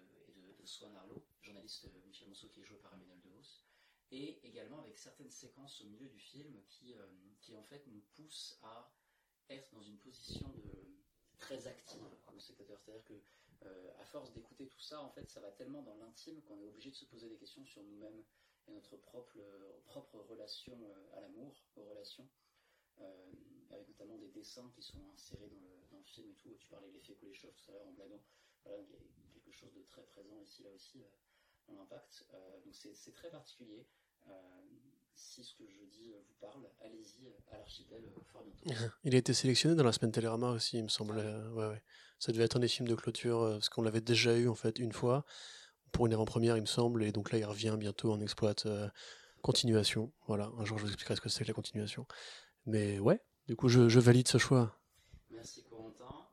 et 0.60 0.66
Swan 0.66 0.96
Arlo, 0.96 1.26
journaliste 1.42 1.88
Michel 2.06 2.28
Monceau 2.28 2.50
qui 2.50 2.62
est 2.62 2.66
joué 2.66 2.78
par 2.78 2.94
Emmanuel 2.94 3.20
DeVos, 3.22 3.64
et 4.12 4.40
également 4.44 4.80
avec 4.80 4.98
certaines 4.98 5.32
séquences 5.32 5.82
au 5.82 5.86
milieu 5.86 6.08
du 6.08 6.20
film 6.20 6.62
qui, 6.68 6.94
euh, 6.94 7.08
qui 7.40 7.56
en 7.56 7.64
fait 7.64 7.86
nous 7.88 8.02
poussent 8.16 8.60
à 8.62 8.92
être 9.50 9.74
dans 9.74 9.82
une 9.82 9.98
position 9.98 10.50
de 10.50 11.00
très 11.38 11.68
active 11.68 12.02
comme 12.26 12.40
spectateur. 12.40 12.80
C'est-à-dire 12.82 13.06
que 13.06 13.22
euh, 13.66 13.92
à 14.00 14.06
force 14.06 14.34
d'écouter 14.34 14.68
tout 14.68 14.80
ça, 14.80 15.02
en 15.02 15.10
fait, 15.10 15.30
ça 15.30 15.40
va 15.40 15.52
tellement 15.52 15.82
dans 15.82 15.96
l'intime 15.96 16.42
qu'on 16.42 16.60
est 16.60 16.68
obligé 16.68 16.90
de 16.90 16.96
se 16.96 17.06
poser 17.06 17.30
des 17.30 17.38
questions 17.38 17.66
sur 17.66 17.84
nous-mêmes 17.84 18.24
et 18.68 18.72
notre 18.72 18.98
propre, 18.98 19.38
euh, 19.38 19.80
propre 19.86 20.20
relation 20.20 20.78
à 21.16 21.22
l'amour, 21.22 21.56
aux 21.78 21.86
relations, 21.86 22.28
avec 23.72 23.88
notamment 23.88 24.18
des 24.18 24.30
dessins 24.30 24.70
qui 24.76 24.82
sont 24.84 25.02
insérés 25.14 25.50
dans 25.50 25.98
le, 25.98 26.04
film 26.04 26.30
et 26.30 26.36
tout. 26.36 26.54
Tu 26.60 26.68
parlais 26.68 26.88
de 26.90 26.94
l'effet 26.94 27.16
Kuleshov 27.16 27.54
tout 27.56 27.72
à 27.72 27.74
l'heure 27.76 27.88
en 27.88 27.94
blaguant. 27.94 28.22
Voilà, 28.64 28.80
il 28.82 28.90
y 28.90 28.96
a 28.96 29.42
quelque 29.44 29.56
chose 29.56 29.74
de 29.74 29.82
très 29.84 30.04
présent 30.04 30.40
ici, 30.42 30.64
là 30.64 30.70
aussi, 30.72 31.02
dans 31.68 31.76
l'impact. 31.76 32.26
Donc 32.66 32.76
c'est 32.76 33.14
très 33.14 33.30
particulier. 33.30 33.86
Euh, 34.28 34.34
si 35.16 35.44
ce 35.44 35.56
que 35.56 35.64
je 35.68 35.86
dis 35.92 36.12
euh, 36.14 36.20
vous 36.28 36.36
parle, 36.40 36.64
allez-y 36.82 37.28
euh, 37.28 37.32
à 37.54 37.58
l'archipel 37.58 38.04
fort 38.32 38.44
bientôt. 38.44 38.84
Il 39.04 39.16
a 39.16 39.18
été 39.18 39.34
sélectionné 39.34 39.76
dans 39.76 39.84
la 39.84 39.92
semaine 39.94 40.12
Télérama 40.12 40.52
aussi, 40.52 40.78
il 40.78 40.84
me 40.84 40.90
semble. 40.90 41.18
Euh, 41.20 41.50
Ouais, 41.54 41.68
ouais. 41.68 41.82
Ça 42.20 42.32
devait 42.32 42.44
être 42.44 42.58
un 42.58 42.60
des 42.60 42.68
films 42.68 42.88
de 42.88 42.94
clôture, 42.94 43.40
parce 43.54 43.70
qu'on 43.70 43.82
l'avait 43.82 44.00
déjà 44.02 44.38
eu 44.38 44.48
en 44.48 44.54
fait 44.54 44.78
une 44.78 44.92
fois, 44.94 45.26
pour 45.92 46.06
une 46.06 46.14
avant-première, 46.14 46.56
il 46.56 46.62
me 46.62 46.68
semble, 46.68 47.04
et 47.04 47.12
donc 47.12 47.32
là 47.32 47.40
il 47.40 47.46
revient 47.46 47.76
bientôt 47.80 48.12
en 48.12 48.22
exploite 48.22 48.66
euh, 48.68 48.88
continuation. 49.42 50.12
Voilà, 50.28 50.52
un 50.60 50.66
jour 50.66 50.78
je 50.78 50.84
vous 50.84 50.90
expliquerai 50.90 51.16
ce 51.16 51.22
que 51.22 51.30
c'est 51.30 51.44
que 51.44 51.48
la 51.50 51.54
continuation. 51.56 52.06
Mais 52.66 53.00
ouais, 53.00 53.20
du 53.48 53.56
coup 53.56 53.70
je, 53.70 53.90
je 53.90 54.00
valide 54.00 54.28
ce 54.28 54.38
choix. 54.38 54.80
Merci 55.32 55.64
Corentin, 55.64 56.28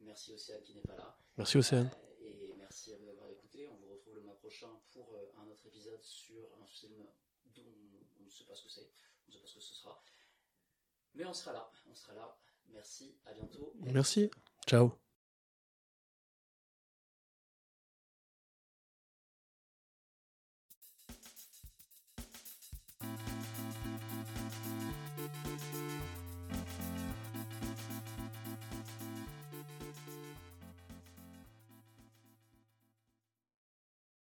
merci 0.00 0.32
Océane 0.34 0.62
qui 0.62 0.74
n'est 0.74 0.82
pas 0.82 0.96
là. 0.96 1.16
Merci 1.38 1.58
Océane. 1.58 1.90
Euh, 1.94 2.26
et 2.26 2.54
merci 2.58 2.92
à 2.92 2.96
vous 2.98 3.06
d'avoir 3.06 3.30
écouté. 3.30 3.68
On 3.68 3.76
vous 3.76 3.92
retrouve 3.94 4.16
le 4.16 4.22
mois 4.22 4.36
prochain 4.36 4.68
pour 4.92 5.14
euh, 5.14 5.40
un 5.40 5.46
autre 5.48 5.64
épisode 5.66 6.02
sur 6.02 6.42
un 6.60 6.66
film 6.66 7.06
dont 7.54 7.62
on 8.20 8.24
ne 8.24 8.28
sait 8.30 8.39
pas 8.50 8.56
ce 8.56 8.64
que 8.64 8.68
c'est, 8.68 8.92
on 9.26 9.28
ne 9.28 9.32
sait 9.32 9.40
pas 9.40 9.46
ce 9.46 9.54
que 9.54 9.60
ce 9.60 9.74
sera. 9.74 10.02
Mais 11.14 11.24
on 11.24 11.32
sera 11.32 11.52
là, 11.52 11.70
on 11.88 11.94
sera 11.94 12.14
là. 12.14 12.36
Merci, 12.68 13.18
à 13.26 13.32
bientôt. 13.32 13.72
Merci, 13.80 14.30
ciao. 14.66 14.92